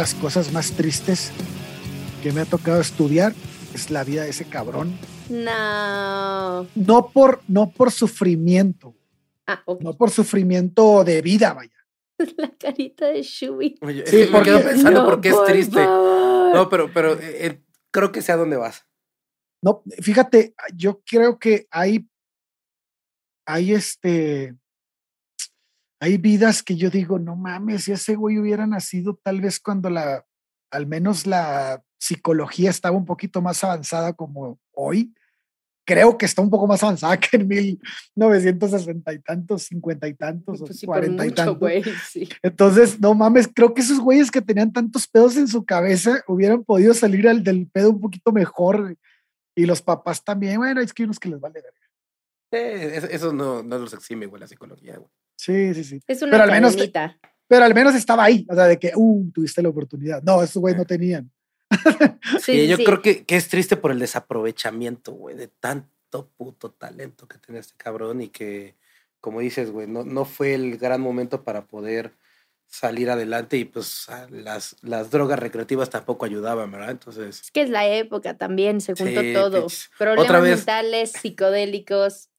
las 0.00 0.14
cosas 0.14 0.50
más 0.50 0.72
tristes 0.72 1.30
que 2.22 2.32
me 2.32 2.40
ha 2.40 2.46
tocado 2.46 2.80
estudiar 2.80 3.34
es 3.74 3.90
la 3.90 4.02
vida 4.02 4.22
de 4.22 4.30
ese 4.30 4.46
cabrón. 4.46 4.98
No. 5.28 6.66
No 6.74 7.10
por, 7.12 7.42
no 7.48 7.70
por 7.70 7.90
sufrimiento, 7.92 8.94
Ah, 9.46 9.62
no 9.80 9.92
por 9.98 10.10
sufrimiento 10.10 11.04
de 11.04 11.20
vida, 11.20 11.52
vaya. 11.52 11.76
La 12.38 12.48
carita 12.56 13.08
de 13.08 13.20
Shubi. 13.22 13.76
Oye, 13.82 14.06
Sí, 14.06 14.16
me 14.16 14.26
porque- 14.28 14.44
quedo 14.44 14.62
pensando 14.62 15.02
No, 15.02 15.04
por 15.10 15.20
qué 15.20 15.28
es 15.28 15.44
triste. 15.44 15.84
favor. 15.84 16.54
No, 16.54 16.68
pero, 16.70 16.90
pero 16.94 17.12
eh, 17.20 17.46
eh, 17.46 17.62
creo 17.90 18.10
que 18.10 18.22
sé 18.22 18.32
a 18.32 18.36
dónde 18.38 18.56
vas. 18.56 18.86
No, 19.62 19.82
fíjate, 20.00 20.54
yo 20.74 21.02
creo 21.04 21.38
que 21.38 21.66
hay, 21.70 22.08
hay 23.46 23.74
este, 23.74 24.56
hay 26.00 26.16
vidas 26.16 26.62
que 26.62 26.76
yo 26.76 26.88
digo, 26.90 27.18
no 27.18 27.36
mames, 27.36 27.84
si 27.84 27.92
ese 27.92 28.16
güey 28.16 28.38
hubiera 28.38 28.66
nacido 28.66 29.20
tal 29.22 29.40
vez 29.40 29.60
cuando 29.60 29.90
la, 29.90 30.24
al 30.70 30.86
menos 30.86 31.26
la 31.26 31.82
psicología 31.98 32.70
estaba 32.70 32.96
un 32.96 33.04
poquito 33.04 33.42
más 33.42 33.62
avanzada 33.62 34.14
como 34.14 34.58
hoy. 34.72 35.14
Creo 35.86 36.16
que 36.16 36.24
está 36.24 36.40
un 36.40 36.50
poco 36.50 36.66
más 36.66 36.82
avanzada 36.82 37.18
que 37.18 37.36
en 37.36 37.48
1960 37.48 39.12
y 39.12 39.18
tantos, 39.18 39.64
50 39.64 40.08
y 40.08 40.14
tantos, 40.14 40.62
o 40.62 40.66
Pues 40.66 40.78
sí, 40.78 40.86
por 40.86 40.96
40 40.96 41.26
y 41.26 41.30
tantos. 41.32 41.58
güey. 41.58 41.82
Sí. 42.08 42.28
Entonces, 42.42 43.00
no 43.00 43.12
mames, 43.14 43.48
creo 43.52 43.74
que 43.74 43.82
esos 43.82 43.98
güeyes 43.98 44.30
que 44.30 44.40
tenían 44.40 44.72
tantos 44.72 45.06
pedos 45.08 45.36
en 45.36 45.48
su 45.48 45.64
cabeza 45.64 46.22
hubieran 46.28 46.64
podido 46.64 46.94
salir 46.94 47.28
al 47.28 47.42
del 47.42 47.66
pedo 47.66 47.90
un 47.90 48.00
poquito 48.00 48.32
mejor. 48.32 48.96
Y 49.56 49.66
los 49.66 49.82
papás 49.82 50.24
también, 50.24 50.58
bueno, 50.58 50.80
es 50.80 50.94
que 50.94 51.02
hay 51.02 51.04
unos 51.06 51.18
que 51.18 51.28
les 51.28 51.40
vale 51.40 51.60
verga. 51.60 51.76
Eh, 52.52 52.92
eso 52.96 53.06
eso 53.08 53.32
no, 53.32 53.62
no 53.62 53.78
los 53.78 53.92
exime, 53.92 54.26
güey, 54.26 54.40
la 54.40 54.46
psicología, 54.46 54.96
güey. 54.96 55.10
Sí, 55.40 55.74
sí, 55.74 55.84
sí. 55.84 56.00
Es 56.06 56.20
una 56.22 56.32
Pero 56.32 56.44
al 56.44 56.50
menos-. 56.50 56.76
Pero 57.48 57.64
al 57.64 57.74
menos 57.74 57.94
estaba 57.94 58.24
ahí, 58.24 58.46
o 58.48 58.54
sea, 58.54 58.64
de 58.66 58.78
que, 58.78 58.92
uh, 58.94 59.30
tuviste 59.32 59.62
la 59.62 59.70
oportunidad. 59.70 60.22
No, 60.22 60.42
esos 60.42 60.60
güeyes 60.60 60.78
no 60.78 60.84
tenían. 60.84 61.30
Sí, 62.40 62.52
Y 62.52 62.60
sí, 62.62 62.68
yo 62.68 62.76
sí. 62.76 62.84
creo 62.84 63.00
que, 63.02 63.24
que 63.24 63.36
es 63.36 63.48
triste 63.48 63.76
por 63.76 63.90
el 63.92 63.98
desaprovechamiento, 63.98 65.12
güey, 65.12 65.36
de 65.36 65.48
tanto 65.48 66.28
puto 66.36 66.70
talento 66.72 67.26
que 67.26 67.38
tenía 67.38 67.60
este 67.60 67.74
cabrón 67.76 68.20
y 68.22 68.28
que, 68.28 68.76
como 69.20 69.40
dices, 69.40 69.70
güey, 69.70 69.86
no, 69.86 70.04
no 70.04 70.24
fue 70.24 70.54
el 70.54 70.78
gran 70.78 71.00
momento 71.00 71.42
para 71.42 71.66
poder 71.66 72.12
salir 72.66 73.10
adelante 73.10 73.56
y 73.56 73.64
pues 73.64 74.06
las, 74.30 74.76
las 74.82 75.10
drogas 75.10 75.38
recreativas 75.40 75.90
tampoco 75.90 76.24
ayudaban, 76.24 76.70
¿verdad? 76.70 76.90
Entonces, 76.92 77.40
Es 77.40 77.50
que 77.50 77.62
es 77.62 77.70
la 77.70 77.86
época 77.86 78.36
también, 78.36 78.80
se 78.80 78.94
juntó 78.94 79.20
Sí, 79.20 79.32
todo. 79.32 79.66
Problemas 79.98 80.24
Otra 80.24 80.40
vez. 80.40 80.56
mentales, 80.58 81.12
psicodélicos. 81.12 82.29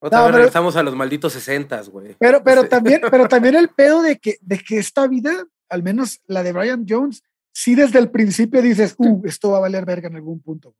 Otra 0.00 0.18
No, 0.18 0.24
vez 0.24 0.30
pero- 0.32 0.36
regresamos 0.38 0.76
a 0.76 0.82
los 0.82 0.94
malditos 0.94 1.32
sesentas, 1.32 1.88
güey. 1.88 2.16
Pero, 2.18 2.42
pero 2.42 2.62
Sí. 2.64 2.68
también, 2.68 3.00
pero 3.10 3.28
también 3.28 3.54
el 3.56 3.68
pedo 3.70 4.02
de 4.02 4.18
que, 4.18 4.36
de 4.40 4.58
que 4.58 4.78
esta 4.78 5.06
vida, 5.06 5.46
al 5.68 5.82
menos 5.82 6.20
la 6.26 6.42
de 6.42 6.52
Brian 6.52 6.84
Jones, 6.88 7.22
sí 7.52 7.74
desde 7.74 7.98
el 7.98 8.10
principio 8.10 8.62
dices, 8.62 8.94
uh, 8.98 9.22
esto 9.24 9.50
va 9.50 9.58
a 9.58 9.60
valer 9.60 9.84
verga 9.84 10.08
en 10.08 10.16
algún 10.16 10.40
punto. 10.40 10.74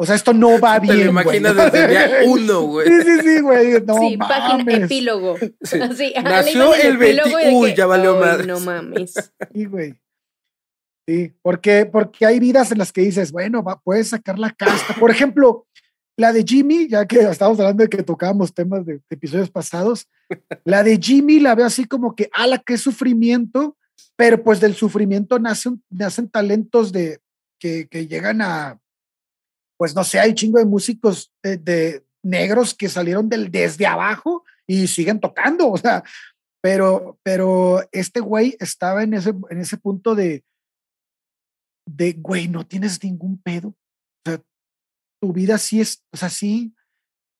O 0.00 0.06
sea, 0.06 0.14
esto 0.14 0.32
no 0.32 0.60
va 0.60 0.80
Te 0.80 0.86
lo 0.86 0.92
bien. 0.94 1.12
güey. 1.12 1.38
imaginas 1.38 1.56
desde 1.56 1.84
el 1.84 1.90
día 1.90 2.10
uno, 2.26 2.60
güey. 2.62 2.86
Sí, 2.88 3.02
sí, 3.02 3.20
sí, 3.22 3.40
güey. 3.40 3.82
No 3.84 3.98
sí, 3.98 4.16
página 4.16 4.58
mames. 4.58 4.82
epílogo. 4.84 5.36
Sí. 5.60 5.80
Así, 5.80 6.14
Nació 6.22 6.74
el 6.74 6.96
20 6.96 7.20
epílogo 7.22 7.40
y 7.40 7.44
de 7.44 7.52
Uy, 7.52 7.74
ya 7.74 7.86
valió 7.86 8.14
"Ay, 8.14 8.20
madres". 8.20 8.46
No 8.46 8.60
mames. 8.60 9.32
Sí, 9.52 9.64
güey. 9.64 9.94
Sí, 11.06 11.32
porque, 11.40 11.86
porque 11.86 12.26
hay 12.26 12.38
vidas 12.38 12.70
en 12.70 12.76
las 12.78 12.92
que 12.92 13.00
dices, 13.00 13.32
bueno, 13.32 13.62
va, 13.62 13.80
puedes 13.80 14.10
sacar 14.10 14.38
la 14.38 14.50
casta. 14.52 14.92
Por 14.94 15.10
ejemplo, 15.10 15.66
la 16.18 16.32
de 16.32 16.42
Jimmy, 16.42 16.88
ya 16.88 17.06
que 17.06 17.20
estábamos 17.20 17.60
hablando 17.60 17.84
de 17.84 17.88
que 17.88 18.02
tocábamos 18.02 18.52
temas 18.52 18.84
de, 18.84 19.00
episodios 19.08 19.50
pasados, 19.50 20.08
la 20.64 20.82
de 20.82 20.98
Jimmy 21.00 21.38
la 21.38 21.54
veo 21.54 21.64
así 21.64 21.84
como 21.84 22.16
que, 22.16 22.28
ala, 22.32 22.58
qué 22.58 22.76
sufrimiento, 22.76 23.76
pero 24.16 24.42
pues 24.42 24.58
del 24.58 24.74
sufrimiento 24.74 25.38
nacen, 25.38 25.80
nacen 25.88 26.28
talentos 26.28 26.90
de, 26.90 27.20
que, 27.60 27.86
que 27.86 28.08
llegan 28.08 28.42
a, 28.42 28.80
pues 29.76 29.94
no 29.94 30.02
sé, 30.02 30.18
hay 30.18 30.34
chingo 30.34 30.58
de 30.58 30.64
músicos 30.64 31.32
de, 31.40 32.04
negros 32.24 32.74
que 32.74 32.88
salieron 32.88 33.28
del 33.28 33.48
desde 33.48 33.86
abajo 33.86 34.44
y 34.66 34.88
siguen 34.88 35.20
tocando, 35.20 35.70
o 35.70 35.78
sea, 35.78 36.02
pero, 36.60 37.16
pero 37.22 37.88
este 37.92 38.18
güey 38.18 38.56
estaba 38.58 39.04
en 39.04 39.14
ese, 39.14 39.32
en 39.50 39.60
ese 39.60 39.76
punto 39.76 40.16
de, 40.16 40.42
de, 41.86 42.14
güey, 42.14 42.48
no 42.48 42.66
tienes 42.66 43.02
ningún 43.04 43.40
pedo. 43.40 43.72
Tu 45.20 45.32
vida 45.32 45.58
sí 45.58 45.80
es, 45.80 46.04
o 46.12 46.16
sea, 46.16 46.28
sí, 46.30 46.74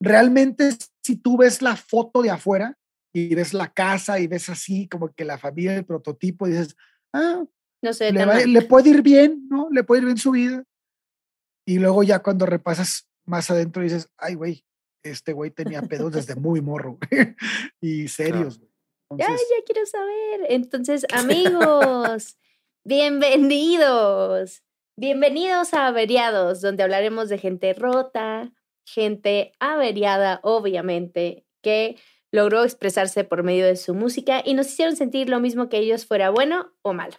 realmente 0.00 0.70
si 1.02 1.16
tú 1.16 1.36
ves 1.38 1.62
la 1.62 1.76
foto 1.76 2.22
de 2.22 2.30
afuera 2.30 2.76
y 3.14 3.34
ves 3.34 3.54
la 3.54 3.72
casa 3.72 4.20
y 4.20 4.26
ves 4.26 4.48
así 4.48 4.88
como 4.88 5.12
que 5.12 5.24
la 5.24 5.38
familia, 5.38 5.74
el 5.76 5.84
prototipo, 5.84 6.46
y 6.46 6.52
dices, 6.52 6.76
ah, 7.12 7.44
No 7.82 7.92
sé, 7.92 8.12
le, 8.12 8.24
va- 8.24 8.40
le 8.44 8.62
puede 8.62 8.90
ir 8.90 9.02
bien, 9.02 9.46
¿no? 9.48 9.68
Le 9.70 9.82
puede 9.84 10.00
ir 10.00 10.06
bien 10.06 10.18
su 10.18 10.32
vida. 10.32 10.64
Y 11.66 11.78
luego 11.78 12.02
ya 12.02 12.20
cuando 12.20 12.46
repasas 12.46 13.08
más 13.26 13.50
adentro 13.50 13.82
dices, 13.82 14.08
ay, 14.16 14.34
güey, 14.34 14.64
este 15.04 15.32
güey 15.32 15.50
tenía 15.50 15.82
pedos 15.82 16.12
desde 16.12 16.34
muy 16.40 16.60
morro 16.60 16.98
güey, 17.10 17.34
y 17.80 18.08
serios. 18.08 18.58
güey. 18.58 18.70
Ya, 19.16 19.28
ya 19.28 19.64
quiero 19.64 19.86
saber. 19.86 20.46
Entonces, 20.50 21.06
amigos, 21.12 22.36
bienvenidos. 22.84 24.62
Bienvenidos 25.00 25.74
a 25.74 25.86
Averiados, 25.86 26.60
donde 26.60 26.82
hablaremos 26.82 27.28
de 27.28 27.38
gente 27.38 27.72
rota, 27.72 28.52
gente 28.84 29.52
averiada, 29.60 30.40
obviamente, 30.42 31.46
que 31.62 31.94
logró 32.32 32.64
expresarse 32.64 33.22
por 33.22 33.44
medio 33.44 33.64
de 33.64 33.76
su 33.76 33.94
música 33.94 34.42
y 34.44 34.54
nos 34.54 34.66
hicieron 34.66 34.96
sentir 34.96 35.28
lo 35.28 35.38
mismo 35.38 35.68
que 35.68 35.78
ellos 35.78 36.04
fuera 36.04 36.30
bueno 36.30 36.72
o 36.82 36.94
malo. 36.94 37.14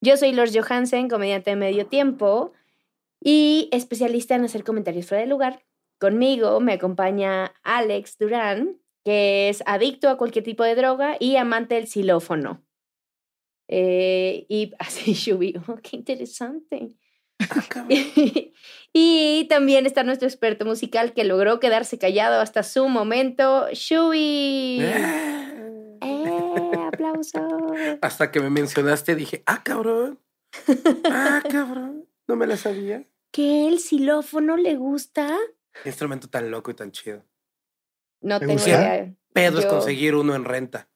Yo 0.00 0.16
soy 0.16 0.32
Lord 0.32 0.52
Johansen, 0.54 1.10
comediante 1.10 1.50
de 1.50 1.56
medio 1.56 1.86
tiempo 1.86 2.54
y 3.20 3.68
especialista 3.72 4.34
en 4.34 4.46
hacer 4.46 4.64
comentarios 4.64 5.06
fuera 5.06 5.20
de 5.20 5.28
lugar. 5.28 5.66
Conmigo 6.00 6.60
me 6.60 6.72
acompaña 6.72 7.52
Alex 7.62 8.16
Durán, 8.16 8.80
que 9.04 9.50
es 9.50 9.62
adicto 9.66 10.08
a 10.08 10.16
cualquier 10.16 10.46
tipo 10.46 10.64
de 10.64 10.76
droga 10.76 11.18
y 11.20 11.36
amante 11.36 11.74
del 11.74 11.88
xilófono. 11.88 12.64
Eh, 13.68 14.46
y 14.48 14.72
así, 14.78 15.12
Shubi, 15.12 15.54
oh, 15.68 15.76
qué 15.82 15.96
interesante. 15.96 16.96
Ah, 17.50 17.86
y 18.92 19.46
también 19.48 19.86
está 19.86 20.02
nuestro 20.04 20.28
experto 20.28 20.64
musical 20.64 21.12
que 21.14 21.24
logró 21.24 21.60
quedarse 21.60 21.98
callado 21.98 22.40
hasta 22.40 22.62
su 22.62 22.88
momento, 22.88 23.66
Shubi. 23.72 24.78
Eh. 24.80 25.98
¡Eh, 26.02 26.78
aplauso! 26.86 27.40
Hasta 28.02 28.30
que 28.30 28.40
me 28.40 28.50
mencionaste 28.50 29.14
dije, 29.14 29.42
ah, 29.46 29.62
cabrón. 29.62 30.18
Ah, 31.10 31.42
cabrón. 31.50 32.06
No 32.26 32.36
me 32.36 32.46
la 32.46 32.56
sabía. 32.56 33.06
¿Que 33.30 33.66
el 33.68 33.78
xilófono 33.78 34.56
le 34.56 34.76
gusta? 34.76 35.38
Qué 35.82 35.88
instrumento 35.88 36.28
tan 36.28 36.50
loco 36.50 36.70
y 36.70 36.74
tan 36.74 36.90
chido. 36.92 37.24
No 38.20 38.38
¿Te 38.40 38.46
tengo 38.46 38.62
idea. 38.62 39.14
Pedo 39.32 39.58
es 39.58 39.64
Yo- 39.64 39.70
conseguir 39.70 40.14
uno 40.14 40.34
en 40.34 40.44
renta. 40.44 40.88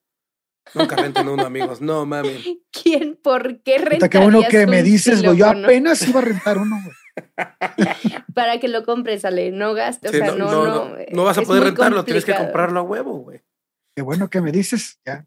Nunca 0.75 0.97
renten 0.97 1.29
uno, 1.29 1.45
amigos. 1.45 1.81
No, 1.81 2.05
mami. 2.07 2.63
¿Quién? 2.73 3.19
¿Por 3.23 3.63
qué 3.63 3.79
Puta, 3.79 4.09
qué 4.09 4.19
bueno 4.19 4.41
rentarías 4.41 4.65
que 4.65 4.71
me 4.71 4.83
dices, 4.83 5.23
güey. 5.23 5.39
Yo 5.39 5.49
apenas 5.49 6.07
iba 6.07 6.21
a 6.21 6.25
rentar 6.25 6.59
uno, 6.59 6.77
güey. 6.83 6.97
Para 8.35 8.61
que 8.61 8.69
lo 8.69 8.85
compres, 8.85 9.25
Ale, 9.25 9.51
no 9.53 9.75
gastes. 9.75 10.11
Sí, 10.11 10.19
o 10.19 10.21
sea, 10.21 10.35
no, 10.35 10.51
no, 10.51 10.51
no, 10.51 10.65
no. 10.67 10.89
no, 10.91 11.05
no 11.11 11.25
vas 11.25 11.39
a 11.39 11.43
poder 11.43 11.65
rentarlo, 11.65 12.05
tienes 12.05 12.25
que 12.25 12.35
comprarlo 12.35 12.81
a 12.81 12.83
huevo, 12.83 13.19
güey. 13.21 13.43
Qué 13.97 14.03
bueno 14.03 14.29
que 14.29 14.43
me 14.43 14.53
dices. 14.53 15.01
Ya. 15.07 15.27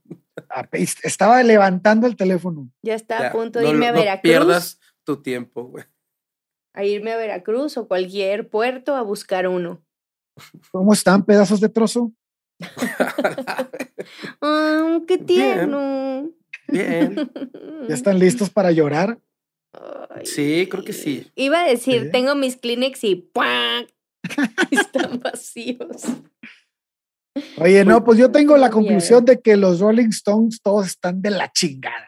Estaba 0.71 1.42
levantando 1.42 2.06
el 2.06 2.15
teléfono. 2.15 2.71
Ya 2.83 2.94
está 2.94 3.19
Ya, 3.19 3.27
a 3.30 3.31
punto 3.31 3.59
no 3.59 3.65
de 3.65 3.71
irme 3.71 3.88
a 3.88 3.92
no 3.92 3.97
Veracruz. 3.97 4.21
pierdas 4.21 4.80
tu 5.03 5.21
tiempo, 5.21 5.63
güey. 5.63 5.85
A 6.75 6.83
irme 6.83 7.12
a 7.12 7.18
Veracruz 7.18 7.77
o 7.77 7.88
cualquier 7.88 8.50
puerto 8.50 8.95
a 8.95 9.01
buscar 9.01 9.47
uno. 9.47 9.83
¿Cómo 10.71 10.94
están, 10.94 11.25
pedazos 11.25 11.59
de 11.59 11.69
trozo? 11.69 12.13
¡Ah, 14.41 15.00
qué 15.07 15.17
tierno! 15.17 16.29
Bien. 16.67 17.15
¿Ya 17.88 17.95
están 17.95 18.19
listos 18.19 18.50
para 18.50 18.71
llorar? 18.71 19.19
Ay. 20.09 20.25
Sí, 20.25 20.67
creo 20.69 20.83
que 20.83 20.94
sí. 20.94 21.31
Iba 21.35 21.61
a 21.61 21.67
decir, 21.67 22.03
Sí. 22.06 22.11
tengo 22.11 22.35
mis 22.35 22.57
Kleenex 22.57 23.03
y 23.03 23.15
¡puac! 23.15 23.88
Están 24.71 25.19
vacíos. 25.19 26.03
Oye, 27.57 27.85
no, 27.85 28.03
pues 28.03 28.17
yo 28.19 28.31
tengo 28.31 28.57
la 28.57 28.69
conclusión 28.69 29.23
de 29.25 29.39
que 29.39 29.56
los 29.56 29.79
Rolling 29.79 30.09
Stones 30.09 30.61
todos 30.61 30.88
están 30.88 31.21
de 31.21 31.29
la 31.29 31.51
chingada. 31.51 32.07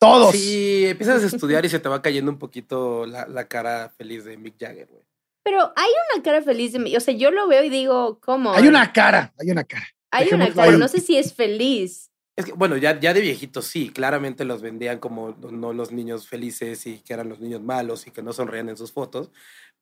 Todos. 0.00 0.32
Sí, 0.36 0.86
empiezas 0.86 1.24
a 1.24 1.26
estudiar 1.26 1.64
y 1.64 1.68
se 1.68 1.80
te 1.80 1.88
va 1.88 2.00
cayendo 2.02 2.30
un 2.30 2.38
poquito 2.38 3.04
la, 3.04 3.26
la 3.26 3.48
cara 3.48 3.88
feliz 3.96 4.24
de 4.24 4.36
Mick 4.36 4.54
Jagger, 4.60 4.86
güey. 4.86 5.02
Pero 5.48 5.72
hay 5.76 5.90
una 6.14 6.22
cara 6.22 6.42
feliz 6.42 6.74
de 6.74 6.78
mí. 6.78 6.94
O 6.94 7.00
sea, 7.00 7.14
yo 7.14 7.30
lo 7.30 7.48
veo 7.48 7.64
y 7.64 7.70
digo, 7.70 8.20
¿cómo? 8.20 8.52
Hay 8.52 8.68
una 8.68 8.92
cara, 8.92 9.32
hay 9.38 9.50
una 9.50 9.64
cara. 9.64 9.88
Hay 10.10 10.26
una 10.28 10.44
dejémoslo 10.44 10.54
cara, 10.62 10.72
ahí. 10.72 10.78
no 10.78 10.88
sé 10.88 11.00
si 11.00 11.16
es 11.16 11.32
feliz. 11.32 12.10
Es 12.36 12.44
que, 12.44 12.52
bueno, 12.52 12.76
ya, 12.76 13.00
ya 13.00 13.14
de 13.14 13.22
viejitos 13.22 13.64
sí, 13.66 13.88
claramente 13.88 14.44
los 14.44 14.60
vendían 14.60 14.98
como 14.98 15.30
no 15.30 15.72
los 15.72 15.90
niños 15.90 16.28
felices 16.28 16.86
y 16.86 16.98
que 16.98 17.14
eran 17.14 17.30
los 17.30 17.40
niños 17.40 17.62
malos 17.62 18.06
y 18.06 18.10
que 18.10 18.20
no 18.20 18.34
sonreían 18.34 18.68
en 18.68 18.76
sus 18.76 18.92
fotos, 18.92 19.30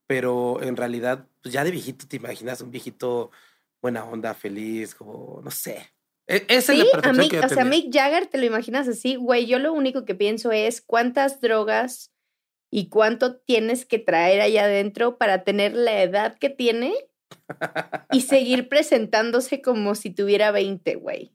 pero 0.07 0.63
en 0.63 0.77
realidad, 0.77 1.27
pues 1.43 1.53
ya 1.53 1.65
de 1.65 1.73
viejito 1.73 2.07
te 2.07 2.17
imaginas 2.17 2.61
un 2.61 2.71
viejito 2.71 3.33
buena 3.83 4.05
onda, 4.05 4.35
feliz, 4.35 4.95
como, 4.95 5.41
no 5.43 5.51
sé. 5.51 5.91
E- 6.29 6.47
esa 6.49 6.75
Sí, 6.75 6.81
es 6.81 7.03
la 7.03 7.11
a 7.11 7.13
Mick, 7.13 7.31
que 7.31 7.37
yo 7.39 7.45
o 7.45 7.49
sea. 7.49 7.65
Mick 7.65 7.93
Jagger, 7.93 8.29
¿te 8.29 8.39
lo 8.39 8.47
imaginas 8.47 8.87
así? 8.87 9.17
Güey, 9.17 9.47
yo 9.47 9.59
lo 9.59 9.73
único 9.73 10.05
que 10.05 10.15
pienso 10.15 10.53
es 10.53 10.81
cuántas 10.81 11.41
drogas 11.41 12.13
y 12.71 12.89
cuánto 12.89 13.37
tienes 13.39 13.85
que 13.87 13.99
traer 13.99 14.41
allá 14.41 14.65
adentro 14.65 15.19
para 15.19 15.45
tener 15.45 15.75
la 15.75 16.03
edad 16.03 16.37
que 16.39 16.51
tiene 16.51 16.95
y 18.13 18.21
seguir 18.23 18.69
presentándose 18.69 19.63
como 19.63 19.95
si 19.95 20.11
tuviera 20.11 20.51
20, 20.51 20.97
güey. 20.97 21.33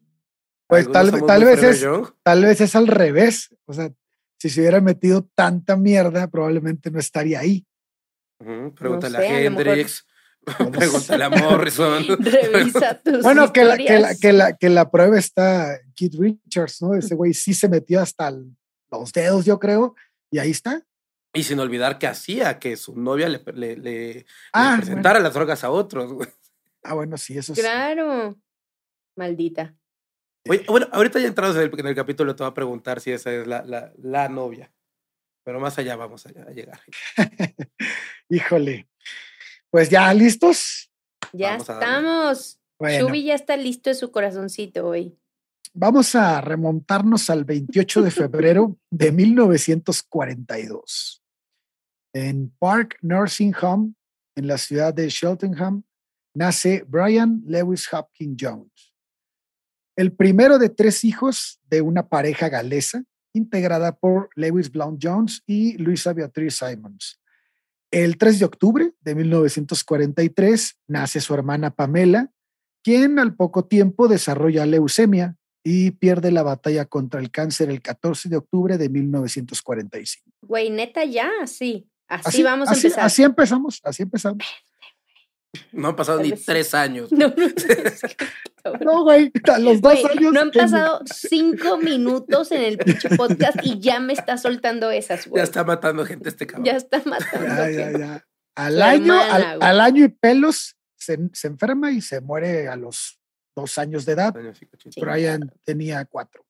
Pues 0.68 0.90
tal, 0.92 1.26
tal 1.26 1.44
vez 1.44 1.64
es, 1.64 1.86
tal 2.24 2.44
vez 2.46 2.62
es 2.62 2.76
al 2.76 2.88
revés. 2.88 3.50
O 3.66 3.74
sea, 3.74 3.92
si 4.40 4.50
se 4.50 4.62
hubiera 4.62 4.80
metido 4.80 5.28
tanta 5.36 5.76
mierda, 5.76 6.28
probablemente 6.28 6.90
no 6.92 7.00
estaría 7.00 7.40
ahí. 7.40 7.66
Ujú, 8.40 8.74
Pregúntale 8.74 9.18
sé, 9.18 9.28
a 9.28 9.42
Hendrix. 9.42 10.06
Pregúntale 10.72 11.24
a 11.26 11.30
Morrison. 11.30 12.04
Revisa 12.20 13.00
tus 13.02 13.22
Bueno, 13.22 13.52
que 13.54 13.64
la, 13.66 13.78
que, 13.78 14.00
la, 14.00 14.16
que, 14.16 14.34
la, 14.34 14.58
que 14.58 14.70
la 14.70 14.90
prueba 14.90 15.20
está 15.20 15.78
Keith 15.94 16.16
Richards, 16.18 16.82
¿no? 16.82 16.96
Ese 16.96 17.16
güey 17.16 17.34
sí 17.34 17.54
se 17.54 17.68
metió 17.70 18.00
hasta 18.00 18.30
el- 18.30 18.56
los 18.90 19.12
dedos, 19.14 19.46
yo 19.46 19.60
creo, 19.60 19.96
y 20.32 20.40
ahí 20.40 20.52
está. 20.52 20.82
Y 21.34 21.44
sin 21.44 21.60
olvidar 21.60 21.98
que 21.98 22.08
hacía 22.08 22.60
que 22.60 22.76
su 22.76 22.96
novia 23.00 23.30
le, 23.30 23.42
le, 23.54 23.54
le- 23.54 23.78
le 23.78 24.26
Ah, 24.54 24.76
presentara 24.78 25.20
las 25.20 25.34
drogas 25.34 25.64
a 25.64 25.70
otros. 25.70 26.12
güey. 26.14 26.30
Ah, 26.84 26.94
bueno, 26.94 27.18
sí, 27.18 27.38
eso 27.38 27.56
sí. 27.56 27.62
Claro. 27.62 28.38
Maldita. 29.16 29.76
Oye, 30.50 30.66
bueno, 30.68 30.88
ahorita 30.92 31.20
ya 31.20 31.28
entrados 31.28 31.56
en 31.56 31.62
el, 31.64 31.80
en 31.80 31.88
el 31.88 31.96
capítulo 31.96 32.36
te 32.36 32.44
voy 32.44 32.52
a 32.52 32.56
preguntar 32.56 33.00
si 33.00 33.12
esa 33.12 33.32
es 33.34 33.48
la, 33.48 33.64
la, 33.64 33.94
la 34.02 34.28
novia. 34.30 34.72
Pero 35.44 35.60
más 35.60 35.78
allá 35.78 35.96
vamos 35.96 36.26
a, 36.26 36.30
a 36.30 36.52
llegar. 36.52 36.80
Híjole. 38.30 38.88
Pues 39.70 39.90
ya, 39.90 40.14
¿listos? 40.14 40.92
Ya 41.32 41.52
Vamos 41.52 41.70
estamos. 41.70 42.60
Bueno, 42.80 43.08
Shubi 43.08 43.24
ya 43.26 43.36
está 43.36 43.56
listo 43.58 43.90
de 43.90 43.96
su 43.96 44.12
corazoncito 44.12 44.88
hoy. 44.88 45.18
vamos 45.74 46.16
a 46.16 46.42
remontarnos 46.42 47.30
al 47.30 47.46
28 47.46 48.02
de 48.02 48.12
febrero 48.12 48.78
de 48.90 49.12
1942. 49.12 51.21
En 52.14 52.54
Park 52.60 52.98
Nursing 53.02 53.54
Home, 53.62 53.94
en 54.36 54.48
la 54.48 54.58
ciudad 54.58 54.94
de 54.94 55.08
Cheltenham, 55.08 55.84
nace 56.34 56.84
Brian 56.88 57.42
Lewis 57.46 57.92
Hopkins 57.94 58.38
Jones, 58.40 58.94
el 59.96 60.14
primero 60.14 60.58
de 60.58 60.70
tres 60.70 61.04
hijos 61.04 61.60
de 61.70 61.82
una 61.82 62.08
pareja 62.08 62.50
galesa 62.50 63.04
integrada 63.34 63.96
por 63.98 64.30
Lewis 64.36 64.72
Blount 64.72 65.00
Jones 65.02 65.44
y 65.46 65.78
Luisa 65.78 66.14
Beatriz 66.14 66.56
Simons. 66.56 67.20
El 67.92 68.18
3 68.18 68.40
de 68.40 68.46
octubre 68.46 68.94
de 69.02 69.16
1943 69.16 70.80
nace 70.88 71.20
su 71.20 71.34
hermana 71.34 71.76
Pamela, 71.76 72.32
quien 72.84 73.20
al 73.20 73.36
poco 73.36 73.66
tiempo 73.66 74.08
desarrolla 74.08 74.66
leucemia 74.66 75.36
y 75.64 75.92
pierde 75.92 76.32
la 76.32 76.42
batalla 76.42 76.86
contra 76.86 77.20
el 77.20 77.32
cáncer 77.32 77.70
el 77.70 77.82
14 77.82 78.30
de 78.30 78.38
octubre 78.38 78.78
de 78.78 78.90
1945. 78.90 80.32
Güey, 80.42 80.70
neta, 80.70 81.04
ya, 81.04 81.30
sí. 81.46 81.91
Así, 82.12 82.44
vamos 82.44 82.68
a 82.68 82.72
así- 82.72 82.88
empezar. 82.88 83.06
Así 83.06 83.24
empezamos, 83.24 83.82
así 83.84 84.04
empezamos. 84.04 84.46
No 85.72 85.90
han 85.90 85.96
pasado 85.96 86.22
ni 86.22 86.32
tres 86.32 86.74
años. 86.74 87.12
No, 87.12 87.28
no. 87.28 87.48
No, 88.80 89.04
güey, 89.04 89.32
a 89.52 89.60
los 89.60 89.82
dos 89.82 90.06
años. 90.06 90.34
no 90.34 90.40
han 90.40 90.52
pasado 90.52 91.02
cinco 91.06 91.78
minutos 91.78 92.52
en 92.52 92.62
el 92.62 92.78
pinche 92.78 93.10
podcast 93.18 93.58
y 93.64 93.80
ya 93.80 94.00
me 94.00 94.14
está 94.14 94.38
soltando 94.38 94.92
esas, 94.92 95.28
güey. 95.28 95.40
Ya 95.40 95.44
está 95.44 95.64
matando 95.64 96.06
gente 96.06 96.30
este 96.30 96.48
cabrón. 96.48 96.66
Ya 96.66 96.78
está 96.78 97.02
matando. 97.06 97.48
Ya, 97.48 97.70
ya, 97.70 97.84
gente. 97.86 98.00
ya. 98.00 98.28
Al 98.56 98.82
año, 98.82 99.14
al, 99.20 99.80
año 99.80 100.06
y 100.06 100.10
pelos 100.10 100.76
se, 100.96 101.18
se 101.34 101.48
enferma 101.48 101.92
y 101.92 102.02
se 102.02 102.22
muere 102.22 102.68
a 102.68 102.76
los 102.76 103.20
dos 103.56 103.78
años 103.78 104.06
de 104.06 104.14
edad. 104.14 104.36
Brian 104.98 105.52
tenía 105.64 106.06
cuatro. 106.06 106.46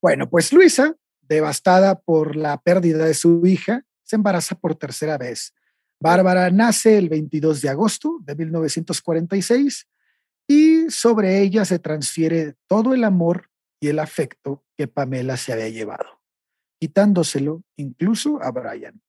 Bueno, 0.00 0.30
pues 0.30 0.52
Luisa, 0.52 0.94
devastada 1.20 2.00
por 2.00 2.36
la 2.36 2.60
pérdida 2.60 3.04
de 3.04 3.14
su 3.14 3.44
hija, 3.46 3.84
se 4.08 4.16
embaraza 4.16 4.54
por 4.54 4.74
tercera 4.74 5.18
vez. 5.18 5.52
Bárbara 6.00 6.50
nace 6.50 6.96
el 6.96 7.10
22 7.10 7.60
de 7.60 7.68
agosto 7.68 8.18
de 8.22 8.34
1946 8.36 9.86
y 10.48 10.90
sobre 10.90 11.42
ella 11.42 11.66
se 11.66 11.78
transfiere 11.78 12.54
todo 12.66 12.94
el 12.94 13.04
amor 13.04 13.50
y 13.80 13.88
el 13.88 13.98
afecto 13.98 14.64
que 14.78 14.88
Pamela 14.88 15.36
se 15.36 15.52
había 15.52 15.68
llevado, 15.68 16.22
quitándoselo 16.80 17.62
incluso 17.76 18.42
a 18.42 18.50
Brian. 18.50 19.02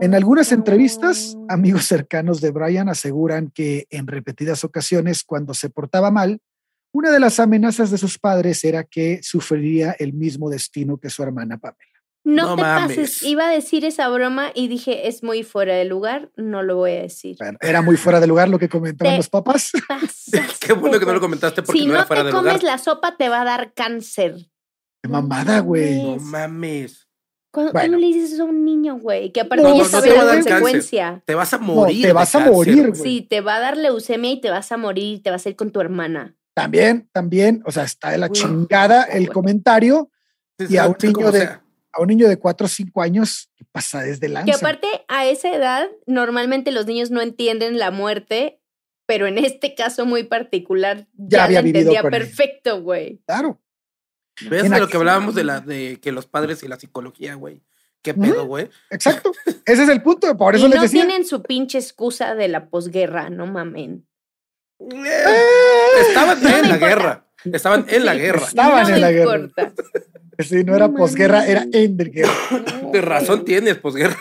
En 0.00 0.14
algunas 0.14 0.50
entrevistas, 0.50 1.36
amigos 1.48 1.84
cercanos 1.84 2.40
de 2.40 2.50
Brian 2.50 2.88
aseguran 2.88 3.50
que 3.50 3.86
en 3.90 4.06
repetidas 4.06 4.64
ocasiones, 4.64 5.24
cuando 5.24 5.52
se 5.52 5.68
portaba 5.68 6.10
mal, 6.10 6.40
una 6.90 7.10
de 7.10 7.20
las 7.20 7.38
amenazas 7.38 7.90
de 7.90 7.98
sus 7.98 8.18
padres 8.18 8.64
era 8.64 8.84
que 8.84 9.22
sufriría 9.22 9.94
el 9.98 10.14
mismo 10.14 10.48
destino 10.48 10.96
que 10.96 11.10
su 11.10 11.22
hermana 11.22 11.58
Pamela. 11.58 11.95
No, 12.28 12.48
No 12.48 12.56
te 12.56 12.62
mames. 12.62 12.96
pases. 12.96 13.22
Iba 13.22 13.46
a 13.46 13.50
decir 13.50 13.84
esa 13.84 14.08
broma 14.08 14.50
y 14.52 14.66
dije, 14.66 15.06
es 15.06 15.22
muy 15.22 15.44
fuera 15.44 15.74
de 15.76 15.84
lugar, 15.84 16.28
no 16.34 16.64
lo 16.64 16.74
voy 16.74 16.90
a 16.90 17.02
decir. 17.02 17.36
Bueno, 17.38 17.56
era 17.60 17.82
muy 17.82 17.96
fuera 17.96 18.18
de 18.18 18.26
lugar 18.26 18.48
lo 18.48 18.58
que 18.58 18.68
comentaban 18.68 19.12
Te- 19.14 19.18
los 19.18 19.28
papás. 19.28 19.70
Qué 20.60 20.72
bueno 20.72 20.98
que 20.98 21.06
no 21.06 21.12
lo 21.12 21.20
comentaste 21.20 21.62
porque 21.62 21.78
Si 21.80 21.86
no 21.86 21.92
no, 21.92 21.98
era 22.00 22.06
fuera 22.06 22.22
te 22.22 22.26
de 22.28 22.32
comes 22.32 22.54
lugar. 22.54 22.64
la 22.64 22.78
sopa, 22.78 23.16
te 23.16 23.28
va 23.28 23.42
a 23.42 23.44
dar 23.44 23.72
cáncer. 23.74 24.34
Qué 25.02 25.08
mamada, 25.08 25.60
güey. 25.60 26.02
No 26.02 26.16
mames. 26.16 26.22
mames. 26.24 27.08
¿Cuándo, 27.52 27.72
Bueno. 27.72 27.88
cuándo 27.92 27.98
le 27.98 28.06
dices 28.14 28.32
eso 28.32 28.42
a 28.42 28.46
un 28.46 28.64
niño, 28.64 28.98
güey? 28.98 29.30
Que 29.32 29.42
aparte 29.42 29.62
No, 29.62 29.72
ya 29.76 29.82
no 29.84 29.88
sabe 29.88 30.08
te 30.08 30.14
la 30.16 30.22
a 30.22 30.24
dar 30.24 30.34
consecuencia. 30.42 31.22
Te 31.24 31.34
vas 31.36 31.54
a 31.54 31.58
No, 31.58 31.64
morir. 31.66 32.02
te 32.06 32.12
vas 32.12 32.34
a 32.34 32.38
cáncer, 32.38 32.52
morir, 32.52 32.88
güey. 32.90 33.00
Sí, 33.02 33.20
te 33.30 33.40
va 33.40 33.54
a 33.54 33.60
dar 33.60 33.76
leucemia 33.76 34.32
y 34.32 34.40
te 34.40 34.50
vas 34.50 34.72
a 34.72 34.76
morir 34.76 35.18
y 35.18 35.20
te 35.20 35.30
vas 35.30 35.46
a 35.46 35.48
ir 35.50 35.54
con 35.56 35.70
tu 35.70 35.80
hermana. 35.80 36.34
También, 36.54 37.08
también, 37.12 37.62
o 37.64 37.70
sea, 37.70 37.84
está 37.84 38.10
de 38.10 38.18
la 38.18 38.30
chingada 38.30 39.04
el 39.04 39.28
comentario 39.30 40.10
Sí, 40.58 40.66
y 40.70 40.76
a 40.76 40.86
un 40.88 40.96
niño 41.00 41.30
de- 41.30 41.38
sea. 41.40 41.62
A 41.96 42.02
un 42.02 42.08
niño 42.08 42.28
de 42.28 42.38
4 42.38 42.64
o 42.64 42.68
5 42.68 43.02
años 43.02 43.50
que 43.56 43.64
pasa 43.72 44.02
desde 44.02 44.28
lanza. 44.28 44.46
Que 44.50 44.56
aparte, 44.56 44.86
a 45.08 45.26
esa 45.26 45.54
edad, 45.54 45.88
normalmente 46.06 46.70
los 46.72 46.86
niños 46.86 47.10
no 47.10 47.20
entienden 47.22 47.78
la 47.78 47.90
muerte, 47.90 48.60
pero 49.06 49.26
en 49.26 49.38
este 49.38 49.74
caso 49.74 50.04
muy 50.06 50.24
particular, 50.24 51.06
Ya 51.16 51.38
ya, 51.38 51.44
había 51.44 51.58
la 51.60 51.62
vivido 51.62 51.90
entendía 51.92 52.02
perfecto, 52.10 52.82
güey. 52.82 53.20
Claro. 53.26 53.60
¿Ves 54.50 54.64
En 54.64 54.72
de 54.72 54.80
lo 54.80 54.88
que 54.88 54.96
hablábamos 54.98 55.34
de 55.34 55.44
la 55.44 55.60
de 55.60 55.98
que 56.00 56.12
los 56.12 56.26
padres 56.26 56.62
y 56.62 56.68
la 56.68 56.78
psicología, 56.78 57.34
güey? 57.34 57.62
¿Qué 58.02 58.12
pedo, 58.14 58.46
güey? 58.46 58.68
Exacto. 58.90 59.32
Ese 59.64 59.82
es 59.84 59.88
el 59.88 60.02
punto. 60.02 60.36
Por 60.36 60.54
eso 60.54 60.66
y 60.66 60.68
les 60.68 60.76
no 60.76 60.82
decía. 60.82 61.04
tienen 61.06 61.24
su 61.26 61.42
pinche 61.42 61.78
excusa 61.78 62.34
de 62.34 62.46
la 62.48 62.68
posguerra, 62.68 63.30
no 63.30 63.46
mamen. 63.46 64.06
Eh, 64.78 65.24
Estaban 66.08 66.42
No 66.42 66.48
en 66.50 66.54
la 66.54 66.74
importa. 66.74 66.86
guerra. 66.86 67.26
Estaban 67.52 67.86
en 67.88 68.04
la 68.04 68.14
guerra. 68.14 68.44
Estaban 68.46 68.82
no 68.82 68.88
en 68.88 68.94
me 68.94 69.00
la 69.00 69.10
guerra. 69.12 69.34
importa. 69.36 69.72
Sí, 70.38 70.64
no 70.64 70.74
era 70.76 70.88
posguerra, 70.90 71.46
era 71.46 71.60
mames. 71.60 71.74
endguerra. 71.76 72.32
De 72.92 73.00
razón 73.00 73.44
tienes, 73.44 73.76
posguerra. 73.78 74.16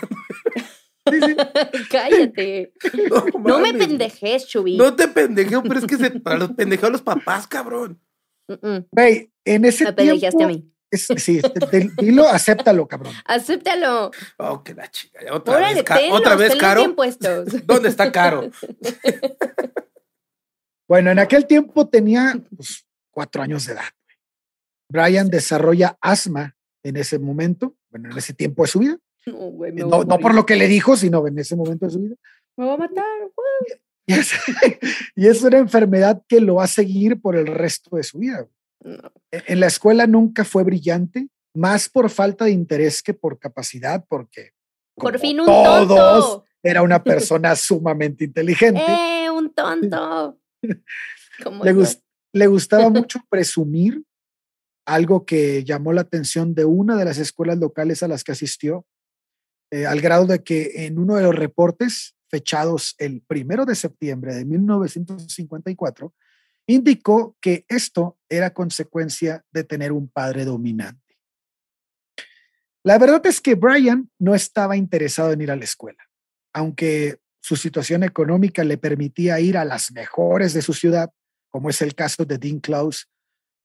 Sí, 1.11 1.19
sí. 1.25 1.35
Cállate. 1.91 2.73
No, 3.09 3.25
No 3.39 3.59
me 3.59 3.73
pendejes, 3.73 4.47
Chubi. 4.47 4.77
No 4.77 4.95
te 4.95 5.07
pendejeo, 5.07 5.61
pero 5.63 5.79
es 5.79 5.85
que 5.85 5.97
se, 5.97 6.11
para 6.19 6.37
los 6.37 6.51
pendejeos 6.53 6.91
los 6.91 7.01
papás, 7.01 7.47
cabrón. 7.47 8.01
Güey, 8.91 9.31
en 9.43 9.65
ese 9.65 9.85
Me 9.85 9.93
pendejeaste 9.93 10.43
a 10.43 10.47
mí. 10.47 10.71
es- 10.91 11.07
sí, 11.17 11.41
te- 11.41 11.67
te- 11.67 11.91
dilo, 11.97 12.27
acéptalo, 12.27 12.87
cabrón. 12.87 13.13
Acéptalo. 13.25 14.11
Oh, 14.37 14.63
que 14.63 14.73
la 14.73 14.89
chica. 14.89 15.19
Otra 15.31 15.57
Órale, 15.57 15.83
vez, 15.83 16.11
otra 16.11 16.35
vez 16.35 16.55
caro. 16.55 16.95
¿Dónde 17.65 17.89
está 17.89 18.11
caro? 18.11 18.49
Bueno, 20.87 21.09
en 21.09 21.17
aquel 21.19 21.47
tiempo 21.47 21.87
tenía 21.87 22.35
pues, 22.55 22.85
cuatro 23.09 23.41
años 23.41 23.65
de 23.65 23.73
edad. 23.73 23.85
Brian 24.89 25.29
desarrolla 25.29 25.97
asma 26.01 26.55
en 26.83 26.97
ese 26.97 27.19
momento, 27.19 27.75
bueno, 27.89 28.11
en 28.11 28.17
ese 28.17 28.33
tiempo 28.33 28.63
de 28.63 28.67
su 28.67 28.79
vida. 28.79 28.97
No, 29.25 29.33
güey, 29.51 29.71
me 29.71 29.83
voy 29.83 30.01
a 30.01 30.05
No, 30.05 30.19
por 30.19 30.35
lo 30.35 30.45
que 30.45 30.55
le 30.55 30.67
dijo, 30.67 30.95
sino 30.95 31.25
en 31.27 31.39
ese 31.39 31.55
momento 31.55 31.85
de 31.85 31.91
su 31.91 31.99
vida. 31.99 32.15
Me 32.57 32.65
voy 32.65 32.73
a 32.75 32.77
matar, 32.77 33.05
güey. 33.19 33.79
Y 34.07 34.13
es, 34.13 34.33
y 35.15 35.27
es 35.27 35.41
una 35.41 35.57
enfermedad 35.57 36.21
que 36.27 36.39
lo 36.39 36.55
va 36.55 36.65
a 36.65 36.67
seguir 36.67 37.19
por 37.19 37.35
el 37.35 37.47
resto 37.47 37.95
de 37.95 38.03
su 38.03 38.19
vida. 38.19 38.47
No. 38.83 39.11
En 39.31 39.59
la 39.59 39.65
escuela 39.65 40.05
nunca 40.05 40.45
fue 40.45 40.63
brillante, 40.63 41.27
más 41.55 41.89
por 41.89 42.11
falta 42.11 42.45
de 42.45 42.51
interés 42.51 43.01
que 43.01 43.15
por 43.15 43.39
capacidad, 43.39 44.05
porque 44.07 44.51
Por 44.93 45.17
fin 45.17 45.39
un 45.39 45.47
todos, 45.47 45.87
tonto. 45.87 46.45
era 46.61 46.83
una 46.83 47.03
persona 47.03 47.55
sumamente 47.55 48.25
inteligente. 48.25 48.79
¡Eh, 48.87 49.27
un 49.31 49.51
tonto! 49.55 50.37
Le 52.31 52.45
gustaba 52.47 52.89
mucho 52.91 53.21
presumir 53.27 54.03
algo 54.85 55.25
que 55.25 55.63
llamó 55.63 55.93
la 55.93 56.01
atención 56.01 56.53
de 56.53 56.65
una 56.65 56.95
de 56.95 57.05
las 57.05 57.17
escuelas 57.17 57.57
locales 57.57 58.03
a 58.03 58.07
las 58.07 58.23
que 58.23 58.31
asistió, 58.31 58.85
eh, 59.71 59.85
al 59.85 59.99
grado 59.99 60.27
de 60.27 60.43
que 60.43 60.85
en 60.85 60.99
uno 60.99 61.15
de 61.15 61.23
los 61.23 61.35
reportes 61.35 62.15
fechados 62.29 62.95
el 62.97 63.21
primero 63.21 63.65
de 63.65 63.75
septiembre 63.75 64.35
de 64.35 64.45
1954, 64.45 66.13
indicó 66.67 67.35
que 67.41 67.65
esto 67.67 68.17
era 68.29 68.53
consecuencia 68.53 69.43
de 69.51 69.63
tener 69.63 69.91
un 69.91 70.07
padre 70.07 70.45
dominante. 70.45 71.17
La 72.83 72.97
verdad 72.97 73.25
es 73.25 73.41
que 73.41 73.55
Brian 73.55 74.11
no 74.19 74.35
estaba 74.35 74.77
interesado 74.77 75.31
en 75.31 75.41
ir 75.41 75.51
a 75.51 75.55
la 75.55 75.63
escuela, 75.63 76.03
aunque 76.53 77.19
su 77.41 77.55
situación 77.55 78.03
económica 78.03 78.63
le 78.63 78.77
permitía 78.77 79.39
ir 79.39 79.57
a 79.57 79.65
las 79.65 79.91
mejores 79.91 80.53
de 80.53 80.61
su 80.61 80.73
ciudad, 80.73 81.11
como 81.49 81.69
es 81.69 81.81
el 81.81 81.95
caso 81.95 82.25
de 82.25 82.37
Dean 82.37 82.59
Klaus, 82.59 83.07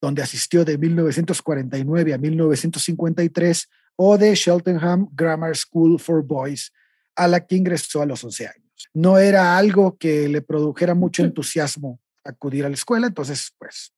donde 0.01 0.23
asistió 0.23 0.65
de 0.65 0.79
1949 0.79 2.15
a 2.15 2.19
1953, 2.19 3.69
o 3.97 4.17
de 4.17 4.35
Cheltenham 4.35 5.09
Grammar 5.13 5.57
School 5.57 6.01
for 6.01 6.25
Boys, 6.25 6.73
a 7.17 7.29
la 7.29 7.47
que 7.47 7.57
ingresó 7.57 8.01
a 8.01 8.07
los 8.07 8.25
11 8.25 8.47
años. 8.47 8.89
No 8.95 9.19
era 9.19 9.59
algo 9.59 9.99
que 9.99 10.29
le 10.29 10.41
produjera 10.41 10.95
mucho 10.95 11.23
entusiasmo 11.23 12.01
acudir 12.25 12.65
a 12.65 12.69
la 12.69 12.75
escuela, 12.75 13.09
entonces, 13.09 13.55
pues, 13.59 13.93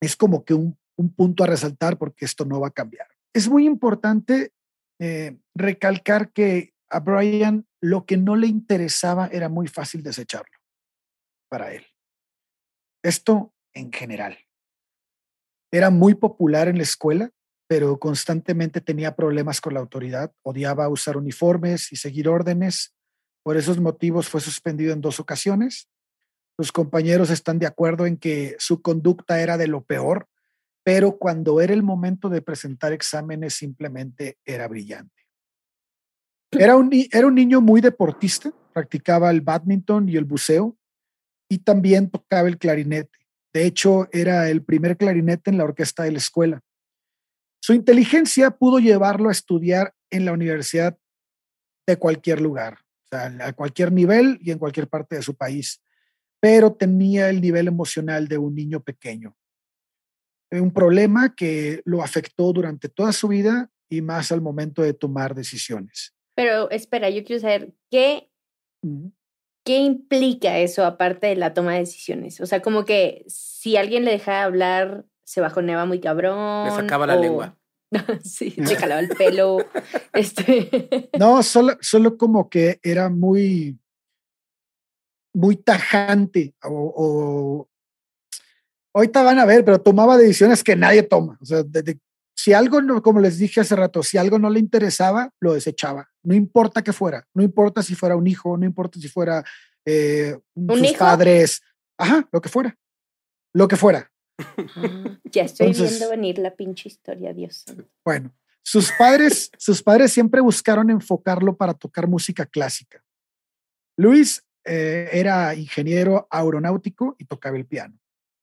es 0.00 0.16
como 0.16 0.44
que 0.44 0.54
un, 0.54 0.78
punto 1.14 1.44
a 1.44 1.46
resaltar 1.46 1.98
porque 1.98 2.24
esto 2.24 2.46
no 2.46 2.58
va 2.58 2.68
a 2.68 2.72
cambiar. 2.72 3.06
Es 3.34 3.50
muy 3.50 3.66
importante 3.66 4.52
eh, 4.98 5.36
recalcar 5.54 6.32
que 6.32 6.72
a 6.88 7.00
Brian 7.00 7.66
lo 7.82 8.06
que 8.06 8.16
no 8.16 8.34
le 8.34 8.46
interesaba 8.46 9.26
era 9.26 9.50
muy 9.50 9.68
fácil 9.68 10.02
desecharlo 10.02 10.56
para 11.50 11.74
él. 11.74 11.84
Esto 13.02 13.52
en 13.74 13.92
general. 13.92 14.38
Era 15.76 15.90
muy 15.90 16.14
popular 16.14 16.68
en 16.68 16.78
la 16.78 16.84
escuela, 16.84 17.30
pero 17.68 17.98
constantemente 17.98 18.80
tenía 18.80 19.14
problemas 19.14 19.60
con 19.60 19.74
la 19.74 19.80
autoridad, 19.80 20.32
odiaba 20.42 20.88
usar 20.88 21.18
uniformes 21.18 21.92
y 21.92 21.96
seguir 21.96 22.30
órdenes. 22.30 22.94
Por 23.42 23.58
esos 23.58 23.78
motivos 23.78 24.26
fue 24.26 24.40
suspendido 24.40 24.94
en 24.94 25.02
dos 25.02 25.20
ocasiones. 25.20 25.90
Sus 26.58 26.72
compañeros 26.72 27.28
están 27.28 27.58
de 27.58 27.66
acuerdo 27.66 28.06
en 28.06 28.16
que 28.16 28.56
su 28.58 28.80
conducta 28.80 29.42
era 29.42 29.58
de 29.58 29.66
lo 29.66 29.84
peor, 29.84 30.30
pero 30.82 31.18
cuando 31.18 31.60
era 31.60 31.74
el 31.74 31.82
momento 31.82 32.30
de 32.30 32.40
presentar 32.40 32.94
exámenes 32.94 33.52
simplemente 33.52 34.38
era 34.46 34.68
brillante. 34.68 35.24
Era 36.52 36.74
un, 36.76 36.88
era 37.12 37.26
un 37.26 37.34
niño 37.34 37.60
muy 37.60 37.82
deportista, 37.82 38.50
practicaba 38.72 39.30
el 39.30 39.42
badminton 39.42 40.08
y 40.08 40.16
el 40.16 40.24
buceo 40.24 40.74
y 41.50 41.58
también 41.58 42.08
tocaba 42.08 42.48
el 42.48 42.56
clarinete. 42.56 43.25
De 43.56 43.64
hecho, 43.64 44.06
era 44.12 44.50
el 44.50 44.62
primer 44.62 44.98
clarinete 44.98 45.48
en 45.48 45.56
la 45.56 45.64
orquesta 45.64 46.02
de 46.02 46.12
la 46.12 46.18
escuela. 46.18 46.60
Su 47.58 47.72
inteligencia 47.72 48.50
pudo 48.50 48.80
llevarlo 48.80 49.30
a 49.30 49.32
estudiar 49.32 49.94
en 50.10 50.26
la 50.26 50.34
universidad 50.34 50.98
de 51.86 51.96
cualquier 51.96 52.42
lugar, 52.42 52.74
o 52.74 53.08
sea, 53.08 53.34
a 53.40 53.54
cualquier 53.54 53.92
nivel 53.92 54.38
y 54.42 54.50
en 54.50 54.58
cualquier 54.58 54.88
parte 54.88 55.16
de 55.16 55.22
su 55.22 55.34
país, 55.34 55.82
pero 56.38 56.74
tenía 56.74 57.30
el 57.30 57.40
nivel 57.40 57.66
emocional 57.66 58.28
de 58.28 58.36
un 58.36 58.54
niño 58.54 58.82
pequeño. 58.82 59.34
Un 60.50 60.70
problema 60.70 61.34
que 61.34 61.80
lo 61.86 62.02
afectó 62.02 62.52
durante 62.52 62.90
toda 62.90 63.10
su 63.14 63.26
vida 63.26 63.70
y 63.88 64.02
más 64.02 64.32
al 64.32 64.42
momento 64.42 64.82
de 64.82 64.92
tomar 64.92 65.34
decisiones. 65.34 66.14
Pero 66.34 66.68
espera, 66.68 67.08
yo 67.08 67.24
quiero 67.24 67.40
saber 67.40 67.72
qué, 67.90 68.30
qué 69.66 69.78
implica 69.78 70.58
eso 70.58 70.86
aparte 70.86 71.26
de 71.26 71.36
la 71.36 71.52
toma 71.52 71.72
de 71.72 71.80
decisiones. 71.80 72.40
O 72.40 72.46
sea, 72.46 72.62
como 72.62 72.84
que 72.84 73.24
si 73.26 73.76
alguien 73.76 74.04
le 74.04 74.12
dejaba 74.12 74.44
hablar, 74.44 75.04
se 75.24 75.40
bajoneaba 75.40 75.84
muy 75.84 76.00
cabrón. 76.00 76.66
Le 76.66 76.70
sacaba 76.70 77.06
la 77.06 77.16
lengua. 77.16 77.58
sí, 78.24 78.54
le 78.56 78.76
jalaba 78.76 79.00
el 79.00 79.08
pelo. 79.08 79.58
este. 80.14 81.10
No, 81.18 81.42
solo, 81.42 81.76
solo 81.80 82.16
como 82.16 82.48
que 82.48 82.78
era 82.82 83.10
muy, 83.10 83.76
muy 85.34 85.56
tajante 85.56 86.54
o, 86.62 86.92
o, 86.96 87.68
ahorita 88.94 89.24
van 89.24 89.40
a 89.40 89.44
ver, 89.46 89.64
pero 89.64 89.80
tomaba 89.80 90.16
decisiones 90.16 90.62
que 90.62 90.76
nadie 90.76 91.02
toma. 91.02 91.38
O 91.42 91.44
sea, 91.44 91.64
de, 91.64 91.98
si 92.36 92.52
algo, 92.52 92.82
no, 92.82 93.02
como 93.02 93.20
les 93.20 93.38
dije 93.38 93.60
hace 93.60 93.74
rato, 93.74 94.02
si 94.02 94.18
algo 94.18 94.38
no 94.38 94.50
le 94.50 94.60
interesaba, 94.60 95.32
lo 95.40 95.54
desechaba. 95.54 96.10
No 96.22 96.34
importa 96.34 96.82
que 96.82 96.92
fuera, 96.92 97.26
no 97.32 97.42
importa 97.42 97.82
si 97.82 97.94
fuera 97.94 98.14
un 98.14 98.26
hijo, 98.26 98.56
no 98.58 98.66
importa 98.66 99.00
si 99.00 99.08
fuera 99.08 99.42
eh, 99.86 100.38
sus 100.54 100.92
padres, 100.92 101.62
ajá, 101.96 102.28
lo 102.30 102.40
que 102.40 102.48
fuera, 102.48 102.76
lo 103.54 103.66
que 103.66 103.76
fuera. 103.76 104.10
Ya 105.24 105.42
estoy 105.42 105.72
viendo 105.72 106.10
venir 106.10 106.38
la 106.38 106.54
pinche 106.54 106.88
historia, 106.88 107.32
Dios. 107.32 107.64
Bueno, 108.04 108.34
sus 108.62 108.92
padres, 108.92 109.50
sus 109.58 109.82
padres 109.82 110.12
siempre 110.12 110.40
buscaron 110.40 110.90
enfocarlo 110.90 111.56
para 111.56 111.74
tocar 111.74 112.06
música 112.06 112.46
clásica. 112.46 113.02
Luis 113.96 114.44
eh, 114.64 115.08
era 115.12 115.54
ingeniero 115.54 116.26
aeronáutico 116.30 117.16
y 117.18 117.24
tocaba 117.24 117.56
el 117.56 117.66
piano. 117.66 117.98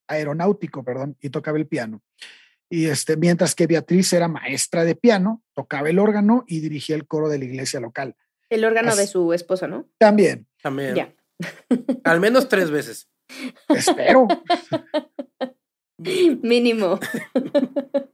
Aeronáutico, 0.08 0.84
perdón, 0.84 1.16
y 1.22 1.30
tocaba 1.30 1.58
el 1.58 1.68
piano. 1.68 2.02
Y 2.74 2.88
este, 2.88 3.18
mientras 3.18 3.54
que 3.54 3.68
Beatriz 3.68 4.14
era 4.14 4.28
maestra 4.28 4.84
de 4.84 4.96
piano, 4.96 5.44
tocaba 5.54 5.92
el 5.92 6.00
órgano 6.00 6.44
y 6.48 6.60
dirigía 6.60 6.96
el 6.96 7.06
coro 7.06 7.30
de 7.30 7.38
la 7.38 7.46
iglesia 7.46 7.80
local. 7.80 8.16
El 8.50 8.66
órgano 8.66 8.96
de 8.96 9.06
su 9.06 9.32
esposo, 9.32 9.68
¿no? 9.68 9.88
También. 10.00 10.48
También. 10.60 10.96
Ya. 10.96 11.16
Al 12.04 12.20
menos 12.20 12.50
tres 12.50 12.72
veces. 12.72 13.08
Espero. 13.70 14.28
Mínimo. 16.00 17.00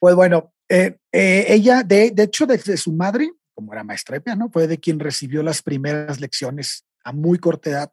Pues 0.00 0.16
bueno, 0.16 0.52
eh, 0.68 0.96
eh, 1.12 1.44
ella, 1.46 1.84
de, 1.84 2.10
de 2.10 2.22
hecho, 2.24 2.44
desde 2.44 2.76
su 2.76 2.90
madre, 2.90 3.30
como 3.54 3.72
era 3.72 3.84
maestra 3.84 4.14
de 4.14 4.20
piano, 4.20 4.50
fue 4.52 4.66
de 4.66 4.78
quien 4.78 4.98
recibió 4.98 5.44
las 5.44 5.62
primeras 5.62 6.18
lecciones 6.18 6.84
a 7.04 7.12
muy 7.12 7.38
corta 7.38 7.70
edad. 7.70 7.92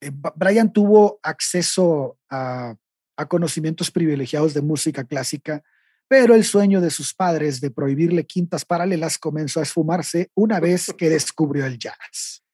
Eh, 0.00 0.12
Brian 0.36 0.72
tuvo 0.72 1.18
acceso 1.24 2.16
a 2.30 2.76
a 3.16 3.26
conocimientos 3.26 3.90
privilegiados 3.90 4.54
de 4.54 4.62
música 4.62 5.04
clásica, 5.04 5.62
pero 6.08 6.34
el 6.34 6.44
sueño 6.44 6.80
de 6.80 6.90
sus 6.90 7.14
padres 7.14 7.60
de 7.60 7.70
prohibirle 7.70 8.26
quintas 8.26 8.64
paralelas 8.64 9.18
comenzó 9.18 9.60
a 9.60 9.64
esfumarse 9.64 10.30
una 10.34 10.60
vez 10.60 10.92
que 10.96 11.08
descubrió 11.08 11.66
el 11.66 11.78
jazz. 11.78 12.44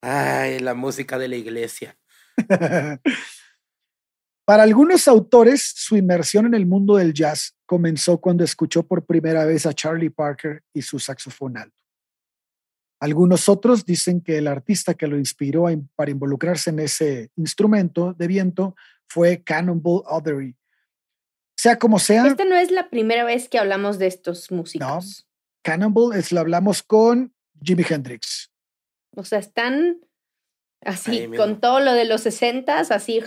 Ay, 0.00 0.60
la 0.60 0.74
música 0.74 1.18
de 1.18 1.28
la 1.28 1.36
iglesia. 1.36 1.98
Para 4.46 4.62
algunos 4.62 5.06
autores, 5.08 5.74
su 5.76 5.96
inmersión 5.96 6.46
en 6.46 6.54
el 6.54 6.64
mundo 6.64 6.96
del 6.96 7.12
jazz 7.12 7.54
comenzó 7.66 8.18
cuando 8.18 8.44
escuchó 8.44 8.82
por 8.82 9.04
primera 9.04 9.44
vez 9.44 9.66
a 9.66 9.74
Charlie 9.74 10.08
Parker 10.08 10.62
y 10.72 10.80
su 10.80 10.98
saxofón 10.98 11.58
alto. 11.58 11.76
Algunos 13.00 13.48
otros 13.48 13.84
dicen 13.84 14.20
que 14.22 14.38
el 14.38 14.48
artista 14.48 14.94
que 14.94 15.06
lo 15.06 15.18
inspiró 15.18 15.66
para 15.94 16.10
involucrarse 16.10 16.70
en 16.70 16.78
ese 16.80 17.30
instrumento 17.36 18.14
de 18.14 18.26
viento 18.26 18.74
fue 19.08 19.42
Cannonball 19.42 20.02
Adderley. 20.06 20.56
Sea 21.56 21.78
como 21.78 21.98
sea. 21.98 22.26
Esta 22.26 22.44
no 22.44 22.56
es 22.56 22.70
la 22.70 22.88
primera 22.88 23.24
vez 23.24 23.48
que 23.48 23.58
hablamos 23.58 23.98
de 23.98 24.06
estos 24.06 24.50
músicos. 24.50 24.86
No, 24.86 25.00
Cannonball 25.62 26.16
es 26.16 26.30
lo 26.30 26.40
hablamos 26.40 26.82
con 26.82 27.34
Jimi 27.62 27.84
Hendrix. 27.88 28.52
O 29.16 29.24
sea, 29.24 29.40
están 29.40 29.98
así 30.84 31.28
con 31.36 31.60
todo 31.60 31.80
lo 31.80 31.92
de 31.94 32.04
los 32.04 32.20
sesentas, 32.20 32.90
así. 32.90 33.22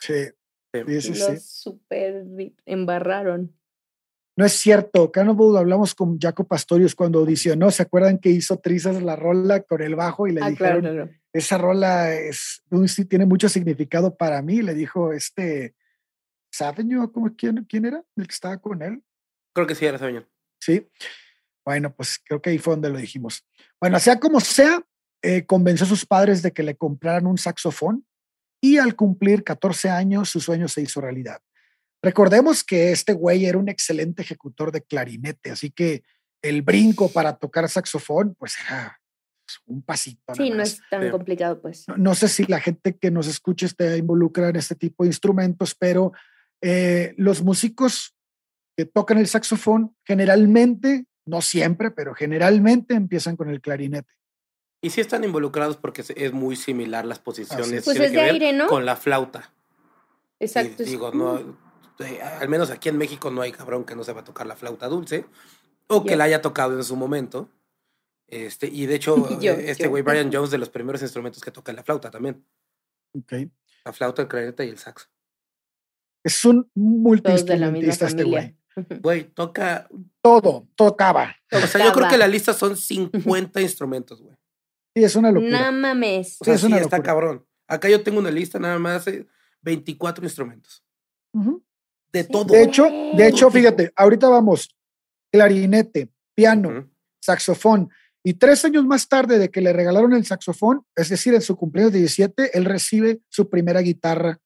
Sí. 0.00 0.30
Sí, 0.72 1.00
sí, 1.02 1.14
Los 1.14 1.44
super 1.44 2.24
embarraron. 2.66 3.54
No 4.36 4.44
es 4.44 4.52
cierto. 4.54 5.12
Cannonball 5.12 5.56
hablamos 5.56 5.94
con 5.94 6.18
Jaco 6.18 6.44
Pastorius 6.44 6.94
cuando 6.96 7.20
audicionó. 7.20 7.70
¿Se 7.70 7.82
acuerdan 7.82 8.18
que 8.18 8.30
hizo 8.30 8.58
trizas 8.58 9.00
la 9.02 9.14
rola 9.14 9.60
con 9.60 9.80
el 9.82 9.94
bajo 9.94 10.26
y 10.26 10.32
le 10.32 10.42
ah, 10.42 10.50
dijeron, 10.50 11.16
esa 11.34 11.58
rola 11.58 12.14
es, 12.14 12.62
tiene 13.08 13.26
mucho 13.26 13.48
significado 13.48 14.16
para 14.16 14.40
mí? 14.40 14.62
Le 14.62 14.72
dijo 14.72 15.12
este 15.12 15.74
Sabeño, 16.50 17.12
quién, 17.36 17.64
quién 17.68 17.86
era 17.86 18.04
el 18.16 18.28
que 18.28 18.32
estaba 18.32 18.56
con 18.58 18.80
él? 18.82 19.02
Creo 19.52 19.66
que 19.66 19.74
sí 19.74 19.84
era 19.84 19.98
Sabeño. 19.98 20.26
Sí. 20.60 20.88
Bueno, 21.64 21.92
pues 21.92 22.20
creo 22.24 22.40
que 22.40 22.50
ahí 22.50 22.58
fue 22.58 22.74
donde 22.74 22.88
lo 22.88 22.98
dijimos. 22.98 23.44
Bueno, 23.80 23.98
sea 23.98 24.20
como 24.20 24.38
sea, 24.38 24.80
eh, 25.22 25.44
convenció 25.44 25.84
a 25.84 25.88
sus 25.88 26.06
padres 26.06 26.40
de 26.40 26.52
que 26.52 26.62
le 26.62 26.76
compraran 26.76 27.26
un 27.26 27.36
saxofón 27.36 28.06
y 28.60 28.78
al 28.78 28.94
cumplir 28.94 29.42
14 29.42 29.90
años 29.90 30.30
su 30.30 30.40
sueño 30.40 30.68
se 30.68 30.82
hizo 30.82 31.00
realidad. 31.00 31.40
Recordemos 32.00 32.62
que 32.62 32.92
este 32.92 33.12
güey 33.12 33.46
era 33.46 33.58
un 33.58 33.68
excelente 33.68 34.22
ejecutor 34.22 34.70
de 34.70 34.82
clarinete, 34.82 35.50
así 35.50 35.70
que 35.70 36.04
el 36.42 36.62
brinco 36.62 37.10
para 37.10 37.36
tocar 37.38 37.68
saxofón, 37.68 38.36
pues 38.38 38.54
era 38.64 39.00
un 39.66 39.82
pasito. 39.82 40.34
Sí, 40.34 40.50
no 40.50 40.62
es 40.62 40.80
tan 40.90 41.10
complicado, 41.10 41.60
pues. 41.60 41.86
No, 41.96 42.14
sé 42.14 42.28
si 42.28 42.44
la 42.44 42.60
gente 42.60 42.96
que 42.96 43.10
nos 43.10 43.26
escuche 43.26 43.66
esté 43.66 43.96
involucrada 43.96 44.50
en 44.50 44.56
este 44.56 44.74
tipo 44.74 45.04
de 45.04 45.08
instrumentos, 45.08 45.74
pero 45.74 46.12
eh, 46.60 47.14
los 47.16 47.42
músicos 47.42 48.14
que 48.76 48.84
tocan 48.84 49.18
el 49.18 49.26
saxofón 49.26 49.96
generalmente, 50.04 51.06
no 51.26 51.40
siempre, 51.40 51.90
pero 51.90 52.14
generalmente 52.14 52.94
empiezan 52.94 53.36
con 53.36 53.48
el 53.48 53.60
clarinete. 53.60 54.12
Y 54.82 54.90
sí 54.90 55.00
están 55.00 55.24
involucrados 55.24 55.76
porque 55.76 56.04
es 56.14 56.32
muy 56.32 56.56
similar 56.56 57.04
las 57.04 57.18
posiciones. 57.18 57.84
Pues 57.84 57.98
es 57.98 58.12
de 58.12 58.20
aire, 58.20 58.52
¿no? 58.52 58.66
Con 58.66 58.84
la 58.84 58.96
flauta. 58.96 59.52
Exacto. 60.40 60.82
digo, 60.82 61.10
no, 61.12 61.56
este, 61.98 62.20
al 62.22 62.48
menos 62.48 62.70
aquí 62.70 62.88
en 62.88 62.98
México 62.98 63.30
no 63.30 63.42
hay 63.42 63.52
cabrón 63.52 63.84
que 63.84 63.94
no 63.94 64.04
sepa 64.04 64.24
tocar 64.24 64.46
la 64.46 64.56
flauta 64.56 64.88
dulce 64.88 65.26
o 65.86 66.04
que 66.04 66.16
la 66.16 66.24
haya 66.24 66.42
tocado 66.42 66.76
en 66.76 66.84
su 66.84 66.96
momento. 66.96 67.48
Este, 68.26 68.66
y 68.66 68.86
de 68.86 68.94
hecho, 68.96 69.40
eh, 69.40 69.64
este 69.68 69.88
güey 69.88 70.02
Brian 70.02 70.30
Jones 70.32 70.50
de 70.50 70.58
los 70.58 70.70
primeros 70.70 71.02
instrumentos 71.02 71.42
que 71.42 71.50
toca 71.50 71.72
la 71.72 71.82
flauta 71.82 72.10
también. 72.10 72.44
La 73.84 73.92
flauta, 73.92 74.22
el 74.22 74.28
clarinete 74.28 74.66
y 74.66 74.70
el 74.70 74.78
saxo. 74.78 75.08
Es 76.24 76.44
un 76.44 76.70
multiinstrumentista 76.74 78.06
este 78.06 78.24
güey. 78.24 78.56
Güey, 79.00 79.24
toca 79.24 79.88
todo, 80.20 80.68
tocaba. 80.74 81.36
O 81.52 81.60
sea, 81.60 81.84
yo 81.84 81.92
creo 81.92 82.08
que 82.08 82.16
la 82.16 82.26
lista 82.26 82.52
son 82.52 82.76
50 82.76 83.60
instrumentos, 83.60 84.20
güey. 84.20 84.36
Sí, 84.96 85.04
es 85.04 85.14
una 85.16 85.30
locura. 85.30 85.70
No 85.70 85.78
mames. 85.78 86.38
O 86.40 86.44
sea, 86.44 86.58
sí, 86.58 86.72
está 86.72 87.02
cabrón. 87.02 87.46
Acá 87.68 87.88
yo 87.88 88.02
tengo 88.02 88.18
una 88.18 88.30
lista 88.30 88.58
nada 88.58 88.78
más 88.78 89.04
de 89.04 89.26
24 89.62 90.24
instrumentos. 90.24 90.84
De 92.12 92.24
todo. 92.24 92.44
De 92.44 92.62
hecho, 92.62 92.84
de 92.84 93.28
hecho, 93.28 93.50
fíjate, 93.50 93.92
ahorita 93.96 94.28
vamos, 94.28 94.74
clarinete, 95.32 96.10
piano, 96.34 96.90
saxofón, 97.20 97.90
y 98.26 98.34
tres 98.34 98.64
años 98.64 98.86
más 98.86 99.06
tarde 99.06 99.38
de 99.38 99.50
que 99.50 99.60
le 99.60 99.74
regalaron 99.74 100.14
el 100.14 100.24
saxofón, 100.24 100.86
es 100.96 101.10
decir, 101.10 101.34
en 101.34 101.42
su 101.42 101.56
cumpleaños 101.56 101.92
de 101.92 101.98
17, 101.98 102.56
él 102.56 102.64
recibe 102.64 103.20
su 103.28 103.50
primera 103.50 103.80
guitarra 103.82 104.40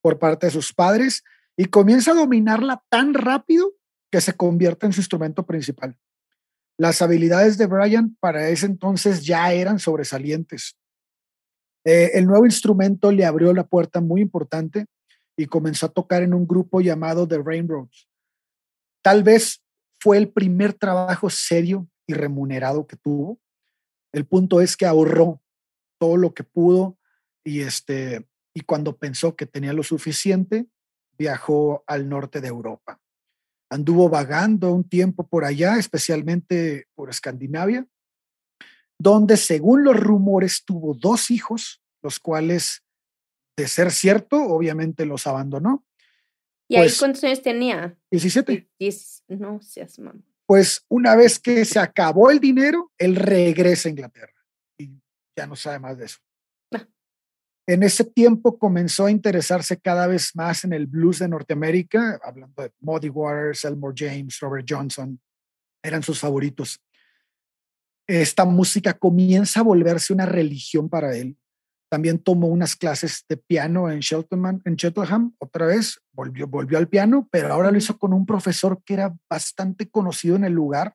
por 0.00 0.18
parte 0.18 0.46
de 0.46 0.52
sus 0.52 0.72
padres 0.72 1.22
y 1.54 1.66
comienza 1.66 2.12
a 2.12 2.14
dominarla 2.14 2.82
tan 2.88 3.12
rápido 3.12 3.74
que 4.10 4.22
se 4.22 4.32
convierte 4.32 4.86
en 4.86 4.94
su 4.94 5.00
instrumento 5.00 5.44
principal. 5.44 5.98
Las 6.78 7.02
habilidades 7.02 7.58
de 7.58 7.66
Brian 7.66 8.16
para 8.20 8.48
ese 8.48 8.64
entonces 8.64 9.22
ya 9.26 9.52
eran 9.52 9.78
sobresalientes. 9.78 10.78
Eh, 11.84 12.12
el 12.14 12.26
nuevo 12.26 12.46
instrumento 12.46 13.12
le 13.12 13.26
abrió 13.26 13.52
la 13.52 13.66
puerta 13.66 14.00
muy 14.00 14.22
importante 14.22 14.86
y 15.36 15.44
comenzó 15.44 15.86
a 15.86 15.92
tocar 15.92 16.22
en 16.22 16.32
un 16.32 16.46
grupo 16.46 16.80
llamado 16.80 17.28
The 17.28 17.42
Rainbows. 17.44 18.08
Tal 19.02 19.22
vez 19.22 19.62
fue 19.98 20.16
el 20.16 20.30
primer 20.30 20.72
trabajo 20.72 21.28
serio 21.28 21.86
y 22.10 22.12
remunerado 22.12 22.86
que 22.86 22.96
tuvo. 22.96 23.40
El 24.12 24.26
punto 24.26 24.60
es 24.60 24.76
que 24.76 24.86
ahorró 24.86 25.40
todo 25.98 26.16
lo 26.16 26.34
que 26.34 26.44
pudo 26.44 26.98
y 27.44 27.60
este 27.60 28.26
y 28.52 28.62
cuando 28.62 28.96
pensó 28.96 29.36
que 29.36 29.46
tenía 29.46 29.72
lo 29.72 29.84
suficiente, 29.84 30.66
viajó 31.16 31.84
al 31.86 32.08
norte 32.08 32.40
de 32.40 32.48
Europa. 32.48 33.00
Anduvo 33.70 34.08
vagando 34.08 34.72
un 34.72 34.82
tiempo 34.82 35.28
por 35.28 35.44
allá, 35.44 35.76
especialmente 35.76 36.88
por 36.96 37.10
Escandinavia, 37.10 37.86
donde 38.98 39.36
según 39.36 39.84
los 39.84 39.96
rumores 39.96 40.64
tuvo 40.64 40.94
dos 40.94 41.30
hijos, 41.30 41.80
los 42.02 42.18
cuales, 42.18 42.82
de 43.56 43.68
ser 43.68 43.92
cierto, 43.92 44.42
obviamente 44.42 45.06
los 45.06 45.28
abandonó. 45.28 45.86
¿Y 46.66 46.74
ahí 46.74 46.82
pues 46.82 46.98
cuántos 46.98 47.22
años 47.22 47.42
tenía? 47.42 47.96
17. 48.10 48.68
no 49.28 49.62
seas 49.62 49.96
mamá. 50.00 50.20
Pues 50.50 50.84
una 50.88 51.14
vez 51.14 51.38
que 51.38 51.64
se 51.64 51.78
acabó 51.78 52.28
el 52.28 52.40
dinero, 52.40 52.90
él 52.98 53.14
regresa 53.14 53.88
a 53.88 53.90
Inglaterra 53.90 54.34
y 54.76 54.90
ya 55.36 55.46
no 55.46 55.54
sabe 55.54 55.78
más 55.78 55.96
de 55.96 56.06
eso. 56.06 56.18
Ah. 56.74 56.88
En 57.68 57.84
ese 57.84 58.04
tiempo 58.04 58.58
comenzó 58.58 59.06
a 59.06 59.12
interesarse 59.12 59.78
cada 59.78 60.08
vez 60.08 60.34
más 60.34 60.64
en 60.64 60.72
el 60.72 60.88
blues 60.88 61.20
de 61.20 61.28
Norteamérica, 61.28 62.18
hablando 62.24 62.64
de 62.64 62.72
Muddy 62.80 63.10
Waters, 63.10 63.64
Elmore 63.64 63.94
James, 63.96 64.40
Robert 64.40 64.66
Johnson, 64.68 65.20
eran 65.84 66.02
sus 66.02 66.18
favoritos. 66.18 66.82
Esta 68.08 68.44
música 68.44 68.92
comienza 68.92 69.60
a 69.60 69.62
volverse 69.62 70.12
una 70.12 70.26
religión 70.26 70.88
para 70.88 71.16
él. 71.16 71.36
También 71.90 72.20
tomó 72.20 72.46
unas 72.46 72.76
clases 72.76 73.24
de 73.28 73.36
piano 73.36 73.90
en 73.90 73.98
Cheltenham, 73.98 74.62
en 74.64 74.76
Cheltenham 74.76 75.34
otra 75.38 75.66
vez, 75.66 76.00
volvió, 76.12 76.46
volvió 76.46 76.78
al 76.78 76.88
piano, 76.88 77.28
pero 77.32 77.52
ahora 77.52 77.72
lo 77.72 77.78
hizo 77.78 77.98
con 77.98 78.12
un 78.12 78.24
profesor 78.24 78.80
que 78.84 78.94
era 78.94 79.12
bastante 79.28 79.90
conocido 79.90 80.36
en 80.36 80.44
el 80.44 80.52
lugar. 80.52 80.94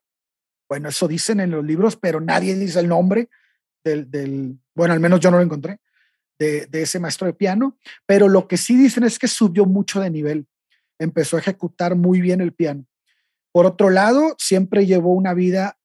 Bueno, 0.70 0.88
eso 0.88 1.10
dicen 1.10 1.42
en 1.42 1.52
los 1.52 1.66
libros, 1.66 1.98
pero 1.98 2.22
nadie 2.22 2.56
dice 2.56 2.80
el 2.80 2.88
nombre 2.88 3.30
del, 3.84 4.58
bueno, 4.74 4.94
al 4.94 5.02
menos 5.02 5.20
yo 5.20 5.30
no 5.30 5.38
lo 5.38 5.44
encontré 5.44 5.80
de, 6.40 6.68
ese 6.72 7.00
maestro 7.00 7.28
de 7.28 7.34
piano, 7.34 7.78
pero 8.06 8.30
lo 8.30 8.48
que 8.48 8.56
sí 8.56 8.78
dicen 8.78 9.04
es 9.04 9.20
que 9.20 9.28
subió 9.28 9.66
mucho 9.66 10.00
de 10.00 10.10
nivel, 10.10 10.48
empezó 10.98 11.36
a 11.36 11.40
ejecutar 11.40 11.96
muy 11.96 12.22
bien 12.22 12.39
el 12.39 12.54
piano. 12.54 12.86
Por 13.52 13.65
otro 13.65 13.89
lado, 13.89 14.36
siempre 14.38 14.86
llevó 14.86 15.13
una 15.13 15.34
vida, 15.34 15.78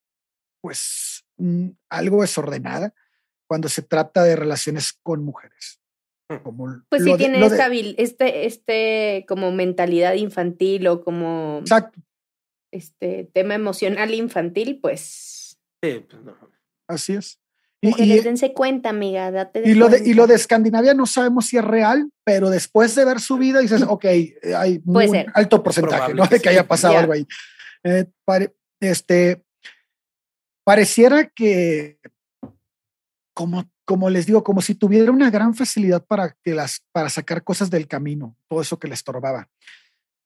pues, 0.61 1.25
mm, 1.37 1.71
algo 1.89 2.23
desordenada 2.23 2.95
cuando 3.51 3.69
se 3.69 3.83
trata 3.83 4.23
de 4.23 4.37
relaciones 4.37 4.93
con 5.03 5.25
mujeres. 5.25 5.81
Mm. 6.29 6.37
Como 6.45 6.85
pues 6.89 7.03
sí 7.03 7.17
tiene 7.17 7.45
esta, 7.45 7.67
este, 7.67 8.47
este 8.47 9.25
como 9.27 9.51
mentalidad 9.51 10.15
infantil 10.15 10.87
o 10.87 11.03
como 11.03 11.59
Exacto. 11.59 11.99
este 12.71 13.29
tema 13.35 13.57
emocional 13.57 14.15
infantil, 14.15 14.79
pues. 14.81 15.59
Sí, 15.83 16.07
pues 16.09 16.23
Así 16.87 17.15
es. 17.15 17.41
Y, 17.83 18.21
dense 18.21 18.53
cuenta, 18.53 18.91
amiga, 18.91 19.33
date 19.33 19.63
y, 19.65 19.75
lo 19.75 19.89
de, 19.89 20.09
y 20.09 20.15
lo 20.15 20.29
de 20.29 20.37
Escandinavia 20.37 20.95
no 20.95 21.07
sabemos 21.07 21.47
si 21.47 21.57
es 21.57 21.65
real, 21.65 22.09
pero 22.23 22.51
después 22.51 22.95
de 22.95 23.05
ver 23.05 23.19
su 23.19 23.37
vida 23.37 23.59
dices, 23.59 23.83
ok, 23.89 24.05
hay 24.57 24.81
un 24.85 25.27
alto 25.35 25.61
porcentaje, 25.61 26.15
¿no? 26.15 26.25
De 26.25 26.39
que 26.39 26.51
haya 26.51 26.69
pasado 26.69 26.97
algo 26.97 27.15
ahí. 27.15 27.27
Eh, 27.83 28.07
este, 28.79 29.43
pareciera 30.63 31.27
que, 31.31 31.99
como, 33.35 34.11
les 34.11 34.27
digo, 34.27 34.45
como 34.45 34.61
si 34.61 34.75
tuviera 34.75 35.11
una 35.11 35.31
gran 35.31 35.55
facilidad 35.55 36.05
para, 36.05 36.37
que 36.43 36.55
las, 36.55 36.85
para 36.93 37.09
sacar 37.09 37.43
cosas 37.43 37.71
del 37.71 37.89
camino, 37.89 38.37
todo 38.49 38.61
eso 38.61 38.79
que 38.79 38.89
le 38.89 38.95
estorbaba. 38.95 39.49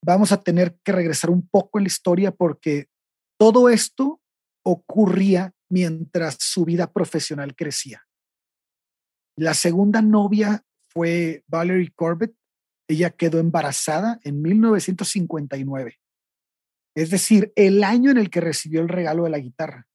Vamos 0.03 0.31
a 0.31 0.41
tener 0.41 0.77
que 0.83 0.91
regresar 0.91 1.29
un 1.29 1.47
poco 1.47 1.79
en 1.79 1.85
la 1.85 1.87
historia 1.87 2.31
porque 2.31 2.87
todo 3.37 3.69
esto 3.69 4.21
ocurría 4.63 5.53
mientras 5.69 6.37
su 6.39 6.65
vida 6.65 6.91
profesional 6.91 7.55
crecía. 7.55 8.05
La 9.37 9.53
segunda 9.53 10.01
novia 10.01 10.63
fue 10.89 11.43
Valerie 11.47 11.91
Corbett. 11.93 12.35
Ella 12.87 13.09
quedó 13.09 13.39
embarazada 13.39 14.19
en 14.23 14.41
1959, 14.41 15.99
es 16.95 17.09
decir, 17.09 17.51
el 17.55 17.83
año 17.83 18.11
en 18.11 18.17
el 18.17 18.29
que 18.29 18.41
recibió 18.41 18.81
el 18.81 18.89
regalo 18.89 19.23
de 19.23 19.31
la 19.31 19.39
guitarra. 19.39 19.87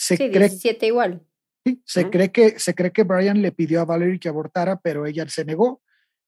Se 0.00 0.16
sí, 0.16 0.30
cree, 0.30 0.48
17 0.48 0.86
igual. 0.86 1.20
Sí, 1.62 1.82
se, 1.84 2.08
cree 2.08 2.32
que, 2.32 2.58
se 2.58 2.74
cree 2.74 2.90
que 2.90 3.02
Brian 3.02 3.42
le 3.42 3.52
pidió 3.52 3.82
a 3.82 3.84
Valerie 3.84 4.18
que 4.18 4.30
abortara, 4.30 4.80
pero 4.80 5.04
ella 5.04 5.28
se 5.28 5.44
negó 5.44 5.82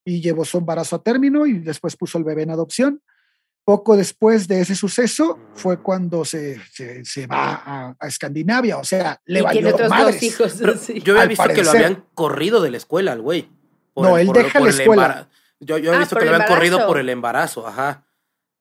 y 0.04 0.20
llevó 0.20 0.44
su 0.44 0.58
embarazo 0.58 0.96
a 0.96 1.02
término 1.02 1.46
y 1.46 1.54
después 1.54 1.96
puso 1.96 2.18
el 2.18 2.24
bebé 2.24 2.42
en 2.42 2.50
adopción. 2.50 3.02
Poco 3.64 3.96
después 3.96 4.46
de 4.46 4.60
ese 4.60 4.74
suceso 4.74 5.38
fue 5.54 5.80
cuando 5.80 6.26
se, 6.26 6.60
se, 6.70 7.26
va 7.26 7.94
a, 7.98 8.06
Escandinavia, 8.06 8.76
o 8.76 8.84
sea, 8.84 9.18
le 9.24 9.38
y 9.38 9.42
valió 9.42 9.70
otros 9.70 9.88
Dos 9.88 10.22
hijos, 10.22 10.58
Yo 11.02 11.14
había 11.14 11.26
visto 11.28 11.48
que 11.48 11.62
lo 11.62 11.70
habían 11.70 12.04
corrido 12.12 12.60
de 12.60 12.72
la 12.72 12.76
escuela 12.76 13.12
al 13.12 13.22
güey. 13.22 13.48
No, 13.96 14.18
él 14.18 14.28
deja 14.34 14.60
la 14.60 14.68
escuela. 14.68 15.30
Yo, 15.60 15.78
yo, 15.78 15.94
he 15.94 15.96
ah, 15.96 16.00
visto 16.00 16.16
que 16.16 16.26
lo 16.26 16.34
habían 16.34 16.48
corrido 16.48 16.86
por 16.86 16.98
el 16.98 17.08
embarazo, 17.08 17.66
ajá. 17.66 18.04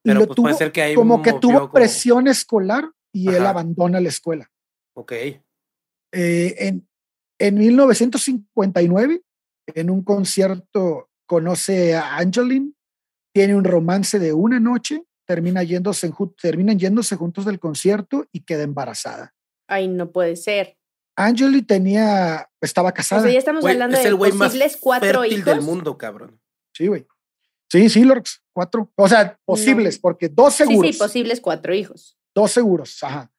Pero 0.03 0.25
pues 0.25 0.37
puede 0.37 0.55
ser 0.55 0.71
que 0.71 0.81
hay 0.83 0.95
Como 0.95 1.21
que 1.21 1.33
tuvo 1.33 1.69
presión 1.69 2.29
escolar 2.29 2.91
y 3.11 3.27
él 3.27 3.45
abandona 3.45 3.99
la 3.99 4.07
escuela. 4.07 4.50
Ok. 4.93 5.11
Eh, 5.11 5.41
en, 6.11 6.87
en 7.39 7.55
1959, 7.55 9.21
en 9.67 9.89
un 9.89 10.03
concierto, 10.03 11.09
conoce 11.25 11.95
a 11.95 12.17
Angeline, 12.17 12.73
tiene 13.33 13.55
un 13.55 13.63
romance 13.63 14.19
de 14.19 14.33
una 14.33 14.59
noche, 14.59 15.03
termina 15.25 15.63
yéndose, 15.63 16.11
terminan 16.41 16.77
yéndose 16.77 17.15
juntos 17.15 17.45
del 17.45 17.59
concierto 17.59 18.27
y 18.31 18.41
queda 18.41 18.63
embarazada. 18.63 19.33
Ay, 19.67 19.87
no 19.87 20.11
puede 20.11 20.35
ser. 20.35 20.77
Angeli 21.15 21.61
tenía, 21.61 22.49
estaba 22.59 22.91
casada. 22.91 23.21
O 23.21 23.23
sea, 23.23 23.31
ya 23.31 23.39
estamos 23.39 23.65
hablando 23.65 23.97
de 23.97 24.15
posibles 24.15 24.77
cuatro 24.77 25.25
hijos 25.25 25.45
del 25.45 25.61
mundo, 25.61 25.97
cabrón. 25.97 26.39
Sí, 26.73 26.87
güey. 26.87 27.05
Sí, 27.71 27.89
sí, 27.89 28.03
Lorx, 28.03 28.43
cuatro. 28.53 28.91
O 28.95 29.07
sea, 29.07 29.39
posibles, 29.45 29.97
porque 29.97 30.27
dos 30.27 30.55
seguros. 30.55 30.87
Sí, 30.87 30.93
sí, 30.93 30.99
posibles 30.99 31.39
cuatro 31.39 31.73
hijos. 31.73 32.17
Dos 32.35 32.51
seguros, 32.51 33.01
ajá. 33.03 33.31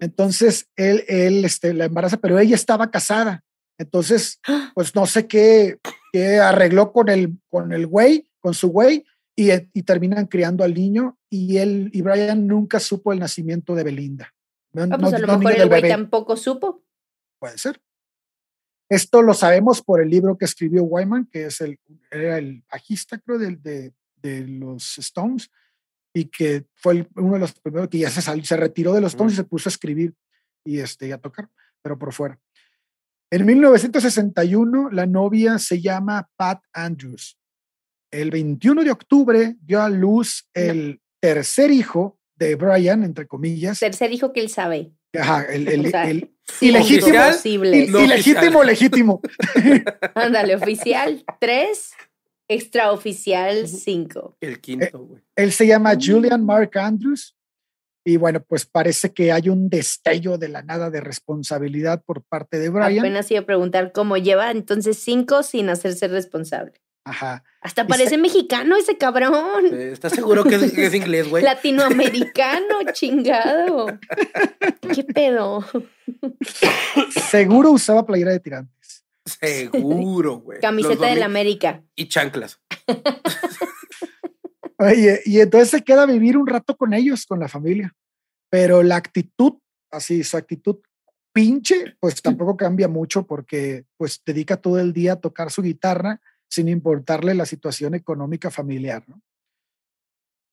Entonces, 0.00 0.68
él, 0.76 1.04
él 1.08 1.44
este, 1.44 1.72
la 1.72 1.86
embaraza, 1.86 2.18
pero 2.18 2.38
ella 2.38 2.54
estaba 2.54 2.90
casada. 2.90 3.42
Entonces, 3.78 4.40
pues 4.74 4.94
no 4.94 5.06
sé 5.06 5.26
qué, 5.26 5.78
qué 6.12 6.38
arregló 6.38 6.92
con 6.92 7.08
el, 7.08 7.38
con 7.48 7.72
el 7.72 7.86
güey, 7.86 8.30
con 8.40 8.54
su 8.54 8.68
güey, 8.68 9.04
eh, 9.36 9.68
y, 9.72 9.82
terminan 9.82 10.26
criando 10.26 10.62
al 10.62 10.74
niño 10.74 11.18
y 11.28 11.56
él 11.56 11.90
y 11.92 12.02
Brian 12.02 12.46
nunca 12.46 12.78
supo 12.78 13.12
el 13.12 13.18
nacimiento 13.18 13.74
de 13.74 13.82
Belinda. 13.82 14.32
No, 14.72 14.88
pues 14.96 15.14
a 15.14 15.18
lo 15.18 15.38
mejor 15.38 15.60
el 15.60 15.68
güey 15.68 15.88
tampoco 15.88 16.36
supo. 16.36 16.84
Puede 17.40 17.58
ser. 17.58 17.80
Esto 18.88 19.22
lo 19.22 19.34
sabemos 19.34 19.82
por 19.82 20.00
el 20.00 20.08
libro 20.08 20.38
que 20.38 20.44
escribió 20.44 20.84
Wyman, 20.84 21.26
que 21.26 21.46
es 21.46 21.60
el, 21.60 21.80
era 22.10 22.38
el 22.38 22.62
bajista, 22.70 23.18
creo, 23.18 23.38
de, 23.38 23.56
de, 23.56 23.92
de 24.16 24.46
los 24.46 24.98
Stones, 24.98 25.50
y 26.14 26.26
que 26.26 26.64
fue 26.74 27.06
uno 27.16 27.34
de 27.34 27.40
los 27.40 27.52
primeros 27.52 27.88
que 27.88 27.98
ya 27.98 28.10
se, 28.10 28.22
salió, 28.22 28.44
se 28.44 28.56
retiró 28.56 28.94
de 28.94 29.00
los 29.00 29.12
Stones 29.12 29.34
y 29.34 29.36
se 29.36 29.44
puso 29.44 29.68
a 29.68 29.72
escribir 29.72 30.14
y, 30.64 30.78
este, 30.78 31.08
y 31.08 31.12
a 31.12 31.18
tocar, 31.18 31.48
pero 31.82 31.98
por 31.98 32.12
fuera. 32.12 32.38
En 33.30 33.44
1961, 33.44 34.90
la 34.90 35.06
novia 35.06 35.58
se 35.58 35.80
llama 35.80 36.28
Pat 36.36 36.62
Andrews 36.72 37.36
el 38.14 38.30
21 38.30 38.84
de 38.84 38.90
octubre 38.90 39.56
dio 39.60 39.82
a 39.82 39.88
luz 39.88 40.48
el 40.54 41.00
tercer 41.20 41.70
hijo 41.70 42.18
de 42.36 42.54
Brian, 42.54 43.02
entre 43.02 43.26
comillas. 43.26 43.78
Tercer 43.80 44.12
hijo 44.12 44.32
que 44.32 44.40
él 44.40 44.48
sabe. 44.48 44.92
Ajá, 45.18 45.44
el, 45.44 45.68
el, 45.68 45.86
ilegítimo. 46.60 47.16
ilegítimo, 48.00 48.64
legítimo. 48.64 49.20
Ándale, 50.14 50.56
oficial 50.56 51.24
tres, 51.40 51.92
extraoficial 52.48 53.68
cinco. 53.68 54.36
El 54.40 54.60
quinto, 54.60 54.98
güey. 55.00 55.22
Él 55.36 55.52
se 55.52 55.66
llama 55.66 55.94
Julian 56.00 56.44
Mark 56.44 56.76
Andrews 56.78 57.36
Y 58.04 58.16
bueno, 58.16 58.42
pues 58.42 58.66
parece 58.66 59.12
que 59.12 59.32
hay 59.32 59.48
un 59.48 59.68
destello 59.68 60.36
de 60.36 60.48
la 60.48 60.62
nada 60.62 60.90
de 60.90 61.00
responsabilidad 61.00 62.02
por 62.04 62.22
parte 62.22 62.58
de 62.58 62.68
Brian. 62.68 62.98
Apenas 62.98 63.30
iba 63.30 63.40
a 63.40 63.46
preguntar 63.46 63.92
cómo 63.92 64.16
lleva 64.16 64.50
entonces 64.50 64.98
cinco 64.98 65.42
sin 65.42 65.70
hacerse 65.70 66.08
responsable. 66.08 66.84
Ajá. 67.04 67.44
Hasta 67.60 67.86
parece 67.86 68.16
mexicano 68.16 68.76
ese 68.76 68.96
cabrón. 68.96 69.66
Eh, 69.72 69.90
¿Estás 69.92 70.12
seguro 70.12 70.42
que 70.44 70.54
es, 70.54 70.72
que 70.72 70.86
es 70.86 70.94
inglés, 70.94 71.28
güey? 71.28 71.44
Latinoamericano, 71.44 72.76
chingado. 72.92 73.86
¿Qué 74.94 75.04
pedo? 75.04 75.64
Seguro 77.30 77.72
usaba 77.72 78.06
playera 78.06 78.32
de 78.32 78.40
tirantes. 78.40 79.03
Seguro, 79.24 80.38
güey. 80.38 80.60
Camiseta 80.60 81.06
del 81.06 81.22
América. 81.22 81.82
Y 81.94 82.08
chanclas. 82.08 82.60
Oye, 84.78 85.20
y 85.24 85.40
entonces 85.40 85.70
se 85.70 85.82
queda 85.82 86.02
a 86.02 86.06
vivir 86.06 86.36
un 86.36 86.46
rato 86.46 86.76
con 86.76 86.92
ellos, 86.92 87.24
con 87.26 87.40
la 87.40 87.48
familia. 87.48 87.94
Pero 88.50 88.82
la 88.82 88.96
actitud, 88.96 89.54
así, 89.90 90.22
su 90.24 90.36
actitud 90.36 90.78
pinche, 91.32 91.96
pues 92.00 92.22
tampoco 92.22 92.56
cambia 92.56 92.88
mucho 92.88 93.26
porque 93.26 93.84
pues 93.96 94.22
dedica 94.24 94.56
todo 94.56 94.78
el 94.78 94.92
día 94.92 95.14
a 95.14 95.20
tocar 95.20 95.50
su 95.50 95.62
guitarra 95.62 96.20
sin 96.48 96.68
importarle 96.68 97.34
la 97.34 97.46
situación 97.46 97.94
económica 97.94 98.50
familiar. 98.50 99.04
¿no? 99.08 99.20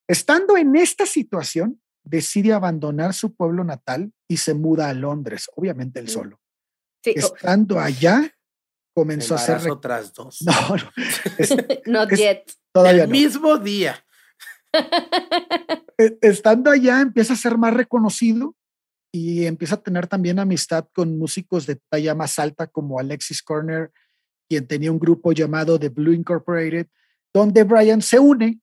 Estando 0.08 0.58
en 0.58 0.76
esta 0.76 1.06
situación, 1.06 1.80
decide 2.04 2.54
abandonar 2.54 3.14
su 3.14 3.36
pueblo 3.36 3.64
natal 3.64 4.12
y 4.28 4.38
se 4.38 4.56
muda 4.56 4.90
a 4.90 4.94
Londres, 4.94 5.50
obviamente 5.56 6.00
él 6.00 6.10
solo. 6.10 6.40
Sí. 7.04 7.14
Estando 7.16 7.80
allá, 7.80 8.34
comenzó 8.93 9.36
a 9.36 9.38
hacer... 9.38 9.56
Embarazo 9.58 9.75
rec- 9.77 9.82
tras 9.82 10.13
dos. 10.13 10.39
No, 10.45 10.75
no, 10.75 10.91
es- 11.38 11.56
Not 11.86 12.12
es- 12.12 12.19
yet. 12.19 12.43
todavía 12.73 13.04
El 13.04 13.10
no. 13.10 13.13
mismo 13.13 13.58
día. 13.58 14.04
Eh, 15.97 16.17
estando 16.21 16.71
allá 16.71 17.01
empieza 17.01 17.34
a 17.34 17.38
ser 17.38 17.58
más 17.58 17.73
reconocido 17.73 18.56
y 19.13 19.45
empieza 19.45 19.75
a 19.75 19.82
tener 19.84 20.08
también 20.08 20.39
amistad 20.39 20.88
con 20.93 21.17
músicos 21.17 21.65
de 21.65 21.75
talla 21.89 22.15
más 22.15 22.39
alta 22.39 22.67
como 22.67 22.99
Alexis 22.99 23.43
Corner, 23.43 23.91
quien 24.49 24.67
tenía 24.67 24.91
un 24.91 24.99
grupo 24.99 25.34
llamado 25.34 25.77
The 25.80 25.89
Blue 25.89 26.13
Incorporated, 26.13 26.88
donde 27.34 27.63
Brian 27.65 28.01
se 28.01 28.19
une 28.19 28.62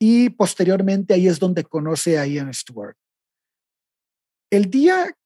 y 0.00 0.30
posteriormente 0.30 1.14
ahí 1.14 1.28
es 1.28 1.38
donde 1.38 1.64
conoce 1.64 2.18
a 2.18 2.26
Ian 2.26 2.52
Stewart. 2.52 2.96
El 4.50 4.68
día 4.70 5.16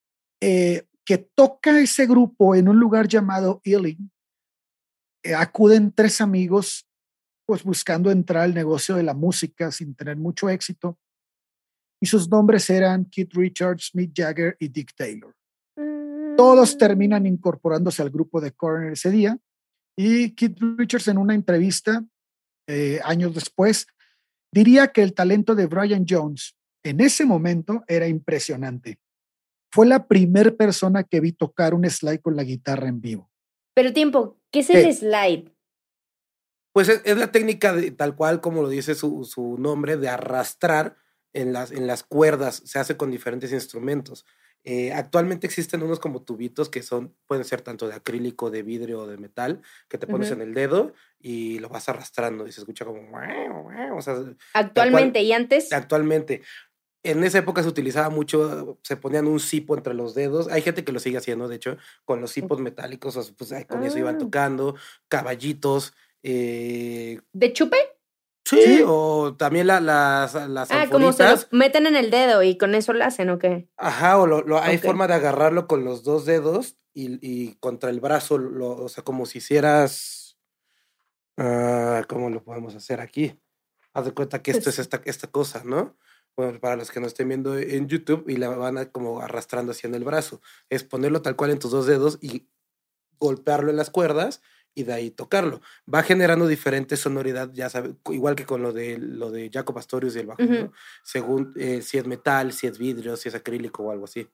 eh, 0.43 0.85
que 1.07 1.19
toca 1.19 1.81
ese 1.81 2.07
grupo 2.07 2.55
en 2.55 2.69
un 2.69 2.79
lugar 2.79 3.09
llamado 3.09 3.61
Ealing, 3.65 4.11
acuden 5.37 5.93
tres 5.93 6.21
amigos 6.21 6.87
pues 7.47 7.65
buscando 7.65 8.11
entrar 8.11 8.45
al 8.45 8.55
negocio 8.55 8.95
de 8.97 9.03
la 9.03 9.15
música 9.15 9.71
sin 9.71 9.95
tener 9.95 10.17
mucho 10.17 10.49
éxito. 10.49 10.99
Y 12.01 12.07
sus 12.07 12.29
nombres 12.29 12.69
eran 12.71 13.05
Keith 13.05 13.33
Richards, 13.35 13.91
Mick 13.95 14.13
Jagger 14.15 14.57
y 14.59 14.69
Dick 14.69 14.95
Taylor. 14.95 15.35
Todos 16.37 16.79
terminan 16.79 17.27
incorporándose 17.27 18.03
al 18.03 18.11
grupo 18.11 18.41
de 18.41 18.53
Corner 18.53 18.93
ese 18.93 19.11
día. 19.11 19.39
Y 19.97 20.31
Keith 20.31 20.59
Richards 20.79 21.09
en 21.09 21.19
una 21.19 21.35
entrevista 21.35 22.05
eh, 22.67 23.01
años 23.05 23.35
después 23.35 23.87
diría 24.53 24.89
que 24.89 25.03
el 25.03 25.15
talento 25.15 25.55
de 25.55 25.67
Brian 25.67 26.05
Jones 26.09 26.57
en 26.85 27.01
ese 27.01 27.25
momento 27.25 27.85
era 27.87 28.07
impresionante. 28.09 28.99
Fue 29.73 29.87
la 29.87 30.07
primer 30.07 30.57
persona 30.57 31.05
que 31.05 31.21
vi 31.21 31.33
tocar 31.33 31.75
un 31.75 31.89
slide 31.89 32.21
con 32.21 32.37
la 32.37 32.45
guitarra 32.45 32.89
en 32.89 33.01
vivo. 33.01 33.31
Pero 33.75 33.93
tiempo, 33.93 34.39
¿qué 34.53 34.61
es 34.61 34.71
el 34.71 34.95
slide? 34.95 35.51
Pues 36.73 36.89
es, 36.89 37.03
es 37.05 37.17
la 37.17 37.33
técnica 37.33 37.73
de, 37.73 37.91
tal 37.91 38.15
cual 38.15 38.41
como 38.41 38.63
lo 38.63 38.69
dice 38.69 38.95
su, 38.95 39.25
su 39.25 39.59
nombre, 39.59 39.97
de 39.97 40.09
arrastrar 40.09 40.97
en 41.33 41.53
las, 41.53 41.73
en 41.73 41.87
las 41.87 42.03
cuerdas. 42.03 42.63
Se 42.65 42.79
hace 42.79 42.97
con 42.97 43.11
diferentes 43.11 43.53
instrumentos. 43.53 44.25
Eh, 44.65 44.93
actualmente 44.93 45.47
existen 45.47 45.83
unos 45.83 45.99
como 45.99 46.23
tubitos 46.23 46.69
que 46.69 46.83
son, 46.83 47.17
pueden 47.27 47.45
ser 47.45 47.63
tanto 47.63 47.89
de 47.89 47.95
acrílico, 47.95 48.49
de 48.51 48.63
vidrio 48.63 49.01
o 49.01 49.07
de 49.09 49.17
metal, 49.19 49.61
que 49.89 49.99
te 49.99 50.07
pones 50.07 50.31
en 50.31 50.41
el 50.41 50.55
dedo 50.55 50.93
y 51.19 51.59
lo 51.59 51.69
vas 51.69 51.89
arrastrando 51.89 52.47
y 52.47 52.53
se 52.53 52.61
escucha 52.61 52.85
como... 52.85 53.01
O 53.97 54.03
sea, 54.03 54.17
Actualmente 54.55 55.21
y 55.23 55.33
antes. 55.33 55.73
actualmente. 55.73 56.43
En 57.05 57.25
esa 57.25 57.39
época 57.39 57.63
se 57.63 57.69
utilizaba 57.69 58.11
mucho, 58.11 58.79
se 58.85 58.97
ponían 58.97 59.27
un 59.27 59.41
cipo 59.41 59.77
entre 59.77 59.93
los 59.95 60.15
dedos. 60.15 60.49
Hay 60.49 60.63
gente 60.63 60.85
que 60.85 60.93
lo 60.93 61.01
sigue 61.01 61.19
haciendo, 61.19 61.49
de 61.49 61.57
hecho, 61.57 61.77
con 62.05 62.21
los 62.21 62.31
cipos 62.33 62.61
metálicos, 62.61 63.33
pues 63.37 63.53
con 63.69 63.83
eso 63.83 63.99
iban 63.99 64.17
Ah. 64.17 64.19
tocando, 64.19 64.77
caballitos, 65.09 65.95
eh, 66.23 67.21
¿De 67.33 67.53
chupe? 67.53 67.77
Sí, 68.45 68.61
Sí. 68.63 68.83
o 68.87 69.35
también 69.37 69.67
la- 69.67 69.81
las, 69.81 70.35
las 70.49 70.71
Ah, 70.71 70.87
como 70.91 71.13
se 71.13 71.23
lo 71.25 71.29
anforitas. 71.31 71.49
meten 71.53 71.87
en 71.87 71.97
el 71.97 72.11
dedo 72.11 72.43
y 72.45 72.57
con 72.59 72.75
eso 72.77 72.93
lo 72.93 73.05
hacen, 73.05 73.31
¿o 73.31 73.39
qué? 73.39 73.69
Ajá, 73.77 74.19
o 74.19 74.27
lo, 74.29 74.43
lo- 74.43 74.61
hay 74.61 74.79
forma 74.79 75.07
de 75.09 75.15
agarrarlo 75.15 75.67
con 75.67 75.85
los 75.85 76.05
dos 76.05 76.25
dedos 76.25 76.77
y, 76.95 77.19
y 77.27 77.55
contra 77.57 77.91
el 77.91 78.01
brazo, 78.01 78.39
lo, 78.39 78.71
o 78.71 78.89
sea, 78.89 79.03
como 79.05 79.27
si 79.27 79.39
hicieras. 79.39 80.37
ah, 81.39 82.03
¿Cómo 82.09 82.31
lo 82.31 82.45
podemos 82.45 82.75
hacer 82.75 83.01
aquí? 83.01 83.41
Haz 83.95 84.05
de 84.07 84.13
cuenta 84.13 84.43
que 84.43 84.51
esto 84.53 84.71
es 84.71 84.79
esta, 84.79 85.01
esta 85.05 85.27
cosa, 85.29 85.63
¿no? 85.65 85.97
Bueno, 86.37 86.59
para 86.61 86.77
los 86.77 86.91
que 86.91 87.01
no 87.01 87.07
estén 87.07 87.29
viendo 87.29 87.59
en 87.59 87.89
YouTube 87.89 88.25
y 88.29 88.37
la 88.37 88.49
van 88.49 88.79
a 88.79 88.91
como 88.91 89.21
arrastrando 89.21 89.73
así 89.73 89.87
en 89.87 89.95
el 89.95 90.05
brazo. 90.05 90.41
Es 90.71 90.83
ponerlo 90.83 91.21
tal 91.23 91.37
cual 91.37 91.51
en 91.51 91.59
tus 91.59 91.71
dos 91.71 91.87
dedos 91.87 92.19
y 92.23 92.49
golpearlo 93.19 93.71
en 93.71 93.77
las 93.77 93.91
cuerdas 93.91 94.43
y 94.75 94.85
de 94.85 94.95
ahí 94.95 95.11
tocarlo. 95.11 95.61
Va 95.93 96.03
generando 96.03 96.47
diferente 96.47 96.97
sonoridad, 96.97 97.51
ya 97.53 97.69
sabes, 97.69 97.95
igual 98.11 98.35
que 98.35 98.47
con 98.47 98.63
lo 98.63 98.73
de 98.73 98.99
lo 98.99 99.31
de 99.31 99.51
Jaco 99.53 99.75
Pastorius 99.75 100.17
y 100.17 100.21
el 100.21 100.27
bajo, 100.27 100.43
¿no? 100.43 100.59
Ujú. 100.65 100.73
según 101.05 101.53
eh, 101.57 101.83
si 101.83 101.99
es 101.99 102.07
metal, 102.07 102.53
si 102.53 102.67
es 102.67 102.79
vidrio, 102.79 103.17
si 103.17 103.29
es 103.29 103.35
acrílico 103.35 103.85
o 103.85 103.91
algo 103.91 104.07
así. 104.07 104.27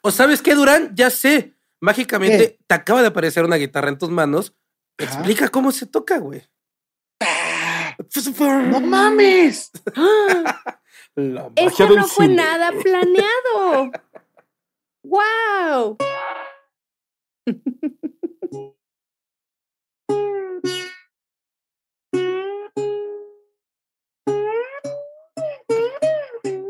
¿O 0.00 0.10
sabes 0.10 0.42
qué, 0.42 0.54
Durán? 0.54 0.94
Ya 0.94 1.10
sé. 1.10 1.56
Mágicamente 1.80 2.60
te 2.64 2.74
acaba 2.74 3.02
de 3.02 3.08
aparecer 3.08 3.44
una 3.44 3.56
guitarra 3.56 3.88
en 3.88 3.98
tus 3.98 4.10
manos. 4.10 4.54
Ajá. 4.98 5.14
Explica 5.14 5.48
cómo 5.48 5.72
se 5.72 5.86
toca, 5.86 6.18
güey. 6.18 6.48
¡No 8.70 8.80
mames! 8.80 9.72
La 11.16 11.50
magia 11.50 11.66
Eso 11.66 11.86
del 11.86 11.96
no 11.96 12.06
fue 12.08 12.28
nada 12.28 12.72
planeado. 12.82 13.92
¡Wow! 15.04 15.96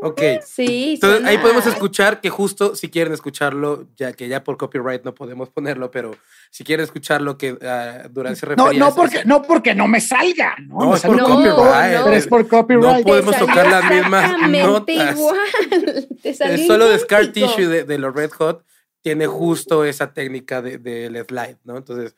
Ok. 0.05 0.21
Sí, 0.45 0.95
Entonces 0.95 1.21
ahí 1.21 1.25
suena- 1.37 1.43
podemos 1.43 1.67
escuchar 1.67 2.21
que 2.21 2.29
justo 2.31 2.75
si 2.75 2.88
quieren 2.91 3.12
escucharlo, 3.12 3.87
ya 3.97 4.12
que 4.12 4.29
ya 4.29 4.43
por 4.43 4.57
copyright 4.57 5.05
no 5.05 5.15
podemos 5.15 5.49
ponerlo, 5.51 5.91
pero 5.91 6.17
si 6.51 6.65
quieren 6.65 6.85
escucharlo 6.85 7.38
que 7.38 7.57
ah, 7.62 8.09
Durán 8.11 8.35
se 8.37 8.47
No, 8.47 8.55
refería 8.57 8.79
no 8.81 8.87
a- 8.87 8.95
porque, 8.95 9.25
no 9.25 9.43
porque 9.43 9.75
no 9.75 9.87
me 9.88 10.01
salga. 10.01 10.57
No, 10.67 10.81
No, 10.81 10.91
me 10.91 10.97
es 10.97 11.03
por 11.03 11.17
No, 11.17 11.25
copyright. 11.27 11.95
no. 11.99 12.05
Pero 12.05 12.17
es 12.17 12.27
por 12.27 12.49
copyright. 12.49 12.99
No 12.99 13.03
podemos 13.05 13.37
tocar 13.38 13.71
las 13.71 13.91
mismas 13.91 14.51
notas. 14.51 15.17
igual. 15.17 16.09
Te 16.23 16.67
solo 16.67 16.88
de 16.88 16.99
Scar. 16.99 17.29
Tissue 17.33 17.67
de, 17.69 17.85
de 17.85 17.99
los 17.99 18.15
Red 18.15 18.31
Hot 18.33 18.65
tiene 19.03 19.27
justo 19.27 19.85
esa 19.85 20.12
técnica 20.12 20.61
del 20.62 20.83
de, 20.83 21.09
del 21.11 21.25
slide, 21.27 21.59
¿no? 21.65 21.77
Entonces, 21.77 22.15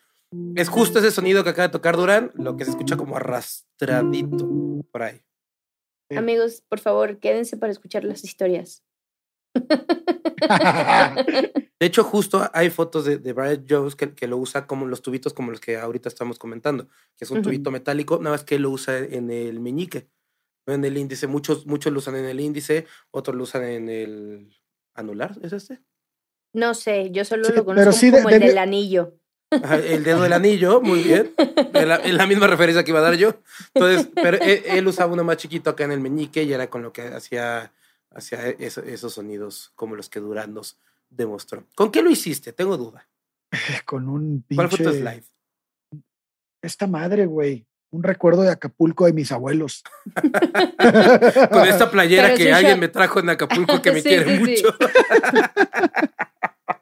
es 0.56 0.68
justo 0.68 0.98
ese 0.98 1.10
sonido 1.10 1.44
que 1.44 1.50
acaba 1.50 1.68
de 1.68 1.72
tocar 1.72 1.96
Durán, 1.96 2.30
lo 2.34 2.56
que 2.56 2.64
se 2.64 2.70
escucha 2.70 2.96
como 2.96 3.16
arrastradito 3.16 4.48
por 4.90 5.02
ahí. 5.02 5.20
Amigos, 6.10 6.62
por 6.68 6.80
favor, 6.80 7.18
quédense 7.18 7.56
para 7.56 7.72
escuchar 7.72 8.04
las 8.04 8.24
historias. 8.24 8.82
De 11.80 11.86
hecho, 11.86 12.04
justo 12.04 12.48
hay 12.52 12.70
fotos 12.70 13.04
de, 13.04 13.18
de 13.18 13.32
Brian 13.32 13.64
Jones 13.68 13.96
que, 13.96 14.14
que 14.14 14.26
lo 14.28 14.36
usa 14.38 14.66
como 14.66 14.86
los 14.86 15.02
tubitos 15.02 15.34
como 15.34 15.50
los 15.50 15.60
que 15.60 15.76
ahorita 15.76 16.08
estamos 16.08 16.38
comentando, 16.38 16.88
que 17.16 17.24
es 17.24 17.30
un 17.30 17.42
tubito 17.42 17.70
metálico, 17.70 18.18
nada 18.18 18.30
más 18.36 18.44
que 18.44 18.56
él 18.56 18.62
lo 18.62 18.70
usa 18.70 18.98
en 18.98 19.30
el 19.30 19.60
meñique, 19.60 20.08
no 20.66 20.74
en 20.74 20.84
el 20.84 20.96
índice. 20.96 21.26
Muchos, 21.26 21.66
muchos 21.66 21.92
lo 21.92 21.98
usan 21.98 22.16
en 22.16 22.24
el 22.26 22.40
índice, 22.40 22.86
otros 23.10 23.36
lo 23.36 23.42
usan 23.44 23.64
en 23.64 23.88
el 23.88 24.56
anular, 24.94 25.36
¿es 25.42 25.52
este? 25.52 25.80
No 26.54 26.74
sé, 26.74 27.10
yo 27.10 27.24
solo 27.24 27.44
Sí, 27.44 27.50
lo 27.50 27.64
pero 27.64 27.64
conozco 27.64 27.92
sí 27.92 28.10
de- 28.10 28.18
como 28.18 28.28
el 28.30 28.40
del 28.40 28.58
anillo. 28.58 29.18
El 29.86 30.04
dedo 30.04 30.22
del 30.22 30.32
anillo, 30.32 30.80
muy 30.80 31.02
bien. 31.02 31.32
Es 31.36 32.14
la, 32.14 32.26
misma 32.26 32.46
referencia 32.46 32.84
que 32.84 32.90
iba 32.90 33.00
a 33.00 33.02
dar 33.02 33.14
yo. 33.14 33.34
Entonces, 33.74 34.08
pero 34.14 34.38
él, 34.38 34.62
él 34.66 34.86
usaba 34.86 35.12
uno 35.12 35.24
más 35.24 35.36
chiquito 35.36 35.70
acá 35.70 35.84
en 35.84 35.92
el 35.92 36.00
meñique 36.00 36.42
y 36.42 36.52
era 36.52 36.68
con 36.68 36.82
lo 36.82 36.92
que 36.92 37.02
hacía, 37.02 37.72
hacía 38.10 38.48
eso- 38.48 38.82
esos 38.82 39.14
sonidos 39.14 39.72
como 39.74 39.96
los 39.96 40.08
que 40.08 40.20
Durán 40.20 40.54
nos 40.54 40.78
demostró. 41.10 41.64
¿Con 41.74 41.90
qué 41.90 42.02
lo 42.02 42.10
hiciste? 42.10 42.52
Tengo 42.52 42.76
duda. 42.76 43.06
Con 43.86 44.08
un 44.08 44.42
pinche... 44.42 44.56
¿Cuál 44.56 44.68
fue 44.70 44.78
tu 44.78 44.90
slide? 44.92 45.24
Esta 46.62 46.86
madre, 46.86 47.26
güey. 47.26 47.66
Un 47.94 48.02
recuerdo 48.02 48.42
de 48.42 48.50
Acapulco 48.50 49.06
de 49.06 49.12
mis 49.12 49.30
abuelos. 49.30 49.84
Con 51.52 51.64
esta 51.68 51.90
playera 51.92 52.24
Pero 52.24 52.36
que 52.36 52.52
alguien 52.52 52.80
me 52.80 52.88
trajo 52.88 53.20
en 53.20 53.30
Acapulco 53.30 53.80
que 53.80 53.92
me 53.92 54.00
Sí, 54.00 54.08
quiere 54.08 54.24
sí, 54.36 54.40
mucho. 54.40 54.74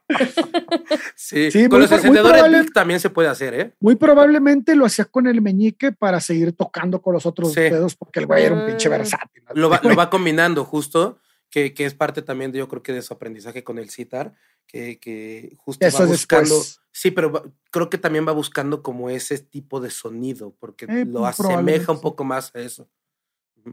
sí, 1.15 1.51
Sí, 1.51 1.69
con 1.69 1.73
muy 1.73 1.81
los 1.81 1.91
muy 1.91 1.97
encendedores 1.99 2.43
probable- 2.43 2.61
Bic 2.63 2.73
también 2.73 3.01
se 3.01 3.11
puede 3.11 3.29
hacer, 3.29 3.55
¿eh? 3.55 3.73
Muy 3.81 3.97
probablemente 3.97 4.75
lo 4.75 4.87
hacía 4.87 5.05
con 5.05 5.27
el 5.27 5.43
meñique 5.43 5.93
para 5.93 6.21
seguir 6.21 6.53
tocando 6.55 7.03
con 7.03 7.13
los 7.15 7.27
otros 7.27 7.53
Sí. 7.53 7.61
dedos, 7.61 7.95
porque 7.95 8.21
el 8.21 8.27
güey 8.27 8.45
era 8.45 8.55
un 8.55 8.65
pinche 8.67 8.89
Ah. 8.89 8.93
versátil. 8.97 9.43
Lo 9.55 9.69
va, 9.69 9.81
lo 9.83 9.95
va 9.95 10.09
combinando 10.11 10.65
justo, 10.65 11.19
que, 11.51 11.75
que, 11.75 11.85
es 11.85 11.93
parte 11.95 12.23
también, 12.23 12.53
de, 12.53 12.59
yo 12.61 12.69
creo 12.69 12.83
que 12.83 12.93
de 12.95 13.03
su 13.03 13.13
aprendizaje 13.13 13.63
con 13.63 13.79
el 13.79 13.91
citar, 13.91 14.33
que, 14.67 14.99
que 14.99 15.55
justo 15.59 15.87
Eso 15.87 16.01
va 16.01 16.07
buscando. 16.07 16.55
después. 16.57 16.79
Sí, 16.93 17.11
pero 17.11 17.33
va- 17.33 17.45
creo 17.71 17.89
que 17.91 17.99
también 17.99 18.27
va 18.27 18.33
buscando 18.33 18.83
como 18.83 19.09
ese 19.11 19.39
tipo 19.39 19.81
de 19.81 19.91
sonido, 19.91 20.55
porque 20.59 20.85
Eh, 20.87 21.05
lo 21.07 21.21
pues, 21.21 21.41
asemeja 21.41 21.93
un 21.93 22.01
poco 22.01 22.25
más 22.25 22.55
a 22.55 22.61
eso. 22.61 22.89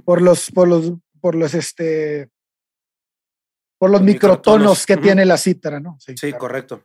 Por 0.06 0.21
los, 0.21 0.52
por 0.52 0.67
los, 0.67 0.93
por 1.19 1.36
los, 1.36 1.54
este, 1.54 2.30
por 3.78 3.89
los 3.89 4.02
Los 4.02 4.06
microtonos 4.06 4.60
microtonos, 4.60 4.86
que 4.86 4.97
tiene 4.97 5.25
la 5.25 5.38
cítara, 5.38 5.80
¿no? 5.80 5.97
Sí, 5.99 6.13
claro. 6.15 6.38
correcto. 6.38 6.84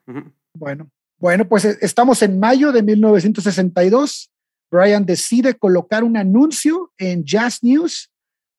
Bueno, 0.54 0.90
bueno, 1.18 1.48
pues 1.48 1.64
eh, 1.64 1.78
estamos 1.80 2.22
en 2.22 2.38
mayo 2.40 2.72
de 2.72 2.82
1962. 2.82 4.30
Brian 4.70 5.04
decide 5.06 5.54
colocar 5.54 6.02
un 6.02 6.16
anuncio 6.16 6.92
en 6.98 7.24
Jazz 7.24 7.62
News 7.62 8.10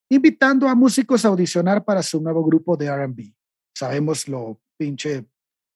invitando 0.10 0.67
a 0.69 0.75
músicos 0.75 1.25
a 1.25 1.29
audicionar 1.29 1.84
para 1.84 2.03
su 2.03 2.21
nuevo 2.21 2.43
grupo 2.45 2.77
de 2.77 2.86
R&B. 2.86 3.36
Sabemos 3.75 4.27
lo 4.27 4.62
pinche 4.77 5.25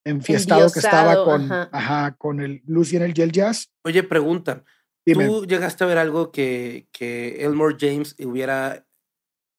enfiestado 0.06 0.72
que 0.72 0.80
estaba 0.80 1.24
con, 1.24 1.44
ajá. 1.52 1.70
ajá, 1.72 2.16
con 2.18 2.40
el 2.42 2.62
blues 2.64 2.94
y 2.94 2.98
en 2.98 3.04
el 3.04 3.18
y 3.18 3.22
el 3.22 3.32
jazz. 3.32 3.70
Oye, 3.84 4.04
pregunta. 4.04 4.64
Dime. 5.06 5.26
¿Tú 5.28 5.46
llegaste 5.46 5.84
a 5.84 5.88
ver 5.88 5.98
algo 5.98 6.32
que, 6.32 6.88
que 6.92 7.44
Elmore 7.44 7.76
James 7.80 8.16
hubiera 8.20 8.86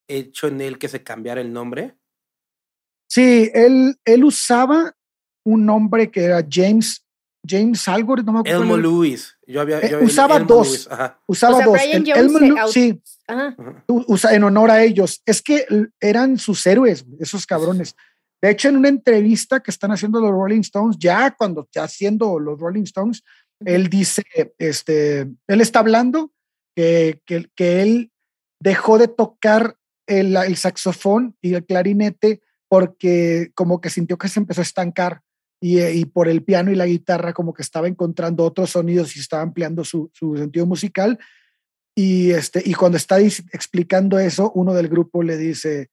hecho 0.07 0.47
en 0.47 0.61
él 0.61 0.77
que 0.77 0.87
se 0.87 1.03
cambiara 1.03 1.41
el 1.41 1.51
nombre? 1.51 1.95
Sí, 3.09 3.49
él, 3.53 3.97
él 4.05 4.23
usaba 4.23 4.95
un 5.45 5.65
nombre 5.65 6.09
que 6.11 6.23
era 6.23 6.45
James, 6.49 7.05
James 7.45 7.87
algo, 7.87 8.15
no 8.17 8.31
me 8.33 8.39
acuerdo. 8.39 8.61
Elmo 8.61 8.75
el- 8.75 8.81
Lewis. 8.83 9.35
Yo 9.47 9.59
había, 9.61 9.79
Eh, 9.79 9.89
yo- 9.91 9.99
usaba 10.01 10.37
Elmo 10.37 10.47
dos. 10.47 10.67
Lewis, 10.67 10.87
Ajá. 10.89 11.19
Usaba 11.27 11.53
O 11.55 11.57
sea, 11.57 11.65
dos. 11.65 11.73
Brian 11.75 11.97
El- 11.97 12.13
Jones 12.13 12.17
Elmo 12.19 12.39
Lew- 12.39 12.57
au- 12.59 12.71
sí, 12.71 13.01
Ajá. 13.27 13.55
usa 13.87 14.33
en 14.35 14.43
honor 14.43 14.71
a 14.71 14.83
ellos. 14.83 15.21
Es 15.25 15.41
que 15.41 15.65
eran 15.99 16.37
sus 16.37 16.65
héroes, 16.67 17.05
esos 17.19 17.45
cabrones. 17.45 17.95
De 18.41 18.49
hecho, 18.49 18.69
en 18.69 18.77
una 18.77 18.89
entrevista 18.89 19.61
que 19.61 19.71
están 19.71 19.91
haciendo 19.91 20.19
los 20.19 20.31
Rolling 20.31 20.61
Stones, 20.61 20.97
ya 20.99 21.31
cuando 21.31 21.67
ya 21.71 21.83
haciendo 21.83 22.39
los 22.39 22.59
Rolling 22.59 22.83
Stones, 22.83 23.23
él 23.63 23.89
dice, 23.89 24.23
este, 24.57 25.21
él 25.47 25.61
está 25.61 25.79
hablando 25.79 26.33
que, 26.75 27.21
que, 27.25 27.47
que 27.55 27.81
él 27.81 28.11
dejó 28.59 28.97
de 28.97 29.07
tocar 29.07 29.77
el, 30.07 30.35
el 30.35 30.57
saxofón 30.57 31.37
y 31.41 31.53
el 31.53 31.65
clarinete 31.65 32.41
porque 32.67 33.51
como 33.53 33.81
que 33.81 33.89
sintió 33.89 34.17
que 34.17 34.29
se 34.29 34.39
empezó 34.39 34.61
a 34.61 34.63
estancar 34.63 35.21
y, 35.61 35.79
eh, 35.79 35.93
y 35.93 36.05
por 36.05 36.27
el 36.27 36.43
piano 36.43 36.71
y 36.71 36.75
la 36.75 36.85
guitarra 36.85 37.33
como 37.33 37.53
que 37.53 37.61
estaba 37.61 37.87
encontrando 37.87 38.43
otros 38.43 38.71
sonidos 38.71 39.15
y 39.15 39.19
estaba 39.19 39.43
ampliando 39.43 39.83
su, 39.83 40.09
su 40.13 40.35
sentido 40.35 40.65
musical. 40.65 41.19
Y, 41.95 42.31
este, 42.31 42.63
y 42.65 42.73
cuando 42.73 42.97
está 42.97 43.19
explicando 43.19 44.17
eso, 44.17 44.51
uno 44.55 44.73
del 44.73 44.87
grupo 44.87 45.21
le 45.21 45.37
dice, 45.37 45.91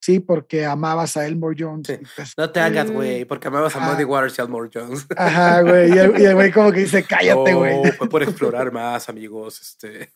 sí, 0.00 0.20
porque 0.20 0.64
amabas 0.66 1.16
a 1.16 1.26
Elmore 1.26 1.56
Jones. 1.58 1.86
Sí. 1.86 1.96
Pues, 2.16 2.32
No 2.36 2.50
te 2.50 2.60
hagas, 2.60 2.90
Mm. 2.90 2.94
güey, 2.94 3.24
porque 3.24 3.48
amabas 3.48 3.74
a. 3.76 3.80
Muddy 3.80 4.04
Waters 4.04 4.38
y 4.38 4.42
Elmore 4.42 4.70
Jones. 4.72 5.06
Ajá, 5.16 5.60
güey. 5.62 5.90
Y 5.94 5.98
el, 5.98 6.34
güey 6.34 6.52
como 6.52 6.72
que 6.72 6.80
dice, 6.80 7.04
cállate, 7.04 7.54
güey. 7.54 7.82
No, 7.82 7.92
fue 7.92 8.08
por 8.08 8.22
explorar 8.62 8.72
más, 8.72 9.08
amigos. 9.08 9.60
Este. 9.60 10.12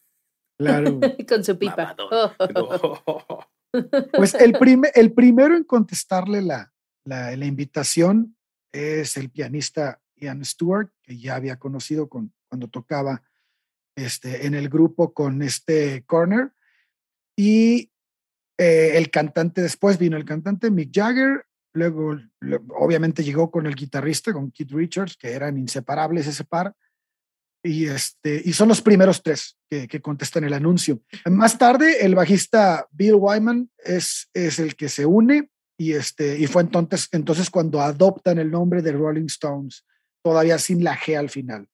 Claro. 0.58 1.00
Con 1.28 1.42
su 1.44 1.58
pipa. 1.58 1.94
No. 2.54 3.40
Pues 4.12 4.34
el, 4.34 4.52
prime- 4.52 4.90
el 4.94 5.12
primero 5.12 5.56
en 5.56 5.64
contestarle 5.64 6.42
la, 6.42 6.72
la, 7.04 7.34
la 7.36 7.46
invitación 7.46 8.36
es 8.72 9.16
el 9.16 9.30
pianista 9.30 10.00
Ian 10.16 10.44
Stewart, 10.44 10.90
que 11.02 11.18
ya 11.18 11.36
había 11.36 11.58
conocido 11.58 12.08
con, 12.08 12.32
cuando 12.50 12.68
tocaba 12.68 13.22
este, 13.96 14.46
en 14.46 14.54
el 14.54 14.68
grupo 14.68 15.14
con 15.14 15.40
este 15.42 16.04
Corner. 16.04 16.52
Y 17.36 17.91
eh, 18.58 18.92
el 18.94 19.10
cantante, 19.10 19.62
después 19.62 19.98
vino 19.98 20.16
el 20.16 20.24
cantante 20.24 20.70
Mick 20.70 20.90
Jagger, 20.92 21.44
luego 21.74 22.14
le- 22.40 22.60
obviamente 22.76 23.24
llegó 23.24 23.50
con 23.50 23.66
el 23.66 23.74
guitarrista, 23.74 24.32
con 24.32 24.50
Keith 24.50 24.72
Richards, 24.72 25.16
que 25.16 25.32
eran 25.32 25.56
inseparables 25.58 26.26
ese 26.26 26.44
par. 26.44 26.74
Y, 27.64 27.86
este, 27.86 28.42
y 28.44 28.52
son 28.54 28.68
los 28.68 28.82
primeros 28.82 29.22
tres 29.22 29.56
que, 29.70 29.86
que 29.86 30.02
contestan 30.02 30.42
el 30.42 30.52
anuncio. 30.52 31.00
Más 31.26 31.56
tarde, 31.58 32.04
el 32.04 32.16
bajista 32.16 32.88
Bill 32.90 33.14
Wyman 33.14 33.70
es, 33.78 34.28
es 34.34 34.58
el 34.58 34.74
que 34.74 34.88
se 34.88 35.06
une 35.06 35.48
y, 35.78 35.92
este, 35.92 36.36
y 36.38 36.48
fue 36.48 36.62
entonces, 36.62 37.08
entonces 37.12 37.50
cuando 37.50 37.80
adoptan 37.80 38.38
el 38.38 38.50
nombre 38.50 38.82
de 38.82 38.90
Rolling 38.92 39.26
Stones, 39.26 39.84
todavía 40.24 40.58
sin 40.58 40.82
la 40.82 40.96
G 40.98 41.16
al 41.16 41.30
final. 41.30 41.68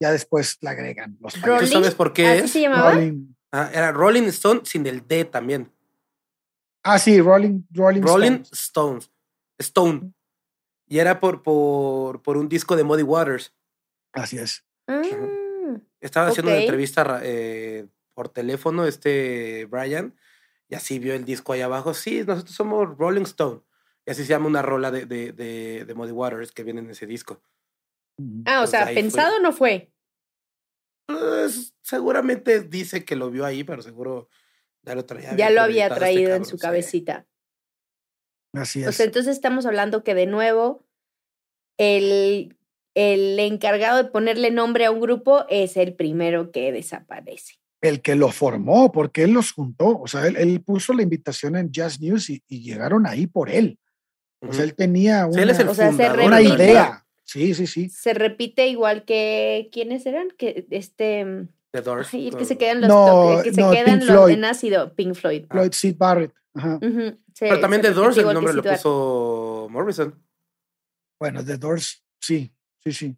Ya 0.00 0.12
después 0.12 0.58
la 0.60 0.70
agregan 0.72 1.16
los 1.20 1.34
¿Tú 1.34 1.66
sabes 1.66 1.94
por 1.94 2.12
qué 2.12 2.26
¿Así 2.26 2.44
es? 2.44 2.50
se 2.52 2.60
llamaba? 2.60 2.92
Rolling. 2.92 3.34
Ah, 3.52 3.70
era 3.72 3.92
Rolling 3.92 4.24
Stone 4.24 4.62
sin 4.64 4.86
el 4.86 5.06
D 5.06 5.24
también. 5.24 5.72
Ah, 6.82 6.98
sí, 6.98 7.20
Rolling, 7.20 7.62
Rolling, 7.70 8.02
Rolling 8.02 8.32
Stones. 8.52 8.52
Stones. 8.52 9.10
Stone. 9.58 10.12
Y 10.88 10.98
era 10.98 11.18
por, 11.18 11.42
por, 11.42 12.22
por 12.22 12.36
un 12.36 12.48
disco 12.48 12.76
de 12.76 12.84
Muddy 12.84 13.02
Waters. 13.02 13.54
Así 14.12 14.38
es. 14.38 14.64
Ah, 14.86 15.02
Estaba 16.00 16.28
haciendo 16.28 16.52
una 16.52 16.60
entrevista 16.60 17.20
eh, 17.22 17.88
por 18.14 18.28
teléfono, 18.28 18.86
este 18.86 19.66
Brian, 19.66 20.14
y 20.68 20.74
así 20.74 20.98
vio 20.98 21.14
el 21.14 21.24
disco 21.24 21.52
ahí 21.52 21.60
abajo. 21.60 21.92
Sí, 21.92 22.22
nosotros 22.24 22.54
somos 22.54 22.96
Rolling 22.96 23.22
Stone. 23.22 23.62
Y 24.06 24.12
así 24.12 24.22
se 24.22 24.30
llama 24.30 24.46
una 24.46 24.62
rola 24.62 24.90
de, 24.90 25.06
de, 25.06 25.32
de, 25.32 25.84
de 25.84 25.94
Muddy 25.94 26.12
Waters 26.12 26.52
que 26.52 26.62
viene 26.62 26.80
en 26.80 26.90
ese 26.90 27.06
disco. 27.06 27.42
Ah, 28.44 28.62
o 28.62 28.66
sea, 28.66 28.84
fue. 28.84 28.94
pensado 28.94 29.40
no 29.40 29.52
fue. 29.52 29.92
Pues, 31.06 31.74
seguramente 31.86 32.62
dice 32.62 33.04
que 33.04 33.14
lo 33.14 33.30
vio 33.30 33.44
ahí, 33.44 33.62
pero 33.62 33.80
seguro 33.80 34.28
ya 34.82 34.94
lo 34.96 35.04
traía. 35.04 35.36
Ya 35.36 35.50
lo 35.50 35.60
había 35.62 35.84
este 35.86 35.98
traído 35.98 36.34
en 36.34 36.44
su 36.44 36.56
sí. 36.56 36.62
cabecita. 36.62 37.26
Así 38.52 38.84
O 38.84 38.88
es. 38.90 38.96
sea, 38.96 39.06
entonces 39.06 39.32
estamos 39.36 39.66
hablando 39.66 40.02
que 40.02 40.14
de 40.14 40.26
nuevo 40.26 40.84
el, 41.78 42.56
el 42.94 43.38
encargado 43.38 44.02
de 44.02 44.10
ponerle 44.10 44.50
nombre 44.50 44.86
a 44.86 44.90
un 44.90 45.00
grupo 45.00 45.44
es 45.48 45.76
el 45.76 45.94
primero 45.94 46.50
que 46.50 46.72
desaparece. 46.72 47.54
el 47.82 48.00
que 48.02 48.16
lo 48.16 48.32
formó, 48.32 48.90
porque 48.90 49.22
él 49.22 49.30
los 49.32 49.52
juntó. 49.52 50.00
O 50.00 50.08
sea, 50.08 50.26
él, 50.26 50.36
él 50.36 50.60
puso 50.62 50.92
la 50.92 51.02
invitación 51.02 51.54
en 51.56 51.70
Jazz 51.70 52.00
News 52.00 52.30
y, 52.30 52.42
y 52.48 52.62
llegaron 52.62 53.06
ahí 53.06 53.26
por 53.28 53.48
él. 53.48 53.78
O 54.40 54.52
sea, 54.52 54.64
él 54.64 54.74
tenía 54.74 55.24
Sí, 55.24 55.30
una, 55.34 55.42
él 55.42 55.50
es 55.50 55.58
el 55.60 55.68
O 55.68 55.74
sea, 55.74 55.92
se 55.92 56.10
una 56.10 56.40
idea. 56.42 57.06
Sí, 57.22 57.54
sí, 57.54 57.66
sí. 57.66 57.88
Se 57.90 58.12
repite 58.14 58.66
igual 58.68 59.04
que 59.04 59.68
¿quiénes 59.72 60.04
eran? 60.06 60.28
Que 60.38 60.66
este 60.70 61.46
The 61.72 61.82
Doors. 61.82 62.08
ay, 62.14 62.28
el 62.28 62.34
que 62.34 62.40
no. 62.40 62.46
se 62.46 62.58
quedan 62.58 62.80
los 62.80 62.88
No, 62.88 63.40
que 63.42 63.52
se 63.52 63.60
no, 63.60 63.70
quedan 63.70 63.84
Pink 63.98 64.08
los 64.08 64.16
Floyd. 64.16 64.34
en 64.34 64.44
ácido, 64.44 64.94
Pink 64.94 65.14
Floyd. 65.14 65.44
Floyd 65.50 65.72
Sid 65.72 65.96
Barrett. 65.98 66.32
Ajá. 66.54 66.78
Pero 67.38 67.60
también 67.60 67.82
The 67.82 67.90
Doors 67.92 68.16
el 68.16 68.32
nombre 68.32 68.54
lo 68.54 68.62
puso 68.62 69.68
Morrison. 69.70 70.14
Bueno, 71.20 71.44
The 71.44 71.56
Doors, 71.58 72.02
sí, 72.20 72.52
sí, 72.82 72.92
sí. 72.92 73.16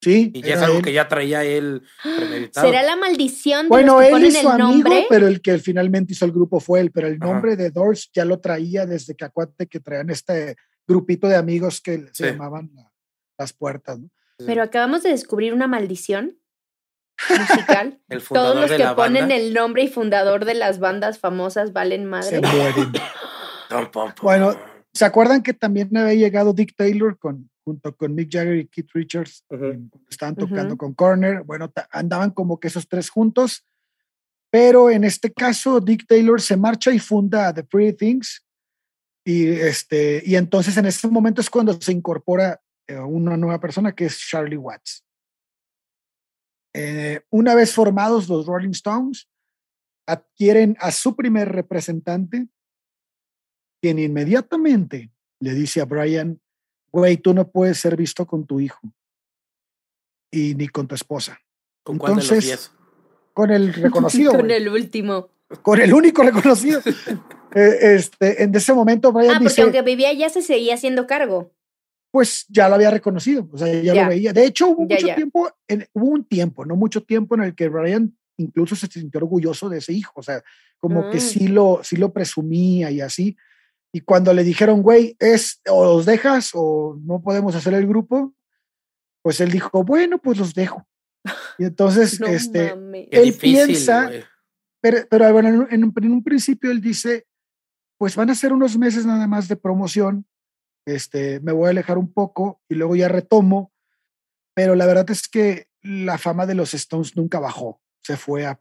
Sí. 0.00 0.30
Y 0.32 0.42
ya 0.42 0.54
es 0.54 0.62
algo 0.62 0.78
él. 0.78 0.84
que 0.84 0.92
ya 0.92 1.08
traía 1.08 1.42
él 1.42 1.82
premeditado. 2.04 2.68
¿Será 2.68 2.84
la 2.84 2.94
maldición 2.94 3.64
de 3.64 3.68
Bueno, 3.68 3.94
los 3.94 4.00
que 4.02 4.06
él 4.06 4.12
ponen 4.12 4.28
y 4.28 4.30
su 4.32 4.40
el 4.40 4.46
amigo, 4.46 4.68
nombre? 4.68 5.06
pero 5.08 5.26
el 5.26 5.42
que 5.42 5.58
finalmente 5.58 6.12
hizo 6.12 6.24
el 6.24 6.30
grupo 6.30 6.60
fue 6.60 6.80
él. 6.80 6.92
Pero 6.92 7.08
el 7.08 7.18
Ajá. 7.20 7.32
nombre 7.32 7.56
de 7.56 7.70
Doors 7.70 8.08
ya 8.14 8.24
lo 8.24 8.38
traía 8.38 8.86
desde 8.86 9.16
que 9.16 9.24
acuérdate 9.24 9.66
que 9.66 9.80
traían 9.80 10.10
este 10.10 10.54
grupito 10.86 11.26
de 11.26 11.34
amigos 11.34 11.80
que 11.80 11.98
se 11.98 12.10
Sí. 12.12 12.24
llamaban 12.26 12.70
la- 12.74 12.92
las 13.38 13.52
puertas. 13.52 13.98
¿no? 13.98 14.08
Pero 14.46 14.62
acabamos 14.62 15.02
de 15.02 15.10
descubrir 15.10 15.52
una 15.52 15.66
maldición 15.66 16.37
musical. 17.30 18.00
el 18.08 18.22
Todos 18.22 18.56
los 18.56 18.70
de 18.70 18.76
que 18.76 18.84
la 18.84 18.96
ponen 18.96 19.22
banda. 19.22 19.36
el 19.36 19.54
nombre 19.54 19.82
y 19.82 19.88
fundador 19.88 20.44
de 20.44 20.54
las 20.54 20.78
bandas 20.78 21.18
famosas 21.18 21.72
valen 21.72 22.04
madre. 22.04 22.28
Se 22.28 22.40
mueren. 22.40 22.92
Bueno, 24.22 24.56
¿Se 24.98 25.04
acuerdan 25.04 25.42
que 25.44 25.54
también 25.54 25.96
había 25.96 26.14
llegado 26.14 26.52
Dick 26.52 26.74
Taylor 26.74 27.16
con, 27.18 27.48
junto 27.64 27.96
con 27.96 28.16
Mick 28.16 28.32
Jagger 28.32 28.56
y 28.56 28.66
Keith 28.66 28.90
Richards? 28.92 29.44
Cuando 29.46 29.90
Estaban 30.10 30.34
tocando 30.34 30.76
con 30.76 30.92
Corner. 30.94 31.42
Bueno, 31.44 31.72
andaban 31.92 32.32
como 32.32 32.58
que 32.58 32.66
esos 32.66 32.88
tres 32.88 33.08
juntos. 33.08 33.64
Pero 34.50 34.90
en 34.90 35.04
este 35.04 35.32
caso, 35.32 35.78
Dick 35.78 36.06
Taylor 36.06 36.40
se 36.40 36.56
marcha 36.56 36.90
y 36.90 36.98
funda 36.98 37.54
The 37.54 37.62
Pretty 37.62 37.96
Things. 37.96 38.44
Y, 39.24 39.46
este, 39.46 40.22
y 40.24 40.36
entonces 40.36 40.76
en 40.76 40.86
ese 40.86 41.06
momento 41.06 41.42
es 41.42 41.50
cuando 41.50 41.78
se 41.80 41.92
incorpora 41.92 42.60
eh, 42.88 42.98
una 42.98 43.36
nueva 43.36 43.60
persona 43.60 43.92
que 43.92 44.06
es 44.06 44.18
Charlie 44.18 44.56
Watts. 44.56 45.04
Eh, 46.80 47.22
una 47.30 47.56
vez 47.56 47.74
formados 47.74 48.28
los 48.28 48.46
Rolling 48.46 48.70
Stones, 48.70 49.28
adquieren 50.06 50.76
a 50.78 50.92
su 50.92 51.16
primer 51.16 51.48
representante, 51.48 52.46
quien 53.82 53.98
inmediatamente 53.98 55.10
le 55.40 55.54
dice 55.54 55.80
a 55.80 55.86
Brian, 55.86 56.40
güey, 56.92 57.16
tú 57.16 57.34
no 57.34 57.50
puedes 57.50 57.78
ser 57.80 57.96
visto 57.96 58.26
con 58.28 58.46
tu 58.46 58.60
hijo 58.60 58.80
y 60.30 60.54
ni 60.54 60.68
con 60.68 60.86
tu 60.86 60.94
esposa, 60.94 61.40
¿Con 61.82 61.98
cuál 61.98 62.12
de 62.12 62.16
los 62.16 62.24
entonces, 62.26 62.46
diez? 62.46 62.72
con 63.34 63.50
el 63.50 63.74
reconocido, 63.74 64.30
Con 64.36 64.50
el 64.52 64.68
último. 64.68 65.30
con 65.62 65.80
el 65.80 65.92
único 65.92 66.22
reconocido. 66.22 66.80
Eh, 67.54 67.94
este, 67.94 68.42
en 68.42 68.54
ese 68.54 68.74
momento 68.74 69.10
Brian 69.10 69.30
Ah, 69.30 69.38
porque 69.38 69.48
dice, 69.48 69.62
aunque 69.62 69.80
vivía 69.80 70.12
ya 70.12 70.28
se 70.28 70.42
seguía 70.42 70.74
haciendo 70.74 71.06
cargo. 71.06 71.50
Pues 72.10 72.46
ya 72.48 72.68
lo 72.68 72.74
había 72.76 72.90
reconocido, 72.90 73.48
o 73.52 73.58
sea, 73.58 73.72
ya, 73.82 73.94
lo 73.94 74.08
veía. 74.08 74.32
De 74.32 74.44
hecho, 74.46 74.68
hubo 74.70 74.86
Ya, 74.88 74.96
mucho 74.96 75.14
tiempo, 75.14 75.50
en- 75.68 75.86
hubo 75.92 76.06
un 76.06 76.24
tiempo, 76.24 76.64
no 76.64 76.74
mucho 76.76 77.02
tiempo 77.02 77.34
en 77.34 77.42
el 77.42 77.54
que 77.54 77.68
Brian 77.68 78.16
incluso 78.38 78.76
se 78.76 78.86
sintió 78.86 79.18
orgulloso 79.18 79.68
de 79.68 79.78
ese 79.78 79.92
hijo, 79.92 80.12
o 80.16 80.22
sea, 80.22 80.42
como 80.78 81.10
que 81.10 81.18
Ah. 81.18 81.20
sí 81.20 81.48
lo, 81.48 81.80
sí 81.82 81.96
lo 81.96 82.12
presumía 82.12 82.90
y 82.90 83.00
así. 83.00 83.36
Y 83.92 84.00
cuando 84.02 84.32
le 84.32 84.44
dijeron, 84.44 84.80
güey, 84.82 85.16
es 85.18 85.60
o 85.68 85.84
los 85.84 86.06
dejas 86.06 86.50
o 86.54 86.96
no 87.02 87.20
podemos 87.20 87.54
hacer 87.54 87.74
el 87.74 87.86
grupo, 87.86 88.34
pues 89.22 89.40
él 89.40 89.50
dijo, 89.50 89.82
bueno, 89.84 90.18
pues 90.18 90.38
los 90.38 90.54
dejo. 90.54 90.86
Y 91.58 91.64
entonces, 91.64 92.20
No 92.20 92.26
este, 92.28 92.74
mames. 92.74 93.08
Él 93.10 93.24
difícil, 93.24 93.66
piensa- 93.66 94.10
pero, 94.80 94.98
pero 95.10 95.32
bueno, 95.32 95.48
un- 95.48 95.68
en 95.70 96.12
un 96.12 96.22
principio 96.22 96.70
él 96.70 96.80
dice, 96.80 97.26
pues 97.98 98.14
van 98.14 98.30
a 98.30 98.34
ser 98.36 98.52
unos 98.52 98.78
meses 98.78 99.04
nada 99.04 99.26
más 99.26 99.48
de 99.48 99.56
promoción, 99.56 100.24
este, 100.94 101.40
me 101.40 101.52
voy 101.52 101.66
a 101.66 101.70
alejar 101.70 101.98
un 101.98 102.12
poco 102.12 102.60
y 102.68 102.74
luego 102.74 102.96
ya 102.96 103.08
retomo, 103.08 103.72
pero 104.54 104.74
la 104.74 104.86
verdad 104.86 105.10
es 105.10 105.28
que 105.28 105.68
la 105.82 106.18
fama 106.18 106.46
de 106.46 106.54
los 106.54 106.74
Stones 106.74 107.16
nunca 107.16 107.38
bajó, 107.38 107.80
se 108.02 108.16
fue, 108.16 108.46
a, 108.46 108.60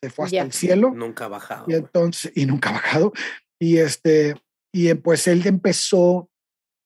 se 0.00 0.10
fue 0.10 0.26
hasta 0.26 0.42
el 0.42 0.52
cielo 0.52 0.92
Nunca 0.94 1.24
ha 1.24 1.28
bajado. 1.28 1.66
y 1.68 1.74
entonces, 1.74 2.32
y 2.34 2.46
nunca 2.46 2.70
ha 2.70 2.74
bajado, 2.74 3.12
y 3.58 3.78
este, 3.78 4.36
y 4.72 4.92
pues 4.94 5.26
él 5.26 5.46
empezó 5.46 6.30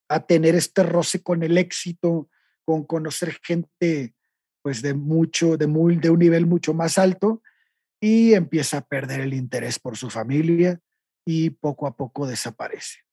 a 0.09 0.21
tener 0.21 0.55
este 0.55 0.83
roce 0.83 1.23
con 1.23 1.43
el 1.43 1.59
éxito, 1.59 2.29
con 2.65 2.85
conocer 2.85 3.39
gente 3.43 4.15
pues 4.63 4.83
de 4.83 4.95
mucho, 4.95 5.57
de 5.57 5.69
muy, 5.69 5.95
de 5.97 6.11
un 6.11 6.19
nivel 6.19 6.45
mucho 6.47 6.75
más 6.75 6.99
alto, 6.99 7.41
y 8.01 8.35
empieza 8.35 8.79
a 8.79 8.85
perder 8.85 9.21
el 9.21 9.33
interés 9.33 9.79
por 9.79 9.97
su 9.97 10.11
familia 10.11 10.81
y 11.25 11.51
poco 11.51 11.87
a 11.87 11.97
poco 11.97 12.27
desaparece. 12.27 13.06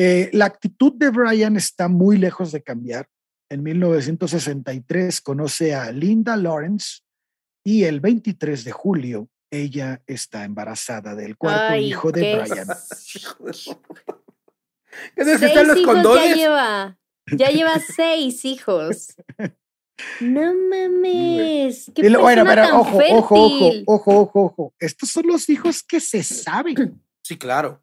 Eh, 0.00 0.30
la 0.32 0.44
actitud 0.44 0.92
de 0.94 1.10
Brian 1.10 1.56
está 1.56 1.88
muy 1.88 2.18
lejos 2.18 2.52
de 2.52 2.62
cambiar. 2.62 3.08
En 3.50 3.64
1963 3.64 5.20
conoce 5.20 5.74
a 5.74 5.90
Linda 5.90 6.36
Lawrence 6.36 7.00
y 7.64 7.82
el 7.82 7.98
23 7.98 8.62
de 8.62 8.70
julio 8.70 9.28
ella 9.50 10.00
está 10.06 10.44
embarazada 10.44 11.16
del 11.16 11.36
cuarto 11.36 11.72
Ay, 11.72 11.86
hijo 11.86 12.12
de 12.12 12.20
qué 12.20 12.36
Brian. 12.36 12.68
¿Es 15.16 15.26
de 15.26 15.38
Seis 15.38 15.42
están 15.42 15.66
los 15.66 15.78
hijos 15.78 15.96
ya 15.96 16.02
condones? 16.02 16.36
lleva. 16.36 16.98
Ya 17.36 17.48
lleva 17.50 17.80
seis 17.80 18.44
hijos. 18.44 19.16
No 20.20 20.54
mames. 20.54 21.90
Qué 21.92 22.08
bueno, 22.16 22.44
pero 22.44 22.62
tan 22.62 22.74
ojo, 22.74 22.98
ojo, 22.98 23.16
ojo, 23.16 23.48
fértil. 23.48 23.84
ojo, 23.86 24.20
ojo, 24.20 24.44
ojo. 24.44 24.74
Estos 24.78 25.08
son 25.08 25.26
los 25.26 25.48
hijos 25.48 25.82
que 25.82 25.98
se 25.98 26.22
saben. 26.22 27.02
Sí, 27.22 27.36
claro. 27.36 27.82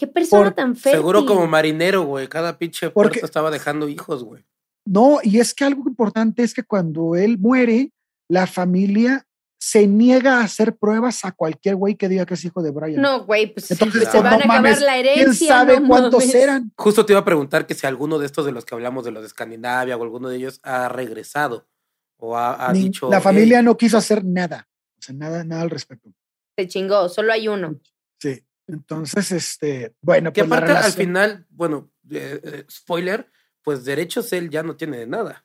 Qué 0.00 0.06
persona 0.06 0.44
Por- 0.44 0.54
tan 0.54 0.74
fértil. 0.76 0.98
Seguro 1.00 1.26
como 1.26 1.46
marinero, 1.46 2.02
güey. 2.04 2.26
Cada 2.26 2.56
pinche 2.56 2.88
Porque- 2.90 3.10
puerto 3.20 3.26
estaba 3.26 3.50
dejando 3.50 3.86
hijos, 3.88 4.24
güey. 4.24 4.42
No, 4.86 5.18
y 5.22 5.38
es 5.40 5.52
que 5.54 5.64
algo 5.64 5.82
importante 5.86 6.42
es 6.42 6.54
que 6.54 6.62
cuando 6.62 7.14
él 7.16 7.36
muere, 7.38 7.92
la 8.28 8.46
familia 8.46 9.26
se 9.62 9.86
niega 9.86 10.38
a 10.38 10.44
hacer 10.44 10.74
pruebas 10.74 11.22
a 11.26 11.32
cualquier 11.32 11.76
güey 11.76 11.94
que 11.94 12.08
diga 12.08 12.24
que 12.24 12.32
es 12.32 12.42
hijo 12.46 12.62
de 12.62 12.70
Brian. 12.70 13.02
No, 13.02 13.26
güey, 13.26 13.52
pues 13.52 13.70
Entonces, 13.70 14.04
se 14.04 14.10
pues, 14.10 14.22
van 14.22 14.30
no 14.32 14.36
a 14.36 14.38
acabar 14.38 14.62
mames, 14.62 14.80
la 14.80 14.96
herencia. 14.96 15.22
¿Quién 15.26 15.34
sabe 15.48 15.80
no 15.80 15.88
cuántos 15.88 16.20
mames. 16.24 16.34
eran? 16.34 16.72
Justo 16.76 17.04
te 17.04 17.12
iba 17.12 17.20
a 17.20 17.24
preguntar 17.26 17.66
que 17.66 17.74
si 17.74 17.86
alguno 17.86 18.18
de 18.18 18.24
estos 18.24 18.46
de 18.46 18.52
los 18.52 18.64
que 18.64 18.74
hablamos, 18.74 19.04
de 19.04 19.10
los 19.10 19.20
de 19.22 19.26
Escandinavia 19.26 19.98
o 19.98 20.02
alguno 20.02 20.30
de 20.30 20.36
ellos, 20.38 20.60
ha 20.62 20.88
regresado 20.88 21.68
o 22.16 22.38
ha, 22.38 22.54
ha 22.68 22.72
Ni- 22.72 22.84
dicho. 22.84 23.10
la 23.10 23.20
familia 23.20 23.58
"Hey, 23.58 23.64
no 23.66 23.76
quiso 23.76 23.98
hacer 23.98 24.24
nada. 24.24 24.66
O 24.98 25.02
sea, 25.02 25.14
nada, 25.14 25.44
nada 25.44 25.60
al 25.60 25.68
respecto. 25.70 26.10
Se 26.56 26.66
chingó, 26.66 27.10
solo 27.10 27.30
hay 27.32 27.46
uno. 27.48 27.78
Sí. 28.18 28.42
Entonces, 28.72 29.32
este, 29.32 29.94
bueno, 30.00 30.32
Que 30.32 30.42
pues 30.42 30.50
la 30.50 30.56
aparte, 30.58 30.72
al 30.86 30.92
final, 30.92 31.46
bueno, 31.50 31.90
eh, 32.10 32.40
eh, 32.42 32.64
spoiler, 32.70 33.30
pues 33.62 33.84
derechos 33.84 34.32
él 34.32 34.50
ya 34.50 34.62
no 34.62 34.76
tiene 34.76 34.98
de 34.98 35.06
nada. 35.06 35.44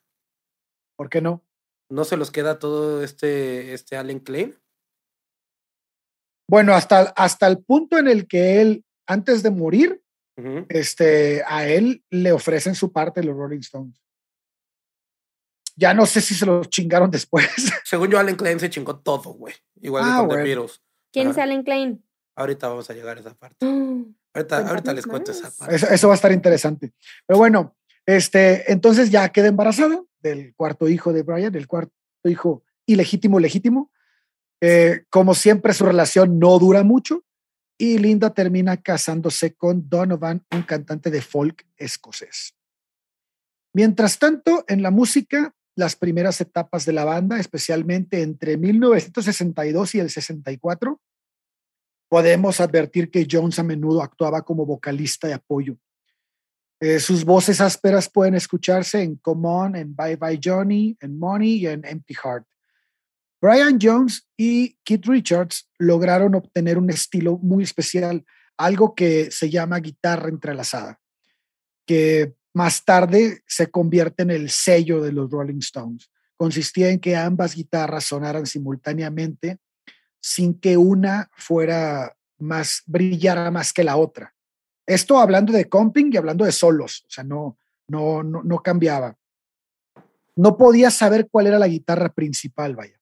¿por 0.97 1.09
qué 1.09 1.19
no? 1.21 1.43
No 1.89 2.05
se 2.05 2.15
los 2.15 2.31
queda 2.31 2.57
todo 2.57 3.03
este, 3.03 3.73
este 3.73 3.97
Allen 3.97 4.19
Klein. 4.21 4.55
Bueno, 6.49 6.73
hasta, 6.73 7.01
hasta 7.17 7.47
el 7.47 7.63
punto 7.63 7.97
en 7.97 8.07
el 8.07 8.27
que 8.27 8.61
él, 8.61 8.85
antes 9.07 9.43
de 9.43 9.49
morir, 9.51 10.01
este, 10.69 11.43
a 11.47 11.67
él 11.67 12.03
le 12.09 12.31
ofrecen 12.31 12.75
su 12.75 12.91
parte 12.93 13.23
los 13.23 13.35
Rolling 13.35 13.59
Stones. 13.59 14.01
Ya 15.75 15.93
no 15.93 16.05
sé 16.05 16.21
si 16.21 16.33
se 16.33 16.45
los 16.45 16.69
chingaron 16.69 17.11
después. 17.11 17.45
Según 17.83 18.09
yo, 18.09 18.19
Allen 18.19 18.35
Klein 18.37 18.59
se 18.59 18.69
chingó 18.69 18.97
todo, 18.99 19.33
güey. 19.33 19.53
Igual 19.81 20.03
que 20.05 20.09
Ah, 20.09 20.17
con 20.19 20.29
The 20.29 20.35
bueno. 20.35 20.43
Beatles. 20.45 20.81
¿Quién 21.11 21.27
Ajá. 21.27 21.31
es 21.31 21.43
Allen 21.43 21.63
Klein? 21.63 22.04
Ahorita 22.35 22.67
vamos 22.67 22.89
a 22.89 22.93
llegar 22.93 23.17
a 23.17 23.19
esa 23.21 23.33
parte. 23.33 23.65
Mm, 23.65 24.13
Ahorita, 24.33 24.93
les 24.93 25.05
cuento 25.05 25.31
esa 25.31 25.49
parte. 25.51 25.75
Eso, 25.75 25.87
eso 25.87 26.07
va 26.07 26.13
a 26.13 26.15
estar 26.15 26.31
interesante. 26.31 26.91
Pero 27.25 27.37
bueno, 27.37 27.75
este, 28.05 28.71
entonces 28.71 29.09
ya 29.09 29.29
queda 29.29 29.47
embarazada 29.47 30.03
del 30.19 30.53
cuarto 30.55 30.89
hijo 30.89 31.13
de 31.13 31.23
Brian, 31.23 31.55
el 31.55 31.67
cuarto 31.67 31.93
hijo 32.25 32.63
ilegítimo, 32.85 33.39
legítimo. 33.39 33.91
Eh, 34.61 35.05
como 35.09 35.33
siempre, 35.33 35.73
su 35.73 35.85
relación 35.85 36.39
no 36.39 36.59
dura 36.59 36.83
mucho 36.83 37.23
y 37.77 37.97
Linda 37.97 38.33
termina 38.33 38.77
casándose 38.77 39.53
con 39.53 39.89
Donovan, 39.89 40.45
un 40.51 40.63
cantante 40.63 41.11
de 41.11 41.21
folk 41.21 41.65
escocés. 41.77 42.55
Mientras 43.73 44.17
tanto, 44.17 44.63
en 44.67 44.81
la 44.81 44.91
música, 44.91 45.53
las 45.75 45.95
primeras 45.97 46.39
etapas 46.39 46.85
de 46.85 46.93
la 46.93 47.03
banda, 47.03 47.39
especialmente 47.39 48.21
entre 48.21 48.55
1962 48.57 49.95
y 49.95 49.99
el 49.99 50.09
64, 50.09 51.01
podemos 52.15 52.61
advertir 52.61 53.11
que 53.11 53.27
Jones 53.29 53.59
a 53.59 53.63
menudo 53.63 54.01
actuaba 54.01 54.41
como 54.41 54.65
vocalista 54.65 55.27
de 55.27 55.33
apoyo. 55.33 55.77
Eh, 56.79 56.97
sus 57.01 57.25
voces 57.25 57.59
ásperas 57.59 58.09
pueden 58.09 58.35
escucharse 58.35 59.01
en 59.01 59.17
Come 59.17 59.45
On, 59.49 59.75
en 59.75 59.93
Bye 59.93 60.15
Bye 60.15 60.39
Johnny, 60.41 60.95
en 61.01 61.19
Money 61.19 61.55
y 61.55 61.67
en 61.67 61.83
Empty 61.83 62.13
Heart. 62.13 62.45
Brian 63.41 63.77
Jones 63.81 64.29
y 64.37 64.77
Keith 64.85 65.05
Richards 65.05 65.69
lograron 65.77 66.35
obtener 66.35 66.77
un 66.77 66.89
estilo 66.89 67.37
muy 67.37 67.65
especial, 67.65 68.23
algo 68.55 68.95
que 68.95 69.29
se 69.29 69.49
llama 69.49 69.81
guitarra 69.81 70.29
entrelazada, 70.29 71.01
que 71.85 72.33
más 72.53 72.85
tarde 72.85 73.43
se 73.45 73.67
convierte 73.69 74.23
en 74.23 74.31
el 74.31 74.49
sello 74.51 75.01
de 75.01 75.11
los 75.11 75.29
Rolling 75.29 75.59
Stones. 75.59 76.09
Consistía 76.37 76.91
en 76.91 76.99
que 77.01 77.17
ambas 77.17 77.55
guitarras 77.55 78.05
sonaran 78.05 78.45
simultáneamente 78.45 79.59
sin 80.21 80.59
que 80.59 80.77
una 80.77 81.29
fuera 81.33 82.15
más, 82.37 82.83
brillara 82.85 83.51
más 83.51 83.73
que 83.73 83.83
la 83.83 83.97
otra. 83.97 84.33
Esto 84.85 85.19
hablando 85.19 85.53
de 85.53 85.67
comping 85.67 86.11
y 86.11 86.17
hablando 86.17 86.45
de 86.45 86.51
solos, 86.51 87.05
o 87.07 87.09
sea, 87.09 87.23
no, 87.23 87.57
no, 87.87 88.23
no, 88.23 88.43
no 88.43 88.59
cambiaba. 88.61 89.17
No 90.35 90.57
podía 90.57 90.91
saber 90.91 91.29
cuál 91.29 91.47
era 91.47 91.59
la 91.59 91.67
guitarra 91.67 92.09
principal, 92.09 92.75
vaya. 92.75 92.99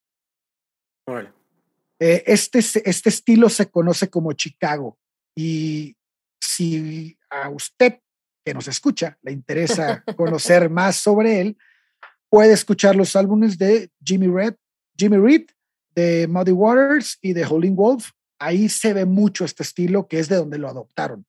Eh, 1.99 2.23
este, 2.27 2.59
este 2.59 3.09
estilo 3.09 3.49
se 3.49 3.69
conoce 3.69 4.09
como 4.09 4.33
Chicago 4.33 4.97
y 5.35 5.95
si 6.39 7.17
a 7.29 7.49
usted 7.49 7.99
que 8.45 8.53
nos 8.53 8.67
escucha 8.67 9.17
le 9.21 9.31
interesa 9.31 10.03
conocer 10.17 10.69
más 10.69 10.97
sobre 10.97 11.41
él, 11.41 11.57
puede 12.29 12.53
escuchar 12.53 12.95
los 12.95 13.15
álbumes 13.15 13.57
de 13.57 13.89
Jimmy 14.03 14.27
Reed, 14.27 14.55
Jimmy 14.97 15.17
Reed, 15.17 15.45
de 15.95 16.27
Muddy 16.27 16.51
Waters 16.51 17.17
y 17.21 17.33
de 17.33 17.45
Howling 17.45 17.75
Wolf. 17.75 18.11
Ahí 18.39 18.69
se 18.69 18.93
ve 18.93 19.05
mucho 19.05 19.45
este 19.45 19.63
estilo 19.63 20.07
que 20.07 20.19
es 20.19 20.29
de 20.29 20.35
donde 20.35 20.57
lo 20.57 20.67
adoptaron. 20.69 21.25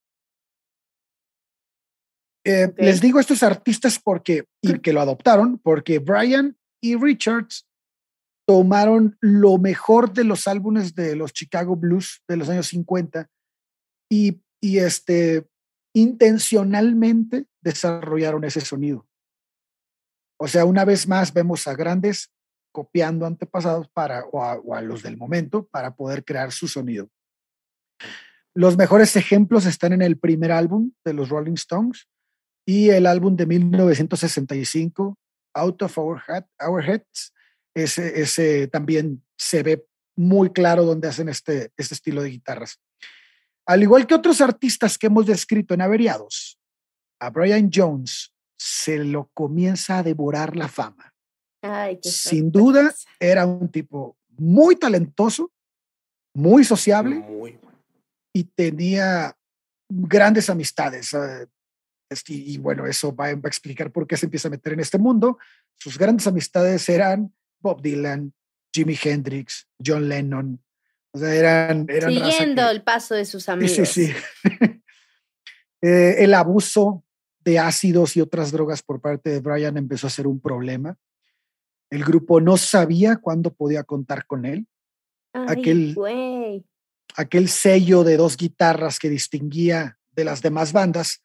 Eh. 2.47 2.73
Les 2.77 3.01
digo 3.01 3.21
estos 3.21 3.43
artistas 3.43 3.99
porque 3.99 4.45
y 4.61 4.79
que 4.81 4.93
lo 4.93 5.01
adoptaron 5.01 5.59
porque 5.59 5.99
Brian 5.99 6.59
y 6.83 6.97
Richards 6.97 7.67
tomaron 8.47 9.17
lo 9.21 9.57
mejor 9.57 10.13
de 10.13 10.25
los 10.25 10.47
álbumes 10.47 10.95
de 10.95 11.17
los 11.17 11.33
Chicago 11.33 11.77
Blues 11.77 12.23
de 12.29 12.37
los 12.37 12.49
años 12.51 12.67
50 12.67 13.31
y, 14.11 14.43
y 14.61 14.79
este, 14.79 15.49
intencionalmente 15.95 17.47
desarrollaron 17.63 18.45
ese 18.45 18.61
sonido. 18.61 19.09
O 20.39 20.49
sea, 20.49 20.65
una 20.65 20.85
vez 20.85 21.09
más 21.09 21.33
vemos 21.33 21.67
a 21.67 21.75
grandes 21.75 22.34
copiando 22.75 23.25
antepasados 23.25 23.89
para, 23.89 24.25
o, 24.33 24.75
a, 24.75 24.83
los 24.83 25.05
del 25.05 25.17
momento 25.17 25.69
para 25.69 25.95
poder 25.95 26.25
crear 26.25 26.51
su 26.51 26.67
sonido. 26.67 27.09
Los 28.53 28.77
mejores 28.77 29.15
ejemplos 29.15 29.65
están 29.65 29.93
en 29.93 30.03
el 30.03 30.19
primer 30.19 30.51
álbum 30.51 30.91
de 31.05 31.15
los 31.15 31.29
Rolling 31.29 31.55
Stones 31.55 32.09
y 32.67 32.91
el 32.91 33.07
álbum 33.07 33.37
de 33.37 33.47
1965, 33.47 35.17
Out 35.55 35.83
of 35.83 35.99
Our, 35.99 36.21
Head- 36.27 36.49
Our 36.67 36.85
Heads, 36.85 37.33
ese, 37.77 38.21
ese 38.21 38.67
también 38.67 39.25
se 39.39 39.63
ve 39.63 39.87
muy 40.17 40.51
claro 40.51 40.85
donde 40.85 41.07
hacen 41.07 41.29
este, 41.29 41.73
este 41.77 41.95
estilo 41.95 42.23
de 42.23 42.31
guitarras. 42.31 42.81
Al 43.67 43.85
igual 43.85 44.09
que 44.09 44.17
otros 44.17 44.41
artistas 44.41 44.99
que 44.99 45.07
hemos 45.07 45.27
descrito 45.27 45.75
en 45.75 45.81
Averiados, 45.81 46.59
a 47.21 47.31
Brian 47.31 47.71
Jones 47.73 48.35
se 48.59 48.99
lo 48.99 49.31
comienza 49.33 49.99
a 49.99 50.03
devorar 50.03 50.57
la 50.57 50.67
fama. 50.67 51.14
Ay, 51.65 51.99
qué 52.03 52.11
Sin 52.11 52.51
duda, 52.51 52.83
sorpresa. 52.91 53.09
era 53.19 53.47
un 53.47 53.69
tipo 53.71 54.17
muy 54.37 54.77
talentoso, 54.77 55.51
muy 56.35 56.65
sociable 56.65 57.17
Muy 57.17 57.59
y 58.35 58.45
tenía 58.45 59.37
grandes 59.89 60.51
amistades. 60.51 61.11
este, 62.11 62.35
y 62.35 62.59
bueno, 62.59 62.87
eso 62.87 63.15
va, 63.15 63.27
va 63.35 63.41
a 63.45 63.49
explicar 63.49 63.91
por 63.93 64.07
qué 64.07 64.17
se 64.17 64.27
empieza 64.27 64.49
a 64.49 64.51
meter 64.51 64.73
en 64.73 64.81
este 64.81 64.99
mundo. 64.99 65.39
Sus 65.79 65.97
grandes 65.97 66.27
amistades 66.27 66.89
eran 66.89 67.33
Bob 67.61 67.81
Dylan, 67.81 68.35
Jimi 68.75 68.99
Hendrix, 69.03 69.69
John 69.85 70.09
Lennon. 70.09 70.61
O 71.13 71.19
sea, 71.19 71.33
eran... 71.33 71.87
eran 71.89 72.11
Siguiendo 72.11 72.69
el 72.69 72.83
paso 72.83 73.15
de 73.15 73.25
sus 73.25 73.49
amigos. 73.49 73.77
Sí, 73.77 73.87
sí, 73.87 74.13
sí. 74.43 74.81
Eh, 75.81 76.25
el 76.25 76.35
abuso 76.35 77.05
de 77.45 77.59
ácidos 77.59 78.17
y 78.17 78.21
otras 78.21 78.51
drogas 78.51 78.83
por 78.83 79.01
parte 79.01 79.31
de 79.31 79.41
Brian 79.41 79.77
empezó 79.77 80.07
a 80.07 80.11
ser 80.11 80.27
un 80.27 80.41
problema. 80.41 80.97
El 81.91 82.05
grupo 82.05 82.41
no 82.41 82.57
sabía 82.57 83.17
cuándo 83.17 83.53
podía 83.53 83.85
contar 83.85 84.27
con 84.27 84.45
él. 84.45 84.67
aquel, 85.33 85.97
aquel 87.17 87.49
sello 87.49 88.05
de 88.05 88.17
dos 88.17 88.37
guitarras 88.37 88.99
que 88.99 89.11
distinguía 89.11 89.99
de 90.13 90.25
las 90.25 90.43
demás 90.43 90.73
bandas, 90.73 91.23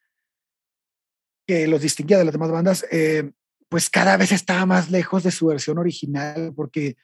que 1.48 1.68
los 1.68 1.82
distinguía 1.82 2.18
de 2.18 2.26
las 2.26 2.34
demás 2.34 2.52
bandas, 2.52 2.86
eh, 2.92 3.32
pues 3.70 3.90
cada 3.90 4.18
vez 4.18 4.32
estaba 4.32 4.66
más 4.66 4.90
lejos 4.90 5.24
de 5.24 5.32
su 5.32 5.48
versión 5.48 5.78
original, 5.78 6.54
porque 6.56 6.98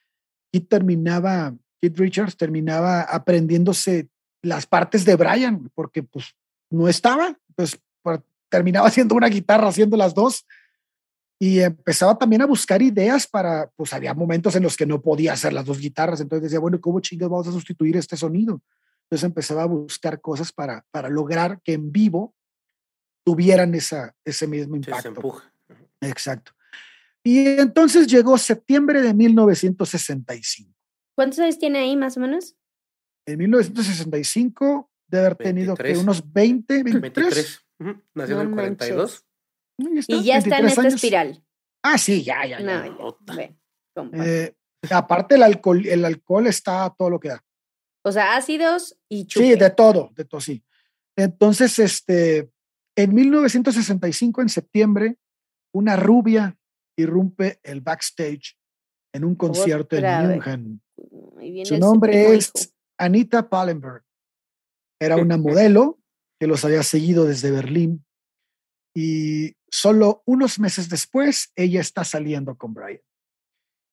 Kit 0.52 0.68
terminaba, 0.68 1.56
Kit 1.82 1.98
Richards 1.98 2.38
terminaba 2.38 3.02
aprendiéndose 3.02 4.10
las 4.42 4.66
partes 4.66 5.06
de 5.06 5.16
Brian, 5.16 5.70
porque 5.76 6.04
pues 6.04 6.36
no 6.72 6.88
estaba, 6.88 7.38
pues 7.56 7.80
terminaba 8.50 8.88
haciendo 8.88 9.16
una 9.16 9.28
guitarra, 9.28 9.68
haciendo 9.68 9.96
las 9.98 10.14
dos, 10.14 10.46
y 11.40 11.60
empezaba 11.60 12.18
también 12.18 12.42
a 12.42 12.46
buscar 12.46 12.82
ideas 12.82 13.28
para, 13.28 13.70
pues 13.76 13.94
había 13.94 14.14
momentos 14.14 14.56
en 14.56 14.64
los 14.64 14.78
que 14.78 14.86
no 14.86 15.02
podía 15.02 15.34
hacer 15.34 15.54
las 15.54 15.66
dos 15.66 15.80
guitarras, 15.80 16.22
entonces 16.22 16.44
decía, 16.44 16.60
bueno, 16.60 16.80
¿cómo 16.80 17.00
chingados 17.00 17.32
vamos 17.32 17.48
a 17.48 17.52
sustituir 17.52 17.98
este 17.98 18.16
sonido? 18.16 18.62
Entonces 19.04 19.26
empezaba 19.26 19.64
a 19.64 19.68
buscar 19.68 20.22
cosas 20.22 20.52
para, 20.52 20.86
para 20.92 21.10
lograr 21.10 21.62
que 21.62 21.74
en 21.74 21.92
vivo 21.92 22.34
tuvieran 23.26 23.76
esa, 23.76 24.16
ese 24.24 24.48
mismo 24.48 24.76
impacto. 24.76 25.42
Exacto. 26.02 26.54
Y 27.24 27.48
entonces 27.60 28.08
llegó 28.08 28.38
septiembre 28.38 29.02
de 29.02 29.14
1965. 29.14 30.72
¿Cuántos 31.16 31.40
años 31.40 31.58
tiene 31.58 31.80
ahí 31.80 31.96
más 31.96 32.18
o 32.18 32.20
menos? 32.20 32.56
En 33.26 33.40
1965 33.40 34.92
debe 35.08 35.26
haber 35.26 35.38
tenido 35.38 35.76
que 35.76 35.98
unos 35.98 36.32
20, 36.32 36.84
23. 36.84 37.66
Nació 38.14 38.42
en 38.42 38.48
el 38.48 38.54
42. 38.54 39.26
Y 39.78 40.24
ya 40.24 40.38
está 40.38 40.60
en 40.60 40.68
esta 40.68 40.88
espiral. 40.88 41.44
Ah, 41.84 41.98
sí, 41.98 42.24
ya, 42.24 42.46
ya. 42.46 42.60
ya. 42.60 43.56
Eh, 44.14 44.54
aparte, 44.90 45.36
el 45.36 45.44
alcohol, 45.44 45.86
el 45.86 46.06
alcohol 46.06 46.48
está 46.48 46.94
todo 46.98 47.10
lo 47.10 47.20
que 47.20 47.30
da. 47.30 47.44
O 48.04 48.12
sea, 48.12 48.36
ácidos 48.36 48.98
y 49.10 49.26
chupe. 49.26 49.46
Sí, 49.46 49.56
de 49.56 49.70
todo, 49.72 50.12
de 50.16 50.26
todo, 50.26 50.42
sí. 50.42 50.64
Entonces, 51.16 51.80
este, 51.80 52.52
en 52.96 53.14
1965, 53.14 54.42
en 54.42 54.50
septiembre, 54.50 55.18
una 55.74 55.96
rubia 55.96 56.58
irrumpe 56.98 57.60
el 57.64 57.82
backstage 57.82 58.58
en 59.14 59.24
un 59.24 59.36
concierto 59.36 59.96
en 59.98 60.28
München. 60.28 61.66
Su 61.66 61.78
nombre 61.78 62.36
es 62.36 62.74
Anita 62.98 63.50
Pallenberg. 63.50 64.04
Era 65.00 65.18
una 65.18 65.38
modelo 65.38 66.00
que 66.40 66.48
los 66.48 66.66
había 66.66 66.84
seguido 66.84 67.26
desde 67.26 67.52
Berlín 67.52 68.06
y 68.94 69.56
solo 69.76 70.24
unos 70.26 70.58
meses 70.58 70.88
después 70.88 71.52
ella 71.56 71.82
está 71.82 72.06
saliendo 72.06 72.58
con 72.58 72.74
Brian. 72.74 73.02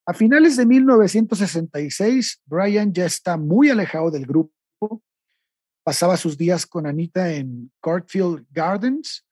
A 0.07 0.14
finales 0.14 0.57
de 0.57 0.66
1966, 0.66 2.43
Brian 2.45 2.93
ya 2.93 3.05
está 3.05 3.37
muy 3.37 3.70
alejado 3.70 4.11
del 4.11 4.26
grupo. 4.26 4.53
Pasaba 5.85 6.16
sus 6.16 6.39
días 6.39 6.66
con 6.66 6.87
Anita 6.87 7.33
en 7.33 7.72
Cartfield 7.80 8.47
Gardens. 8.51 9.26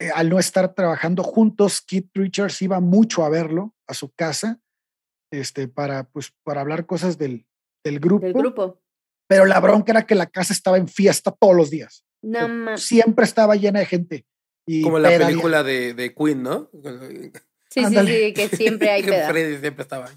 Eh, 0.00 0.10
al 0.14 0.28
no 0.28 0.38
estar 0.38 0.74
trabajando 0.74 1.22
juntos, 1.22 1.80
Keith 1.80 2.10
Richards 2.14 2.60
iba 2.62 2.80
mucho 2.80 3.24
a 3.24 3.28
verlo 3.28 3.74
a 3.88 3.94
su 3.94 4.12
casa 4.12 4.60
este, 5.32 5.68
para, 5.68 6.04
pues, 6.04 6.32
para 6.42 6.60
hablar 6.60 6.86
cosas 6.86 7.18
del, 7.18 7.46
del 7.84 8.00
grupo. 8.00 8.26
Del 8.26 8.34
grupo. 8.34 8.80
Pero 9.28 9.44
la 9.44 9.60
bronca 9.60 9.92
era 9.92 10.06
que 10.06 10.14
la 10.14 10.26
casa 10.26 10.52
estaba 10.52 10.78
en 10.78 10.88
fiesta 10.88 11.30
todos 11.30 11.54
los 11.54 11.70
días. 11.70 12.04
Siempre 12.76 13.24
estaba 13.24 13.54
llena 13.56 13.80
de 13.80 13.86
gente. 13.86 14.26
Y 14.68 14.82
Como 14.82 14.98
la 14.98 15.08
película 15.08 15.62
de, 15.62 15.94
de, 15.94 16.14
Queen, 16.14 16.42
¿no? 16.42 16.70
Sí, 17.70 17.84
sí, 17.84 17.96
sí, 18.06 18.32
que 18.32 18.48
siempre 18.48 18.90
hay 18.90 19.02
peda. 19.04 19.28
Freddy 19.28 19.58
siempre 19.58 19.82
estaba 19.82 20.06
ahí. 20.06 20.16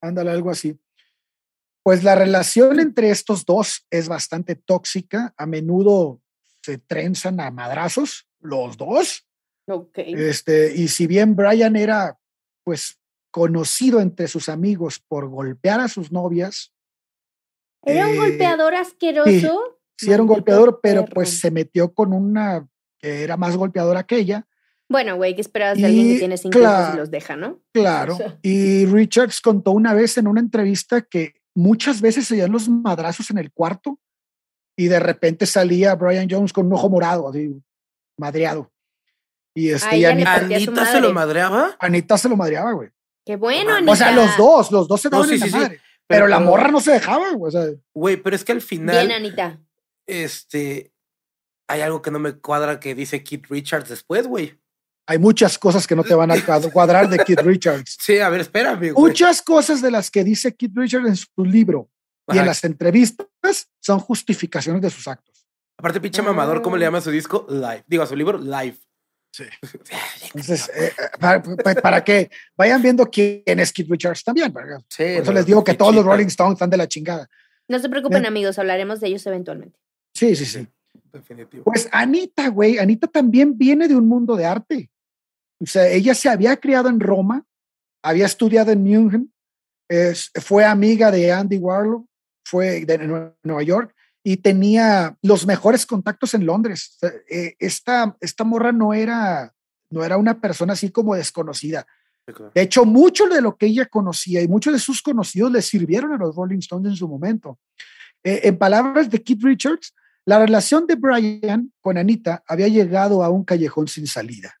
Ándale, 0.00 0.30
algo 0.30 0.50
así. 0.50 0.78
Pues 1.82 2.04
la 2.04 2.14
relación 2.14 2.78
entre 2.78 3.10
estos 3.10 3.44
dos 3.44 3.86
es 3.90 4.06
bastante 4.06 4.54
tóxica. 4.54 5.34
A 5.36 5.46
menudo 5.46 6.20
se 6.62 6.78
trenzan 6.78 7.40
a 7.40 7.50
madrazos, 7.50 8.28
los 8.38 8.76
dos. 8.76 9.26
Ok. 9.66 9.98
Este, 9.98 10.72
y 10.76 10.86
si 10.86 11.08
bien 11.08 11.34
Brian 11.34 11.74
era, 11.74 12.20
pues, 12.62 13.00
conocido 13.32 14.00
entre 14.00 14.28
sus 14.28 14.48
amigos 14.48 15.00
por 15.00 15.28
golpear 15.28 15.80
a 15.80 15.88
sus 15.88 16.12
novias, 16.12 16.72
¿Era 17.84 18.06
un 18.06 18.14
eh, 18.14 18.18
golpeador 18.18 18.74
asqueroso? 18.74 19.80
Sí, 19.96 20.10
era 20.10 20.22
un 20.22 20.28
golpeador, 20.28 20.80
pero 20.82 21.04
pues 21.04 21.40
se 21.40 21.50
metió 21.50 21.92
con 21.92 22.12
una 22.12 22.66
que 23.02 23.24
era 23.24 23.36
más 23.36 23.56
golpeadora 23.56 24.04
que 24.04 24.16
ella. 24.16 24.46
Bueno, 24.88 25.16
güey, 25.16 25.34
¿qué 25.34 25.40
esperabas 25.40 25.78
de 25.78 25.86
alguien 25.86 26.08
que 26.08 26.18
tiene 26.18 26.36
cinco 26.36 26.58
hijos 26.58 26.94
y 26.94 26.96
los 26.96 27.10
deja, 27.10 27.36
no? 27.36 27.60
Claro. 27.72 28.16
Y 28.42 28.86
Richards 28.86 29.40
contó 29.40 29.72
una 29.72 29.94
vez 29.94 30.16
en 30.18 30.26
una 30.26 30.40
entrevista 30.40 31.02
que 31.02 31.34
muchas 31.54 32.00
veces 32.00 32.26
se 32.26 32.46
los 32.48 32.68
madrazos 32.68 33.30
en 33.30 33.38
el 33.38 33.52
cuarto 33.52 33.98
y 34.76 34.86
de 34.86 35.00
repente 35.00 35.46
salía 35.46 35.94
Brian 35.94 36.28
Jones 36.30 36.52
con 36.52 36.66
un 36.66 36.74
ojo 36.74 36.88
morado, 36.88 37.28
así, 37.28 37.54
madreado. 38.18 38.70
Y 39.54 39.70
este, 39.70 40.06
Anita, 40.06 40.86
se 40.86 41.00
lo 41.00 41.12
madreaba. 41.12 41.76
Anita 41.78 42.16
se 42.16 42.28
lo 42.28 42.36
madreaba, 42.36 42.72
güey. 42.72 42.88
Qué 43.24 43.36
bueno, 43.36 43.74
Anita. 43.74 43.92
O 43.92 43.96
sea, 43.96 44.12
los 44.12 44.36
dos, 44.36 44.72
los 44.72 44.88
dos 44.88 45.00
se 45.00 45.10
daban 45.10 45.30
en 45.30 45.40
la 45.40 45.46
madre. 45.46 45.80
Pero, 46.06 46.26
la 46.26 46.40
morra 46.40 46.68
no 46.68 46.80
se 46.80 46.92
dejaba, 46.92 47.32
güey. 47.32 47.48
O 47.48 47.50
sea, 47.50 47.66
güey, 47.94 48.16
pero 48.16 48.36
es 48.36 48.44
que 48.44 48.52
al 48.52 48.60
final. 48.60 49.06
Bien, 49.06 49.12
Anita. 49.12 49.58
Este. 50.06 50.91
Hay 51.72 51.80
algo 51.80 52.02
que 52.02 52.10
no 52.10 52.18
me 52.18 52.34
cuadra 52.34 52.78
que 52.78 52.94
dice 52.94 53.24
Keith 53.24 53.46
Richards 53.48 53.88
después, 53.88 54.26
güey. 54.26 54.60
Hay 55.06 55.18
muchas 55.18 55.58
cosas 55.58 55.86
que 55.86 55.96
no 55.96 56.04
te 56.04 56.14
van 56.14 56.30
a 56.30 56.34
cuadrar 56.70 57.08
de 57.08 57.16
Keith 57.24 57.40
Richards. 57.40 57.96
Sí, 57.98 58.18
a 58.18 58.28
ver, 58.28 58.42
espérame, 58.42 58.92
güey. 58.92 59.08
Muchas 59.08 59.40
cosas 59.40 59.80
de 59.80 59.90
las 59.90 60.10
que 60.10 60.22
dice 60.22 60.54
Keith 60.54 60.72
Richards 60.74 61.08
en 61.08 61.16
su 61.16 61.44
libro 61.46 61.88
y 62.30 62.36
en 62.36 62.44
las 62.44 62.62
entrevistas 62.64 63.26
son 63.80 64.00
justificaciones 64.00 64.82
de 64.82 64.90
sus 64.90 65.08
actos. 65.08 65.48
Aparte, 65.78 65.98
pinche 65.98 66.20
mamador, 66.20 66.60
¿cómo 66.60 66.76
le 66.76 66.84
llama 66.84 66.98
a 66.98 67.00
su 67.00 67.10
disco? 67.10 67.46
Live. 67.48 67.84
Digo, 67.86 68.02
a 68.02 68.06
su 68.06 68.16
libro, 68.16 68.36
Live. 68.36 68.76
Sí. 69.32 69.44
Entonces, 70.26 70.70
eh, 70.74 70.92
eh, 70.94 71.74
para, 71.80 72.04
que 72.04 72.30
vayan 72.54 72.82
viendo 72.82 73.06
quién 73.06 73.42
es 73.46 73.72
Keith 73.72 73.88
Richards 73.90 74.22
también. 74.22 74.52
Sí, 74.90 75.04
Por 75.14 75.22
eso 75.22 75.32
les 75.32 75.46
digo 75.46 75.64
que 75.64 75.72
todos 75.72 75.94
los 75.94 76.04
Rolling 76.04 76.26
Stones 76.26 76.56
están 76.56 76.68
de 76.68 76.76
la 76.76 76.86
chingada. 76.86 77.30
No 77.66 77.78
se 77.78 77.88
preocupen, 77.88 78.26
amigos, 78.26 78.58
hablaremos 78.58 79.00
de 79.00 79.06
ellos 79.08 79.24
eventualmente. 79.24 79.80
Sí, 80.12 80.36
sí, 80.36 80.44
sí. 80.44 80.68
Definitivo. 81.12 81.64
Pues 81.64 81.88
Anita, 81.92 82.48
güey, 82.48 82.78
Anita 82.78 83.06
también 83.06 83.56
viene 83.56 83.88
de 83.88 83.96
un 83.96 84.08
mundo 84.08 84.36
de 84.36 84.46
arte. 84.46 84.90
O 85.60 85.66
sea, 85.66 85.86
ella 85.88 86.14
se 86.14 86.28
había 86.28 86.56
criado 86.56 86.88
en 86.88 86.98
Roma, 86.98 87.44
había 88.02 88.26
estudiado 88.26 88.72
en 88.72 88.82
München, 88.82 89.32
fue 90.34 90.64
amiga 90.64 91.10
de 91.10 91.32
Andy 91.32 91.58
Warlow, 91.58 92.08
fue 92.44 92.84
de 92.84 92.98
Nueva 93.42 93.62
York 93.62 93.94
y 94.24 94.38
tenía 94.38 95.16
los 95.22 95.46
mejores 95.46 95.86
contactos 95.86 96.34
en 96.34 96.46
Londres. 96.46 96.98
Eh, 97.28 97.54
esta, 97.58 98.16
esta 98.20 98.44
morra 98.44 98.72
no 98.72 98.94
era, 98.94 99.52
no 99.90 100.04
era 100.04 100.16
una 100.16 100.40
persona 100.40 100.72
así 100.74 100.90
como 100.90 101.14
desconocida. 101.14 101.86
De 102.54 102.62
hecho, 102.62 102.84
mucho 102.84 103.26
de 103.26 103.40
lo 103.40 103.56
que 103.56 103.66
ella 103.66 103.86
conocía 103.86 104.42
y 104.42 104.48
muchos 104.48 104.72
de 104.72 104.78
sus 104.78 105.02
conocidos 105.02 105.50
le 105.50 105.60
sirvieron 105.60 106.12
a 106.12 106.18
los 106.18 106.34
Rolling 106.36 106.58
Stones 106.58 106.92
en 106.92 106.96
su 106.96 107.08
momento. 107.08 107.58
Eh, 108.22 108.42
en 108.44 108.58
palabras 108.58 109.10
de 109.10 109.20
Keith 109.22 109.42
Richards, 109.42 109.92
la 110.24 110.38
relación 110.38 110.86
de 110.86 110.94
Brian 110.96 111.72
con 111.80 111.98
Anita 111.98 112.42
había 112.46 112.68
llegado 112.68 113.22
a 113.22 113.30
un 113.30 113.44
callejón 113.44 113.88
sin 113.88 114.06
salida 114.06 114.54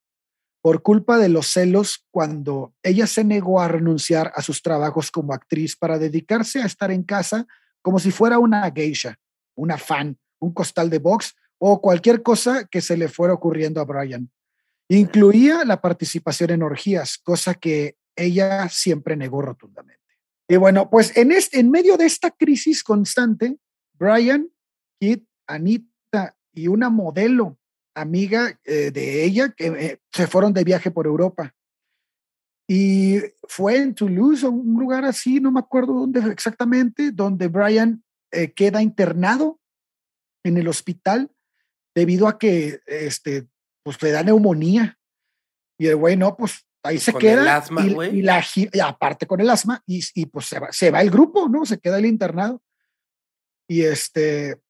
por 0.60 0.82
culpa 0.82 1.18
de 1.18 1.28
los 1.28 1.48
celos 1.48 2.06
cuando 2.10 2.74
ella 2.82 3.06
se 3.06 3.24
negó 3.24 3.60
a 3.60 3.68
renunciar 3.68 4.32
a 4.36 4.42
sus 4.42 4.62
trabajos 4.62 5.10
como 5.10 5.32
actriz 5.32 5.76
para 5.76 5.98
dedicarse 5.98 6.62
a 6.62 6.66
estar 6.66 6.90
en 6.92 7.02
casa 7.02 7.46
como 7.80 7.98
si 7.98 8.12
fuera 8.12 8.38
una 8.38 8.70
geisha 8.70 9.18
una 9.54 9.78
fan, 9.78 10.18
un 10.40 10.52
costal 10.52 10.90
de 10.90 10.98
box 10.98 11.34
o 11.58 11.80
cualquier 11.80 12.22
cosa 12.22 12.66
que 12.66 12.80
se 12.80 12.96
le 12.96 13.08
fuera 13.08 13.34
ocurriendo 13.34 13.80
a 13.80 13.84
Brian. 13.84 14.30
Incluía 14.88 15.64
la 15.64 15.80
participación 15.80 16.50
en 16.50 16.62
orgías, 16.62 17.18
cosa 17.18 17.54
que 17.54 17.96
ella 18.16 18.68
siempre 18.68 19.16
negó 19.16 19.42
rotundamente. 19.42 20.00
Y 20.48 20.56
bueno, 20.56 20.90
pues 20.90 21.16
en, 21.16 21.32
este, 21.32 21.60
en 21.60 21.70
medio 21.70 21.96
de 21.96 22.06
esta 22.06 22.30
crisis 22.30 22.82
constante, 22.82 23.58
Brian, 23.94 24.48
Kit, 25.00 25.24
Anita 25.52 26.36
y 26.52 26.68
una 26.68 26.90
modelo 26.90 27.58
amiga 27.94 28.58
eh, 28.64 28.90
de 28.90 29.24
ella 29.24 29.50
que 29.50 29.66
eh, 29.66 30.00
se 30.12 30.26
fueron 30.26 30.52
de 30.52 30.64
viaje 30.64 30.90
por 30.90 31.06
Europa. 31.06 31.54
Y 32.68 33.18
fue 33.48 33.76
en 33.76 33.94
Toulouse, 33.94 34.46
un 34.46 34.78
lugar 34.80 35.04
así, 35.04 35.40
no 35.40 35.50
me 35.50 35.60
acuerdo 35.60 35.94
dónde 35.94 36.20
exactamente, 36.30 37.10
donde 37.10 37.48
Brian 37.48 38.02
eh, 38.30 38.52
queda 38.52 38.82
internado 38.82 39.60
en 40.44 40.56
el 40.56 40.68
hospital 40.68 41.30
debido 41.94 42.28
a 42.28 42.38
que 42.38 42.80
este, 42.86 43.46
pues, 43.82 44.00
le 44.02 44.10
da 44.10 44.22
neumonía. 44.22 44.98
Y 45.78 45.88
el 45.88 45.96
güey, 45.96 46.16
no, 46.16 46.36
pues 46.36 46.66
ahí 46.82 46.98
se 46.98 47.12
Con 47.12 47.20
queda. 47.20 47.42
el 47.42 47.48
asma, 47.48 47.86
y, 47.86 48.18
y 48.18 48.22
la, 48.22 48.42
y 48.54 48.80
aparte 48.80 49.26
con 49.26 49.40
el 49.40 49.50
asma, 49.50 49.82
y, 49.86 50.02
y 50.14 50.26
pues 50.26 50.46
se 50.46 50.58
va, 50.58 50.72
se 50.72 50.90
va 50.90 51.02
el 51.02 51.10
grupo, 51.10 51.48
¿no? 51.48 51.66
Se 51.66 51.78
queda 51.78 51.98
el 51.98 52.06
internado. 52.06 52.62
Y 53.68 53.82
este, 53.82 54.60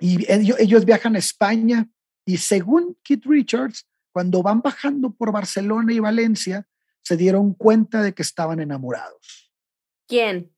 y 0.00 0.30
ellos, 0.30 0.58
ellos 0.58 0.84
viajan 0.84 1.16
a 1.16 1.18
España, 1.18 1.88
y 2.26 2.38
según 2.38 2.96
Keith 3.02 3.24
Richards, 3.26 3.86
cuando 4.12 4.42
van 4.42 4.60
bajando 4.62 5.10
por 5.10 5.32
Barcelona 5.32 5.92
y 5.92 5.98
Valencia, 5.98 6.66
se 7.02 7.16
dieron 7.16 7.52
cuenta 7.54 8.02
de 8.02 8.14
que 8.14 8.22
estaban 8.22 8.60
enamorados. 8.60 9.52
¿Quién? 10.06 10.50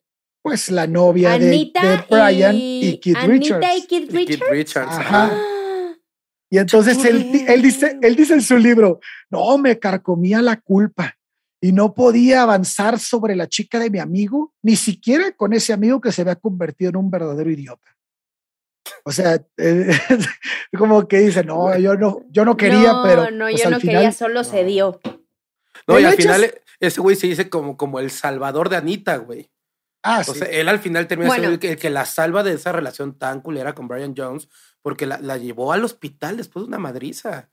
Pues 0.42 0.70
la 0.70 0.86
novia 0.86 1.38
de, 1.38 1.48
Anita 1.48 1.82
de 1.82 2.04
Brian 2.08 2.54
y, 2.54 2.86
y, 2.86 2.98
Keith 2.98 3.16
Anita 3.16 3.58
Richards. 3.58 3.78
y 3.78 3.86
Keith 3.86 4.02
Y 4.02 4.26
Keith 4.26 4.28
Richards. 4.28 4.50
Richards. 4.50 4.92
Ajá. 4.92 5.30
Ah, 5.32 5.52
Y 6.48 6.58
entonces 6.58 7.04
él, 7.04 7.32
dice, 7.60 7.98
él 8.00 8.14
dice 8.14 8.34
en 8.34 8.42
su 8.42 8.56
libro, 8.56 9.00
no, 9.30 9.58
me 9.58 9.78
carcomía 9.78 10.40
la 10.40 10.60
culpa 10.60 11.16
y 11.60 11.72
no 11.72 11.92
podía 11.92 12.42
avanzar 12.42 13.00
sobre 13.00 13.34
la 13.34 13.48
chica 13.48 13.80
de 13.80 13.90
mi 13.90 13.98
amigo, 13.98 14.54
ni 14.62 14.76
siquiera 14.76 15.32
con 15.32 15.52
ese 15.52 15.72
amigo 15.72 16.00
que 16.00 16.12
se 16.12 16.22
había 16.22 16.36
convertido 16.36 16.90
en 16.90 16.96
un 16.96 17.10
verdadero 17.10 17.50
idiota. 17.50 17.96
O 19.04 19.12
sea, 19.12 19.34
eh, 19.56 19.90
como 20.76 21.06
que 21.08 21.18
dice, 21.18 21.44
no, 21.44 21.76
yo 21.78 21.94
no, 21.96 22.20
yo 22.30 22.44
no 22.44 22.56
quería, 22.56 22.92
no, 22.92 23.02
pero 23.04 23.30
No, 23.30 23.46
pues, 23.46 23.60
yo 23.60 23.66
al 23.66 23.72
no 23.74 23.80
final, 23.80 23.96
quería, 23.96 24.12
solo 24.12 24.44
se 24.44 24.62
no. 24.62 24.68
dio. 24.68 25.00
No, 25.86 25.98
y 26.00 26.04
al 26.04 26.14
hecho 26.14 26.22
final 26.22 26.44
e- 26.44 26.62
ese 26.80 27.00
güey 27.00 27.16
se 27.16 27.26
dice 27.26 27.48
como, 27.48 27.76
como 27.76 28.00
el 28.00 28.10
salvador 28.10 28.68
de 28.68 28.76
Anita, 28.76 29.16
güey. 29.16 29.50
Ah, 30.02 30.20
O 30.26 30.32
sí. 30.34 30.38
sea, 30.40 30.48
él 30.48 30.68
al 30.68 30.78
final 30.78 31.06
termina 31.08 31.30
siendo 31.30 31.48
Bueno. 31.48 31.54
el 31.54 31.58
que, 31.60 31.72
el 31.72 31.78
que 31.78 31.90
la 31.90 32.04
salva 32.04 32.42
de 32.42 32.52
esa 32.52 32.70
relación 32.72 33.18
tan 33.18 33.40
culera 33.40 33.74
con 33.74 33.88
Brian 33.88 34.14
Jones, 34.16 34.48
porque 34.82 35.06
la, 35.06 35.18
la 35.18 35.36
llevó 35.36 35.72
al 35.72 35.84
hospital 35.84 36.36
después 36.36 36.64
de 36.64 36.68
una 36.68 36.78
madriza. 36.78 37.50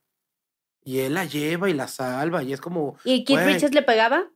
Y 0.83 0.99
él 0.99 1.13
la 1.13 1.25
lleva 1.25 1.69
y 1.69 1.73
la 1.73 1.87
salva, 1.87 2.43
y 2.43 2.53
es 2.53 2.59
como, 2.61 2.97
¿Y 3.05 3.23
Keith. 3.23 3.39
Richards 3.39 3.73
le 3.73 3.81
pegaba? 3.83 4.29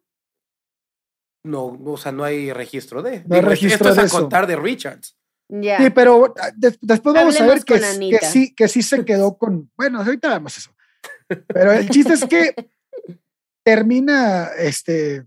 no, 1.43 1.65
o 1.85 1.97
sea, 1.97 2.11
no 2.11 2.23
hay 2.23 2.51
registro 2.51 3.01
de. 3.01 3.23
No 3.25 3.35
hay 3.35 3.41
registro 3.41 3.89
esto 3.89 3.89
es 3.89 3.97
a 3.97 4.07
eso. 4.07 4.19
contar 4.19 4.47
de 4.47 4.55
Richards. 4.57 5.16
Ya. 5.49 5.77
Sí, 5.77 5.89
pero 5.91 6.33
ah, 6.39 6.51
des- 6.55 6.77
después 6.81 7.15
vamos 7.15 7.35
a 7.39 7.45
ver 7.45 7.59
Hablemos 7.59 7.65
que, 7.65 8.17
que 8.19 8.25
sí, 8.25 8.53
que 8.53 8.67
sí 8.67 8.81
se 8.81 9.05
quedó 9.05 9.37
con. 9.37 9.71
Bueno, 9.77 9.99
ahorita 10.01 10.29
vemos 10.29 10.57
eso. 10.57 10.71
Pero 11.47 11.71
el 11.71 11.89
chiste 11.89 12.13
es 12.13 12.25
que 12.25 12.53
termina, 13.63 14.49
este, 14.57 15.25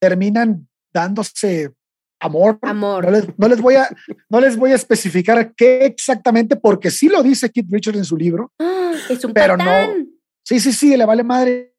terminan 0.00 0.68
dándose 0.92 1.72
amor. 2.20 2.58
Amor. 2.62 3.04
No 3.04 3.10
les, 3.10 3.38
no 3.38 3.48
les 3.48 3.60
voy 3.60 3.74
a, 3.76 3.88
no 4.28 4.40
les 4.40 4.56
voy 4.56 4.72
a 4.72 4.76
especificar 4.76 5.54
qué 5.54 5.84
exactamente, 5.84 6.56
porque 6.56 6.90
sí 6.90 7.08
lo 7.08 7.22
dice 7.22 7.50
Keith 7.50 7.68
Richards 7.70 7.98
en 7.98 8.04
su 8.04 8.16
libro. 8.16 8.52
Ah, 8.58 8.92
es 9.08 9.24
un 9.24 9.32
pero 9.32 9.56
no- 9.56 9.64
patán. 9.64 10.08
Sí, 10.44 10.60
sí, 10.60 10.72
sí, 10.72 10.96
le 10.96 11.04
vale 11.04 11.24
madre. 11.24 11.74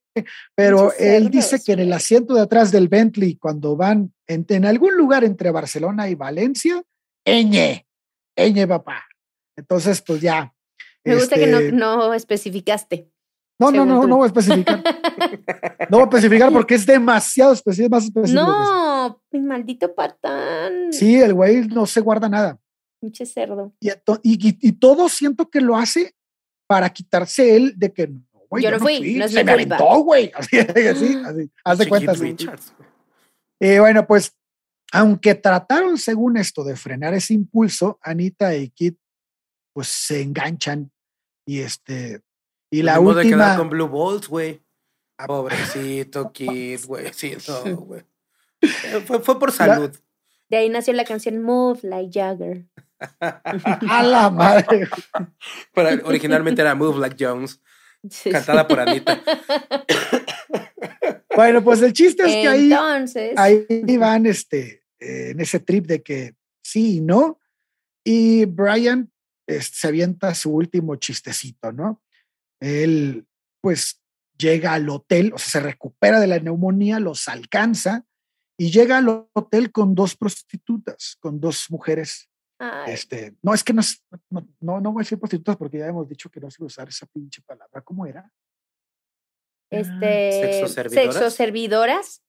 Pero 0.56 0.92
él 0.98 1.30
dice 1.30 1.62
que 1.64 1.74
en 1.74 1.80
el 1.80 1.94
asiento 1.94 2.34
de 2.34 2.42
atrás 2.42 2.72
del 2.72 2.88
Bentley, 2.88 3.36
cuando 3.36 3.76
van 3.76 4.12
en, 4.26 4.46
en 4.50 4.66
algún 4.66 4.98
lugar 4.98 5.24
entre 5.24 5.52
Barcelona 5.52 6.10
y 6.10 6.16
Valencia, 6.16 6.84
ñ, 7.28 7.84
ñ, 8.38 8.68
papá. 8.68 9.04
Entonces, 9.56 10.02
pues 10.02 10.22
ya. 10.22 10.54
Me 11.04 11.16
gusta 11.16 11.36
que 11.36 11.48
no, 11.48 11.60
este, 11.60 11.72
no 11.72 12.14
especificaste. 12.14 13.10
No, 13.60 13.72
no, 13.72 13.86
no, 13.86 14.02
tú. 14.02 14.08
no 14.08 14.18
voy 14.18 14.26
a 14.26 14.28
especificar. 14.28 14.84
No 15.90 15.98
voy 15.98 16.02
a 16.02 16.04
especificar 16.18 16.52
porque 16.52 16.76
es 16.76 16.86
demasiado 16.86 17.54
específico, 17.54 17.96
más 17.96 18.04
específico. 18.06 18.42
no, 18.44 19.22
mi 19.32 19.40
maldito 19.42 19.96
patán. 19.96 20.94
Sí, 20.94 21.16
el 21.20 21.34
güey 21.34 21.68
no 21.68 21.86
se 21.88 22.02
guarda 22.02 22.30
nada. 22.30 22.60
Pinche 23.02 23.26
cerdo. 23.26 23.74
Y, 23.80 23.90
ento- 23.90 24.20
y, 24.22 24.34
y- 24.50 24.58
y 24.62 24.72
todo 24.74 25.10
siento 25.10 25.50
que 25.50 25.62
lo 25.62 25.76
hace 25.76 26.14
para 26.68 26.90
quitarse 26.92 27.56
él 27.56 27.74
de 27.78 27.92
que 27.94 28.08
no, 28.10 28.22
güey. 28.50 28.64
Yo 28.64 28.72
no 28.72 28.80
fui, 28.80 29.16
no 29.16 29.26
es 29.26 29.32
se 29.32 29.44
mi 29.44 29.52
me 29.52 29.58
culpa. 29.58 29.76
aventó, 29.78 30.00
güey. 30.04 30.32
Así, 30.36 30.58
así, 30.60 31.16
así. 31.26 31.52
Haz 31.64 31.78
de 31.80 31.88
cuenta. 31.90 32.14
sí. 32.14 32.22
Richards. 32.22 32.74
güey. 32.78 33.76
Y 33.76 33.80
bueno, 33.80 34.06
pues, 34.06 34.37
aunque 34.92 35.36
trataron, 35.36 35.98
según 35.98 36.38
esto, 36.38 36.64
de 36.64 36.76
frenar 36.76 37.14
ese 37.14 37.34
impulso, 37.34 38.00
Anita 38.02 38.56
y 38.56 38.70
Kit, 38.70 38.98
pues 39.74 39.88
se 39.88 40.22
enganchan 40.22 40.92
y 41.46 41.60
este, 41.60 42.22
y 42.72 42.82
la 42.82 42.98
Ni 42.98 43.04
modo 43.04 43.16
de 43.16 43.24
quedar 43.24 43.40
última, 43.40 43.58
con 43.58 43.70
Blue 43.70 43.88
Balls, 43.88 44.28
güey. 44.28 44.62
Pobrecito 45.26 46.32
Kid, 46.34 46.80
güey. 46.86 47.12
Sí, 47.14 47.36
no, 47.48 47.76
güey. 47.78 48.04
Eh, 48.62 49.04
Fue, 49.06 49.20
fue 49.20 49.40
por 49.40 49.52
salud. 49.52 49.96
De 50.50 50.58
ahí 50.58 50.70
nació 50.70 50.94
la 50.94 51.06
canción 51.06 51.42
Move 51.42 51.80
Like 51.84 52.20
Jagger. 52.20 52.66
a 53.20 54.04
la 54.04 54.30
madre. 54.30 54.90
Pero 55.74 56.08
originalmente 56.08 56.62
era 56.62 56.74
Move 56.74 57.00
Like 57.00 57.24
Jones, 57.24 57.62
Sí, 58.10 58.32
cantada 58.32 58.62
sí. 58.62 58.68
por 58.68 58.80
Anita. 58.80 59.22
Bueno, 61.38 61.64
pues 61.64 61.82
el 61.84 61.94
chiste 61.94 62.24
es 62.24 62.30
que 62.34 62.48
ahí, 62.48 62.72
Entonces, 62.72 63.34
ahí 63.38 63.98
van 63.98 64.26
este, 64.26 64.84
eh, 65.00 65.30
en 65.32 65.40
ese 65.40 65.60
trip 65.60 65.86
de 65.86 66.02
que 66.02 66.36
sí 66.64 66.98
y 66.98 67.02
no. 67.02 67.40
Y 68.04 68.46
Brian 68.46 69.12
este, 69.48 69.76
se 69.78 69.88
avienta 69.88 70.34
su 70.34 70.52
último 70.52 70.96
chistecito, 70.96 71.72
¿no? 71.72 72.02
Él, 72.60 73.28
pues, 73.62 74.02
llega 74.36 74.74
al 74.74 74.90
hotel, 74.90 75.32
o 75.34 75.38
sea, 75.38 75.50
se 75.50 75.60
recupera 75.60 76.20
de 76.20 76.26
la 76.28 76.40
neumonía, 76.40 77.00
los 77.00 77.28
alcanza 77.28 78.04
y 78.58 78.72
llega 78.72 78.98
al 78.98 79.28
hotel 79.34 79.72
con 79.72 79.94
dos 79.94 80.16
prostitutas, 80.16 81.18
con 81.20 81.40
dos 81.40 81.68
mujeres. 81.70 82.30
ay, 82.60 82.94
Este, 82.94 83.36
no, 83.44 83.54
es 83.54 83.64
que 83.64 83.74
no, 83.74 83.82
es- 83.82 84.04
no, 84.32 84.48
no, 84.60 84.82
no 84.82 84.92
voy 84.92 85.02
a 85.02 85.04
decir 85.04 85.20
prostitutas 85.20 85.56
porque 85.58 85.78
ya 85.78 85.86
hemos 85.86 86.10
dicho 86.10 86.32
que 86.32 86.40
no 86.40 86.50
se 86.50 86.64
usar 86.64 86.90
esa 86.90 87.06
pinche 87.06 87.44
palabra. 87.44 87.82
¿Cómo 87.82 88.08
era? 88.08 88.32
Este, 89.70 90.32
¿Sexoservidoras? 90.32 91.13
sexoservidoras. 91.15 92.24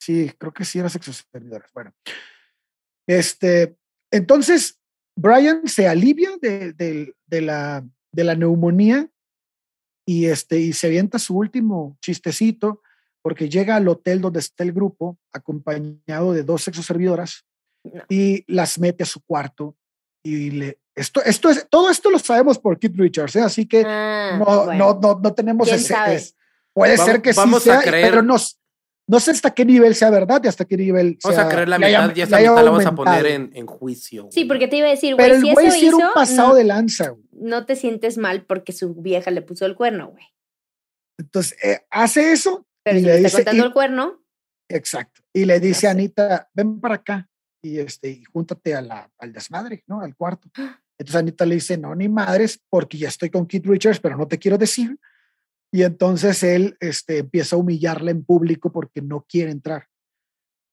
Sí, 0.00 0.30
creo 0.38 0.52
que 0.52 0.64
sí 0.64 0.78
era 0.78 0.88
sexo 0.88 1.12
servidoras. 1.12 1.70
Bueno, 1.72 1.94
este, 3.08 3.76
entonces 4.10 4.80
Brian 5.16 5.66
se 5.66 5.88
alivia 5.88 6.36
de, 6.40 6.72
de- 6.72 7.14
de 7.26 7.40
la, 7.40 7.86
de 8.12 8.24
la 8.24 8.34
neumonía 8.34 9.10
y, 10.06 10.26
este, 10.26 10.60
y 10.60 10.72
se 10.72 10.88
avienta 10.88 11.18
su 11.18 11.36
último 11.36 11.96
chistecito 12.00 12.82
porque 13.22 13.48
llega 13.48 13.76
al 13.76 13.88
hotel 13.88 14.20
donde 14.20 14.40
está 14.40 14.62
el 14.64 14.72
grupo 14.72 15.18
acompañado 15.32 16.32
de 16.32 16.42
dos 16.42 16.62
sexoservidoras 16.64 17.46
No. 17.84 18.02
y 18.08 18.44
las 18.52 18.78
mete 18.78 19.02
a 19.02 19.06
su 19.06 19.20
cuarto 19.22 19.76
y 20.22 20.50
le 20.50 20.78
esto 20.96 21.22
esto 21.24 21.50
es 21.50 21.66
todo 21.68 21.90
esto 21.90 22.10
lo 22.10 22.18
sabemos 22.18 22.58
por 22.58 22.78
Keith 22.78 22.96
Richards 22.96 23.36
¿eh? 23.36 23.40
así 23.40 23.66
que 23.66 23.82
Ah, 23.86 24.36
no, 24.38 24.64
bueno. 24.66 24.94
no, 24.94 25.00
no, 25.00 25.20
no 25.20 25.34
tenemos 25.34 25.66
¿Quién 25.68 25.80
ese. 25.80 25.94
es- 26.14 26.36
puede 26.72 26.96
Vamos- 26.96 27.06
ser 27.12 27.22
que 27.22 27.32
sí 27.32 27.36
vamos 27.38 27.66
a 27.68 27.80
sea, 27.80 27.82
creer- 27.82 28.10
pero 28.10 28.22
no, 28.22 28.36
no 29.06 29.20
sé 29.20 29.30
hasta 29.32 29.52
qué 29.52 29.64
nivel 29.64 29.94
sea 29.94 30.10
verdad 30.10 30.40
y 30.44 30.48
hasta 30.48 30.64
qué 30.64 30.76
nivel 30.76 31.18
Vamos 31.22 31.36
sea- 31.36 31.46
a 31.46 31.48
creer 31.48 31.68
la 31.68 31.76
haya- 31.76 32.02
mitad 32.02 32.16
y 32.16 32.20
esa 32.22 32.38
mitad 32.38 32.54
la 32.56 32.62
vamos 32.70 32.86
a 32.86 32.94
poner 32.94 33.26
en, 33.26 33.50
en 33.54 33.66
juicio. 33.66 34.28
Sí, 34.32 34.44
porque 34.46 34.66
te 34.66 34.76
iba 34.76 34.86
a 34.88 34.90
decir, 34.90 35.14
Pero 35.16 35.34
güey, 35.34 35.40
el 35.40 35.46
si 35.46 35.52
güey 35.52 35.66
eso 35.66 35.76
era 35.86 35.96
un 35.96 36.02
hizo, 36.02 36.12
pasado 36.14 36.48
no, 36.48 36.54
de 36.54 36.64
lanza. 36.64 37.08
güey. 37.10 37.22
no 37.32 37.66
te 37.66 37.76
sientes 37.76 38.16
mal 38.18 38.44
porque 38.46 38.72
su 38.72 38.94
vieja 38.94 39.30
le 39.30 39.42
puso 39.42 39.66
el 39.66 39.74
cuerno, 39.76 40.08
güey. 40.08 40.24
Entonces, 41.18 41.56
eh, 41.62 41.80
hace 41.90 42.32
eso. 42.32 42.66
Pero 42.82 42.96
y 42.98 43.00
si 43.00 43.06
le 43.06 43.12
le 43.12 43.16
está 43.18 43.28
dice, 43.28 43.36
contando 43.44 43.62
y- 43.62 43.66
el 43.66 43.72
cuerno, 43.72 44.22
exacto. 44.68 45.20
Y 45.32 45.44
le 45.44 45.60
dice 45.60 45.86
a. 45.86 45.90
Anita, 45.90 46.48
ven 46.54 46.80
para 46.80 46.96
acá 46.96 47.28
y, 47.62 47.78
este, 47.78 48.08
y 48.10 48.24
júntate 48.24 48.74
a 48.74 48.80
la, 48.82 49.10
al 49.18 49.32
desmadre, 49.32 49.84
¿no? 49.86 50.00
Al 50.00 50.14
cuarto. 50.16 50.48
Entonces 50.98 51.20
Anita 51.20 51.44
le 51.44 51.56
dice, 51.56 51.76
no, 51.76 51.94
ni 51.94 52.08
madres, 52.08 52.60
porque 52.68 52.98
ya 52.98 53.08
estoy 53.08 53.30
con 53.30 53.46
Keith 53.46 53.66
Richards, 53.66 54.00
pero 54.00 54.16
no 54.16 54.28
te 54.28 54.38
quiero 54.38 54.58
decir. 54.58 54.98
Y 55.72 55.82
entonces 55.82 56.42
él 56.44 56.76
este, 56.78 57.18
empieza 57.18 57.56
a 57.56 57.58
humillarla 57.58 58.12
en 58.12 58.24
público 58.24 58.70
porque 58.70 59.02
no 59.02 59.26
quiere 59.28 59.50
entrar. 59.50 59.88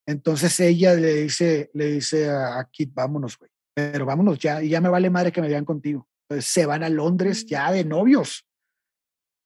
Entonces 0.06 0.60
ella 0.60 0.94
le 0.94 1.24
dice, 1.24 1.72
le 1.74 1.94
dice 1.94 2.30
a, 2.30 2.68
Keith, 2.72 2.94
vámonos, 2.94 3.38
güey, 3.38 3.50
pero 3.74 4.06
vámonos 4.06 4.38
ya, 4.38 4.62
y 4.62 4.70
ya 4.70 4.80
me 4.80 4.90
vale 4.90 5.10
madre 5.10 5.32
que 5.32 5.42
me 5.42 5.48
vean 5.48 5.66
contigo. 5.66 6.08
Entonces 6.30 6.52
se 6.52 6.66
van 6.66 6.84
a 6.84 6.90
Londres 6.90 7.46
ya 7.48 7.72
de 7.72 7.84
novios, 7.84 8.46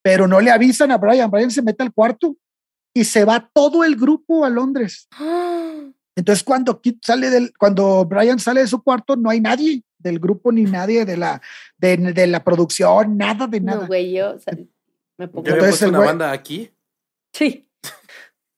pero 0.04 0.28
no 0.28 0.42
le 0.42 0.52
avisan 0.52 0.92
a 0.92 0.98
Brian. 0.98 1.32
Brian 1.32 1.52
se 1.52 1.62
mete 1.62 1.84
al 1.84 1.94
cuarto 1.94 2.36
y 2.94 3.06
se 3.06 3.24
va 3.24 3.50
todo 3.54 3.86
el 3.86 3.96
grupo 3.96 4.44
a 4.44 4.50
Londres. 4.50 5.08
Entonces, 6.18 6.46
cuando 6.46 6.80
Kit 6.80 7.04
sale 7.04 7.30
del, 7.30 7.54
cuando 7.58 8.06
Brian 8.06 8.40
sale 8.40 8.62
de 8.62 8.68
su 8.68 8.82
cuarto, 8.82 9.18
no 9.18 9.30
hay 9.30 9.42
nadie 9.42 9.85
del 10.06 10.20
grupo 10.20 10.52
ni 10.52 10.64
nadie 10.64 11.04
de 11.04 11.18
la, 11.18 11.42
de, 11.78 11.98
de 11.98 12.28
la 12.28 12.44
producción, 12.44 13.18
nada 13.18 13.48
de 13.48 13.60
nada. 13.60 13.82
no, 13.82 13.88
güey, 13.88 14.14
yo 14.14 14.36
o 14.36 14.40
sea, 14.40 14.58
me 15.18 15.28
pongo. 15.28 15.46
Yo 15.48 15.54
Entonces 15.56 15.82
una 15.90 15.98
güey- 16.00 16.06
banda 16.06 16.32
aquí. 16.32 16.72
Sí, 17.34 17.68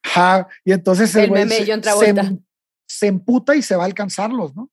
Ajá, 0.04 0.48
y 0.64 0.72
entonces 0.72 1.14
el, 1.16 1.24
El 1.26 1.30
güey 1.30 1.46
meme 1.46 1.66
se, 1.66 1.82
se- 1.82 2.38
se 2.88 3.08
emputa 3.08 3.56
y 3.56 3.62
se 3.62 3.76
va 3.76 3.84
a 3.84 3.86
alcanzarlos, 3.88 4.56
¿no? 4.56 4.70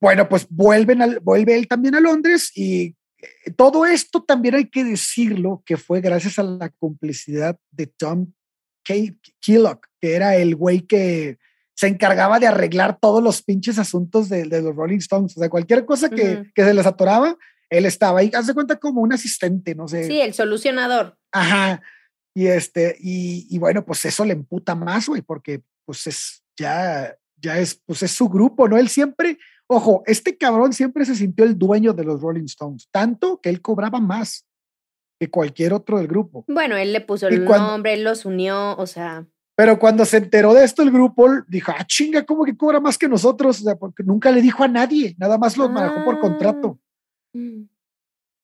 Bueno, 0.00 0.28
pues 0.28 0.46
vuelven 0.48 1.00
al, 1.02 1.20
vuelve 1.20 1.54
él 1.56 1.68
también 1.68 1.94
a 1.94 2.00
Londres 2.00 2.50
y 2.56 2.96
eh, 3.18 3.50
todo 3.56 3.86
esto 3.86 4.22
también 4.24 4.56
hay 4.56 4.68
que 4.68 4.82
decirlo 4.84 5.62
que 5.64 5.76
fue 5.76 6.00
gracias 6.00 6.38
a 6.38 6.42
la 6.42 6.68
complicidad 6.70 7.56
de 7.70 7.86
Tom 7.86 8.32
K- 8.84 9.14
Killock, 9.38 9.86
que 10.00 10.14
era 10.14 10.34
el 10.36 10.56
güey 10.56 10.80
que 10.80 11.38
se 11.74 11.86
encargaba 11.86 12.38
de 12.38 12.46
arreglar 12.46 12.98
todos 13.00 13.22
los 13.22 13.42
pinches 13.42 13.78
asuntos 13.78 14.28
de, 14.28 14.44
de 14.44 14.62
los 14.62 14.76
Rolling 14.76 14.98
Stones. 14.98 15.36
O 15.36 15.40
sea, 15.40 15.48
cualquier 15.48 15.84
cosa 15.84 16.10
que, 16.10 16.50
que 16.54 16.64
se 16.64 16.74
les 16.74 16.86
atoraba, 16.86 17.36
él 17.70 17.86
estaba 17.86 18.20
ahí. 18.20 18.30
Haz 18.34 18.46
de 18.46 18.54
cuenta 18.54 18.76
como 18.76 19.00
un 19.00 19.12
asistente, 19.12 19.74
no 19.74 19.88
sé. 19.88 20.04
sí, 20.04 20.20
el 20.20 20.34
solucionador. 20.34 21.16
Ajá. 21.32 21.82
Y 22.34 22.46
este, 22.46 22.96
y, 23.00 23.46
y 23.50 23.58
bueno, 23.58 23.84
pues 23.84 24.04
eso 24.04 24.24
le 24.24 24.32
emputa 24.32 24.74
más, 24.74 25.08
güey, 25.08 25.22
porque 25.22 25.62
pues 25.84 26.06
es 26.06 26.42
ya, 26.58 27.14
ya 27.36 27.58
es, 27.58 27.74
pues 27.86 28.02
es 28.02 28.12
su 28.12 28.28
grupo, 28.28 28.68
¿no? 28.68 28.78
Él 28.78 28.88
siempre, 28.88 29.38
ojo, 29.66 30.02
este 30.06 30.36
cabrón 30.36 30.72
siempre 30.72 31.04
se 31.04 31.14
sintió 31.14 31.44
el 31.44 31.58
dueño 31.58 31.92
de 31.92 32.04
los 32.04 32.20
Rolling 32.20 32.44
Stones, 32.44 32.88
tanto 32.90 33.40
que 33.40 33.48
él 33.48 33.60
cobraba 33.60 34.00
más 34.00 34.46
que 35.20 35.30
cualquier 35.30 35.72
otro 35.72 35.98
del 35.98 36.08
grupo. 36.08 36.44
Bueno, 36.48 36.76
él 36.76 36.92
le 36.92 37.00
puso 37.00 37.28
el 37.28 37.44
nombre, 37.44 37.94
él 37.94 38.04
los 38.04 38.24
unió, 38.24 38.76
o 38.76 38.86
sea. 38.86 39.26
Pero 39.62 39.78
cuando 39.78 40.04
se 40.04 40.16
enteró 40.16 40.54
de 40.54 40.64
esto, 40.64 40.82
el 40.82 40.90
grupo 40.90 41.28
dijo, 41.46 41.72
ah, 41.78 41.86
chinga, 41.86 42.26
¿cómo 42.26 42.44
que 42.44 42.56
cobra 42.56 42.80
más 42.80 42.98
que 42.98 43.08
nosotros? 43.08 43.60
O 43.60 43.62
sea, 43.62 43.76
porque 43.76 44.02
nunca 44.02 44.32
le 44.32 44.42
dijo 44.42 44.64
a 44.64 44.66
nadie, 44.66 45.14
nada 45.18 45.38
más 45.38 45.56
lo 45.56 45.68
manejó 45.68 46.04
por 46.04 46.18
contrato. 46.18 46.80
Ah, 47.32 47.38
mm. 47.38 47.68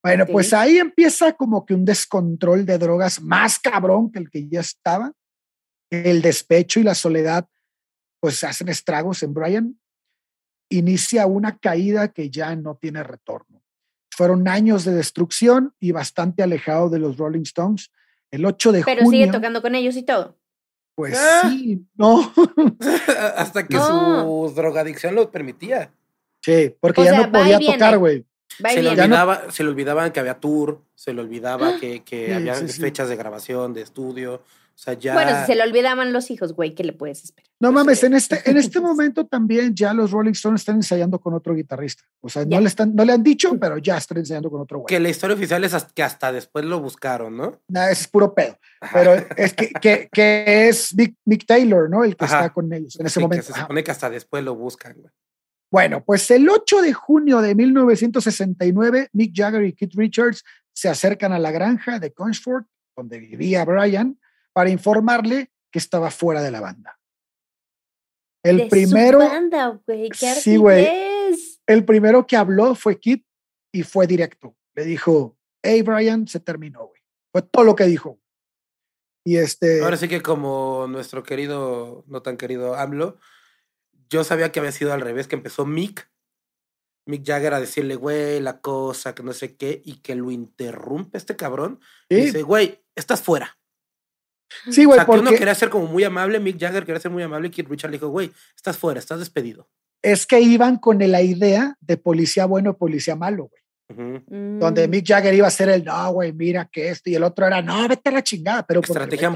Bueno, 0.00 0.26
pues 0.26 0.52
ahí 0.52 0.78
empieza 0.78 1.32
como 1.32 1.66
que 1.66 1.74
un 1.74 1.84
descontrol 1.84 2.64
de 2.64 2.78
drogas 2.78 3.20
más 3.20 3.58
cabrón 3.58 4.12
que 4.12 4.20
el 4.20 4.30
que 4.30 4.46
ya 4.46 4.60
estaba. 4.60 5.12
El 5.90 6.22
despecho 6.22 6.78
y 6.78 6.84
la 6.84 6.94
soledad 6.94 7.48
pues 8.20 8.44
hacen 8.44 8.68
estragos 8.68 9.24
en 9.24 9.34
Brian. 9.34 9.80
Inicia 10.70 11.26
una 11.26 11.58
caída 11.58 12.12
que 12.12 12.30
ya 12.30 12.54
no 12.54 12.76
tiene 12.76 13.02
retorno. 13.02 13.60
Fueron 14.12 14.46
años 14.46 14.84
de 14.84 14.94
destrucción 14.94 15.74
y 15.80 15.90
bastante 15.90 16.44
alejado 16.44 16.88
de 16.88 17.00
los 17.00 17.16
Rolling 17.16 17.42
Stones. 17.42 17.90
El 18.30 18.46
8 18.46 18.70
de 18.70 18.84
Pero 18.84 19.04
sigue 19.04 19.26
tocando 19.32 19.60
con 19.60 19.74
ellos 19.74 19.96
y 19.96 20.04
todo. 20.04 20.37
Pues 20.98 21.16
ah. 21.16 21.48
sí, 21.48 21.86
no. 21.94 22.32
Hasta 23.36 23.68
que 23.68 23.76
su 23.76 24.52
drogadicción 24.56 25.14
lo 25.14 25.30
permitía. 25.30 25.92
Sí, 26.42 26.74
porque 26.80 27.04
ya 27.04 27.22
no 27.22 27.30
podía 27.30 27.60
tocar, 27.60 27.98
güey. 27.98 28.24
Se 28.48 28.82
le, 28.82 28.88
olvidaba, 28.88 29.48
se 29.52 29.62
le 29.62 29.70
olvidaban 29.70 30.10
que 30.10 30.18
había 30.18 30.40
tour, 30.40 30.82
se 30.96 31.12
le 31.12 31.20
olvidaba 31.20 31.68
ah. 31.68 31.76
que, 31.80 32.02
que 32.02 32.34
había 32.34 32.56
fechas 32.56 33.08
de 33.08 33.14
grabación, 33.14 33.74
de 33.74 33.82
estudio. 33.82 34.42
O 34.78 34.80
sea, 34.80 34.94
ya... 34.94 35.12
Bueno, 35.12 35.40
si 35.40 35.46
se 35.46 35.54
le 35.56 35.64
olvidaban 35.64 36.12
los 36.12 36.30
hijos, 36.30 36.52
güey, 36.52 36.72
¿qué 36.72 36.84
le 36.84 36.92
puedes 36.92 37.24
esperar? 37.24 37.50
No 37.58 37.72
mames, 37.72 38.04
en 38.04 38.14
este, 38.14 38.40
en 38.48 38.56
este 38.58 38.78
momento 38.78 39.26
también 39.26 39.74
ya 39.74 39.92
los 39.92 40.12
Rolling 40.12 40.30
Stones 40.30 40.60
están 40.60 40.76
ensayando 40.76 41.18
con 41.18 41.34
otro 41.34 41.52
guitarrista. 41.52 42.04
O 42.20 42.28
sea, 42.28 42.44
no 42.44 42.60
le, 42.60 42.68
están, 42.68 42.94
no 42.94 43.04
le 43.04 43.12
han 43.12 43.24
dicho, 43.24 43.58
pero 43.58 43.78
ya 43.78 43.96
están 43.96 44.18
ensayando 44.18 44.48
con 44.48 44.60
otro 44.60 44.78
güey. 44.78 44.86
Que 44.86 45.00
la 45.00 45.08
historia 45.08 45.34
oficial 45.34 45.64
es 45.64 45.74
que 45.92 46.02
hasta 46.04 46.30
después 46.30 46.64
lo 46.64 46.80
buscaron, 46.80 47.36
¿no? 47.36 47.60
Nah, 47.66 47.90
es 47.90 48.06
puro 48.06 48.32
pedo. 48.32 48.56
Pero 48.92 49.14
es 49.36 49.52
que, 49.52 49.70
que, 49.70 50.08
que 50.12 50.68
es 50.68 50.94
Mick, 51.24 51.44
Taylor, 51.44 51.90
¿no? 51.90 52.04
El 52.04 52.14
que 52.14 52.26
está 52.26 52.48
con 52.50 52.72
ellos 52.72 53.00
en 53.00 53.06
ese 53.06 53.18
momento. 53.18 53.52
se 53.52 53.60
supone 53.60 53.82
que 53.82 53.90
hasta 53.90 54.08
después 54.08 54.44
lo 54.44 54.54
buscan, 54.54 54.94
güey. 54.96 55.12
Bueno, 55.72 56.04
pues 56.04 56.30
el 56.30 56.48
8 56.48 56.82
de 56.82 56.92
junio 56.92 57.40
de 57.40 57.56
1969, 57.56 59.08
Mick 59.12 59.32
Jagger 59.34 59.64
y 59.64 59.72
Keith 59.72 59.94
Richards 59.96 60.44
se 60.72 60.88
acercan 60.88 61.32
a 61.32 61.40
la 61.40 61.50
granja 61.50 61.98
de 61.98 62.12
Conchford, 62.12 62.64
donde 62.96 63.18
vivía 63.18 63.64
Brian, 63.64 64.16
para 64.58 64.70
informarle 64.70 65.52
que 65.70 65.78
estaba 65.78 66.10
fuera 66.10 66.42
de 66.42 66.50
la 66.50 66.60
banda. 66.60 66.98
El 68.42 68.66
primero. 68.68 69.20
banda, 69.20 69.80
güey. 69.86 70.10
sí, 70.12 70.56
güey. 70.56 70.84
El 71.64 71.84
primero 71.84 72.26
que 72.26 72.36
habló 72.36 72.74
fue 72.74 72.98
Keith 72.98 73.24
y 73.72 73.84
fue 73.84 74.08
directo. 74.08 74.56
Le 74.74 74.84
dijo, 74.84 75.38
hey, 75.62 75.82
Brian, 75.82 76.26
se 76.26 76.40
terminó, 76.40 76.88
güey. 76.88 77.00
Fue 77.30 77.42
todo 77.42 77.62
lo 77.62 77.76
que 77.76 77.84
dijo. 77.84 78.18
Y 79.24 79.36
este. 79.36 79.80
Ahora 79.80 79.96
sí 79.96 80.08
que, 80.08 80.22
como 80.22 80.88
nuestro 80.88 81.22
querido, 81.22 82.02
no 82.08 82.22
tan 82.22 82.36
querido 82.36 82.74
AMLO, 82.74 83.16
yo 84.10 84.24
sabía 84.24 84.50
que 84.50 84.58
había 84.58 84.72
sido 84.72 84.92
al 84.92 85.02
revés, 85.02 85.28
que 85.28 85.36
empezó 85.36 85.66
Mick, 85.66 86.10
Mick 87.06 87.24
Jagger 87.24 87.54
a 87.54 87.60
decirle, 87.60 87.94
güey, 87.94 88.40
la 88.40 88.60
cosa, 88.60 89.14
que 89.14 89.22
no 89.22 89.32
sé 89.32 89.56
qué, 89.56 89.80
y 89.84 90.00
que 90.00 90.16
lo 90.16 90.32
interrumpe 90.32 91.16
este 91.16 91.36
cabrón. 91.36 91.78
Y 92.08 92.16
dice, 92.16 92.42
güey, 92.42 92.82
estás 92.96 93.22
fuera. 93.22 93.57
Sí, 94.70 94.84
güey. 94.84 94.96
O 94.96 95.00
sea, 95.00 95.06
porque... 95.06 95.22
que 95.22 95.28
uno 95.28 95.38
quería 95.38 95.54
ser 95.54 95.70
como 95.70 95.86
muy 95.86 96.04
amable, 96.04 96.40
Mick 96.40 96.58
Jagger 96.58 96.84
quería 96.84 97.00
ser 97.00 97.10
muy 97.10 97.22
amable, 97.22 97.48
y 97.48 97.50
Keith 97.50 97.68
Richard 97.68 97.90
le 97.90 97.96
dijo, 97.96 98.08
güey, 98.08 98.30
estás 98.54 98.76
fuera, 98.76 98.98
estás 98.98 99.18
despedido. 99.18 99.68
Es 100.02 100.26
que 100.26 100.40
iban 100.40 100.78
con 100.78 100.98
la 100.98 101.22
idea 101.22 101.76
de 101.80 101.96
policía 101.96 102.46
bueno, 102.46 102.76
policía 102.76 103.16
malo, 103.16 103.50
güey. 103.50 103.62
Donde 104.26 104.86
mm. 104.86 104.90
Mick 104.90 105.06
Jagger 105.06 105.32
iba 105.32 105.46
a 105.46 105.50
ser 105.50 105.70
el, 105.70 105.84
no, 105.84 106.12
güey, 106.12 106.32
mira 106.32 106.68
que 106.70 106.90
esto, 106.90 107.08
y 107.08 107.14
el 107.14 107.22
otro 107.22 107.46
era, 107.46 107.62
no, 107.62 107.88
vete 107.88 108.10
a 108.10 108.12
la 108.12 108.22
chingada, 108.22 108.62
pero 108.66 108.80
Estrategia 108.80 109.32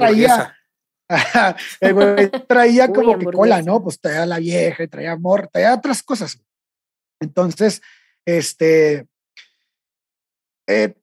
el 1.81 1.95
güey 1.95 2.31
traía 2.47 2.89
como 2.89 3.19
que 3.19 3.27
cola, 3.27 3.61
¿no? 3.61 3.83
Pues 3.83 4.01
traía 4.01 4.25
la 4.25 4.39
vieja, 4.39 4.87
traía 4.87 5.13
amor, 5.13 5.49
traía 5.53 5.75
otras 5.75 6.03
cosas. 6.03 6.39
Entonces, 7.21 7.83
este, 8.25 9.07
eh, 10.67 10.95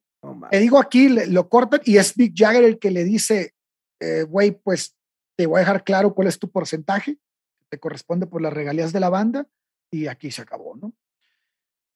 te 0.50 0.58
digo 0.58 0.78
aquí, 0.78 1.08
lo 1.08 1.48
cortan 1.48 1.80
y 1.84 1.96
es 1.96 2.16
Mick 2.18 2.34
Jagger 2.36 2.64
el 2.64 2.78
que 2.78 2.90
le 2.90 3.04
dice, 3.04 3.54
eh, 4.00 4.22
güey, 4.22 4.52
pues 4.52 4.96
te 5.36 5.46
voy 5.46 5.58
a 5.58 5.60
dejar 5.60 5.84
claro 5.84 6.14
cuál 6.14 6.28
es 6.28 6.38
tu 6.38 6.50
porcentaje, 6.50 7.18
te 7.68 7.78
corresponde 7.78 8.26
por 8.26 8.42
las 8.42 8.52
regalías 8.52 8.92
de 8.92 9.00
la 9.00 9.08
banda 9.08 9.46
y 9.90 10.06
aquí 10.06 10.30
se 10.30 10.42
acabó, 10.42 10.76
¿no? 10.76 10.92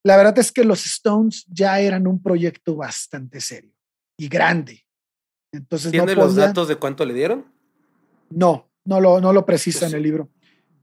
La 0.02 0.16
verdad 0.16 0.38
es 0.38 0.52
que 0.52 0.64
los 0.64 0.84
Stones 0.84 1.46
ya 1.48 1.80
eran 1.80 2.07
un 2.07 2.22
proyecto 2.22 2.76
bastante 2.76 3.40
serio 3.40 3.72
y 4.18 4.28
grande. 4.28 4.86
Entonces, 5.50 5.92
¿Tiene 5.92 6.14
los 6.14 6.34
datos 6.34 6.68
de 6.68 6.76
cuánto 6.76 7.05
le 7.07 7.14
dieron? 7.14 7.46
No, 8.28 8.70
no 8.84 9.00
lo, 9.00 9.20
no 9.20 9.32
lo 9.32 9.46
precisa 9.46 9.80
pues 9.80 9.92
en 9.92 9.96
el 9.96 10.02
libro. 10.02 10.28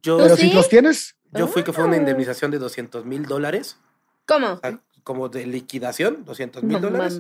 Yo, 0.02 0.18
Pero 0.18 0.36
si 0.36 0.52
los 0.52 0.68
tienes. 0.70 1.16
Yo 1.34 1.48
fui 1.48 1.64
que 1.64 1.72
fue 1.72 1.84
una 1.84 1.94
ah. 1.94 2.00
indemnización 2.00 2.50
de 2.52 2.58
200 2.58 3.06
mil 3.06 3.26
dólares. 3.26 3.78
¿Cómo? 4.26 4.60
como 5.04 5.30
de 5.30 5.48
liquidación, 5.48 6.26
200 6.26 6.64
mil 6.64 6.80
dólares. 6.80 7.20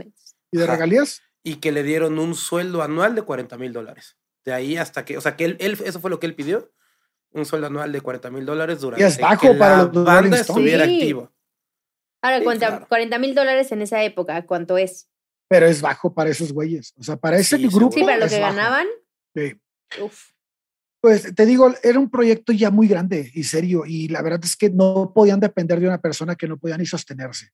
¿Y 0.52 0.58
de 0.58 0.68
regalías? 0.68 1.22
Y 1.44 1.56
que 1.56 1.72
le 1.72 1.84
dieron 1.84 2.20
un 2.20 2.36
sueldo 2.36 2.84
anual 2.84 3.16
de 3.16 3.24
40 3.24 3.58
mil 3.58 3.74
dólares. 3.74 4.18
De 4.46 4.54
ahí 4.54 4.78
hasta 4.78 5.06
que, 5.06 5.18
o 5.18 5.22
sea, 5.22 5.36
que 5.36 5.46
él, 5.46 5.58
eso 5.60 6.00
fue 6.00 6.10
lo 6.10 6.20
que 6.20 6.28
él 6.28 6.36
pidió, 6.36 6.72
un 7.32 7.46
sueldo 7.46 7.68
anual 7.68 7.92
de 7.92 8.02
40 8.02 8.30
mil 8.32 8.46
dólares 8.46 8.82
durante 8.82 9.04
y 9.04 9.08
es 9.08 9.20
bajo 9.20 9.58
para 9.58 9.84
la 9.84 9.86
banda 9.86 10.39
estuviera 10.39 10.84
activo. 10.84 11.32
Ahora, 12.22 12.86
40 12.88 13.18
mil 13.20 13.34
dólares 13.34 13.72
en 13.72 13.82
esa 13.82 14.04
época, 14.04 14.46
¿cuánto 14.46 14.78
es? 14.78 15.10
Pero 15.48 15.66
es 15.66 15.82
bajo 15.82 16.14
para 16.14 16.30
esos 16.30 16.54
güeyes. 16.54 16.94
O 16.98 17.04
sea, 17.04 17.18
para 17.18 17.38
ese 17.38 17.58
grupo. 17.58 17.92
Sí, 17.92 18.04
para 18.04 18.18
lo 18.18 18.28
que 18.28 18.39
ganaban. 18.39 18.88
Sí. 19.36 19.60
Pues 21.02 21.34
te 21.34 21.46
digo, 21.48 21.74
era 21.82 22.00
un 22.00 22.12
proyecto 22.12 22.54
ya 22.54 22.70
muy 22.70 22.88
grande 22.88 23.32
y 23.34 23.44
serio 23.44 23.84
y 23.88 24.08
la 24.08 24.22
verdad 24.22 24.42
es 24.44 24.56
que 24.56 24.70
no 24.70 25.12
podían 25.16 25.39
depender 25.39 25.80
de 25.80 25.88
una 25.88 26.00
persona 26.00 26.36
que 26.36 26.48
no 26.48 26.58
podía 26.58 26.78
ni 26.78 26.86
sostenerse. 26.86 27.52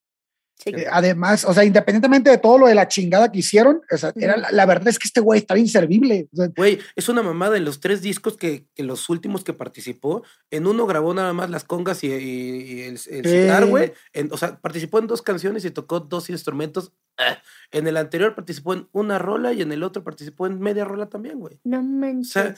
Eh, 0.65 0.85
además, 0.91 1.45
o 1.45 1.53
sea, 1.53 1.63
independientemente 1.63 2.29
de 2.29 2.37
todo 2.39 2.57
lo 2.57 2.67
de 2.67 2.75
la 2.75 2.87
chingada 2.87 3.31
que 3.31 3.39
hicieron, 3.39 3.81
era, 4.15 4.37
la, 4.37 4.65
verdad 4.65 4.87
es 4.87 4.97
que 4.97 5.07
este 5.07 5.21
güey 5.21 5.39
estaba 5.39 5.59
inservible. 5.59 6.27
Güey, 6.55 6.79
es 6.95 7.09
una 7.09 7.21
mamada 7.21 7.57
en 7.57 7.65
los 7.65 7.79
tres 7.79 8.01
discos 8.01 8.37
que, 8.37 8.65
que, 8.73 8.83
los 8.83 9.07
últimos 9.09 9.43
que 9.43 9.53
participó, 9.53 10.23
en 10.49 10.65
uno 10.67 10.87
grabó 10.87 11.13
nada 11.13 11.31
más 11.33 11.49
las 11.49 11.63
congas 11.63 12.03
y, 12.03 12.11
el, 12.11 12.99
el 13.07 13.65
güey. 13.67 13.93
O 14.31 14.37
sea, 14.37 14.59
participó 14.59 14.99
en 14.99 15.07
dos 15.07 15.21
canciones 15.21 15.63
y 15.63 15.71
tocó 15.71 15.99
dos 15.99 16.29
instrumentos. 16.29 16.91
Ah, 17.17 17.41
en 17.71 17.87
el 17.87 17.97
anterior 17.97 18.35
participó 18.35 18.73
en 18.73 18.87
una 18.91 19.19
rola 19.19 19.53
y 19.53 19.61
en 19.61 19.71
el 19.71 19.83
otro 19.83 20.03
participó 20.03 20.47
en 20.47 20.59
media 20.59 20.85
rola 20.85 21.07
también, 21.07 21.39
güey. 21.39 21.59
No 21.63 21.81
manches. 21.81 22.29
O 22.29 22.31
sea, 22.31 22.55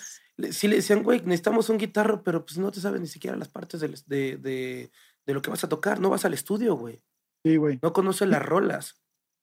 si 0.52 0.68
le 0.68 0.78
decían, 0.78 1.04
güey, 1.04 1.22
necesitamos 1.22 1.70
un 1.70 1.78
guitarro, 1.78 2.24
pero 2.24 2.46
pues 2.46 2.58
no 2.58 2.72
te 2.72 2.80
sabes 2.80 3.02
ni 3.02 3.08
siquiera 3.08 3.38
las 3.38 3.50
partes 3.50 3.82
de, 3.82 3.90
de, 4.08 4.38
de, 4.38 4.92
de 5.26 5.34
lo 5.34 5.42
que 5.42 5.50
vas 5.50 5.64
a 5.64 5.70
tocar, 5.70 6.00
no 6.00 6.10
vas 6.10 6.26
al 6.26 6.34
estudio, 6.34 6.76
güey. 6.76 7.02
Sí, 7.44 7.56
güey. 7.58 7.80
No 7.82 7.94
conoce 7.94 8.26
las 8.26 8.44
rolas. 8.44 9.00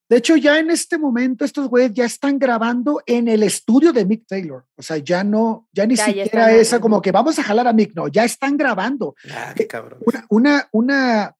De 0.09 0.19
hecho, 0.19 0.37
ya 0.37 0.59
en 0.59 0.71
este 0.71 0.99
momento 0.99 1.45
estos 1.45 1.69
güeyes 1.69 1.93
ya 1.93 2.05
están 2.05 2.39
grabando 2.39 3.03
en 3.07 3.27
el 3.27 3.43
estudio 3.43 3.93
de 3.93 4.05
Mick 4.05 4.27
Taylor. 4.27 4.65
O 4.77 4.83
sea, 4.83 4.99
ya 4.99 5.25
no, 5.25 5.69
ya 5.73 5.85
ni 5.85 5.97
siquiera 5.97 6.53
esa 6.53 6.81
como 6.81 7.03
que 7.03 7.11
vamos 7.11 7.39
a 7.39 7.43
jalar 7.43 7.67
a 7.67 7.73
Mick, 7.73 7.93
no, 7.95 8.07
ya 8.07 8.25
están 8.25 8.57
grabando. 8.57 9.17
Ah, 9.31 9.53
qué 9.57 9.67
cabrón. 9.67 10.01
Una, 10.29 10.69
una, 10.71 11.35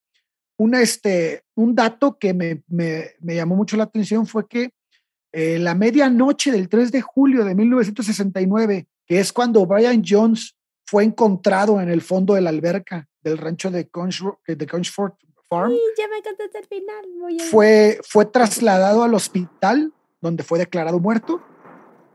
una, 0.57 0.81
este, 0.81 1.45
un 1.55 1.77
dato 1.77 2.19
que 2.19 2.35
me, 2.35 2.65
me, 2.67 3.13
me 3.21 3.37
llamó 3.37 3.55
mucho 3.55 3.77
la 3.77 3.85
atención 3.85 4.27
fue 4.27 4.49
que 4.49 4.71
eh, 5.31 5.61
la 5.61 5.75
medianoche 5.77 6.51
del 6.51 6.69
3 6.69 6.91
de 6.91 7.03
julio 7.03 7.45
de 7.45 7.55
1969, 7.55 8.89
que 9.07 9.21
es 9.21 9.33
cuando 9.33 9.65
Brian 9.65 10.03
Jones 10.05 10.57
fue 10.85 11.05
encontrado 11.05 11.81
en 11.81 11.89
el 11.89 12.01
fondo 12.01 12.35
de 12.35 12.41
la 12.41 12.51
alberca 12.51 13.07
del 13.23 13.39
rancho 13.39 13.71
de, 13.71 13.89
de 14.47 14.67
Conchford 14.67 15.13
Farm. 15.49 15.73
ya 15.97 16.09
me 16.09 16.63
final. 16.67 17.51
fue, 17.51 18.01
fue 18.03 18.27
trasladado 18.27 19.03
al 19.05 19.15
hospital 19.15 19.93
donde 20.21 20.43
fue 20.43 20.59
declarado 20.59 20.99
muerto. 20.99 21.43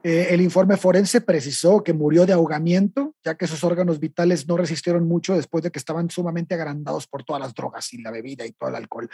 Eh, 0.04 0.28
el 0.32 0.42
informe 0.42 0.78
forense 0.78 1.22
precisó 1.22 1.84
que 1.84 1.94
murió 1.94 2.26
de 2.26 2.34
ahogamiento, 2.34 3.16
ya 3.24 3.36
que 3.36 3.46
sus 3.46 3.64
órganos 3.64 4.00
vitales 4.00 4.48
no 4.48 4.58
resistieron 4.58 5.08
mucho 5.08 5.36
después 5.36 5.64
de 5.64 5.72
que 5.72 5.78
estaban 5.78 6.10
sumamente 6.10 6.56
agrandados 6.56 7.08
por 7.08 7.24
todas 7.24 7.42
las 7.42 7.54
drogas 7.54 7.94
y 7.94 8.02
la 8.02 8.10
bebida 8.10 8.46
y 8.46 8.52
todo 8.52 8.70
el 8.70 8.76
alcohol. 8.76 9.10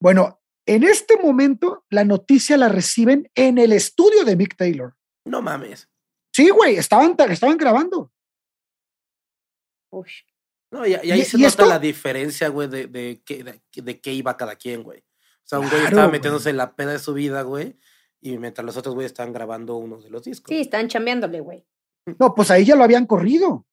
Bueno, 0.00 0.40
en 0.64 0.84
este 0.84 1.16
momento 1.16 1.84
la 1.90 2.04
noticia 2.04 2.56
la 2.56 2.68
reciben 2.68 3.30
en 3.34 3.58
el 3.58 3.72
estudio 3.72 4.24
de 4.24 4.36
Mick 4.36 4.56
Taylor. 4.56 4.94
No 5.24 5.42
mames. 5.42 5.88
Sí, 6.32 6.50
güey, 6.50 6.76
estaban, 6.76 7.16
estaban 7.30 7.56
grabando. 7.56 8.12
Uy. 9.90 10.10
No, 10.70 10.86
y, 10.86 10.94
ahí 10.94 11.24
se 11.24 11.38
nota 11.38 11.64
la 11.66 11.78
diferencia, 11.78 12.48
güey, 12.48 12.68
de, 12.68 12.86
de, 12.86 13.22
de, 13.26 13.82
de, 13.82 14.00
qué 14.00 14.12
iba 14.12 14.36
cada 14.36 14.56
quien, 14.56 14.82
güey. 14.82 15.00
O 15.00 15.48
sea, 15.48 15.60
un 15.60 15.68
güey 15.68 15.84
estaba 15.84 16.08
metiéndose 16.08 16.50
en 16.50 16.56
la 16.56 16.74
pena 16.74 16.92
de 16.92 16.98
su 16.98 17.14
vida, 17.14 17.42
güey. 17.42 17.78
Y 18.20 18.36
mientras 18.38 18.64
los 18.64 18.76
otros 18.76 18.94
güeyes 18.94 19.12
estaban 19.12 19.32
grabando 19.32 19.76
uno 19.76 20.00
de 20.00 20.10
los 20.10 20.24
discos. 20.24 20.48
Sí, 20.48 20.60
están 20.62 20.88
chambeándole, 20.88 21.40
güey. 21.40 21.64
No, 22.18 22.34
pues 22.34 22.50
ahí 22.50 22.64
ya 22.64 22.74
lo 22.74 22.82
habían 22.82 23.06
corrido. 23.06 23.66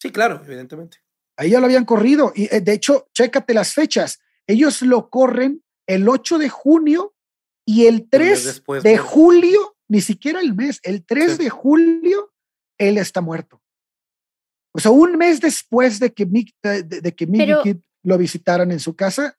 Sí, 0.00 0.10
claro, 0.10 0.42
evidentemente. 0.44 0.98
Ahí 1.36 1.50
ya 1.50 1.60
lo 1.60 1.66
habían 1.66 1.84
corrido. 1.84 2.32
Y 2.34 2.52
eh, 2.54 2.60
de 2.60 2.72
hecho, 2.72 3.08
chécate 3.14 3.54
las 3.54 3.74
fechas. 3.74 4.20
Ellos 4.46 4.82
lo 4.82 5.08
corren 5.10 5.62
el 5.86 6.08
8 6.08 6.38
de 6.38 6.48
junio 6.48 7.14
y 7.64 7.86
el 7.86 8.08
3 8.08 8.44
después, 8.44 8.82
de 8.82 8.96
güey. 8.96 9.04
julio, 9.06 9.76
ni 9.88 10.00
siquiera 10.00 10.40
el 10.40 10.54
mes, 10.54 10.80
el 10.82 11.04
3 11.04 11.32
Sí. 11.36 11.44
de 11.44 11.50
julio, 11.50 12.32
él 12.78 12.98
está 12.98 13.20
muerto. 13.20 13.59
O 14.72 14.78
sea, 14.78 14.90
un 14.90 15.16
mes 15.16 15.40
después 15.40 15.98
de 16.00 16.12
que 16.12 16.26
Mick, 16.26 16.54
de, 16.62 16.82
de 16.82 17.14
que 17.14 17.26
Mickey 17.26 17.46
Pero- 17.46 17.62
Kid 17.62 17.76
lo 18.02 18.16
visitaran 18.16 18.70
en 18.72 18.80
su 18.80 18.94
casa, 18.96 19.36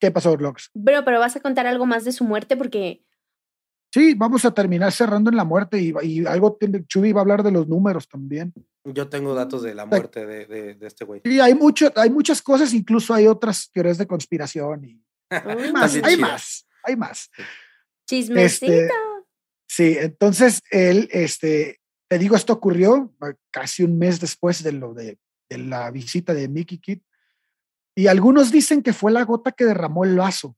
¿qué 0.00 0.10
pasó, 0.10 0.36
Lox? 0.36 0.70
Pero, 0.84 1.04
pero 1.04 1.18
vas 1.20 1.36
a 1.36 1.40
contar 1.40 1.66
algo 1.66 1.86
más 1.86 2.04
de 2.04 2.12
su 2.12 2.24
muerte 2.24 2.56
porque 2.56 3.04
Sí, 3.92 4.14
vamos 4.14 4.44
a 4.44 4.52
terminar 4.52 4.90
cerrando 4.90 5.30
en 5.30 5.36
la 5.36 5.44
muerte 5.44 5.80
y, 5.80 5.94
y 6.02 6.26
algo, 6.26 6.56
tiene- 6.56 6.84
Chuy 6.84 7.12
va 7.12 7.20
a 7.20 7.22
hablar 7.22 7.44
de 7.44 7.52
los 7.52 7.68
números 7.68 8.08
también. 8.08 8.52
Yo 8.82 9.08
tengo 9.08 9.34
datos 9.36 9.62
de 9.62 9.72
la 9.72 9.86
muerte 9.86 10.26
de, 10.26 10.46
de, 10.46 10.74
de 10.74 10.86
este 10.88 11.04
güey. 11.04 11.20
Y 11.24 11.38
hay, 11.38 11.54
mucho, 11.54 11.92
hay 11.94 12.10
muchas 12.10 12.42
cosas, 12.42 12.74
incluso 12.74 13.14
hay 13.14 13.28
otras 13.28 13.70
teorías 13.70 13.96
de 13.96 14.08
conspiración 14.08 14.84
y 14.84 15.00
hay 15.30 15.72
más, 15.72 15.94
hay 16.02 16.16
más, 16.16 16.66
hay 16.82 16.96
más. 16.96 17.30
chismecito. 18.08 18.72
Este, 18.72 18.88
Sí, 19.68 19.96
entonces 19.98 20.60
él, 20.70 21.08
este, 21.12 21.80
te 22.08 22.18
digo, 22.18 22.36
esto 22.36 22.52
ocurrió 22.52 23.12
eh, 23.22 23.34
casi 23.50 23.82
un 23.82 23.98
mes 23.98 24.20
después 24.20 24.62
de 24.62 24.72
lo 24.72 24.94
de, 24.94 25.18
de 25.48 25.58
la 25.58 25.90
visita 25.90 26.34
de 26.34 26.48
Mickey 26.48 26.78
Kid. 26.78 27.00
Y 27.96 28.06
algunos 28.08 28.50
dicen 28.50 28.82
que 28.82 28.92
fue 28.92 29.12
la 29.12 29.24
gota 29.24 29.52
que 29.52 29.64
derramó 29.64 30.04
el 30.04 30.16
vaso. 30.16 30.56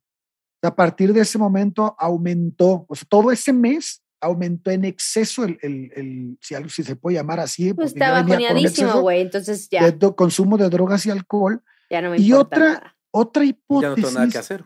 A 0.62 0.74
partir 0.74 1.12
de 1.12 1.20
ese 1.20 1.38
momento 1.38 1.94
aumentó, 1.98 2.86
o 2.88 2.94
sea, 2.96 3.06
todo 3.08 3.30
ese 3.30 3.52
mes 3.52 4.02
aumentó 4.20 4.70
en 4.70 4.84
exceso 4.84 5.44
el, 5.44 5.58
el, 5.62 5.92
el- 5.94 6.38
si, 6.40 6.54
algo- 6.54 6.70
si 6.70 6.82
se 6.82 6.96
puede 6.96 7.16
llamar 7.16 7.38
así. 7.38 7.72
pues 7.74 7.94
bajoneadísimo, 7.94 8.66
exceso 8.68 9.00
güey. 9.02 9.20
Entonces 9.20 9.68
de 9.68 9.76
ya, 10.00 10.10
consumo 10.16 10.56
de 10.56 10.68
drogas 10.70 11.04
y 11.06 11.10
alcohol. 11.10 11.62
ya 11.90 12.00
no 12.00 12.10
me 12.10 12.18
y 12.18 12.26
importa 12.30 12.56
otra- 12.56 12.68
nada. 12.72 12.96
Otra 13.12 13.44
Ya 13.44 13.50
no 13.50 13.56
tengo 13.60 13.88
hipótesis 14.08 14.14
nada 14.14 14.28
que 14.30 14.38
hacer. 14.38 14.64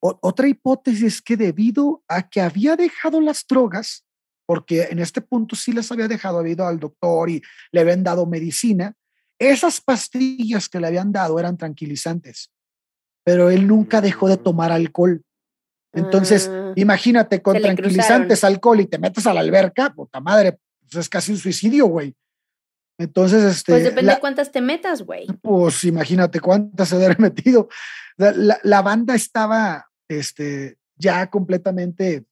O- 0.00 0.18
otra 0.22 0.48
hipótesis 0.48 1.02
es 1.02 1.22
que 1.22 1.36
debido 1.36 2.02
a 2.08 2.28
que 2.28 2.40
había 2.40 2.76
dejado 2.76 3.20
las 3.20 3.44
drogas, 3.46 4.04
porque 4.50 4.88
en 4.90 4.98
este 4.98 5.20
punto 5.20 5.54
sí 5.54 5.70
las 5.72 5.92
había 5.92 6.08
dejado, 6.08 6.40
había 6.40 6.54
ido 6.54 6.66
al 6.66 6.80
doctor 6.80 7.30
y 7.30 7.40
le 7.70 7.80
habían 7.82 8.02
dado 8.02 8.26
medicina, 8.26 8.92
esas 9.38 9.80
pastillas 9.80 10.68
que 10.68 10.80
le 10.80 10.88
habían 10.88 11.12
dado 11.12 11.38
eran 11.38 11.56
tranquilizantes, 11.56 12.50
pero 13.24 13.48
él 13.48 13.68
nunca 13.68 14.00
dejó 14.00 14.28
de 14.28 14.38
Mm. 14.38 14.42
tomar 14.42 14.72
alcohol. 14.72 15.22
Entonces, 15.94 16.48
Ah. 16.52 16.72
imagínate 16.74 17.40
con 17.40 17.60
tranquilizantes, 17.60 18.42
alcohol 18.42 18.80
y 18.80 18.86
te 18.86 18.98
metes 18.98 19.24
a 19.28 19.32
la 19.34 19.38
alberca, 19.38 19.94
puta 19.94 20.18
madre, 20.18 20.58
pues 20.80 20.96
es 20.96 21.08
casi 21.08 21.30
un 21.30 21.38
suicidio, 21.38 21.86
güey. 21.86 22.16
Entonces, 22.98 23.44
este, 23.44 23.70
Pues 23.70 23.84
depende 23.84 24.02
la- 24.02 24.14
de 24.16 24.20
cuántas 24.20 24.50
te 24.50 24.60
metas, 24.60 25.02
güey. 25.02 25.28
pues 25.42 25.84
imagínate 25.84 26.40
cuántas 26.40 26.88
se 26.88 26.96
haber 26.96 27.16
metido. 27.20 27.68
La, 28.16 28.32
la- 28.32 28.58
la 28.64 28.82
banda 28.82 29.14
estaba 29.14 29.86
este, 30.08 30.76
ya 30.96 31.30
completamente 31.30 32.24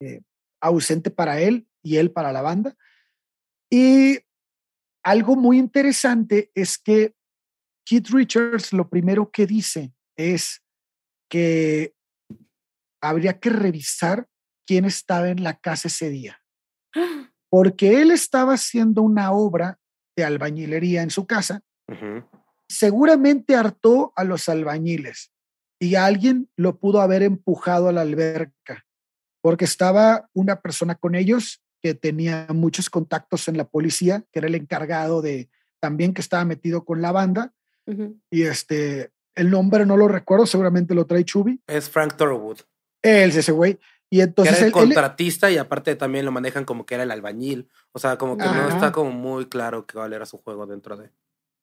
eh, 0.00 0.22
ausente 0.60 1.10
para 1.10 1.40
él 1.40 1.68
y 1.82 1.96
él 1.96 2.10
para 2.10 2.32
la 2.32 2.42
banda. 2.42 2.76
Y 3.70 4.18
algo 5.02 5.36
muy 5.36 5.58
interesante 5.58 6.50
es 6.54 6.78
que 6.78 7.14
Keith 7.84 8.08
Richards 8.10 8.72
lo 8.72 8.88
primero 8.88 9.30
que 9.30 9.46
dice 9.46 9.92
es 10.16 10.62
que 11.28 11.94
habría 13.00 13.38
que 13.38 13.50
revisar 13.50 14.28
quién 14.66 14.84
estaba 14.84 15.30
en 15.30 15.42
la 15.42 15.58
casa 15.58 15.88
ese 15.88 16.10
día. 16.10 16.40
Porque 17.50 18.00
él 18.02 18.10
estaba 18.10 18.54
haciendo 18.54 19.02
una 19.02 19.32
obra 19.32 19.80
de 20.16 20.24
albañilería 20.24 21.02
en 21.02 21.10
su 21.10 21.26
casa, 21.26 21.62
seguramente 22.68 23.56
hartó 23.56 24.12
a 24.14 24.22
los 24.22 24.48
albañiles 24.48 25.32
y 25.80 25.96
alguien 25.96 26.48
lo 26.56 26.78
pudo 26.78 27.00
haber 27.00 27.24
empujado 27.24 27.88
a 27.88 27.92
la 27.92 28.02
alberca, 28.02 28.86
porque 29.42 29.64
estaba 29.64 30.28
una 30.32 30.60
persona 30.60 30.94
con 30.94 31.14
ellos 31.14 31.62
que 31.82 31.94
tenía 31.94 32.46
muchos 32.50 32.90
contactos 32.90 33.48
en 33.48 33.56
la 33.56 33.64
policía, 33.64 34.24
que 34.32 34.38
era 34.40 34.48
el 34.48 34.54
encargado 34.54 35.22
de 35.22 35.48
también 35.80 36.12
que 36.12 36.20
estaba 36.20 36.44
metido 36.44 36.84
con 36.84 37.00
la 37.00 37.12
banda, 37.12 37.52
y 38.30 38.42
este, 38.42 39.10
el 39.34 39.50
nombre 39.50 39.84
no 39.86 39.96
lo 39.96 40.06
recuerdo, 40.06 40.46
seguramente 40.46 40.94
lo 40.94 41.06
trae 41.06 41.24
Chubby, 41.24 41.60
Es 41.66 41.88
Frank 41.90 42.14
Thorogood. 42.16 42.58
él 43.02 43.30
es 43.30 43.36
ese 43.36 43.50
güey, 43.52 43.78
y 44.10 44.18
Que 44.18 44.22
entonces 44.24 44.58
era 44.58 44.66
el 44.66 44.72
él- 44.72 44.78
él- 44.78 44.86
contratista 44.88 45.50
y 45.50 45.56
aparte 45.56 45.96
también 45.96 46.24
lo 46.24 46.32
manejan 46.32 46.64
como 46.64 46.84
que 46.84 46.94
era 46.94 47.04
el 47.04 47.10
albañil. 47.10 47.68
O 47.92 47.98
sea, 47.98 48.16
como 48.18 48.36
que 48.36 48.44
no 48.44 48.68
está 48.68 48.92
como 48.92 49.10
muy 49.12 49.46
claro 49.46 49.86
cuál 49.90 50.12
era 50.12 50.26
su 50.26 50.36
juego 50.36 50.66
dentro 50.66 50.96
de. 50.96 51.10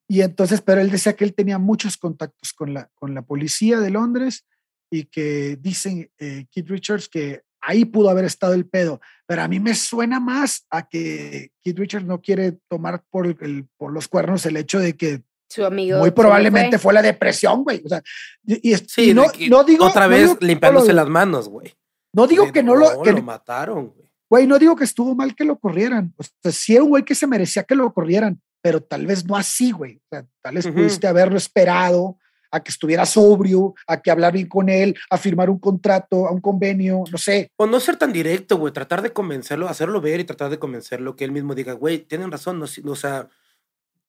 Y 0.10 0.22
entonces, 0.22 0.62
pero 0.62 0.80
él 0.82 0.90
decía 0.90 1.14
que 1.16 1.26
él 1.26 1.34
tenía 1.36 1.58
muchos 1.60 1.98
contactos 1.98 2.54
con 2.54 2.74
la, 2.74 2.90
con 2.96 3.14
la 3.14 3.22
policía 3.22 3.80
de 3.82 3.90
Londres 3.90 4.46
y 4.90 5.04
que 5.06 5.58
dicen 5.58 6.10
eh, 6.18 6.46
Keith 6.50 6.70
Richards 6.70 7.10
que 7.10 7.44
ahí 7.68 7.86
pudo 7.86 8.10
haber 8.10 8.26
estado 8.26 8.54
el 8.54 8.66
pedo. 8.66 9.00
Pero 9.26 9.42
a 9.44 9.48
mí 9.48 9.60
me 9.60 9.76
suena 9.76 10.20
más 10.20 10.66
a 10.70 10.88
que 10.88 11.52
Keith 11.64 11.78
Richards 11.78 12.06
no 12.06 12.22
quiere 12.22 12.54
tomar 12.70 13.04
por, 13.10 13.28
el, 13.28 13.68
por 13.78 13.92
los 13.92 14.08
cuernos 14.08 14.46
el 14.46 14.58
hecho 14.58 14.80
de 14.80 14.96
que 14.96 15.24
Su 15.50 15.66
amigo. 15.66 16.00
muy 16.00 16.12
probablemente 16.12 16.78
fue. 16.78 16.84
fue. 16.84 16.94
la 16.94 17.02
depresión, 17.02 17.64
güey. 17.64 17.82
O 17.86 17.90
sea, 17.90 18.02
y, 18.46 18.76
Sí, 18.76 19.10
y 19.12 19.14
no, 19.14 19.26
no 19.50 19.64
digo. 19.64 19.86
otra 19.86 20.04
no 20.06 20.10
vez 20.10 20.22
digo 20.30 20.38
no 20.42 20.48
limpiándose 20.48 20.88
lo- 20.90 20.94
las 20.96 21.08
manos, 21.10 21.50
güey. 21.50 21.74
No 22.14 22.26
digo 22.26 22.52
que 22.52 22.64
no 22.64 22.76
lo. 22.76 23.02
que- 23.04 23.12
lo 23.12 23.22
mataron, 23.22 23.88
güey. 23.90 24.08
Güey, 24.30 24.48
no 24.48 24.58
digo 24.60 24.76
que 24.76 24.84
estuvo 24.84 25.14
mal 25.16 25.36
que 25.36 25.46
lo 25.46 25.58
corrieran. 25.60 26.14
O 26.18 26.24
sea, 26.24 26.52
sí 26.52 26.74
era 26.76 26.84
un 26.84 26.90
güey 26.90 27.04
que 27.04 27.16
se 27.16 27.28
merecía 27.28 27.64
que 27.64 27.76
lo 27.76 27.94
corrieran, 27.94 28.42
pero 28.62 28.82
tal 28.82 29.06
vez 29.06 29.26
no 29.26 29.38
así, 29.38 29.72
güey. 29.72 29.98
O 29.98 30.08
sea, 30.10 30.26
tal 30.42 30.56
vez 30.56 30.66
Ujú. 30.66 30.76
pudiste 30.76 31.08
haberlo 31.08 31.38
esperado 31.38 32.18
a 32.58 32.64
que 32.64 32.72
estuviera 32.72 33.06
sobrio, 33.06 33.74
a 33.88 34.02
que 34.02 34.12
hablar 34.12 34.34
bien 34.34 34.48
con 34.48 34.70
él, 34.70 34.96
a 35.10 35.18
firmar 35.18 35.50
un 35.50 35.60
contrato, 35.60 36.28
a 36.28 36.32
un 36.32 36.42
convenio, 36.42 37.04
no 37.12 37.18
sé. 37.18 37.52
O 37.58 37.66
no 37.66 37.80
ser 37.80 37.96
tan 37.98 38.12
directo, 38.12 38.58
güey. 38.58 38.74
Tratar 38.74 39.02
de 39.02 39.14
convencerlo, 39.14 39.68
hacerlo 39.70 40.02
ver 40.02 40.20
y 40.20 40.24
tratar 40.26 40.50
de 40.50 40.60
convencerlo 40.60 41.16
que 41.16 41.24
él 41.26 41.32
mismo 41.32 41.56
diga, 41.56 41.74
güey, 41.74 42.00
tienen 42.00 42.32
razón. 42.32 42.60
No, 42.60 42.66
o 42.92 42.96
sea, 42.96 43.30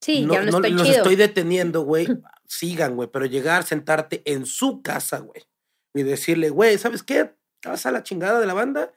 Sí, 0.00 0.24
no, 0.24 0.34
ya 0.34 0.42
no, 0.44 0.52
no 0.52 0.58
estoy 0.58 0.70
los 0.72 0.82
chido. 0.82 0.96
estoy 0.98 1.16
deteniendo, 1.16 1.82
güey. 1.82 2.06
Sigan, 2.46 2.94
güey. 2.96 3.08
Pero 3.12 3.26
llegar, 3.26 3.64
sentarte 3.64 4.22
en 4.24 4.46
su 4.46 4.80
casa, 4.82 5.18
güey. 5.18 5.42
Y 5.94 6.02
decirle, 6.04 6.50
güey, 6.50 6.78
¿sabes 6.78 7.02
qué? 7.02 7.34
Vas 7.64 7.84
a 7.84 7.90
la 7.90 8.02
chingada 8.04 8.38
de 8.38 8.46
la 8.46 8.54
banda. 8.54 8.92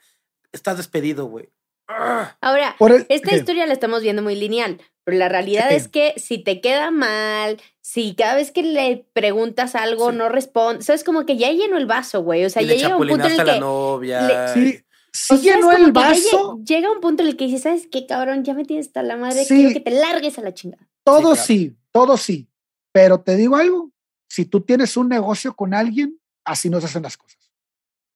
Estás 0.51 0.77
despedido, 0.77 1.25
güey. 1.25 1.49
Ah, 1.87 2.37
Ahora, 2.39 2.75
esta 3.09 3.29
¿qué? 3.31 3.35
historia 3.37 3.65
la 3.65 3.73
estamos 3.73 4.01
viendo 4.01 4.21
muy 4.21 4.35
lineal, 4.35 4.79
pero 5.11 5.19
la 5.19 5.29
realidad 5.29 5.67
Sí. 5.69 5.75
es 5.75 5.87
que 5.87 6.13
si 6.17 6.37
te 6.39 6.61
queda 6.61 6.89
mal, 6.91 7.59
si 7.81 8.15
cada 8.15 8.35
vez 8.35 8.51
que 8.51 8.63
le 8.63 9.05
preguntas 9.13 9.75
algo 9.75 10.11
Sí. 10.11 10.15
no 10.17 10.29
responde, 10.29 10.79
o 10.79 10.81
sea, 10.81 10.95
es 10.95 11.03
como 11.03 11.25
que 11.25 11.37
ya 11.37 11.51
llenó 11.51 11.77
el 11.77 11.85
vaso, 11.85 12.21
güey. 12.23 12.45
O 12.45 12.49
sea, 12.49 12.61
y 12.61 12.65
ya 12.67 12.71
le 12.73 12.77
llega 12.79 12.95
un 12.97 13.07
punto 13.07 13.25
en 13.25 13.31
el 13.33 13.39
a 13.39 13.43
que. 13.43 13.51
la 13.51 13.59
novia. 13.59 14.21
le- 14.55 14.83
Sí, 15.13 15.33
o 15.33 15.37
sí 15.37 15.43
sea, 15.43 15.55
es 15.55 15.59
llenó 15.59 15.71
el 15.73 15.91
vaso. 15.91 16.57
lle- 16.57 16.65
llega 16.65 16.91
un 16.91 17.01
punto 17.01 17.21
en 17.23 17.29
el 17.29 17.35
que 17.37 17.45
dices, 17.45 17.63
¿sabes 17.63 17.87
qué, 17.91 18.05
cabrón? 18.07 18.43
Ya 18.45 18.53
me 18.53 18.63
tienes 18.63 18.87
hasta 18.87 19.03
la 19.03 19.17
madre, 19.17 19.43
Sí. 19.43 19.55
quiero 19.55 19.73
que 19.73 19.81
te 19.81 19.91
largues 19.91 20.37
a 20.37 20.41
la 20.41 20.53
chingada. 20.53 20.87
Todo 21.03 21.19
claro. 21.31 21.35
sí, 21.35 21.75
todo 21.91 22.15
sí. 22.17 22.47
Pero 22.93 23.19
te 23.21 23.35
digo 23.35 23.55
algo, 23.57 23.91
si 24.29 24.45
tú 24.45 24.61
tienes 24.61 24.95
un 24.97 25.09
negocio 25.09 25.53
con 25.55 25.73
alguien, 25.73 26.17
así 26.45 26.69
no 26.69 26.79
se 26.79 26.85
hacen 26.85 27.03
las 27.03 27.17
cosas. 27.17 27.37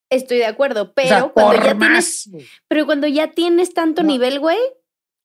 Estoy 0.10 0.38
de 0.38 0.46
acuerdo, 0.46 0.94
pero 0.94 1.08
o 1.08 1.10
sea, 1.10 1.28
cuando 1.30 1.52
por 1.58 1.66
ya 1.66 1.74
más, 1.74 2.24
tienes, 2.32 2.48
pero 2.68 2.86
cuando 2.86 3.08
ya 3.08 3.32
tienes 3.32 3.74
tanto 3.74 4.04
No. 4.04 4.08
nivel, 4.10 4.40
güey, 4.40 4.58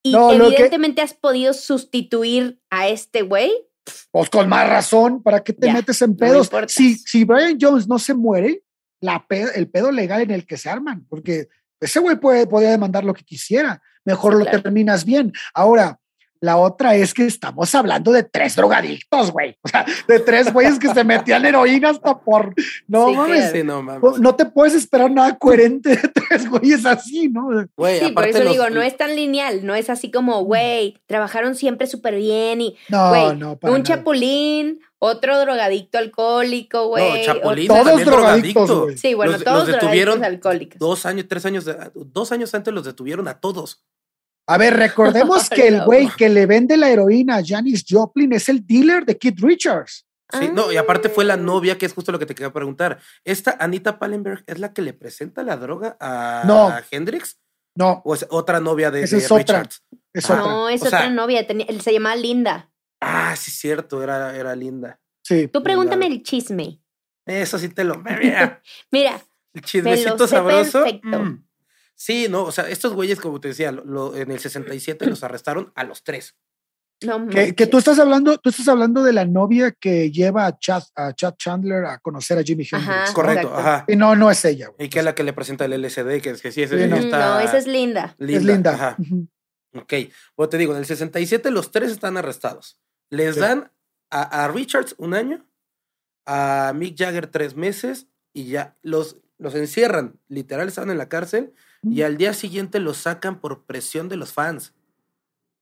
y 0.03 0.12
No, 0.12 0.32
lo 0.32 0.48
que- 0.48 0.55
evidentemente 0.57 1.03
has 1.03 1.14
podido 1.14 1.53
sustituir 1.53 2.61
a 2.70 2.88
este 2.88 3.22
güey, 3.22 3.53
Pues 4.11 4.30
con 4.30 4.48
más 4.48 4.68
razón, 4.68 5.22
¿para 5.22 5.42
qué 5.42 5.53
te 5.53 5.66
Ya, 5.66 5.72
metes 5.74 6.01
en 6.03 6.16
pedos? 6.16 6.46
importas. 6.46 6.72
si, 6.72 6.96
si 6.96 7.24
Brian 7.24 7.59
Jones 7.61 7.86
no 7.88 7.98
se 7.98 8.14
muere, 8.14 8.62
la 9.01 9.26
pe- 9.26 9.48
el 9.59 9.68
pedo 9.70 9.90
legal 9.92 10.22
en 10.22 10.30
el 10.30 10.46
que 10.46 10.57
se 10.57 10.68
arman, 10.70 11.07
porque 11.09 11.48
ese 11.80 11.98
güey 12.01 12.16
puede, 12.16 12.46
podía 12.46 12.70
demandar 12.70 13.05
lo 13.05 13.14
que 13.14 13.24
quisiera, 13.24 13.82
mejor 14.05 14.32
Sí, 14.34 14.38
lo 14.38 14.44
claro. 14.44 14.62
terminas 14.62 15.05
bien. 15.05 15.32
Ahora, 15.55 15.98
la 16.41 16.57
otra 16.57 16.95
es 16.95 17.12
que 17.14 17.26
estamos 17.26 17.74
hablando 17.74 18.12
de 18.12 18.22
tres 18.22 18.57
drogadictos, 18.57 19.30
güey. 19.30 19.57
O 19.62 19.68
sea, 19.68 19.84
de 20.09 20.20
tres 20.20 20.53
güeyes 20.53 20.78
que 20.78 20.88
se 20.88 21.05
metían 21.05 21.45
heroína 21.45 21.91
hasta 21.91 22.18
por. 22.20 22.55
No 22.88 23.09
Sí, 23.09 23.16
mames. 23.16 23.53
Sí, 23.53 23.62
no 23.62 23.82
mames. 23.82 24.18
No 24.20 24.34
te 24.34 24.47
puedes 24.47 24.74
esperar 24.74 25.11
nada 25.11 25.36
coherente 25.38 25.91
de 25.91 26.09
tres 26.09 26.49
güeyes 26.49 26.84
así, 26.86 27.28
¿no? 27.28 27.49
Güey, 27.76 28.01
Sí, 28.01 28.12
por 28.12 28.26
eso 28.26 28.43
los- 28.43 28.53
digo, 28.53 28.70
no 28.70 28.80
es 28.82 28.97
tan 28.97 29.14
lineal, 29.14 29.64
no 29.66 29.74
es 29.74 29.91
así 29.91 30.11
como, 30.11 30.43
güey, 30.45 30.97
trabajaron 31.07 31.55
siempre 31.55 31.86
súper 31.86 32.16
bien 32.16 32.61
y, 32.61 32.76
No, 32.88 33.09
güey, 33.11 33.36
no, 33.36 33.57
para 33.59 33.72
un 33.74 33.82
nada. 33.82 33.97
chapulín, 33.97 34.80
otro 34.99 35.38
drogadicto 35.41 35.99
alcohólico, 35.99 36.88
güey. 36.88 37.18
No, 37.20 37.24
Chapulín 37.34 37.70
otro- 37.70 37.84
Todos 37.84 38.05
drogadictos. 38.05 39.01
Sí, 39.01 39.14
bueno, 39.14 39.32
Los- 39.32 39.45
todos 39.45 39.59
los 39.59 39.66
detuvieron 39.68 40.14
drogadictos 40.20 40.47
alcohólicos. 40.51 40.78
Dos 40.78 41.07
años, 41.07 41.26
tres 41.28 41.45
años, 41.47 41.64
de- 41.64 41.76
dos 41.95 42.32
años 42.32 42.55
antes 42.55 42.72
los 42.72 42.84
detuvieron 42.84 43.28
a 43.28 43.41
todos. 43.41 43.84
A 44.51 44.59
ver, 44.59 44.76
recordemos 44.76 45.48
que 45.51 45.68
el 45.68 45.84
güey 45.84 46.09
que 46.16 46.28
le 46.28 46.46
vende 46.46 46.76
la 46.76 46.88
heroína 46.90 47.36
a 47.36 47.42
Janis 47.44 47.84
Joplin 47.88 48.32
es 48.32 48.48
el 48.48 48.66
dealer 48.66 49.05
de 49.05 49.16
Keith 49.18 49.38
Richards. 49.40 50.07
Sí, 50.32 50.48
no, 50.53 50.70
y 50.70 50.76
aparte 50.76 51.09
fue 51.09 51.24
la 51.24 51.36
novia, 51.36 51.76
que 51.76 51.86
es 51.86 51.92
justo 51.92 52.12
lo 52.12 52.18
que 52.18 52.26
te 52.26 52.34
quería 52.36 52.53
preguntar. 52.53 53.01
¿Esta 53.24 53.57
Anita 53.59 53.98
Pallenberg 53.98 54.44
es 54.46 54.61
la 54.61 54.72
que 54.72 54.80
le 54.82 54.92
presenta 54.92 55.42
la 55.42 55.57
droga 55.57 55.96
a, 56.01 56.44
No. 56.46 56.68
a 56.68 56.82
Hendrix? 56.90 57.38
No, 57.76 58.01
¿O 58.05 58.14
es 58.14 58.24
otra 58.30 58.61
novia 58.61 58.90
de, 58.92 59.03
Esa 59.03 59.16
de 59.16 59.22
es 59.22 59.30
otra. 59.30 59.38
Richards? 59.62 59.82
es 60.12 60.30
Ah. 60.30 60.34
otra. 60.34 60.46
No, 60.53 60.68
es 60.68 60.82
O 60.82 60.86
sea- 60.86 60.98
otra 61.01 61.11
novia. 61.11 61.46
tenía- 61.46 61.66
se 61.80 61.92
llamaba 61.92 62.14
Linda. 62.16 62.70
Ah, 63.01 63.34
sí, 63.36 63.51
cierto, 63.51 64.03
era, 64.03 64.36
era 64.36 64.55
linda. 64.55 65.01
Sí. 65.24 65.48
Tú 65.48 65.62
pregúntame 65.62 66.05
Linda. 66.09 66.16
el 66.18 66.22
chisme. 66.22 66.80
Eso 67.26 67.59
sí 67.59 67.68
te 67.68 67.82
lo. 67.84 67.96
Mira, 68.20 68.62
Mira, 68.90 69.20
el 69.55 69.62
chismecito 69.62 70.26
sé 70.28 70.36
sabroso. 70.36 70.82
perfecto. 70.84 71.18
mm. 71.18 71.44
Sí, 72.03 72.28
no, 72.30 72.44
o 72.44 72.51
sea, 72.53 72.66
estos 72.70 72.94
güeyes, 72.94 73.20
como 73.20 73.40
te 73.40 73.48
decía, 73.48 73.72
lo- 73.72 73.84
lo- 73.84 74.16
en 74.16 74.30
el 74.30 74.38
67 74.40 75.05
los 75.07 75.22
arrestaron 75.22 75.70
a 75.74 75.84
los 75.84 76.03
tres. 76.03 76.34
no 77.05 77.28
Que, 77.28 77.55
que 77.55 77.66
tú 77.66 77.76
estás 77.76 77.98
hablando, 77.98 78.38
tú 78.38 78.48
estás 78.48 78.68
hablando 78.68 79.03
de 79.03 79.12
la 79.12 79.26
novia 79.26 79.72
que 79.72 80.11
lleva 80.11 80.46
a 80.46 80.59
Chad, 80.59 80.82
a 80.94 81.12
Chad 81.12 81.34
Chandler 81.36 81.84
a 81.84 81.98
conocer 81.98 82.38
a 82.38 82.42
Jimi 82.42 82.62
Hendrix. 82.64 82.88
Ajá. 82.88 83.12
Correcto, 83.12 83.48
exacto. 83.48 83.59
ajá. 83.68 83.84
Y 83.86 83.96
no, 83.96 84.16
no 84.16 84.30
es 84.30 84.42
ella. 84.46 84.68
güey. 84.68 84.86
Y 84.86 84.88
que 84.90 85.01
es 85.01 85.05
la 85.05 85.14
que 85.14 85.24
le 85.24 85.34
presenta 85.34 85.66
el 85.66 85.72
LSD, 85.82 86.20
que, 86.22 86.34
que 86.40 86.53
sí, 86.53 86.62
ese 86.62 86.82
Sí, 86.82 86.88
no. 86.88 86.96
Está. 86.96 87.34
No, 87.34 87.40
esa 87.40 87.59
es 87.59 87.66
Linda. 87.66 88.16
es 88.18 88.44
linda. 88.44 88.72
Ajá. 88.74 88.96
Ujú. 88.98 89.28
Ok, 89.74 89.92
bueno, 90.36 90.48
te 90.48 90.57
digo, 90.59 90.72
en 90.72 90.78
el 90.78 90.86
67 90.86 91.51
los 91.51 91.70
tres 91.70 91.92
están 91.92 92.16
arrestados. 92.16 92.80
Les 93.11 93.34
Sí. 93.34 93.40
dan 93.42 93.70
a, 94.11 94.44
a 94.44 94.48
Richards 94.48 94.94
un 94.98 95.12
año, 95.14 95.46
a 96.26 96.72
Mick 96.74 96.96
Jagger 96.98 97.26
tres 97.26 97.57
meses 97.57 98.07
y 98.32 98.46
ya 98.46 98.76
los, 98.82 99.18
los 99.38 99.55
encierran. 99.55 100.18
Literal, 100.28 100.66
estaban 100.68 100.90
en 100.90 100.98
la 100.98 101.09
cárcel 101.09 101.53
y 101.83 102.03
al 102.03 102.16
día 102.16 102.33
siguiente 102.35 102.78
los 102.81 102.99
sacan 102.99 103.41
por 103.41 103.64
presión 103.64 104.09
de 104.09 104.16
los 104.16 104.33
fans. 104.33 104.74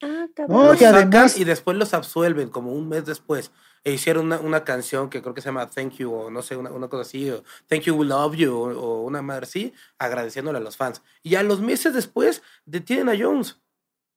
Ah, 0.02 0.26
No, 0.26 0.34
cabrón. 0.34 0.66
Los 0.66 0.76
y 0.76 0.84
sacan 0.84 1.30
y 1.36 1.44
después 1.44 1.76
los 1.76 1.94
absuelven 1.94 2.48
como 2.48 2.72
un 2.72 2.88
mes 2.88 3.04
después. 3.04 3.50
E 3.84 3.92
hicieron 3.92 4.26
una, 4.26 4.40
una 4.40 4.64
canción 4.64 5.08
que 5.08 5.22
creo 5.22 5.34
que 5.34 5.40
se 5.40 5.46
llama 5.48 5.68
Thank 5.70 5.94
You 5.94 6.12
o 6.12 6.30
no 6.30 6.42
sé, 6.42 6.56
una, 6.56 6.70
una 6.70 6.88
cosa 6.88 7.02
así, 7.02 7.30
o 7.30 7.42
Thank 7.68 7.82
You, 7.82 7.94
We 7.94 8.06
Love 8.06 8.34
You 8.36 8.52
o, 8.54 8.78
o 8.78 9.02
una 9.04 9.22
madre 9.22 9.44
así, 9.44 9.72
agradeciéndole 9.98 10.58
a 10.58 10.60
los 10.60 10.76
fans. 10.76 11.02
Y 11.22 11.36
a 11.36 11.42
los 11.42 11.60
meses 11.60 11.94
después 11.94 12.42
detienen 12.64 13.08
a 13.08 13.16
Jones 13.18 13.60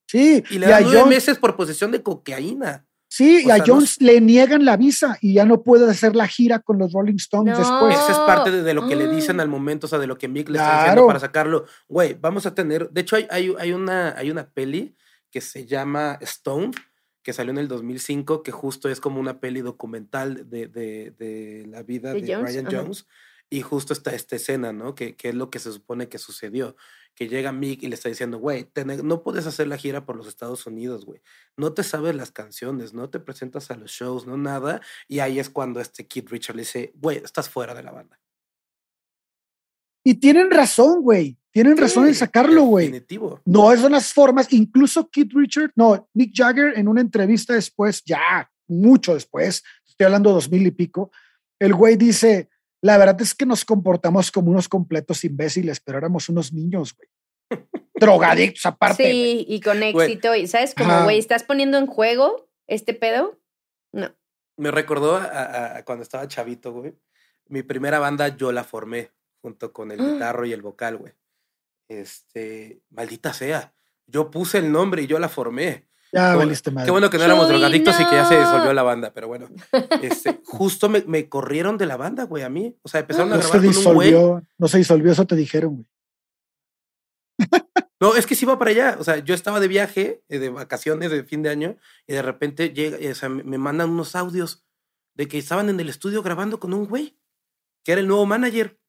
Sí, 0.07 0.43
y 0.49 0.59
le 0.59 0.65
y 0.67 0.69
a 0.69 0.73
dan 0.73 0.83
nueve 0.83 0.99
Jones, 0.99 1.15
meses 1.15 1.37
por 1.37 1.55
posesión 1.55 1.91
de 1.91 2.03
cocaína. 2.03 2.85
Sí, 3.11 3.43
o 3.45 3.47
y 3.49 3.51
a 3.51 3.57
no 3.57 3.63
Jones 3.67 3.99
le 4.01 4.21
niegan 4.21 4.63
la 4.63 4.77
visa 4.77 5.17
y 5.21 5.33
ya 5.33 5.43
no 5.45 5.61
puede 5.63 5.89
hacer 5.91 6.15
la 6.15 6.27
gira 6.27 6.59
con 6.59 6.79
los 6.79 6.93
Rolling 6.93 7.15
Stones 7.17 7.53
No. 7.53 7.59
después. 7.59 7.99
Esa 7.99 8.11
es 8.13 8.17
parte 8.19 8.49
de, 8.51 8.63
de 8.63 8.73
lo 8.73 8.87
que 8.87 8.95
le 8.95 9.05
Ah. 9.05 9.09
dicen 9.09 9.39
al 9.41 9.49
momento, 9.49 9.85
o 9.85 9.89
sea, 9.89 9.99
de 9.99 10.07
lo 10.07 10.17
que 10.17 10.27
Mick 10.29 10.47
le 10.49 10.57
está 10.57 10.69
diciendo 10.79 10.93
Claro. 11.01 11.07
para 11.07 11.19
sacarlo. 11.19 11.65
Güey, 11.89 12.15
vamos 12.19 12.45
a 12.45 12.55
tener. 12.55 12.89
De 12.89 13.01
hecho, 13.01 13.17
hay, 13.17 13.27
hay, 13.29 13.53
hay 13.59 13.73
una, 13.73 14.15
hay 14.17 14.31
una 14.31 14.49
peli 14.49 14.95
que 15.29 15.41
se 15.41 15.65
llama 15.65 16.17
Stone, 16.21 16.71
que 17.23 17.33
salió 17.33 17.51
en 17.51 17.57
el 17.59 17.67
2005, 17.67 18.41
que 18.43 18.51
justo 18.51 18.89
es 18.89 18.99
como 18.99 19.19
una 19.19 19.39
peli 19.39 19.61
documental 19.61 20.49
de, 20.49 20.67
de, 20.67 21.13
de 21.19 21.65
la 21.67 21.83
vida 21.83 22.13
¿De 22.13 22.21
de, 22.21 22.33
Jones? 22.33 22.51
Brian 22.51 22.67
Ajá. 22.67 22.77
Jones. 22.81 23.05
Y 23.49 23.61
justo 23.61 23.91
está 23.93 24.15
esta 24.15 24.37
escena, 24.37 24.71
¿no? 24.71 24.95
Que, 24.95 25.15
que 25.15 25.29
es 25.29 25.35
lo 25.35 25.49
que 25.49 25.59
se 25.59 25.71
supone 25.73 26.07
que 26.07 26.17
sucedió. 26.17 26.75
Que 27.15 27.27
llega 27.27 27.51
Mick 27.51 27.83
y 27.83 27.87
le 27.87 27.95
está 27.95 28.09
diciendo, 28.09 28.39
güey, 28.39 28.69
no 29.03 29.21
puedes 29.21 29.45
hacer 29.45 29.67
la 29.67 29.77
gira 29.77 30.05
por 30.05 30.15
los 30.15 30.27
Estados 30.27 30.65
Unidos, 30.65 31.05
güey. 31.05 31.21
No 31.57 31.73
te 31.73 31.83
sabes 31.83 32.15
las 32.15 32.31
canciones, 32.31 32.93
no 32.93 33.09
te 33.09 33.19
presentas 33.19 33.69
a 33.69 33.75
los 33.75 33.91
shows, 33.91 34.25
no 34.25 34.37
nada. 34.37 34.81
Y 35.07 35.19
ahí 35.19 35.39
es 35.39 35.49
cuando 35.49 35.79
este 35.79 36.07
Kid 36.07 36.29
Richard 36.29 36.55
le 36.55 36.61
dice, 36.61 36.91
güey, 36.95 37.17
estás 37.17 37.49
fuera 37.49 37.73
de 37.73 37.83
la 37.83 37.91
banda. 37.91 38.19
Y 40.03 40.15
tienen 40.15 40.49
razón, 40.49 41.01
güey. 41.01 41.37
Tienen 41.51 41.75
razón 41.75 42.07
en 42.07 42.15
sacarlo, 42.15 42.63
güey. 42.63 42.85
Definitivo. 42.85 43.41
No, 43.45 43.75
son 43.75 43.91
las 43.91 44.13
formas. 44.13 44.51
Incluso 44.53 45.09
Keith 45.09 45.33
Richard, 45.33 45.71
no, 45.75 46.09
Mick 46.13 46.31
Jagger 46.33 46.77
en 46.77 46.87
una 46.87 47.01
entrevista 47.01 47.53
después, 47.53 48.01
ya 48.05 48.49
mucho 48.67 49.13
después, 49.13 49.63
estoy 49.85 50.05
hablando 50.05 50.31
dos 50.31 50.49
mil 50.49 50.65
y 50.65 50.71
pico, 50.71 51.11
el 51.59 51.73
güey 51.73 51.97
dice, 51.97 52.49
la 52.81 52.97
verdad 52.97 53.21
es 53.21 53.33
que 53.35 53.45
nos 53.45 53.63
comportamos 53.65 54.31
como 54.31 54.51
unos 54.51 54.67
completos 54.69 55.23
imbéciles, 55.23 55.79
pero 55.79 55.97
éramos 55.97 56.29
unos 56.29 56.51
niños, 56.53 56.95
güey. 56.95 57.09
Drogadictos 57.95 58.65
aparte. 58.65 59.03
Sí, 59.11 59.45
y 59.47 59.59
con 59.61 59.83
éxito. 59.83 60.33
Y 60.35 60.47
sabes, 60.47 60.73
como, 60.73 60.91
Ajá. 60.91 61.03
güey, 61.03 61.19
¿estás 61.19 61.43
poniendo 61.43 61.77
en 61.77 61.85
juego 61.87 62.49
este 62.67 62.93
pedo? 62.93 63.39
No. 63.93 64.15
Me 64.57 64.71
recordó 64.71 65.17
a, 65.17 65.25
a- 65.25 65.77
a 65.77 65.85
cuando 65.85 66.01
estaba 66.03 66.27
chavito, 66.27 66.71
güey. 66.71 66.93
Mi 67.47 67.63
primera 67.63 67.99
banda 67.99 68.29
yo 68.29 68.51
la 68.51 68.63
formé 68.63 69.11
junto 69.41 69.71
con 69.73 69.91
el 69.91 69.99
Ah. 69.99 70.03
guitarro 70.13 70.45
y 70.45 70.53
el 70.53 70.61
vocal, 70.61 70.97
güey. 70.97 71.13
Este, 71.89 72.81
maldita 72.89 73.33
sea. 73.33 73.73
Yo 74.07 74.31
puse 74.31 74.57
el 74.59 74.71
nombre 74.71 75.03
y 75.03 75.07
yo 75.07 75.19
la 75.19 75.29
formé. 75.29 75.87
Ya 76.13 76.19
Qué 76.21 76.25
bueno- 76.35 76.37
valiste 76.39 76.71
madre. 76.71 76.85
Qué 76.87 76.91
bueno 76.91 77.09
que 77.09 77.17
no 77.17 77.23
éramos 77.23 77.47
drogadictos 77.47 77.99
y 77.99 78.05
que 78.05 78.11
ya 78.15 78.25
se 78.25 78.37
disolvió 78.37 78.73
la 78.73 78.83
banda, 78.83 79.13
pero 79.13 79.27
bueno. 79.27 79.47
Este, 80.01 80.41
justo 80.43 80.89
me, 80.89 81.03
me 81.07 81.29
corrieron 81.29 81.77
de 81.77 81.85
la 81.85 81.95
banda, 81.97 82.23
güey, 82.25 82.43
a 82.43 82.49
mí. 82.49 82.75
O 82.81 82.89
sea, 82.89 82.99
empezaron 83.01 83.31
a 83.31 83.37
no 83.37 83.41
se 83.41 83.47
grabar 83.49 83.65
con 83.73 83.77
un 83.77 83.93
güey. 83.95 84.09
disolvió, 84.09 84.43
no 84.57 84.67
se 84.67 84.77
disolvió, 84.77 85.11
eso 85.11 85.25
te 85.25 85.35
dijeron, 85.35 85.75
güey. 85.75 85.87
No, 87.99 88.15
es 88.15 88.25
que 88.25 88.35
sí 88.35 88.45
iba 88.45 88.57
para 88.57 88.71
allá. 88.71 88.97
O 88.99 89.03
sea, 89.03 89.17
yo 89.19 89.33
estaba 89.35 89.59
de 89.59 89.67
viaje, 89.67 90.23
eh, 90.27 90.39
de 90.39 90.49
vacaciones 90.49 91.11
de 91.11 91.23
fin 91.23 91.43
de 91.43 91.49
año, 91.49 91.77
y 92.07 92.13
de 92.13 92.21
repente 92.23 92.69
llega, 92.73 92.97
eh, 92.97 93.11
o 93.11 93.15
sea, 93.15 93.29
me 93.29 93.43
me 93.43 93.57
mandan 93.59 93.91
unos 93.91 94.15
audios 94.15 94.65
de 95.15 95.27
que 95.27 95.37
estaban 95.37 95.69
en 95.69 95.79
el 95.79 95.87
estudio 95.89 96.23
grabando 96.23 96.59
con 96.59 96.73
un 96.73 96.87
güey, 96.87 97.15
que 97.85 97.91
era 97.91 98.01
el 98.01 98.07
nuevo 98.07 98.25
manager. 98.25 98.79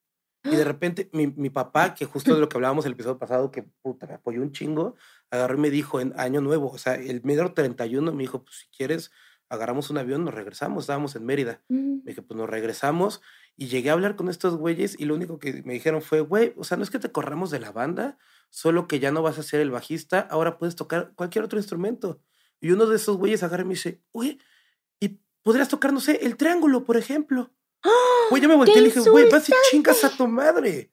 Y 0.43 0.55
de 0.55 0.63
repente 0.63 1.09
mi, 1.13 1.27
mi 1.27 1.49
papá, 1.49 1.93
que 1.93 2.05
justo 2.05 2.33
de 2.33 2.41
lo 2.41 2.49
que 2.49 2.57
hablábamos 2.57 2.85
el 2.85 2.93
episodio 2.93 3.17
pasado, 3.17 3.49
que 3.49 3.63
puta, 3.63 4.07
me 4.07 4.15
apoyó 4.15 4.41
un 4.41 4.51
chingo, 4.51 4.95
agarró 5.31 5.57
y 5.57 5.61
me 5.61 5.69
dijo 5.69 6.01
en 6.01 6.13
año 6.19 6.41
nuevo, 6.41 6.69
o 6.69 6.77
sea, 6.77 6.95
el 6.95 7.23
medio 7.23 7.53
31 7.53 8.11
me 8.11 8.23
dijo, 8.23 8.43
pues 8.43 8.57
si 8.57 8.67
quieres, 8.67 9.11
agarramos 9.53 9.89
un 9.89 9.97
avión, 9.97 10.25
nos 10.25 10.33
regresamos, 10.33 10.83
estábamos 10.83 11.15
en 11.15 11.25
Mérida. 11.25 11.61
Mm. 11.69 11.97
Me 12.03 12.11
dije, 12.11 12.21
pues 12.21 12.37
nos 12.37 12.49
regresamos 12.49 13.21
y 13.55 13.67
llegué 13.67 13.89
a 13.89 13.93
hablar 13.93 14.15
con 14.15 14.29
estos 14.29 14.55
güeyes 14.55 14.99
y 14.99 15.05
lo 15.05 15.15
único 15.15 15.39
que 15.39 15.61
me 15.63 15.73
dijeron 15.73 16.01
fue, 16.01 16.21
güey, 16.21 16.53
o 16.57 16.63
sea, 16.63 16.75
no 16.77 16.83
es 16.83 16.89
que 16.89 16.99
te 16.99 17.11
corramos 17.11 17.51
de 17.51 17.59
la 17.59 17.71
banda, 17.71 18.17
solo 18.49 18.87
que 18.87 18.99
ya 18.99 19.11
no 19.11 19.21
vas 19.21 19.37
a 19.37 19.43
ser 19.43 19.61
el 19.61 19.71
bajista, 19.71 20.19
ahora 20.19 20.57
puedes 20.57 20.75
tocar 20.75 21.13
cualquier 21.15 21.45
otro 21.45 21.59
instrumento. 21.59 22.19
Y 22.59 22.71
uno 22.71 22.85
de 22.85 22.95
esos 22.95 23.17
güeyes 23.17 23.43
agarra 23.43 23.63
y 23.63 23.65
me 23.65 23.73
dice, 23.73 24.01
oye, 24.11 24.39
¿y 24.99 25.19
podrías 25.43 25.69
tocar, 25.69 25.93
no 25.93 25.99
sé, 25.99 26.25
el 26.25 26.35
triángulo, 26.35 26.83
por 26.83 26.97
ejemplo? 26.97 27.51
Güey, 28.29 28.41
yo 28.41 28.49
me 28.49 28.55
volteé 28.55 28.75
y 28.77 28.81
le 28.81 28.85
dije, 28.85 28.99
güey, 29.09 29.29
vas 29.29 29.47
y 29.49 29.53
chingas 29.71 30.03
a 30.03 30.09
tu 30.09 30.27
madre. 30.27 30.91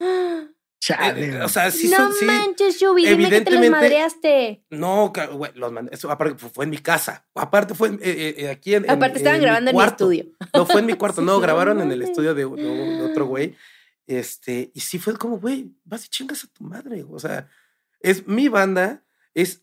¡Ah! 0.00 0.46
Chale, 0.82 1.26
Eh, 1.26 1.42
o 1.42 1.48
sea, 1.50 1.70
sí 1.70 1.88
no 1.90 1.96
son, 1.98 2.14
sí. 2.14 2.24
manches, 2.24 2.80
Yubi, 2.80 3.04
dime 3.04 3.28
que 3.28 3.42
te 3.42 3.50
los 3.50 3.68
madreaste. 3.68 4.64
No, 4.70 5.12
güey, 5.32 5.52
los 5.54 5.70
mandé. 5.72 5.94
Eso 5.94 6.10
aparte 6.10 6.36
fue 6.48 6.64
en 6.64 6.70
mi 6.70 6.78
casa. 6.78 7.26
Aparte 7.34 7.74
fue 7.74 7.88
en- 7.88 8.00
eh, 8.02 8.34
eh, 8.38 8.48
aquí 8.48 8.74
en. 8.74 8.84
en- 8.86 8.90
Aparte, 8.92 9.18
estaban 9.18 9.42
grabando 9.42 9.70
en 9.72 9.76
mi 9.76 9.82
estudio. 9.82 10.24
No, 10.54 10.64
fue 10.64 10.80
en 10.80 10.86
mi 10.86 10.94
cuarto. 10.94 11.20
No, 11.22 11.32
No 11.34 11.40
grabaron 11.40 11.82
en 11.82 11.92
el 11.92 12.00
estudio 12.00 12.34
de, 12.34 12.46
de- 12.46 12.62
de 12.96 13.02
otro 13.02 13.26
güey. 13.26 13.56
Este, 14.06 14.70
y 14.74 14.80
sí 14.80 14.98
fue 14.98 15.16
como, 15.18 15.38
güey, 15.38 15.70
vas 15.84 16.06
y 16.06 16.08
chingas 16.08 16.44
a 16.44 16.46
tu 16.48 16.64
madre. 16.64 17.04
O 17.10 17.18
sea, 17.18 17.46
es 18.00 18.26
mi 18.26 18.48
banda, 18.48 19.04
es. 19.34 19.62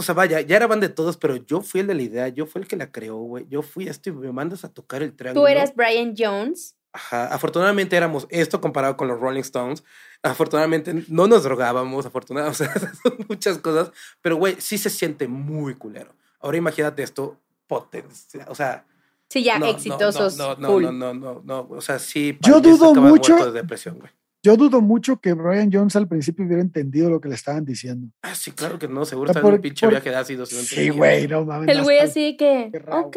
O 0.00 0.02
sea, 0.02 0.14
vaya, 0.14 0.40
ya 0.40 0.56
era 0.56 0.66
banda 0.66 0.88
de 0.88 0.94
todos, 0.94 1.18
pero 1.18 1.36
yo 1.36 1.60
fui 1.60 1.82
el 1.82 1.86
de 1.86 1.94
la 1.94 2.00
idea, 2.00 2.28
yo 2.28 2.46
fui 2.46 2.62
el 2.62 2.66
que 2.66 2.74
la 2.76 2.90
creó, 2.90 3.16
güey. 3.18 3.46
Yo 3.50 3.60
fui 3.60 3.86
esto 3.86 4.08
y 4.08 4.12
me 4.12 4.32
mandas 4.32 4.64
a 4.64 4.72
tocar 4.72 5.02
el 5.02 5.14
triángulo. 5.14 5.42
Tú 5.44 5.46
eras 5.46 5.74
Brian 5.74 6.14
Jones. 6.16 6.74
Ajá, 6.94 7.26
afortunadamente 7.26 7.98
éramos 7.98 8.26
esto 8.30 8.62
comparado 8.62 8.96
con 8.96 9.08
los 9.08 9.20
Rolling 9.20 9.42
Stones. 9.42 9.84
Afortunadamente 10.22 11.04
no 11.08 11.26
nos 11.26 11.42
drogábamos, 11.42 12.06
afortunadamente, 12.06 12.64
o 12.64 12.78
sea, 12.80 12.92
son 13.02 13.26
muchas 13.28 13.58
cosas, 13.58 13.92
pero 14.22 14.36
güey, 14.36 14.56
sí 14.58 14.78
se 14.78 14.88
siente 14.88 15.28
muy 15.28 15.74
culero. 15.74 16.14
Ahora 16.40 16.56
imagínate 16.56 17.02
esto 17.02 17.36
potencia, 17.66 18.46
o 18.48 18.54
sea, 18.54 18.86
Sí, 19.28 19.44
ya 19.44 19.58
no, 19.58 19.66
no, 19.66 19.72
exitosos. 19.72 20.36
No, 20.38 20.56
no, 20.56 20.80
no, 20.80 20.90
no, 20.92 21.14
no, 21.14 21.42
no, 21.44 21.68
o 21.70 21.80
sea, 21.82 21.98
sí. 22.00 22.38
Yo 22.40 22.60
dudo 22.60 22.90
acaba 22.90 23.10
mucho- 23.10 23.36
de 23.36 23.52
depresión, 23.52 23.98
güey. 24.00 24.10
Yo 24.42 24.56
dudo 24.56 24.80
mucho 24.80 25.20
que 25.20 25.34
Brian 25.34 25.70
Jones 25.72 25.94
al 25.96 26.08
principio 26.08 26.46
hubiera 26.46 26.62
entendido 26.62 27.10
lo 27.10 27.20
que 27.20 27.28
le 27.28 27.34
estaban 27.34 27.64
diciendo. 27.64 28.08
Ah, 28.22 28.34
sí, 28.34 28.52
claro 28.52 28.78
que 28.78 28.88
no, 28.88 29.04
seguro 29.04 29.30
O 29.30 29.34
sea, 29.34 29.40
está 29.40 29.48
en 29.48 29.54
un 29.54 29.60
pinche 29.60 29.86
por- 29.86 29.90
viaje 29.92 30.08
de 30.10 30.16
ácido. 30.16 30.46
si 30.46 30.56
no 30.56 30.62
Sí, 30.62 30.88
güey, 30.88 31.28
no 31.28 31.44
mames. 31.44 31.68
El 31.68 31.82
güey 31.82 31.98
así 31.98 32.36
que, 32.38 32.70
ok. 32.90 33.16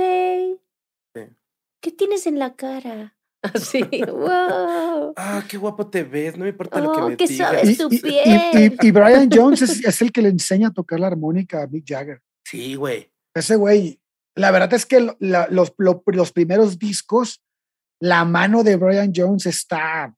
Sí. 1.16 1.22
¿Qué 1.82 1.92
tienes 1.92 2.28
en 2.28 2.40
la 2.40 2.56
cara? 2.56 3.16
Así, 3.44 3.82
wow. 4.08 5.14
Ah, 5.18 5.44
qué 5.50 5.58
guapo 5.58 5.88
te 5.88 6.04
ves, 6.04 6.38
no 6.38 6.44
me 6.46 6.50
importa 6.52 6.80
lo 6.80 6.94
que 6.94 7.02
Oh, 7.02 7.10
me 7.10 7.18
qué 7.18 7.28
digas. 7.28 7.50
suave 7.52 7.70
Y, 7.72 7.76
su 7.76 7.88
y- 7.92 7.96
y- 7.96 8.00
piel. 8.00 8.78
y- 8.82 8.88
y 8.88 8.92
Brian 8.92 9.30
Jones 9.32 9.62
es, 9.64 9.84
es 9.86 10.02
el 10.02 10.12
que 10.14 10.22
le 10.22 10.30
enseña 10.30 10.70
a 10.70 10.74
tocar 10.74 11.00
la 11.02 11.08
armónica 11.08 11.62
a 11.62 11.68
Mick 11.68 11.84
Jagger. 11.86 12.22
Sí, 12.46 12.76
güey. 12.76 13.12
Ese 13.36 13.56
güey, 13.58 14.00
la 14.36 14.52
verdad 14.52 14.74
es 14.74 14.86
que 14.86 15.02
la- 15.20 15.48
los, 15.50 15.74
lo- 15.78 16.02
los 16.06 16.32
primeros 16.32 16.80
discos, 16.80 17.42
la 18.02 18.24
mano 18.24 18.64
de 18.64 18.78
Brian 18.78 19.12
Jones 19.14 19.46
está 19.46 20.16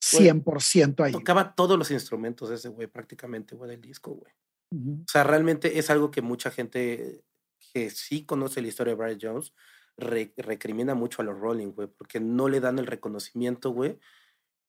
100% 0.00 1.04
ahí. 1.04 1.12
Tocaba 1.12 1.54
todos 1.54 1.78
los 1.78 1.90
instrumentos 1.90 2.50
ese 2.50 2.68
güey, 2.68 2.86
prácticamente, 2.86 3.54
güey, 3.54 3.70
del 3.70 3.80
disco, 3.80 4.12
güey. 4.12 4.32
O 4.70 5.08
sea, 5.08 5.24
realmente 5.24 5.78
es 5.78 5.88
algo 5.88 6.10
que 6.10 6.20
mucha 6.20 6.50
gente 6.50 7.24
que 7.72 7.88
sí 7.90 8.24
conoce 8.26 8.60
la 8.60 8.68
historia 8.68 8.94
de 8.94 9.02
Brian 9.02 9.18
Jones 9.20 9.54
re- 9.96 10.34
recrimina 10.36 10.94
mucho 10.94 11.22
a 11.22 11.24
los 11.24 11.38
Rolling, 11.38 11.68
güey, 11.72 11.88
porque 11.88 12.20
no 12.20 12.48
le 12.48 12.60
dan 12.60 12.78
el 12.78 12.86
reconocimiento, 12.86 13.70
güey. 13.70 13.98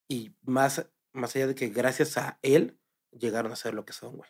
Y 0.10 0.34
más, 0.44 0.90
más 1.14 1.36
allá 1.36 1.48
de 1.48 1.56
que 1.56 1.68
gracias 1.70 2.18
a 2.18 2.40
él 2.42 2.78
llegaron 3.12 3.52
a 3.52 3.56
ser 3.58 3.74
lo 3.74 3.84
que 3.86 3.94
son, 3.94 4.16
güey. 4.18 4.30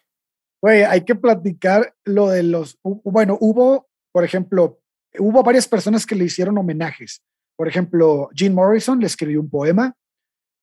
Güey, 0.61 0.83
hay 0.83 1.05
que 1.05 1.15
platicar 1.15 1.95
lo 2.03 2.29
de 2.29 2.43
los. 2.43 2.79
Bueno, 2.83 3.37
hubo, 3.39 3.87
por 4.11 4.23
ejemplo, 4.25 4.81
hubo 5.19 5.43
varias 5.43 5.67
personas 5.67 6.05
que 6.05 6.15
le 6.15 6.25
hicieron 6.25 6.57
homenajes. 6.57 7.21
Por 7.55 7.67
ejemplo, 7.67 8.29
Jim 8.33 8.53
Morrison 8.55 8.99
le 8.99 9.05
escribió 9.07 9.39
un 9.39 9.49
poema. 9.49 9.95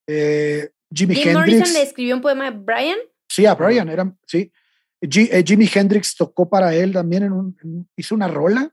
Eh, 0.07 0.71
Jimi 0.93 1.15
Jim 1.15 1.29
Hendrix. 1.29 1.57
Morrison 1.59 1.73
le 1.75 1.83
escribió 1.83 2.15
un 2.15 2.21
poema 2.23 2.49
a 2.49 2.51
Brian. 2.51 2.99
Sí, 3.29 3.45
a 3.47 3.55
Brian, 3.55 3.89
era, 3.89 4.15
sí. 4.27 4.53
Ji- 5.01 5.29
eh, 5.31 5.43
Jimi 5.47 5.69
Hendrix 5.73 6.15
tocó 6.17 6.49
para 6.49 6.75
él 6.75 6.93
también, 6.93 7.25
en 7.25 7.33
un, 7.33 7.57
en- 7.63 7.89
hizo 7.97 8.15
una 8.15 8.29
rola. 8.29 8.73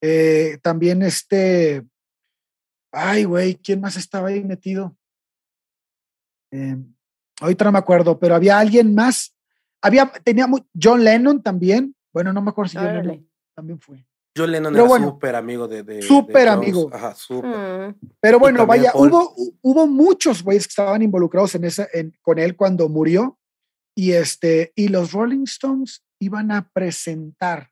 Eh, 0.00 0.58
también 0.62 1.02
este, 1.02 1.82
ay, 2.92 3.24
güey, 3.24 3.54
¿quién 3.56 3.80
más 3.80 3.96
estaba 3.96 4.28
ahí 4.28 4.44
metido? 4.44 4.96
Eh, 6.52 6.76
ahorita 7.40 7.64
no 7.64 7.72
me 7.72 7.78
acuerdo, 7.78 8.18
pero 8.18 8.34
había 8.34 8.58
alguien 8.58 8.94
más. 8.94 9.34
Había, 9.82 10.06
tenía 10.24 10.46
John 10.80 11.02
Lennon 11.02 11.42
también. 11.42 11.94
Bueno, 12.12 12.32
no 12.32 12.42
me 12.42 12.50
acuerdo 12.50 12.70
si 12.70 12.76
John. 12.78 12.86
Lennon 12.94 13.30
también 13.54 13.80
fue. 13.80 14.06
John 14.36 14.50
Lennon 14.52 14.72
Pero 14.72 14.84
era 14.84 14.88
bueno, 14.88 15.06
súper 15.08 15.34
amigo 15.34 15.66
de, 15.68 15.82
de- 15.82 16.02
súper 16.02 16.48
amigo. 16.48 16.90
Ajá, 16.92 17.14
súper. 17.14 17.50
Mm. 17.50 17.94
Pero 18.20 18.38
bueno, 18.38 18.66
vaya, 18.66 18.92
Paul. 18.92 19.08
hubo, 19.08 19.34
hu- 19.36 19.58
hubo 19.62 19.86
muchos 19.86 20.42
güeyes 20.42 20.66
que 20.66 20.70
estaban 20.72 21.02
involucrados 21.02 21.54
en 21.54 21.64
esa, 21.64 21.88
en, 21.92 22.16
con 22.22 22.38
él 22.38 22.56
cuando 22.56 22.88
murió. 22.88 23.38
Y 23.98 24.12
este, 24.12 24.72
y 24.76 24.88
los 24.88 25.12
Rolling 25.12 25.44
Stones 25.44 26.04
iban 26.20 26.52
a 26.52 26.68
presentar 26.70 27.70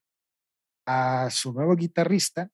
a 0.86 1.28
su 1.30 1.52
nuevo 1.52 1.76
guitarrista, 1.76 2.50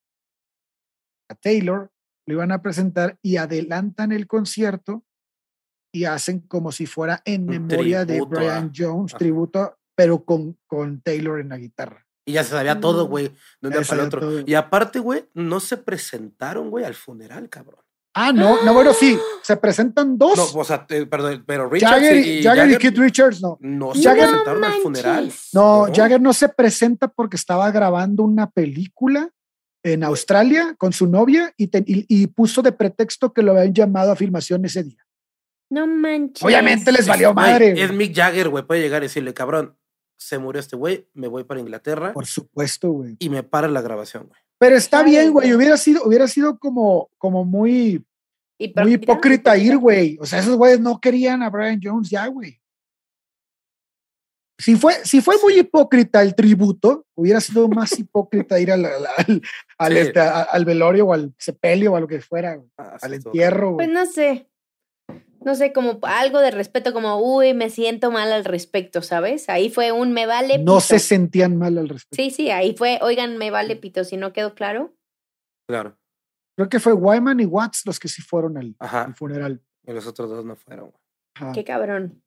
a 1.31 1.35
Taylor, 1.37 1.93
lo 2.27 2.35
iban 2.35 2.51
a 2.53 2.63
presentar 2.63 3.17
y 3.23 3.37
adelantan 3.37 4.11
el 4.13 4.27
concierto 4.27 5.05
y 5.93 6.05
hacen 6.05 6.41
como 6.41 6.73
si 6.73 6.87
fuera 6.87 7.23
en 7.25 7.47
memoria 7.47 8.01
de 8.05 8.15
tributo 8.15 8.37
Brian 8.37 8.73
Jones, 8.75 9.15
tributo, 9.15 9.79
pero 9.97 10.25
con, 10.25 10.59
con 10.67 11.01
Taylor 11.01 11.41
en 11.41 11.49
la 11.51 11.57
guitarra. 11.59 12.07
Y 12.27 12.33
ya 12.33 12.45
se 12.45 12.51
sabía 12.51 12.81
todo, 12.81 13.07
güey, 13.07 13.29
de 13.61 13.69
un 13.69 13.73
Ya 13.73 13.79
día 13.81 13.89
para 13.89 14.03
el 14.03 14.07
otro. 14.09 14.21
todo. 14.21 14.43
Y 14.47 14.55
aparte, 14.55 14.99
güey, 14.99 15.25
no 15.35 15.59
se 15.61 15.77
presentaron, 15.77 16.71
güey, 16.71 16.85
al 16.85 16.95
funeral, 16.95 17.49
cabrón. 17.49 17.81
Ah, 18.13 18.33
no, 18.33 18.63
no, 18.65 18.75
bueno, 18.75 18.93
sí, 18.93 19.19
se 19.43 19.57
presentan 19.57 20.19
dos. 20.19 20.37
No, 20.37 20.61
o 20.61 20.65
sea, 20.65 20.87
te- 20.87 21.07
perdón, 21.07 21.45
pero 21.47 21.69
Richard 21.69 21.93
Jagger, 22.01 22.17
y, 22.17 22.19
y, 22.19 22.39
y 22.39 22.43
Jagger 22.43 22.65
y 22.69 22.73
Jagger 22.73 22.79
Keith 22.79 22.99
Richards, 22.99 23.41
no. 23.43 23.57
no 23.61 23.95
se 23.95 24.03
Jagger- 24.03 24.29
presentaron 24.29 24.65
al 24.65 24.73
funeral. 24.83 25.33
No, 25.53 25.87
No. 25.87 25.95
Jagger 25.95 26.21
no 26.21 26.33
se 26.33 26.49
presenta 26.49 27.09
porque 27.09 27.37
estaba 27.37 27.71
grabando 27.71 28.23
una 28.25 28.51
película 28.51 29.31
en 29.83 30.05
Australia 30.05 30.75
con 30.77 30.93
su 30.93 31.07
novia 31.07 31.55
y, 31.57 31.69
te- 31.69 31.85
y- 31.87 32.05
y 32.09 32.27
puso 32.27 32.61
de 32.63 32.73
pretexto 32.73 33.33
que 33.33 33.43
lo 33.43 33.53
habían 33.53 33.73
llamado 33.73 34.13
a 34.13 34.17
filmación 34.17 34.65
ese 34.65 34.83
día. 34.83 35.03
No 35.71 35.87
manches. 35.87 36.43
Obviamente 36.45 36.91
les 36.91 37.03
Es- 37.03 37.07
valió 37.07 37.33
madre. 37.33 37.81
Es. 37.81 37.93
Mick 37.93 38.15
Jagger, 38.15 38.49
güey. 38.51 38.65
Puede 38.67 38.83
llegar 38.83 39.03
y 39.03 39.07
decirle, 39.07 39.33
cabrón, 39.33 39.77
se 40.21 40.39
murió 40.39 40.61
este 40.61 40.77
güey, 40.77 41.09
me 41.15 41.27
voy 41.29 41.45
para 41.45 41.61
Inglaterra 41.61 42.13
Por 42.13 42.27
supuesto, 42.27 42.91
güey. 42.91 43.17
y 43.19 43.31
me 43.31 43.43
para 43.43 43.69
la 43.69 43.81
grabación, 43.81 44.27
güey. 44.29 44.41
Pero 44.59 44.77
está 44.77 45.03
bien, 45.03 45.33
güey. 45.33 45.55
Hubiera 45.55 45.79
sido, 45.79 46.03
hubiera 46.05 46.29
sido 46.29 46.59
como, 46.59 47.09
como 47.17 47.47
muy, 47.47 48.05
Hipócrita. 48.59 48.83
muy 48.83 48.93
hipócrita 48.95 49.57
ir, 49.57 49.79
güey. 49.79 50.19
O 50.21 50.27
sea, 50.27 50.41
esos 50.41 50.57
güeyes 50.57 50.79
no 50.81 51.01
querían 51.01 51.43
a 51.43 51.49
Brian 51.49 51.81
Jones 51.83 52.11
ya, 52.11 52.27
güey. 52.27 52.61
Si 54.59 54.77
fue, 54.77 54.93
si 55.07 55.23
fue 55.23 55.37
muy 55.43 55.59
hipócrita 55.59 56.21
el 56.21 56.35
tributo, 56.35 57.07
hubiera 57.15 57.41
sido 57.41 57.67
más 57.69 57.91
hipócrita 57.99 58.61
ir 58.61 58.71
al, 58.71 58.85
al, 58.85 59.07
al, 59.17 59.43
al 59.79 59.93
Sí. 59.93 59.99
este, 59.99 60.21
al 60.21 60.65
velorio 60.67 61.07
o 61.07 61.15
al 61.15 61.35
sepelio 61.39 61.93
o 61.93 61.97
a 61.97 62.01
lo 62.01 62.07
que 62.07 62.21
fuera. 62.21 62.61
Ah, 62.77 62.99
al 63.01 63.11
todo. 63.23 63.31
entierro, 63.33 63.77
Pues 63.77 63.89
no 63.89 64.05
sé. 64.05 64.50
No 65.43 65.55
sé, 65.55 65.73
como 65.73 65.99
algo 66.03 66.41
de 66.41 66.51
respeto, 66.51 66.93
como, 66.93 67.17
uy, 67.19 67.55
me 67.55 67.71
siento 67.71 68.11
mal 68.11 68.31
al 68.33 68.45
respecto, 68.45 69.01
¿sabes? 69.01 69.49
Ahí 69.49 69.71
fue 69.71 69.91
un 69.91 70.13
me 70.13 70.27
vale 70.27 70.59
pito. 70.59 70.73
No 70.73 70.81
se 70.81 70.99
sentían 70.99 71.57
mal 71.57 71.79
al 71.79 71.89
respecto. 71.89 72.23
Sí, 72.23 72.31
sí, 72.31 72.51
ahí 72.51 72.75
fue, 72.77 72.99
oigan, 73.03 73.39
me 73.39 73.51
vale 73.51 73.77
pito, 73.77 74.05
si 74.05 74.17
no 74.17 74.33
quedó 74.33 74.55
claro. 74.55 74.95
Claro. 75.67 75.99
Creo 76.57 76.69
que 76.69 76.81
fue 76.81 76.93
Wyman 76.93 77.41
y 77.41 77.47
Watts 77.47 77.87
los 77.87 77.99
que 77.99 78.09
sí 78.09 78.21
fueron 78.21 78.59
al, 78.59 79.15
funeral. 79.15 79.63
Y 79.87 79.93
los 79.93 80.07
otros 80.07 80.29
dos 80.29 80.45
no 80.45 80.57
fueron. 80.57 80.93
Ajá. 81.35 81.53
Qué 81.53 81.65
cabrón. 81.65 82.23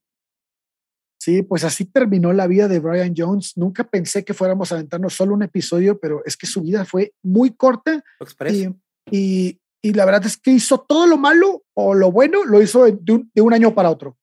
Sí, 1.20 1.41
pues 1.41 1.64
así 1.64 1.86
terminó 1.86 2.34
la 2.34 2.47
vida 2.47 2.68
de 2.68 2.80
Brian 2.80 3.14
Jones. 3.16 3.55
Nunca 3.55 3.84
pensé 3.86 4.26
que 4.26 4.34
fuéramos 4.34 4.72
a 4.72 4.76
aventarnos 4.76 5.14
solo 5.14 5.34
un 5.34 5.43
episodio, 5.43 5.99
pero 5.99 6.22
es 6.26 6.36
que 6.36 6.47
su 6.47 6.61
vida 6.64 6.84
fue 6.84 7.14
muy 7.22 7.51
corta 7.51 8.03
Express. 8.20 8.55
y, 8.55 8.76
y, 9.09 9.61
y 9.84 9.93
la 9.93 10.05
verdad 10.05 10.25
es 10.25 10.38
que 10.38 10.51
hizo 10.51 10.79
todo 10.79 11.05
lo 11.05 11.17
malo 11.17 11.63
o 11.73 11.93
lo 11.93 12.11
bueno, 12.11 12.43
lo 12.45 12.61
hizo 12.61 12.86
de 12.86 13.11
un, 13.13 13.29
de 13.34 13.41
un 13.41 13.53
año 13.53 13.75
para 13.75 13.89
otro. 13.91 14.17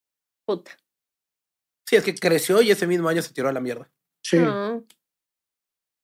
Puta. 0.47 0.73
Sí, 1.87 1.97
es 1.97 2.03
que 2.05 2.15
creció 2.15 2.63
y 2.63 2.71
ese 2.71 2.87
mismo 2.87 3.09
año 3.09 3.21
se 3.23 3.33
tiró 3.33 3.49
a 3.49 3.53
la 3.53 3.61
mierda. 3.61 3.91
Sí, 4.23 4.39
No. 4.39 4.85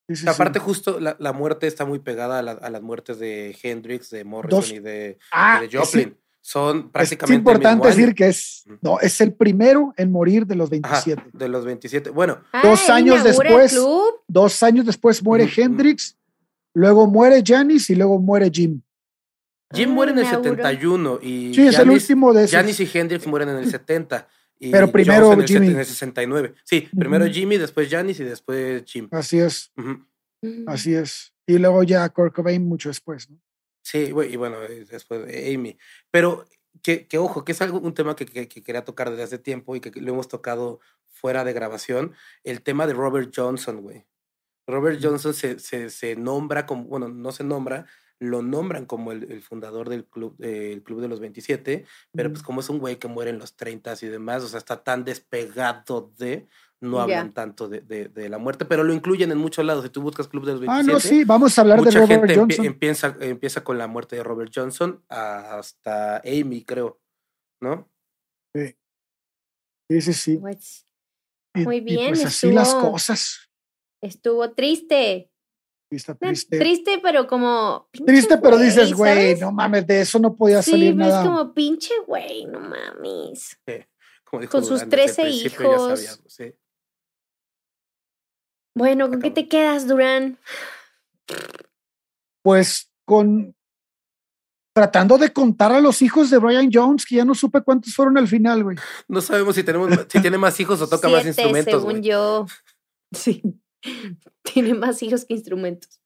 sí, 0.08 0.14
sí, 0.14 0.22
sí. 0.22 0.28
Aparte, 0.28 0.58
justo 0.58 1.00
la, 1.00 1.16
la 1.18 1.32
muerte 1.32 1.66
está 1.66 1.84
muy 1.84 1.98
pegada 2.00 2.38
a, 2.40 2.42
la- 2.42 2.52
a 2.52 2.70
las 2.70 2.82
muertes 2.82 3.18
de 3.18 3.56
Hendrix, 3.62 4.10
de 4.10 4.24
Morrison 4.24 4.60
Dos- 4.60 4.72
y 4.72 4.78
de, 4.80 5.18
Ah, 5.32 5.56
y 5.62 5.68
de 5.68 5.78
es- 5.78 5.84
Joplin. 5.88 6.16
Son 6.42 6.76
Es, 6.78 6.84
prácticamente. 6.92 7.32
el 7.34 7.38
importante 7.38 7.88
decir 7.88 8.14
que 8.14 8.28
es, 8.28 8.62
no, 8.80 9.00
es 9.00 9.20
el 9.20 9.34
primero 9.34 9.92
en 9.96 10.12
morir 10.12 10.46
de 10.46 10.54
los 10.54 10.68
Ajá, 10.70 11.02
27. 11.02 11.22
de 11.32 11.48
los 11.48 11.64
27. 11.64 12.10
Bueno, 12.10 12.40
Dos 12.62 12.88
Ah, 12.88 12.94
años 12.94 13.24
después- 13.24 13.72
El 13.72 13.78
club. 13.80 14.20
Dos 14.28 14.62
años 14.62 14.86
después 14.86 15.24
muere. 15.24 15.50
Hendrix, 15.56 16.16
luego 16.72 17.08
muere 17.08 17.42
Janis 17.44 17.90
y 17.90 17.96
luego 17.96 18.20
muere 18.20 18.48
Jim. 18.52 18.80
Jim 19.72 19.90
Ah, 19.90 19.94
muere 19.94 20.12
en 20.12 20.18
el 20.18 20.24
inauguró. 20.24 20.50
71 20.56 21.18
y 21.22 21.54
Sí, 21.54 21.66
es 21.66 21.74
el 21.78 21.86
Janis- 21.86 22.02
último 22.02 22.32
de 22.32 22.44
esos. 22.44 22.52
Janis 22.56 22.80
y 22.80 22.90
Hendrix 22.92 23.26
mueren 23.26 23.48
en 23.48 23.56
el 23.58 23.70
70. 23.70 24.28
Y 24.58 24.70
Pero 24.70 24.90
primero 24.90 25.26
Jones 25.26 25.50
en 25.50 25.56
el, 25.56 25.62
Jimmy. 25.62 25.72
en 25.74 25.78
el 25.80 25.84
69. 25.86 26.54
Sí, 26.64 26.88
primero 26.96 27.24
Ujú. 27.26 27.34
Jimmy, 27.34 27.58
después 27.58 27.90
Janis 27.90 28.20
y 28.20 28.24
después 28.24 28.84
Jim. 28.86 29.08
Así 29.10 29.38
es, 29.38 29.70
Ujú. 29.76 30.04
Mm. 30.42 30.68
así 30.68 30.94
es. 30.94 31.32
Y 31.46 31.58
luego 31.58 31.82
ya 31.82 32.08
Kurt 32.08 32.34
Cobain 32.34 32.64
mucho 32.66 32.88
después, 32.88 33.28
¿no? 33.28 33.38
Sí, 33.82 34.10
güey, 34.12 34.32
y 34.32 34.36
bueno, 34.36 34.56
eh, 34.62 34.84
después 34.90 35.26
de 35.26 35.54
Amy. 35.54 35.76
Pero 36.10 36.46
que, 36.82 37.06
que 37.06 37.18
ojo, 37.18 37.44
que 37.44 37.52
es 37.52 37.60
algo, 37.62 37.78
un 37.80 37.92
tema 37.94 38.16
que, 38.16 38.24
que- 38.26 38.48
que 38.48 38.62
quería 38.62 38.84
tocar 38.84 39.10
desde 39.10 39.22
hace 39.24 39.38
tiempo 39.38 39.76
y 39.76 39.80
que 39.80 39.92
lo 40.00 40.12
hemos 40.12 40.28
tocado 40.28 40.80
fuera 41.04 41.44
de 41.44 41.52
grabación, 41.52 42.12
el 42.44 42.62
tema 42.62 42.86
de 42.86 42.94
Robert 42.94 43.32
Johnson, 43.34 43.80
güey. 43.82 44.06
Robert 44.66 44.98
Johnson 45.02 45.32
se, 45.34 45.58
se, 45.58 45.90
se 45.90 46.16
nombra 46.16 46.66
como, 46.66 46.84
bueno, 46.84 47.08
no 47.08 47.30
se 47.32 47.44
nombra, 47.44 47.86
lo 48.18 48.40
nombran 48.42 48.86
como 48.86 49.12
el, 49.12 49.30
el 49.30 49.42
fundador 49.42 49.88
del 49.88 50.06
club, 50.06 50.36
del 50.38 50.82
club 50.82 51.00
de 51.02 51.08
los 51.08 51.20
27, 51.20 51.84
pero 52.12 52.30
pues 52.30 52.42
como 52.42 52.60
es 52.60 52.68
un 52.70 52.78
güey 52.78 52.96
que 52.96 53.08
muere 53.08 53.30
en 53.30 53.38
los 53.38 53.56
30 53.56 53.94
y 54.00 54.06
demás, 54.06 54.42
o 54.42 54.48
sea, 54.48 54.58
está 54.58 54.82
tan 54.82 55.04
despegado 55.04 56.12
de, 56.16 56.48
no 56.80 57.00
hablan 57.00 57.32
tanto 57.32 57.68
de, 57.68 57.80
de- 57.82 58.08
de 58.08 58.28
la 58.28 58.38
muerte, 58.38 58.64
pero 58.64 58.84
lo 58.84 58.92
incluyen 58.94 59.32
en 59.32 59.38
muchos 59.38 59.64
lados. 59.64 59.84
Si 59.84 59.90
tú 59.90 60.00
buscas 60.02 60.28
club 60.28 60.44
de 60.46 60.52
los 60.52 60.60
27, 60.60 60.90
Ah, 60.90 60.92
no, 60.94 61.00
sí, 61.00 61.24
vamos 61.24 61.58
a 61.58 61.60
hablar 61.62 61.78
de 61.80 61.84
mucha 61.84 61.98
Robert 62.00 62.20
gente 62.22 62.36
Johnson. 62.36 62.64
empieza, 62.66 63.16
empieza 63.20 63.64
con 63.64 63.76
la 63.78 63.86
muerte 63.86 64.16
de 64.16 64.22
Robert 64.22 64.52
Johnson 64.54 65.02
hasta 65.08 66.18
Amy, 66.18 66.64
creo, 66.64 67.00
¿no? 67.60 67.90
Sí, 68.54 70.00
sí, 70.00 70.12
sí. 70.12 70.36
Pues, 70.38 70.84
Y- 71.54 71.64
Muy 71.64 71.76
y 71.76 71.80
bien, 71.80 72.08
pues 72.08 72.24
así 72.26 72.50
las 72.52 72.74
cosas. 72.74 73.50
estuvo 74.02 74.52
triste. 74.52 75.30
Triste. 75.88 76.58
Triste, 76.58 76.98
pero 77.02 77.26
como. 77.26 77.88
Triste, 77.92 78.38
pero 78.38 78.58
dices, 78.58 78.92
güey, 78.92 79.38
no 79.38 79.52
mames, 79.52 79.86
de 79.86 80.00
eso 80.00 80.18
no 80.18 80.34
podía 80.36 80.60
Sí, 80.62 80.72
salir 80.72 80.96
nada. 80.96 81.22
es 81.22 81.28
como 81.28 81.54
pinche 81.54 81.94
güey, 82.06 82.44
no 82.46 82.58
mames. 82.60 83.58
Como 84.24 84.40
dijo 84.40 84.50
Con 84.52 84.64
sus 84.64 84.80
Durán, 84.80 84.90
desde 84.90 85.02
el 85.04 85.14
13 85.14 85.22
principio 85.22 85.60
ya 85.60 85.74
hijos. 85.76 86.00
sabíamos, 86.00 86.20
sí. 86.32 86.54
Bueno, 88.74 89.08
¿con 89.08 89.22
qué 89.22 89.30
te 89.30 89.48
quedas, 89.48 89.86
Durán? 89.86 90.38
Pues 92.42 92.90
con 93.04 93.54
tratando 94.74 95.16
de 95.16 95.32
contar 95.32 95.72
a 95.72 95.80
los 95.80 96.02
hijos 96.02 96.28
de 96.28 96.36
Brian 96.38 96.68
Jones, 96.70 97.06
que 97.06 97.16
ya 97.16 97.24
no 97.24 97.34
supe 97.34 97.62
cuántos 97.62 97.94
fueron 97.94 98.18
al 98.18 98.28
final, 98.28 98.62
güey. 98.62 98.76
No 99.08 99.20
sabemos 99.20 99.54
si 99.54 99.62
tenemos 99.62 99.90
si 100.08 100.20
tiene 100.20 100.36
más 100.36 100.58
hijos 100.60 100.82
o 100.82 100.88
toca 100.88 101.08
más 101.08 101.24
instrumentos, 101.24 101.72
según 101.74 102.00
güey. 102.00 102.02
yo. 102.02 102.46
Sí. 103.12 103.40
Tiene 104.42 104.74
más 104.74 105.02
hijos 105.02 105.24
que 105.24 105.34
instrumentos. 105.34 106.00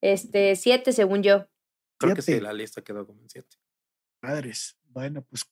Este, 0.00 0.56
siete, 0.56 0.92
según 0.92 1.22
yo. 1.22 1.46
Creo 1.98 2.14
que 2.14 2.22
sí, 2.22 2.40
la 2.40 2.52
lista 2.52 2.82
quedó 2.82 3.06
como 3.06 3.22
en 3.22 3.30
siete. 3.30 3.56
Madres. 4.22 4.76
Bueno, 4.88 5.22
pues 5.22 5.44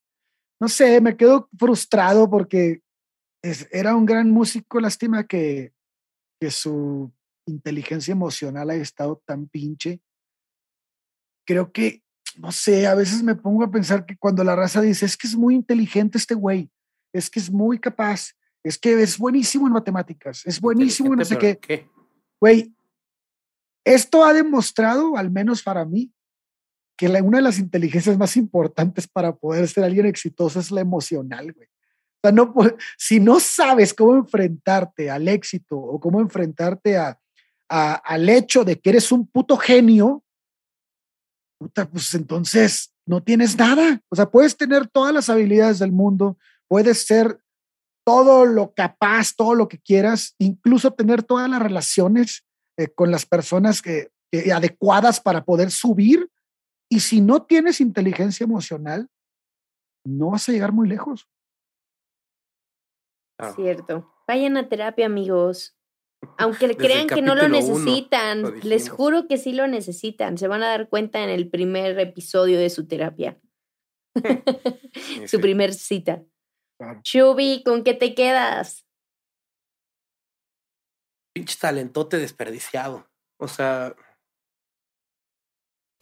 no 0.61 0.69
sé, 0.69 1.01
me 1.01 1.17
quedo 1.17 1.49
frustrado 1.59 2.29
porque 2.31 2.83
es- 3.43 3.69
era 3.73 3.97
un 3.97 4.07
gran 4.07 4.31
músico. 4.31 4.81
Lástima 4.81 5.27
que, 5.27 5.73
que 6.41 6.51
su 6.51 7.13
inteligencia 7.47 8.13
emocional 8.13 8.71
haya 8.71 8.83
estado 8.83 9.23
tan 9.27 9.49
pinche. 9.49 10.01
Creo 11.47 11.73
que, 11.73 12.03
no 12.37 12.53
sé, 12.53 12.87
a 12.87 12.95
veces 12.95 13.23
me 13.23 13.35
pongo 13.35 13.65
a 13.65 13.71
pensar 13.71 14.07
que 14.07 14.17
cuando 14.17 14.45
la 14.45 14.55
raza 14.55 14.81
dice, 14.81 15.07
es 15.07 15.17
que 15.17 15.27
es 15.27 15.35
muy 15.35 15.55
inteligente 15.55 16.19
este 16.19 16.35
güey, 16.35 16.71
es 17.13 17.29
que 17.29 17.41
es 17.41 17.51
muy 17.51 17.79
capaz, 17.81 18.33
es 18.65 18.79
que 18.79 19.03
es 19.03 19.19
buenísimo 19.19 19.67
en 19.67 19.73
matemáticas, 19.73 20.43
es 20.47 20.61
buenísimo 20.61 21.13
en 21.13 21.19
no 21.19 21.25
sé 21.25 21.39
qué. 21.39 21.59
Güey, 22.41 22.75
esto 23.85 24.25
ha 24.25 24.33
demostrado, 24.33 25.17
al 25.17 25.31
menos 25.31 25.63
para 25.63 25.85
mí, 25.85 26.13
que 26.97 27.09
la- 27.09 27.23
una 27.23 27.39
de 27.39 27.43
las 27.43 27.59
inteligencias 27.59 28.17
más 28.19 28.37
importantes 28.37 29.09
para 29.09 29.35
poder 29.35 29.67
ser 29.69 29.85
alguien 29.85 30.07
exitoso 30.07 30.61
es 30.61 30.71
la 30.71 30.81
emocional, 30.81 31.53
güey. 31.53 31.67
O 31.67 32.29
sea, 32.29 32.33
no, 32.33 32.55
si 32.97 33.19
no 33.19 33.41
sabes 33.41 33.93
cómo 33.93 34.15
enfrentarte 34.15 35.11
al 35.11 35.27
éxito 35.27 35.77
o 35.77 35.99
cómo 35.99 36.21
enfrentarte 36.21 36.97
a, 36.97 37.19
a- 37.69 37.95
al 37.95 38.29
hecho 38.29 38.65
de 38.65 38.79
que 38.81 38.91
eres 38.91 39.11
un 39.11 39.27
puto 39.27 39.57
genio, 39.57 40.23
puta, 41.59 41.89
pues 41.91 42.15
entonces 42.15 42.95
no 43.05 43.21
tienes 43.23 43.59
nada. 43.59 44.01
O 44.09 44.15
sea, 44.15 44.31
puedes 44.31 44.57
tener 44.57 44.87
todas 44.89 45.13
las 45.13 45.29
habilidades 45.29 45.81
del 45.81 45.91
mundo, 45.91 46.39
puedes 46.69 47.05
ser 47.05 47.42
todo 48.05 48.45
lo 48.45 48.75
capaz, 48.75 49.35
todo 49.37 49.55
lo 49.55 49.69
que 49.69 49.79
quieras, 49.79 50.35
incluso 50.39 50.93
tener 50.93 51.23
todas 51.23 51.49
las 51.49 51.63
relaciones 51.63 52.45
eh, 52.79 52.89
con 52.89 53.11
las 53.11 53.27
personas 53.27 53.83
que, 53.83 54.11
adecuadas 54.53 55.21
para 55.21 55.45
poder 55.45 55.71
subir. 55.71 56.31
Y 56.91 57.01
si 57.01 57.21
no 57.21 57.43
tienes 57.43 57.81
inteligencia 57.81 58.45
emocional, 58.45 59.09
no 60.07 60.31
vas 60.31 60.49
a 60.49 60.53
llegar 60.53 60.73
muy 60.73 60.89
lejos. 60.89 61.29
Ah. 63.39 63.53
Cierto. 63.55 64.11
Vayan 64.27 64.57
a 64.57 64.69
terapia, 64.69 65.07
amigos. 65.07 65.77
Aunque 66.39 66.77
crean 66.77 67.09
que 67.09 67.21
no 67.21 67.35
lo 67.35 67.49
necesitan, 67.49 68.61
les 68.63 68.89
juro 68.89 69.27
que 69.27 69.37
sí 69.37 69.53
lo 69.53 69.67
necesitan. 69.67 70.39
Se 70.39 70.49
van 70.49 70.63
a 70.63 70.69
dar 70.69 70.89
cuenta 70.89 71.23
en 71.23 71.29
el 71.29 71.51
primer 71.51 71.99
episodio 71.99 72.59
de 72.59 72.71
su 72.71 72.87
terapia. 72.87 73.39
su 75.27 75.41
primer 75.41 75.75
cita. 75.75 76.23
Chubi, 77.03 77.63
¿con 77.65 77.85
qué 77.85 77.95
te 77.95 78.15
quedas? 78.15 78.87
Pinche 81.35 81.57
talentote 81.59 82.19
desperdiciado. 82.19 83.09
O 83.39 83.49
sea, 83.49 83.97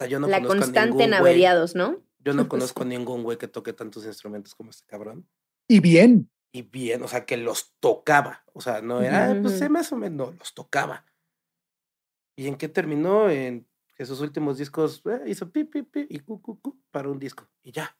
yo 0.07 0.19
no 0.19 0.27
La 0.27 0.41
constante 0.41 1.03
en 1.03 1.13
averiados, 1.13 1.75
¿no? 1.75 2.03
Yo 2.19 2.33
no 2.33 2.47
conozco 2.49 2.85
ningún 2.85 3.23
güey 3.23 3.37
que 3.37 3.47
toque 3.47 3.73
tantos 3.73 4.05
instrumentos 4.05 4.55
como 4.55 4.69
este 4.71 4.85
cabrón. 4.85 5.27
Y 5.67 5.79
bien. 5.79 6.29
Y 6.53 6.63
bien, 6.63 7.01
o 7.01 7.07
sea, 7.07 7.25
que 7.25 7.37
los 7.37 7.73
tocaba. 7.79 8.43
O 8.53 8.59
sea, 8.59 8.81
no 8.81 9.01
era, 9.01 9.39
pues 9.41 9.69
más 9.69 9.91
o 9.93 9.95
menos, 9.95 10.35
los 10.37 10.53
tocaba. 10.53 11.05
¿Y 12.35 12.47
en 12.47 12.57
qué 12.57 12.67
terminó? 12.67 13.29
En 13.29 13.67
que 13.95 14.05
sus 14.05 14.19
últimos 14.19 14.57
discos 14.57 15.01
eh, 15.05 15.23
hizo 15.27 15.49
pi, 15.49 15.63
pi, 15.63 15.83
pi 15.83 16.07
y 16.09 16.19
cu, 16.19 16.41
cu, 16.41 16.59
cu 16.59 16.81
para 16.91 17.09
un 17.09 17.19
disco. 17.19 17.49
Y 17.63 17.71
ya. 17.71 17.97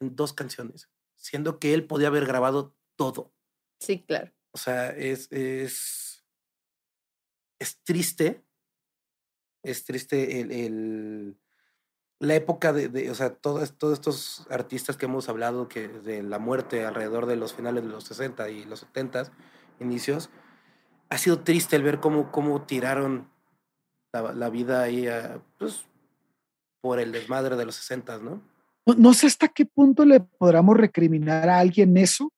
En 0.00 0.14
dos 0.14 0.34
canciones 0.34 0.90
siendo 1.24 1.58
que 1.58 1.72
él 1.72 1.86
podía 1.86 2.08
haber 2.08 2.26
grabado 2.26 2.76
todo. 2.96 3.32
Sí, 3.80 4.04
claro. 4.06 4.30
O 4.52 4.58
sea, 4.58 4.90
es, 4.90 5.32
es, 5.32 6.22
es 7.58 7.82
triste, 7.82 8.44
es 9.62 9.84
triste 9.84 10.40
el, 10.42 10.52
el 10.52 11.40
la 12.20 12.34
época 12.34 12.74
de, 12.74 12.88
de, 12.88 13.10
o 13.10 13.14
sea, 13.14 13.34
todos, 13.34 13.76
todos 13.78 13.94
estos 13.94 14.46
artistas 14.50 14.98
que 14.98 15.06
hemos 15.06 15.30
hablado 15.30 15.66
que 15.66 15.88
de 15.88 16.22
la 16.22 16.38
muerte 16.38 16.84
alrededor 16.84 17.24
de 17.24 17.36
los 17.36 17.54
finales 17.54 17.84
de 17.84 17.88
los 17.88 18.04
60 18.04 18.50
y 18.50 18.64
los 18.64 18.80
70 18.80 19.32
inicios, 19.80 20.28
ha 21.08 21.16
sido 21.16 21.40
triste 21.40 21.74
el 21.76 21.82
ver 21.82 22.00
cómo, 22.00 22.30
cómo 22.30 22.66
tiraron 22.66 23.30
la, 24.12 24.34
la 24.34 24.50
vida 24.50 24.82
ahí 24.82 25.08
pues, 25.58 25.86
por 26.82 27.00
el 27.00 27.12
desmadre 27.12 27.56
de 27.56 27.64
los 27.64 27.76
60, 27.76 28.18
¿no? 28.18 28.53
No, 28.86 29.14
sé 29.14 29.26
hasta 29.26 29.48
qué 29.48 29.64
punto 29.64 30.04
le 30.04 30.20
podamos 30.20 30.76
recriminar 30.76 31.48
a 31.48 31.58
alguien 31.58 31.96
eso. 31.96 32.32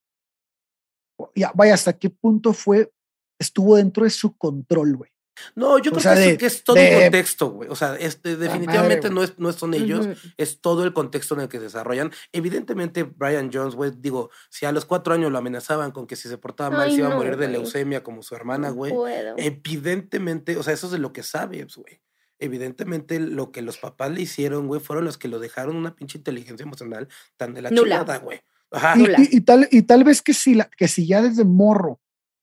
Ya, 1.35 1.51
vaya, 1.53 1.73
hasta 1.73 1.93
qué 1.93 2.09
punto 2.09 2.53
fue, 2.53 2.91
estuvo 3.39 3.75
dentro 3.75 4.03
de 4.03 4.09
su 4.09 4.37
control, 4.37 4.95
güey. 4.95 5.11
No, 5.55 5.77
yo 5.77 5.91
creo 5.91 6.37
que, 6.37 6.45
es, 6.45 6.63
todo 6.63 6.77
el 6.77 7.03
contexto, 7.03 7.51
güey. 7.51 7.69
O 7.69 7.75
sea, 7.75 7.95
este, 7.95 8.37
definitivamente 8.37 9.11
no, 9.11 9.21
es, 9.21 9.37
no 9.37 9.51
son 9.53 9.75
ellos, 9.75 10.07
es 10.35 10.61
todo 10.61 10.83
el 10.83 10.93
contexto 10.93 11.35
en 11.35 11.41
el 11.41 11.47
que 11.47 11.57
se 11.57 11.65
desarrollan. 11.65 12.11
Evidentemente, 12.31 13.03
Brian 13.03 13.51
Jones, 13.53 13.75
güey, 13.75 13.91
digo, 13.95 14.31
si 14.49 14.65
a 14.65 14.71
los 14.71 14.85
cuatro 14.85 15.13
años 15.13 15.31
lo 15.31 15.37
amenazaban 15.37 15.91
con 15.91 16.07
que 16.07 16.15
si 16.15 16.27
se 16.27 16.39
portaba 16.39 16.75
mal 16.75 16.91
se 16.91 16.97
iba 16.97 17.11
a 17.11 17.15
morir 17.15 17.37
de 17.37 17.49
leucemia 17.49 18.03
como 18.03 18.23
su 18.23 18.35
hermana, 18.35 18.69
güey. 18.69 18.93
evidentemente, 19.37 20.57
o 20.57 20.63
sea, 20.63 20.73
eso 20.73 20.87
es 20.87 20.93
de 20.93 20.99
lo 20.99 21.13
que 21.13 21.21
sabes, 21.21 21.75
güey 21.75 22.01
evidentemente 22.39 23.19
lo 23.19 23.51
que 23.51 23.61
los 23.61 23.77
papás 23.77 24.11
le 24.11 24.21
hicieron, 24.21 24.67
güey, 24.67 24.81
fueron 24.81 25.05
los 25.05 25.17
que 25.17 25.27
lo 25.27 25.39
dejaron 25.39 25.75
una 25.75 25.95
pinche 25.95 26.17
inteligencia 26.17 26.63
emocional 26.63 27.07
tan 27.35 27.53
de 27.53 27.61
la 27.61 27.71
chulada, 27.71 28.17
güey. 28.17 28.41
Ajá. 28.71 28.95
Y, 28.97 29.41
tal, 29.41 29.67
y 29.71 29.83
tal 29.83 30.03
vez 30.03 30.21
que 30.21 30.33
si, 30.33 30.55
la, 30.55 30.65
que 30.65 30.87
si 30.87 31.07
ya 31.07 31.21
desde 31.21 31.45
morro 31.45 32.01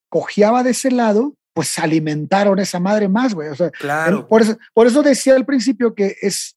cojeaba 0.09 0.63
de 0.63 0.71
ese 0.71 0.91
lado, 0.91 1.37
pues 1.53 1.79
alimentaron 1.79 2.59
esa 2.59 2.81
madre 2.81 3.09
más, 3.09 3.35
güey. 3.35 3.49
O 3.49 3.55
sea, 3.55 3.71
claro. 3.71 4.27
por, 4.27 4.43
eso, 4.43 4.59
por 4.73 4.87
eso 4.87 5.03
decía 5.03 5.37
al 5.37 5.45
principio 5.45 5.95
que 5.95 6.17
es, 6.23 6.57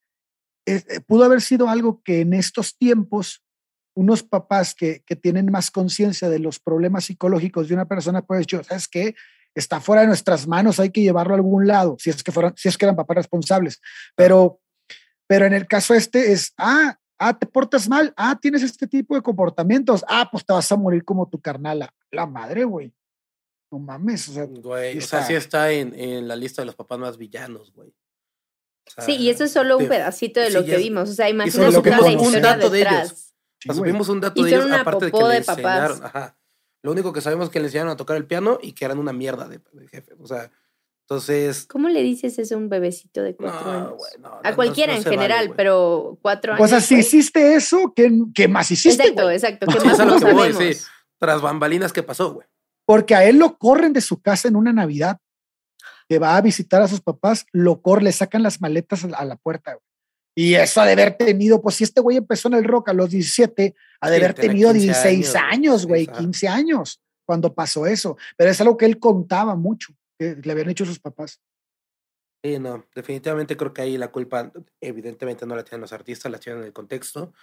eh, 0.65 1.01
pudo 1.05 1.25
haber 1.25 1.41
sido 1.41 1.69
algo 1.69 2.01
que 2.03 2.21
en 2.21 2.33
estos 2.33 2.77
tiempos 2.77 3.43
unos 3.93 4.23
papás 4.23 4.75
que, 4.75 5.03
que 5.05 5.15
tienen 5.15 5.51
más 5.51 5.71
conciencia 5.71 6.29
de 6.29 6.39
los 6.39 6.59
problemas 6.59 7.05
psicológicos 7.05 7.67
de 7.67 7.73
una 7.73 7.87
persona, 7.87 8.21
pues 8.21 8.45
yo, 8.45 8.63
¿sabes 8.63 8.87
qué? 8.87 9.15
Está 9.59 9.81
fuera 9.81 10.01
de 10.01 10.07
nuestras 10.07 10.47
manos, 10.47 10.79
hay 10.79 10.91
que 10.91 11.01
llevarlo 11.01 11.33
a 11.33 11.37
algún 11.37 11.67
lado, 11.67 11.97
si 11.99 12.09
es 12.09 12.23
que, 12.23 12.31
fueron, 12.31 12.53
si 12.55 12.69
es 12.69 12.77
que 12.77 12.85
eran 12.85 12.95
papás 12.95 13.17
responsables. 13.17 13.81
Pero, 14.15 14.59
pero 15.27 15.45
en 15.45 15.53
el 15.53 15.67
caso 15.67 15.93
este 15.93 16.31
es, 16.31 16.53
ah, 16.57 16.97
ah, 17.17 17.37
te 17.37 17.47
portas 17.47 17.89
mal, 17.89 18.13
ah, 18.17 18.37
tienes 18.39 18.63
este 18.63 18.87
tipo 18.87 19.15
de 19.15 19.21
comportamientos, 19.21 20.05
ah, 20.07 20.29
pues 20.31 20.45
te 20.45 20.53
vas 20.53 20.71
a 20.71 20.75
morir 20.75 21.03
como 21.03 21.27
tu 21.27 21.41
carnal. 21.41 21.89
La 22.11 22.25
madre, 22.25 22.63
güey. 22.63 22.93
No 23.71 23.79
mames. 23.79 24.29
O 24.29 24.33
sea, 24.33 24.45
güey, 24.45 24.97
o 24.97 25.01
sea, 25.01 25.23
sí 25.23 25.33
está 25.33 25.71
en, 25.71 25.93
en, 25.93 26.27
la 26.27 26.35
lista 26.35 26.61
de 26.61 26.67
los 26.67 26.75
papás 26.75 26.99
más 26.99 27.17
villanos, 27.17 27.73
güey. 27.73 27.93
sí, 28.99 29.15
y 29.15 29.29
eso 29.29 29.43
es 29.43 29.51
solo 29.51 29.77
un 29.77 29.87
pedacito 29.87 30.39
de 30.39 30.51
lo 30.51 30.63
que 30.63 30.77
vimos. 30.77 31.09
O 31.09 31.13
sea, 31.13 31.29
imagínate 31.29 31.77
un 32.15 32.41
dato 32.41 32.69
de 32.69 32.81
ellos. 32.81 33.33
supimos 33.65 34.07
un 34.07 34.21
dato 34.21 34.41
de 34.43 34.49
ellos, 34.49 34.71
aparte 34.71 35.05
de 35.05 35.11
que 35.11 35.23
le 35.23 35.37
enseñaron. 35.37 36.05
Ajá 36.05 36.37
lo 36.83 36.91
único 36.91 37.13
que 37.13 37.21
sabemos 37.21 37.45
es 37.45 37.51
que 37.51 37.59
le 37.59 37.65
enseñaron 37.65 37.91
a 37.91 37.97
tocar 37.97 38.17
el 38.17 38.25
piano 38.25 38.59
y 38.61 38.73
que 38.73 38.85
eran 38.85 38.99
una 38.99 39.13
mierda 39.13 39.47
de, 39.47 39.59
jefe. 39.89 40.13
O 40.19 40.27
sea, 40.27 40.51
entonces. 41.01 41.65
¿Cómo 41.67 41.89
le 41.89 42.01
dices 42.03 42.37
eso 42.37 42.55
a 42.55 42.57
un 42.57 42.69
bebecito 42.69 43.23
de 43.23 43.35
cuatro 43.35 43.71
años? 43.71 43.93
a 44.43 44.55
cualquiera 44.55 44.95
en 44.95 45.03
general, 45.03 45.53
pero 45.55 46.17
cuatro 46.21 46.53
años. 46.53 46.65
O 46.65 46.67
sea, 46.67 46.81
si 46.81 46.95
hiciste 46.99 47.55
eso, 47.55 47.93
¿qué, 47.95 48.11
qué 48.33 48.47
más 48.47 48.69
hiciste? 48.71 49.03
Exacto, 49.03 49.31
exacto. 49.31 49.67
¿Qué 49.67 49.85
más 49.85 49.99
lo 50.05 50.19
que 50.19 50.33
voy, 50.33 50.53
sí. 50.53 50.79
Tras 51.19 51.41
bambalinas, 51.41 51.93
¿qué 51.93 52.03
pasó, 52.03 52.33
güey? 52.33 52.47
Porque 52.85 53.15
a 53.15 53.25
él 53.25 53.37
lo 53.37 53.57
corren 53.57 53.91
de 53.93 54.01
su 54.01 54.21
casa 54.21 54.47
en 54.47 54.55
una 54.55 54.71
Navidad 54.71 55.19
que 56.07 56.19
va 56.19 56.37
a 56.37 56.41
visitar 56.41 56.81
a 56.81 56.87
sus 56.87 57.01
papás, 57.01 57.45
lo 57.51 57.81
corren, 57.81 58.05
le 58.05 58.11
sacan 58.11 58.43
las 58.43 58.61
maletas 58.61 59.03
a 59.03 59.25
la 59.25 59.35
puerta, 59.35 59.73
güey. 59.73 59.86
Y 60.39 60.53
eso 60.53 60.83
de 60.83 60.91
haber 60.91 61.17
tenido, 61.17 61.59
pues 61.63 61.77
si 61.77 61.83
este 61.83 61.99
güey 61.99 62.17
empezó 62.17 62.47
en 62.47 62.53
el 62.53 62.63
rock 62.63 62.89
a 62.89 62.93
los 62.93 63.09
17, 63.09 63.73
ha 63.99 64.09
de 64.11 64.17
haber 64.17 64.35
tenido 64.35 64.71
16 64.71 65.35
años, 65.35 65.87
güey, 65.87 66.05
15 66.05 66.47
años 66.47 67.01
cuando 67.25 67.55
pasó 67.55 67.87
eso. 67.87 68.17
Pero 68.35 68.51
es 68.51 68.61
algo 68.61 68.77
que 68.77 68.85
él 68.85 68.99
contaba 68.99 69.55
mucho, 69.55 69.95
que 70.15 70.35
le 70.35 70.51
habían 70.51 70.69
hecho 70.69 70.85
sus 70.85 70.99
papás. 70.99 71.41
Sí, 72.43 72.59
no, 72.59 72.85
definitivamente 72.93 73.57
creo 73.57 73.73
que 73.73 73.81
ahí 73.81 73.97
la 73.97 74.11
culpa, 74.11 74.51
evidentemente 74.79 75.47
no 75.47 75.55
la 75.55 75.63
tienen 75.63 75.81
los 75.81 75.91
artistas, 75.91 76.31
la 76.31 76.37
tienen 76.37 76.61
en 76.61 76.67
el 76.67 76.73
contexto. 76.73 77.33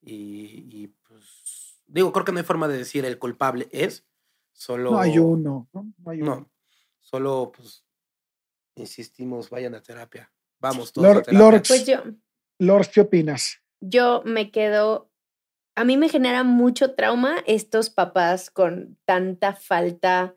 Y, 0.00 0.86
pues, 1.02 1.80
digo, 1.84 2.12
creo 2.12 2.24
que 2.24 2.30
no 2.30 2.38
hay 2.38 2.44
forma 2.44 2.68
de 2.68 2.78
decir 2.78 3.04
el 3.04 3.18
culpable 3.18 3.66
es, 3.72 4.06
solo... 4.52 4.92
No 4.92 5.00
hay 5.00 5.18
uno, 5.18 5.68
no, 5.72 5.92
hay 6.06 6.22
uno. 6.22 6.36
No, 6.36 6.50
solo, 7.00 7.50
pues, 7.56 7.84
insistimos, 8.76 9.50
vayan 9.50 9.74
a 9.74 9.82
terapia. 9.82 10.32
Vamos 10.60 10.92
todos 10.92 11.08
a 11.08 11.22
terapia. 11.22 11.62
pues 11.66 11.84
yo, 11.84 12.04
Lord, 12.58 12.88
¿qué 12.92 13.00
opinas? 13.02 13.62
Yo 13.80 14.22
me 14.24 14.50
quedo, 14.50 15.10
a 15.76 15.84
mí 15.84 15.96
me 15.96 16.08
genera 16.08 16.42
mucho 16.42 16.94
trauma 16.94 17.36
estos 17.46 17.90
papás 17.90 18.50
con 18.50 18.98
tanta 19.04 19.54
falta 19.54 20.36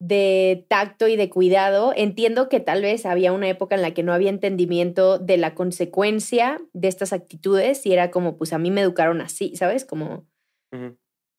de 0.00 0.66
tacto 0.68 1.08
y 1.08 1.16
de 1.16 1.30
cuidado. 1.30 1.92
Entiendo 1.96 2.48
que 2.48 2.60
tal 2.60 2.82
vez 2.82 3.06
había 3.06 3.32
una 3.32 3.48
época 3.48 3.74
en 3.74 3.82
la 3.82 3.94
que 3.94 4.02
no 4.02 4.12
había 4.12 4.30
entendimiento 4.30 5.18
de 5.18 5.36
la 5.38 5.54
consecuencia 5.54 6.60
de 6.72 6.88
estas 6.88 7.12
actitudes 7.12 7.84
y 7.86 7.92
era 7.92 8.10
como, 8.10 8.36
pues 8.36 8.52
a 8.52 8.58
mí 8.58 8.70
me 8.70 8.82
educaron 8.82 9.20
así, 9.20 9.56
¿sabes? 9.56 9.84
Como... 9.84 10.26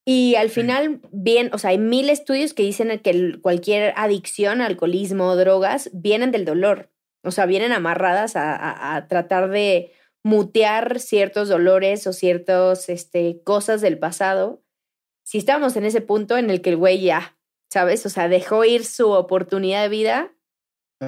Y 0.08 0.36
al 0.36 0.50
final, 0.50 1.02
bien, 1.12 1.50
o 1.52 1.58
sea, 1.58 1.72
hay 1.72 1.78
mil 1.78 2.10
estudios 2.10 2.54
que 2.54 2.64
dicen 2.64 3.00
que 3.00 3.40
cualquier 3.42 3.94
adicción, 3.98 4.62
alcoholismo, 4.62 5.36
drogas, 5.36 5.90
vienen 5.94 6.32
del 6.32 6.46
dolor. 6.46 6.90
O 7.26 7.32
sea, 7.32 7.46
vienen 7.46 7.72
amarradas 7.72 8.34
a, 8.36 9.06
tratar 9.10 9.50
de 9.50 9.92
mutear 10.24 11.00
ciertos 11.00 11.50
dolores 11.50 12.08
o 12.08 12.14
ciertas 12.14 12.90
este, 12.90 13.42
cosas 13.44 13.82
del 13.82 14.00
pasado. 14.00 14.64
Si 15.24 15.38
estamos 15.38 15.76
en 15.76 15.86
ese 15.86 16.02
punto 16.02 16.38
en 16.38 16.50
el 16.50 16.62
que 16.62 16.72
el 16.72 16.78
güey 16.78 17.02
ya, 17.02 17.38
¿sabes? 17.70 18.06
O 18.06 18.10
sea, 18.10 18.28
dejó 18.28 18.64
ir 18.66 18.86
su 18.86 19.12
oportunidad 19.12 19.84
de 19.84 19.90
vida, 19.90 20.32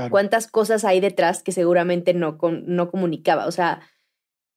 ¿cuántas 0.10 0.48
cosas 0.48 0.84
hay 0.84 0.99
detrás 0.99 1.41
que 1.44 1.52
seguramente 1.52 2.14
no, 2.14 2.38
no 2.41 2.91
comunicaba? 2.91 3.48
O 3.48 3.52
sea, 3.52 3.81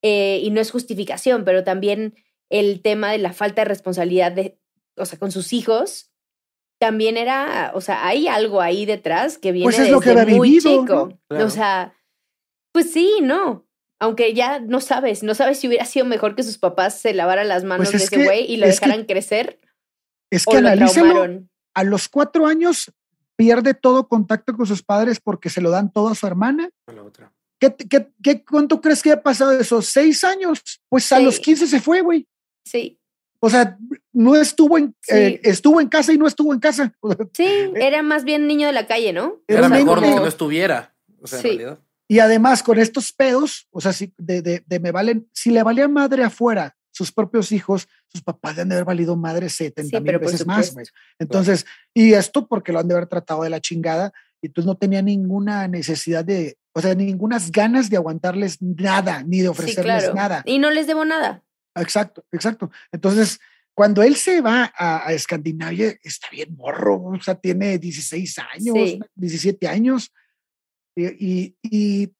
eh, 0.01 0.39
y 0.43 0.49
no 0.51 0.61
es 0.61 0.71
justificación, 0.71 1.45
pero 1.45 1.63
también 1.63 2.15
el 2.49 2.81
tema 2.81 3.11
de 3.11 3.19
la 3.19 3.33
falta 3.33 3.61
de 3.61 3.69
responsabilidad 3.69 4.31
de, 4.31 4.59
o 4.97 5.05
sea, 5.05 5.17
con 5.17 5.31
sus 5.31 5.53
hijos, 5.53 6.10
también 6.81 7.15
era, 7.15 7.71
o 7.75 7.79
sea, 7.79 8.07
hay 8.07 8.27
algo 8.27 8.59
ahí 8.59 8.87
detrás 8.87 9.37
que 9.37 9.51
viene 9.51 9.67
pues 9.67 9.77
es 9.77 9.91
lo 9.91 9.99
que 10.01 10.15
muy 10.25 10.57
chico. 10.57 11.13
O 11.29 11.49
sea, 11.51 11.93
pues 12.73 12.91
sí, 12.91 13.19
no. 13.21 13.67
Aunque 13.99 14.33
ya 14.33 14.59
no 14.59 14.81
sabes, 14.81 15.21
no 15.21 15.35
sabes 15.35 15.59
si 15.59 15.67
hubiera 15.67 15.85
sido 15.85 16.07
mejor 16.07 16.35
que 16.35 16.41
sus 16.41 16.57
papás 16.57 16.97
se 16.99 17.13
lavaran 17.13 17.47
las 17.47 17.63
manos 17.63 17.91
pues 17.91 17.99
de 17.99 18.05
ese 18.05 18.25
güey 18.25 18.51
y 18.51 18.57
lo 18.57 18.65
dejaran 18.65 19.05
crecer. 19.05 19.59
Es 20.31 20.43
que 20.47 20.57
analízalo. 20.57 21.43
A 21.75 21.83
los 21.83 22.09
cuatro 22.09 22.47
años 22.47 22.91
pierde 23.35 23.75
todo 23.75 24.07
contacto 24.07 24.57
con 24.57 24.65
sus 24.65 24.81
padres 24.81 25.19
porque 25.19 25.51
se 25.51 25.61
lo 25.61 25.69
dan 25.69 25.93
todo 25.93 26.07
a 26.07 26.15
su 26.15 26.25
hermana. 26.25 26.71
¿qué, 27.59 27.75
qué, 27.75 28.11
qué, 28.23 28.43
cuánto 28.43 28.81
crees 28.81 29.03
que 29.03 29.11
ha 29.11 29.21
pasado 29.21 29.51
de 29.51 29.61
esos 29.61 29.85
seis 29.85 30.23
años? 30.23 30.63
Pues 30.89 31.11
a 31.11 31.17
Sí. 31.17 31.25
los 31.25 31.39
15 31.39 31.67
se 31.67 31.79
fue, 31.79 32.01
güey. 32.01 32.27
Sí, 32.65 32.99
O 33.43 33.49
sea, 33.49 33.77
no 34.13 34.35
estuvo 34.35 34.77
en, 34.77 34.95
Sí. 35.01 35.15
eh, 35.15 35.41
estuvo 35.43 35.81
en 35.81 35.89
casa 35.89 36.13
y 36.13 36.17
no 36.17 36.27
estuvo 36.27 36.53
en 36.53 36.59
casa. 36.59 36.93
Sí, 37.33 37.47
era 37.75 38.03
más 38.03 38.23
bien 38.23 38.47
niño 38.47 38.67
de 38.67 38.73
la 38.73 38.85
calle, 38.87 39.13
¿no? 39.13 39.41
Era 39.47 39.67
mejor 39.67 40.01
niño. 40.01 40.15
que 40.15 40.21
no 40.21 40.27
estuviera. 40.27 40.93
O 41.21 41.27
sea, 41.27 41.39
en 41.39 41.41
Sí. 41.41 41.47
realidad. 41.49 41.79
Y 42.07 42.19
además, 42.19 42.61
con 42.61 42.77
estos 42.77 43.13
pedos, 43.13 43.67
o 43.71 43.79
sea, 43.81 43.93
si 43.93 44.13
de, 44.17 44.41
de, 44.41 44.63
de 44.65 44.79
me 44.79 44.91
valen, 44.91 45.27
si 45.33 45.49
le 45.49 45.63
valía 45.63 45.87
madre 45.87 46.23
afuera 46.23 46.75
sus 46.91 47.11
propios 47.11 47.51
hijos, 47.53 47.87
sus 48.09 48.21
papás 48.21 48.57
deben 48.57 48.67
de 48.69 48.75
haber 48.75 48.85
valido 48.85 49.15
madre 49.15 49.47
70 49.49 49.97
Sí, 49.97 50.03
mil 50.03 50.19
veces 50.19 50.45
más. 50.45 50.75
Entonces, 51.19 51.65
y 51.93 52.13
esto 52.13 52.47
porque 52.47 52.73
lo 52.73 52.79
han 52.79 52.87
de 52.89 52.95
haber 52.95 53.07
tratado 53.07 53.43
de 53.43 53.49
la 53.49 53.61
chingada, 53.61 54.11
y 54.41 54.47
entonces 54.47 54.67
no 54.67 54.75
tenía 54.75 55.01
ninguna 55.01 55.67
necesidad 55.69 56.25
de, 56.25 56.57
o 56.73 56.81
sea, 56.81 56.93
ningunas 56.95 57.49
ganas 57.51 57.89
de 57.89 57.95
aguantarles 57.97 58.61
nada, 58.61 59.23
ni 59.23 59.37
de 59.37 59.43
Sí, 59.43 59.47
ofrecerles 59.47 60.03
claro. 60.03 60.13
nada. 60.15 60.43
Y 60.45 60.59
no 60.59 60.69
les 60.69 60.87
debo 60.87 61.05
nada. 61.05 61.43
Exacto, 61.75 62.25
exacto. 62.31 62.71
Entonces, 62.91 63.39
cuando 63.73 64.03
él 64.03 64.15
se 64.15 64.41
va 64.41 64.71
a, 64.75 65.07
a 65.07 65.13
Escandinavia, 65.13 65.97
está 66.03 66.29
bien 66.31 66.55
morro, 66.55 67.01
o 67.03 67.21
sea, 67.21 67.35
tiene 67.35 67.77
16 67.77 68.39
años, 68.39 68.75
Sí. 68.75 68.99
17 69.15 69.67
años, 69.67 70.13
y, 70.95 71.05
y, 71.05 71.55
y, 71.63 72.13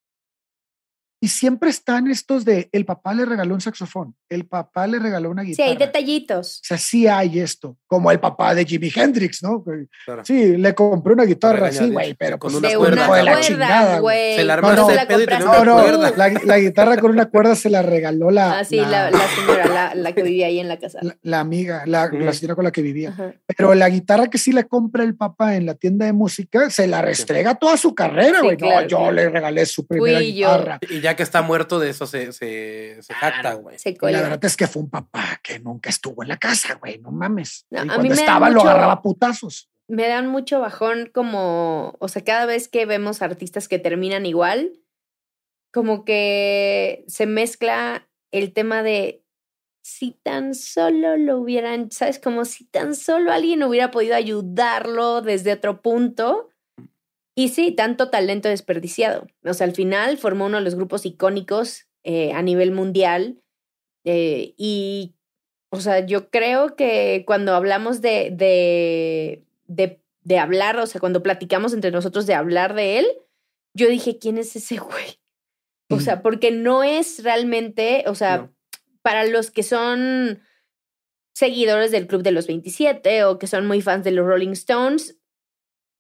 y 1.24 1.28
siempre 1.28 1.70
están 1.70 2.10
estos 2.10 2.44
de, 2.46 2.68
el 2.72 2.84
papá 2.84 3.14
le 3.14 3.26
regaló 3.26 3.54
un 3.54 3.62
saxofón, 3.62 4.16
el 4.28 4.48
papá 4.48 4.88
le 4.88 4.98
regaló 4.98 5.30
una 5.30 5.44
Sí, 5.44 5.50
guitarra. 5.50 5.70
hay 5.70 5.78
detallitos. 5.78 6.58
O 6.58 6.66
sea, 6.66 6.78
sí 6.80 7.08
hay 7.08 7.40
esto, 7.40 7.78
como 7.86 8.10
el 8.12 8.20
papá 8.20 8.56
de 8.56 8.66
Jimi 8.66 8.92
Hendrix, 8.94 9.44
¿no? 9.44 9.64
Claro. 10.06 10.26
Sí, 10.26 10.58
le 10.58 10.74
compré 10.74 11.14
una 11.14 11.26
guitarra, 11.26 11.72
sí, 11.72 11.92
güey, 11.92 12.16
pero 12.16 12.40
con 12.40 12.52
pues 12.52 12.60
una 12.60 12.70
de 12.70 12.76
cuerda, 12.76 13.06
una 13.08 13.16
de 13.18 13.24
la 13.24 13.32
cuerda, 13.34 13.48
chingada, 13.48 14.00
güey. 14.00 14.36
Se 14.36 14.44
la 14.44 14.54
armaste 14.56 14.82
No, 14.82 14.88
de 14.88 14.96
la 14.96 15.08
pedo 15.08 15.22
y 15.22 15.26
tenía 15.26 15.40
No, 15.46 15.62
una 15.62 15.92
no, 15.92 16.16
la, 16.18 16.30
la 16.44 16.58
guitarra 16.60 16.98
con 16.98 17.12
una 17.12 17.26
cuerda 17.28 17.56
se 17.56 17.70
la 17.70 17.84
regaló 17.84 18.32
la, 18.32 18.60
Ah, 18.60 18.66
sí, 18.66 18.78
la, 18.78 19.12
la 19.12 19.28
señora, 19.36 19.68
la, 19.68 19.96
la 19.96 20.12
que 20.14 20.24
vivía 20.24 20.48
ahí 20.48 20.60
en 20.60 20.68
la 20.68 20.80
casa. 20.80 21.00
la- 21.04 21.18
la 21.22 21.40
amiga, 21.40 21.84
la, 21.86 22.10
señora 22.34 22.56
con 22.56 22.64
la 22.64 22.72
que 22.72 22.82
vivía. 22.82 23.10
Ajá. 23.10 23.34
Pero 23.56 23.76
la 23.76 23.90
guitarra 23.90 24.28
que 24.28 24.40
sí 24.40 24.52
le 24.52 24.64
compra 24.66 25.04
el 25.04 25.16
papá 25.16 25.56
en 25.56 25.68
la 25.68 25.76
tienda 25.76 26.08
de 26.08 26.14
música, 26.14 26.70
se 26.72 26.88
la 26.88 27.02
restrega 27.04 27.54
toda 27.56 27.78
su 27.78 27.94
carrera, 27.94 28.40
Sí, 28.40 28.46
güey. 28.46 28.58
claro, 28.58 28.82
no, 28.82 28.88
yo 28.88 28.98
claro. 28.98 29.12
le 29.12 29.30
regalé 29.30 29.66
su 29.68 29.86
primera 29.86 30.18
Fui 30.18 30.34
yo. 30.34 30.48
guitarra. 30.48 30.80
Y 30.90 31.00
ya 31.02 31.11
que 31.16 31.24
está 31.24 31.42
muerto, 31.42 31.80
de 31.80 31.90
eso 31.90 32.08
se, 32.08 32.34
se, 32.34 33.02
se 33.02 33.14
jacta, 33.14 33.54
güey. 33.54 33.78
La 34.02 34.22
verdad 34.22 34.46
es 34.46 34.58
que 34.58 34.68
fue 34.68 34.82
un 34.82 34.90
papá 34.90 35.40
que 35.44 35.60
nunca 35.60 35.90
estuvo 35.90 36.24
en 36.24 36.30
la 36.30 36.38
casa, 36.38 36.76
güey. 36.76 37.00
No 37.00 37.12
mames. 37.12 37.66
No, 37.70 37.78
y 37.78 37.82
a 37.82 37.84
mí 37.84 37.90
cuando 37.94 38.14
estaba 38.14 38.50
lo 38.50 38.62
agarraba 38.62 39.02
putazos. 39.02 39.70
me 39.88 40.08
dan 40.08 40.28
mucho 40.28 40.60
bajón 40.60 41.10
como, 41.14 41.96
o 42.00 42.08
sea, 42.08 42.24
cada 42.24 42.46
vez 42.46 42.68
que 42.68 42.86
vemos 42.86 43.22
artistas 43.22 43.68
que 43.68 43.80
terminan 43.80 44.26
igual, 44.26 44.74
como 45.72 46.06
que 46.06 47.04
se 47.08 47.26
mezcla 47.26 48.08
el 48.32 48.54
tema 48.54 48.84
de 48.84 49.24
si 49.84 50.12
tan 50.12 50.54
solo 50.54 51.18
lo 51.18 51.40
hubieran, 51.40 51.92
¿sabes? 51.92 52.20
Como 52.20 52.46
si 52.46 52.66
tan 52.66 52.96
solo 52.96 53.32
alguien 53.32 53.64
hubiera 53.64 53.92
podido 53.92 54.16
ayudarlo 54.16 55.22
desde 55.22 55.54
otro 55.54 55.82
punto. 55.82 56.51
Y 57.36 57.50
sí, 57.50 57.72
tanto 57.72 58.10
talento 58.10 58.50
desperdiciado. 58.50 59.28
O 59.46 59.54
sea, 59.54 59.66
al 59.66 59.74
final 59.74 60.18
formó 60.18 60.46
uno 60.48 60.58
de 60.58 60.64
los 60.64 60.76
grupos 60.76 61.06
icónicos 61.06 61.88
eh, 62.04 62.34
a 62.34 62.42
nivel 62.42 62.72
mundial. 62.72 63.42
eh, 64.06 64.54
y, 64.58 65.16
o 65.74 65.80
sea, 65.80 66.06
yo 66.06 66.30
creo 66.30 66.76
que 66.76 67.24
cuando 67.26 67.56
hablamos 67.56 68.02
de, 68.02 68.30
de, 68.32 69.46
de, 69.68 70.02
de 70.24 70.38
hablar, 70.40 70.78
o 70.78 70.86
sea, 70.86 71.00
cuando 71.00 71.24
platicamos 71.24 71.74
entre 71.74 71.92
nosotros 71.92 72.26
de 72.28 72.34
hablar 72.34 72.74
de 72.74 73.00
él, 73.00 73.08
yo 73.74 73.88
dije, 73.88 74.18
¿quién 74.20 74.38
es 74.38 74.54
ese 74.56 74.78
güey? 74.78 75.20
O 75.90 76.00
sea, 76.02 76.22
porque 76.22 76.52
no 76.52 76.84
es 76.84 77.24
realmente, 77.24 78.04
o 78.08 78.16
sea, 78.16 78.38
No. 78.38 78.54
para 79.02 79.26
los 79.26 79.50
que 79.52 79.64
son 79.64 80.42
seguidores 81.34 81.92
del 81.92 82.08
Club 82.08 82.24
de 82.24 82.32
los 82.32 82.48
27 82.48 83.24
o 83.24 83.40
que 83.40 83.48
son 83.48 83.66
muy 83.68 83.82
fans 83.82 84.04
de 84.04 84.12
los 84.12 84.26
Rolling 84.26 84.52
Stones, 84.52 85.18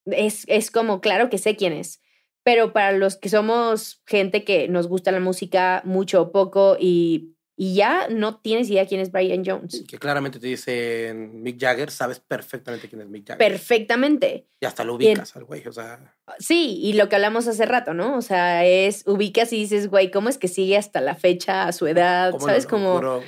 es, 0.05 0.43
es 0.47 0.71
como, 0.71 1.01
claro 1.01 1.29
que 1.29 1.37
sé 1.37 1.55
quién 1.55 1.73
es. 1.73 2.01
Pero 2.43 2.73
para 2.73 2.91
los 2.91 3.17
que 3.17 3.29
somos 3.29 4.01
gente 4.07 4.43
que 4.43 4.67
nos 4.67 4.87
gusta 4.87 5.11
la 5.11 5.19
música 5.19 5.81
mucho 5.85 6.21
o 6.21 6.31
poco 6.31 6.75
y, 6.79 7.35
y 7.55 7.75
ya 7.75 8.07
no 8.09 8.39
tienes 8.39 8.67
idea 8.71 8.87
quién 8.87 9.01
es 9.01 9.11
Brian 9.11 9.43
Jones. 9.45 9.83
Que 9.87 9.99
claramente 9.99 10.39
te 10.39 10.47
dicen 10.47 11.43
Mick 11.43 11.59
Jagger, 11.59 11.91
sabes 11.91 12.19
perfectamente 12.19 12.89
quién 12.89 13.01
es 13.01 13.07
Mick 13.07 13.27
Jagger. 13.27 13.47
Perfectamente. 13.47 14.47
y 14.59 14.65
hasta 14.65 14.83
lo 14.83 14.95
ubicas 14.95 15.35
al 15.35 15.43
güey, 15.43 15.67
o 15.67 15.71
sea. 15.71 16.15
Sí, 16.39 16.79
y 16.81 16.93
lo 16.93 17.07
que 17.07 17.17
hablamos 17.17 17.47
hace 17.47 17.67
rato, 17.67 17.93
¿no? 17.93 18.17
O 18.17 18.23
sea, 18.23 18.65
es 18.65 19.03
ubicas 19.05 19.53
y 19.53 19.57
dices, 19.57 19.87
güey, 19.87 20.09
¿cómo 20.09 20.29
es 20.29 20.39
que 20.39 20.47
sigue 20.47 20.77
hasta 20.77 20.99
la 21.01 21.13
fecha 21.13 21.67
a 21.67 21.71
su 21.73 21.85
edad? 21.85 22.31
¿cómo 22.31 22.47
¿Sabes? 22.47 22.63
lo 22.63 22.69
Como... 22.69 23.21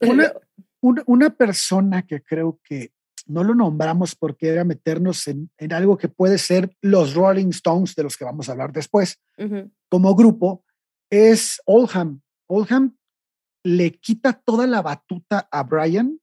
Una, 0.00 1.02
una 1.06 1.30
persona 1.30 2.06
que 2.06 2.22
creo 2.22 2.60
que 2.62 2.92
no 3.26 3.44
lo 3.44 3.54
nombramos 3.54 4.14
porque 4.14 4.48
era 4.48 4.64
meternos 4.64 5.26
en, 5.28 5.50
en 5.58 5.72
algo 5.72 5.98
que 5.98 6.08
puede 6.08 6.38
ser 6.38 6.74
los 6.80 7.14
Rolling 7.14 7.48
Stones, 7.48 7.94
de 7.94 8.02
los 8.04 8.16
que 8.16 8.24
vamos 8.24 8.48
a 8.48 8.52
hablar 8.52 8.72
después, 8.72 9.20
como 9.88 10.14
grupo, 10.14 10.64
es 11.10 11.60
Oldham. 11.66 12.20
Oldham 12.48 12.96
le 13.64 13.92
quita 13.92 14.32
toda 14.32 14.66
la 14.66 14.82
batuta 14.82 15.48
a 15.50 15.62
Brian, 15.64 16.20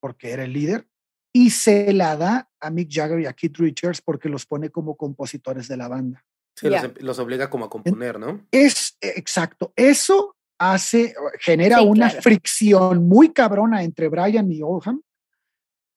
porque 0.00 0.30
era 0.32 0.44
el 0.44 0.52
líder, 0.52 0.88
y 1.32 1.50
se 1.50 1.92
la 1.92 2.16
da 2.16 2.48
a 2.60 2.70
Mick 2.70 2.90
Jagger 2.92 3.20
y 3.20 3.26
a 3.26 3.32
Keith 3.32 3.56
Richards 3.56 4.02
porque 4.02 4.28
los 4.28 4.46
pone 4.46 4.70
como 4.70 4.96
compositores 4.96 5.68
de 5.68 5.76
la 5.76 5.88
banda. 5.88 6.24
Sí, 6.56 6.68
los, 6.68 7.02
los 7.02 7.18
obliga 7.18 7.50
como 7.50 7.64
a 7.64 7.70
componer, 7.70 8.18
¿no? 8.20 8.46
Es 8.52 8.96
eh, 9.00 9.14
exacto, 9.16 9.72
eso 9.74 10.36
hace, 10.58 11.14
genera 11.40 11.78
Sí, 11.78 11.84
una 11.84 12.08
claro. 12.08 12.22
fricción 12.22 13.08
muy 13.08 13.32
cabrona 13.32 13.82
entre 13.82 14.08
Brian 14.08 14.50
y 14.52 14.62
Oldham 14.62 15.00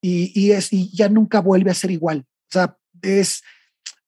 y, 0.07 0.31
y, 0.33 0.51
es, 0.51 0.71
y 0.71 0.89
ya 0.95 1.09
nunca 1.09 1.41
vuelve 1.41 1.69
a 1.69 1.73
ser 1.73 1.91
igual. 1.91 2.25
O 2.25 2.51
sea, 2.51 2.77
es, 3.01 3.43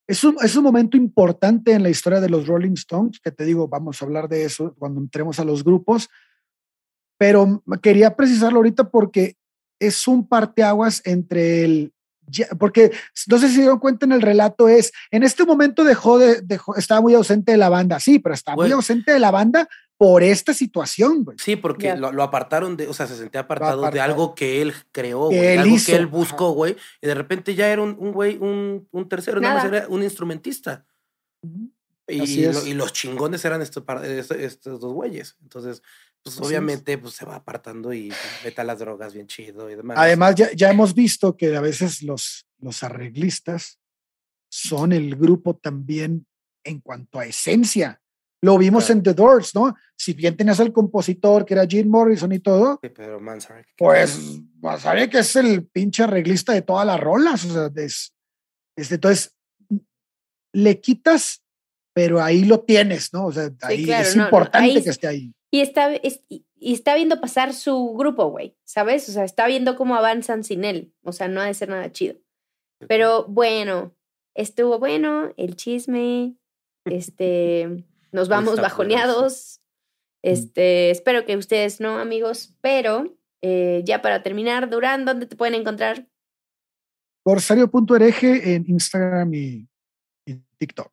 es, 0.07 0.23
un, 0.23 0.37
es 0.41 0.55
un 0.55 0.63
momento 0.63 0.95
importante 0.95 1.73
en 1.73 1.83
la 1.83 1.89
historia 1.89 2.21
de 2.21 2.29
los 2.29 2.47
Rolling 2.47 2.73
Stones, 2.73 3.19
que 3.19 3.31
te 3.31 3.43
digo, 3.43 3.67
vamos 3.67 4.01
a 4.01 4.05
hablar 4.05 4.29
de 4.29 4.45
eso 4.45 4.73
cuando 4.79 5.01
entremos 5.01 5.39
a 5.39 5.43
los 5.43 5.63
grupos, 5.63 6.09
pero 7.17 7.61
quería 7.81 8.15
precisarlo 8.15 8.59
ahorita 8.59 8.89
porque 8.89 9.35
es 9.77 10.07
un 10.07 10.25
parteaguas 10.25 11.01
entre 11.03 11.65
el... 11.65 11.93
Porque 12.59 12.91
no 13.27 13.39
sé 13.39 13.49
si 13.49 13.55
se 13.55 13.61
dieron 13.61 13.79
cuenta 13.79 14.05
en 14.05 14.11
el 14.13 14.21
relato 14.21 14.69
es, 14.69 14.91
en 15.11 15.23
este 15.23 15.45
momento 15.45 15.83
dejó 15.83 16.19
de, 16.19 16.41
dejó, 16.41 16.75
estaba 16.77 17.01
muy 17.01 17.13
ausente 17.15 17.51
de 17.51 17.57
la 17.57 17.69
banda, 17.69 17.99
sí, 17.99 18.19
pero 18.19 18.35
estaba 18.35 18.55
muy 18.55 18.67
Güey. 18.67 18.73
ausente 18.73 19.11
de 19.11 19.19
la 19.19 19.31
banda 19.31 19.67
por 19.99 20.23
esta 20.23 20.53
situación, 20.53 21.25
güey. 21.25 21.37
Sí, 21.39 21.57
porque 21.57 21.87
Ya. 21.87 21.95
lo, 21.97 22.13
lo 22.13 22.23
apartaron 22.23 22.77
de, 22.77 22.87
o 22.87 22.93
sea, 22.93 23.05
se 23.05 23.17
sentía 23.17 23.41
apartado 23.41 23.91
de 23.91 23.99
algo 23.99 24.33
que 24.33 24.61
él 24.61 24.73
creó, 24.93 25.25
güey, 25.25 25.37
él 25.39 25.59
algo 25.59 25.75
hizo, 25.75 25.87
que 25.87 25.97
él 25.97 26.03
ajá. 26.05 26.11
buscó, 26.11 26.51
güey, 26.53 26.77
y 27.01 27.07
de 27.07 27.13
repente 27.15 27.53
ya 27.53 27.67
era 27.67 27.81
un, 27.81 27.97
un 27.99 28.13
güey, 28.13 28.37
un, 28.37 28.87
un 28.91 29.09
tercero, 29.09 29.41
nada. 29.41 29.55
más 29.55 29.63
Nada. 29.65 29.77
era 29.79 29.87
un 29.89 30.01
instrumentista. 30.01 30.85
Y, 32.07 32.21
Así 32.21 32.45
lo- 32.45 32.65
y 32.65 32.73
los 32.75 32.93
chingones 32.93 33.43
eran 33.43 33.61
estos, 33.61 33.83
par- 33.83 34.03
estos, 34.05 34.37
estos 34.37 34.79
dos 34.79 34.93
güeyes. 34.93 35.35
Entonces, 35.41 35.81
pues 36.23 36.35
Así 36.35 36.43
es. 36.43 36.47
obviamente 36.47 36.97
pues, 36.97 37.13
se 37.15 37.25
va 37.25 37.35
apartando 37.35 37.93
y 37.93 38.11
mete 38.45 38.61
a 38.61 38.63
las 38.63 38.79
drogas 38.79 39.13
bien 39.13 39.27
chido 39.27 39.69
y 39.69 39.75
demás. 39.75 39.97
Además, 39.99 40.33
ya, 40.35 40.49
ya 40.53 40.69
hemos 40.71 40.93
visto 40.95 41.35
que 41.35 41.55
a 41.57 41.61
veces 41.61 42.01
los, 42.03 42.47
los 42.59 42.83
arreglistas 42.83 43.79
son 44.49 44.93
el 44.93 45.17
grupo 45.17 45.57
también 45.57 46.25
en 46.63 46.79
cuanto 46.79 47.19
a 47.19 47.25
esencia. 47.25 48.01
Lo 48.41 48.57
vimos 48.57 48.85
Claro. 48.85 48.97
en 48.99 49.03
The 49.03 49.13
Doors, 49.13 49.53
¿no? 49.55 49.75
Si 49.97 50.13
bien 50.13 50.37
tenías 50.37 50.59
al 50.61 50.71
compositor 50.71 51.45
que 51.45 51.53
era 51.55 51.65
Jim 51.67 51.89
Morrison 51.89 52.31
y 52.31 52.39
todo, 52.39 52.79
Sí, 52.81 52.89
pero 52.89 53.19
Manzarek. 53.19 53.67
pues 53.77 54.39
sabe 54.79 55.09
que 55.09 55.19
es 55.19 55.35
el 55.35 55.65
pinche 55.67 56.03
arreglista 56.03 56.53
de 56.53 56.61
todas 56.61 56.85
las 56.87 56.99
rolas. 56.99 57.43
O 57.45 57.51
sea, 57.53 57.83
es- 57.83 58.13
es- 58.77 58.91
entonces, 58.91 59.35
le 60.53 60.79
quitas, 60.79 61.43
pero 61.93 62.21
ahí 62.21 62.45
lo 62.45 62.61
tienes, 62.61 63.13
¿no? 63.13 63.25
O 63.27 63.31
sea, 63.31 63.49
ahí 63.61 63.83
claro, 63.85 64.07
es 64.07 64.15
no, 64.15 64.21
no, 64.23 64.27
importante 64.29 64.69
ahí 64.77 64.83
que 64.83 64.89
esté 64.89 65.07
ahí. 65.07 65.33
Y 65.51 65.59
está, 65.61 65.93
es- 65.95 66.23
y 66.29 66.45
y 66.61 66.73
está 66.73 66.93
viendo 66.95 67.21
pasar 67.21 67.53
su 67.53 67.93
grupo, 67.97 68.25
güey, 68.31 68.57
¿sabes? 68.65 69.07
O 69.07 69.13
sea, 69.13 69.23
está 69.23 69.47
viendo 69.47 69.77
cómo 69.77 69.95
avanzan 69.95 70.43
sin 70.43 70.65
él. 70.65 70.93
O 71.03 71.13
sea, 71.13 71.29
no 71.29 71.39
ha 71.39 71.45
de 71.45 71.53
ser 71.53 71.69
nada 71.69 71.89
chido. 71.93 72.19
Pero 72.85 73.23
bueno, 73.29 73.95
estuvo 74.35 74.77
bueno 74.77 75.33
el 75.37 75.55
chisme. 75.55 76.35
Este, 76.83 77.85
nos 78.11 78.27
vamos 78.27 78.51
Está 78.51 78.63
bajoneados. 78.63 79.61
Este, 80.21 80.91
espero 80.91 81.25
que 81.25 81.37
ustedes 81.37 81.79
no, 81.79 81.97
amigos. 81.97 82.55
Pero 82.61 83.17
eh, 83.41 83.81
ya 83.85 84.01
para 84.01 84.23
terminar, 84.23 84.69
Durán, 84.69 85.05
¿dónde 85.05 85.25
te 85.25 85.35
pueden 85.35 85.55
encontrar? 85.55 86.07
Corsario.ereje 87.23 88.55
en 88.55 88.65
Instagram 88.67 89.33
y, 89.33 89.67
y 90.25 90.35
TikTok. 90.57 90.91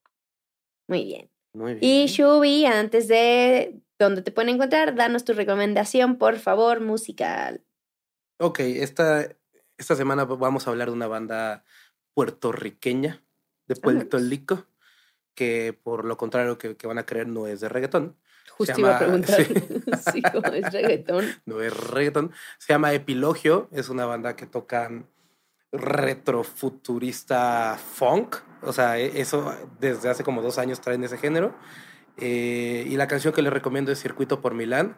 Muy 0.89 1.05
bien. 1.05 1.31
Muy 1.53 1.75
bien. 1.75 1.85
Y 1.85 2.07
Shubi, 2.07 2.67
antes 2.67 3.09
de 3.09 3.81
dónde 3.99 4.23
te 4.23 4.31
pueden 4.31 4.55
encontrar, 4.55 4.95
danos 4.95 5.25
tu 5.25 5.33
recomendación, 5.33 6.19
por 6.19 6.39
favor, 6.39 6.81
musical. 6.81 7.65
Ok, 8.39 8.61
esta, 8.61 9.27
esta 9.79 9.97
semana 9.97 10.25
vamos 10.25 10.67
a 10.67 10.71
hablar 10.71 10.89
de 10.89 10.95
una 10.95 11.07
banda 11.07 11.65
puertorriqueña 12.15 13.25
de 13.67 13.77
Puerto 13.77 14.17
Vámonos. 14.17 14.31
Rico 14.31 14.67
que 15.37 15.79
por 15.81 16.05
lo 16.05 16.17
contrario 16.17 16.59
que, 16.59 16.77
que 16.77 16.89
van 16.89 16.99
a 16.99 17.07
creer 17.07 17.29
no 17.29 17.47
es 17.47 17.61
de 17.61 17.69
reggaetón. 17.69 18.17
Justo 18.51 18.75
Se 18.75 18.81
iba 18.81 18.97
a 18.97 19.01
llama- 19.01 19.09
preguntar 19.25 19.45
sí. 19.45 20.23
es 20.57 20.73
reggaetón. 20.73 21.25
no 21.47 21.61
es 21.63 21.77
reggaeton, 21.77 22.33
se 22.59 22.73
llama 22.73 22.93
Epilogio, 22.93 23.69
es 23.71 23.89
una 23.89 24.05
banda 24.07 24.35
que 24.35 24.47
tocan 24.47 25.07
retrofuturista 25.73 27.77
funk, 27.79 28.37
o 28.63 28.73
sea, 28.73 28.99
e- 28.99 29.21
eso 29.21 29.55
desde 29.79 30.09
hace 30.09 30.25
como 30.25 30.43
dos 30.43 30.59
años 30.59 30.81
traen 30.81 31.05
ese 31.05 31.19
género. 31.19 31.55
Eh, 32.19 32.87
y 32.89 32.97
la 32.97 33.07
canción 33.09 33.35
que 33.35 33.43
les 33.43 33.53
recomiendo 33.53 33.93
es 33.93 34.01
Circuito 34.01 34.41
por 34.41 34.55
Milán, 34.55 34.97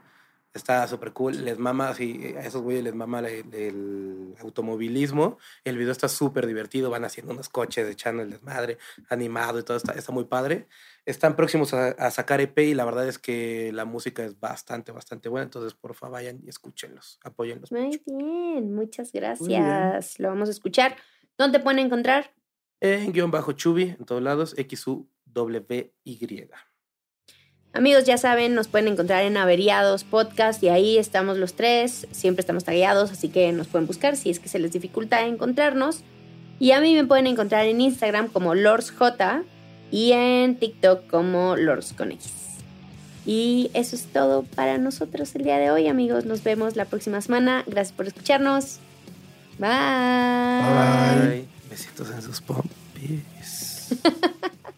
está 0.54 0.86
súper 0.86 1.12
cool, 1.12 1.44
les 1.44 1.58
mama, 1.58 1.94
sí, 1.94 2.34
a 2.36 2.40
esos 2.40 2.62
güeyes 2.62 2.82
les 2.82 2.94
mama 2.94 3.20
el, 3.20 3.54
el 3.54 4.34
automovilismo, 4.40 5.38
el 5.64 5.76
video 5.76 5.92
está 5.92 6.08
súper 6.08 6.46
divertido, 6.46 6.90
van 6.90 7.04
haciendo 7.04 7.32
unos 7.32 7.48
coches 7.48 7.88
echando 7.88 8.22
el 8.22 8.30
desmadre, 8.30 8.78
animado 9.08 9.58
y 9.58 9.62
todo, 9.62 9.76
está, 9.76 9.92
está 9.92 10.12
muy 10.12 10.24
padre. 10.24 10.66
Están 11.06 11.36
próximos 11.36 11.72
a, 11.72 11.88
a 11.88 12.10
sacar 12.10 12.40
EP 12.40 12.58
y 12.58 12.74
la 12.74 12.84
verdad 12.84 13.08
es 13.08 13.18
que 13.18 13.70
la 13.72 13.86
música 13.86 14.24
es 14.24 14.38
bastante, 14.38 14.92
bastante 14.92 15.30
buena. 15.30 15.44
Entonces, 15.44 15.72
porfa, 15.72 16.08
vayan 16.08 16.40
y 16.44 16.50
escúchenlos, 16.50 17.18
apóyenlos. 17.24 17.72
Muy 17.72 17.86
mucho. 17.86 18.00
bien, 18.04 18.74
muchas 18.74 19.12
bien. 19.12 19.24
gracias. 19.24 20.18
Lo 20.20 20.28
vamos 20.28 20.48
a 20.48 20.52
escuchar. 20.52 20.96
¿Dónde 21.38 21.58
te 21.58 21.64
pueden 21.64 21.78
encontrar? 21.78 22.34
En 22.80 23.12
guion 23.12 23.30
bajo 23.30 23.52
Chubi, 23.52 23.96
en 23.98 24.04
todos 24.04 24.22
lados, 24.22 24.54
XUWY. 24.58 25.92
Amigos, 27.72 28.04
ya 28.04 28.18
saben, 28.18 28.54
nos 28.54 28.66
pueden 28.66 28.88
encontrar 28.88 29.24
en 29.24 29.36
Averiados 29.36 30.04
Podcast 30.04 30.62
y 30.62 30.68
ahí 30.68 30.98
estamos 30.98 31.36
los 31.36 31.54
tres. 31.54 32.06
Siempre 32.10 32.40
estamos 32.40 32.64
tagueados, 32.64 33.10
así 33.12 33.28
que 33.28 33.52
nos 33.52 33.66
pueden 33.68 33.86
buscar 33.86 34.16
si 34.16 34.30
es 34.30 34.40
que 34.40 34.48
se 34.48 34.58
les 34.58 34.72
dificulta 34.72 35.26
encontrarnos. 35.26 36.00
Y 36.58 36.72
a 36.72 36.80
mí 36.80 36.94
me 36.94 37.04
pueden 37.04 37.26
encontrar 37.26 37.66
en 37.66 37.80
Instagram 37.80 38.28
como 38.28 38.54
LordsJ 38.54 39.44
y 39.90 40.12
en 40.12 40.56
TikTok 40.56 41.06
como 41.06 41.56
Lords 41.56 41.92
con 41.92 42.10
X. 42.12 42.32
Y 43.24 43.70
eso 43.74 43.94
es 43.94 44.06
todo 44.06 44.42
para 44.42 44.78
nosotros 44.78 45.34
el 45.34 45.44
día 45.44 45.58
de 45.58 45.70
hoy, 45.70 45.86
amigos. 45.86 46.24
Nos 46.24 46.42
vemos 46.42 46.76
la 46.76 46.86
próxima 46.86 47.20
semana. 47.20 47.62
Gracias 47.66 47.94
por 47.94 48.06
escucharnos. 48.06 48.78
Bye. 49.58 49.68
Bye. 49.68 51.28
Bye. 51.28 51.44
Besitos 51.70 52.10
en 52.10 52.22
sus 52.22 52.40
pompis. 52.40 53.88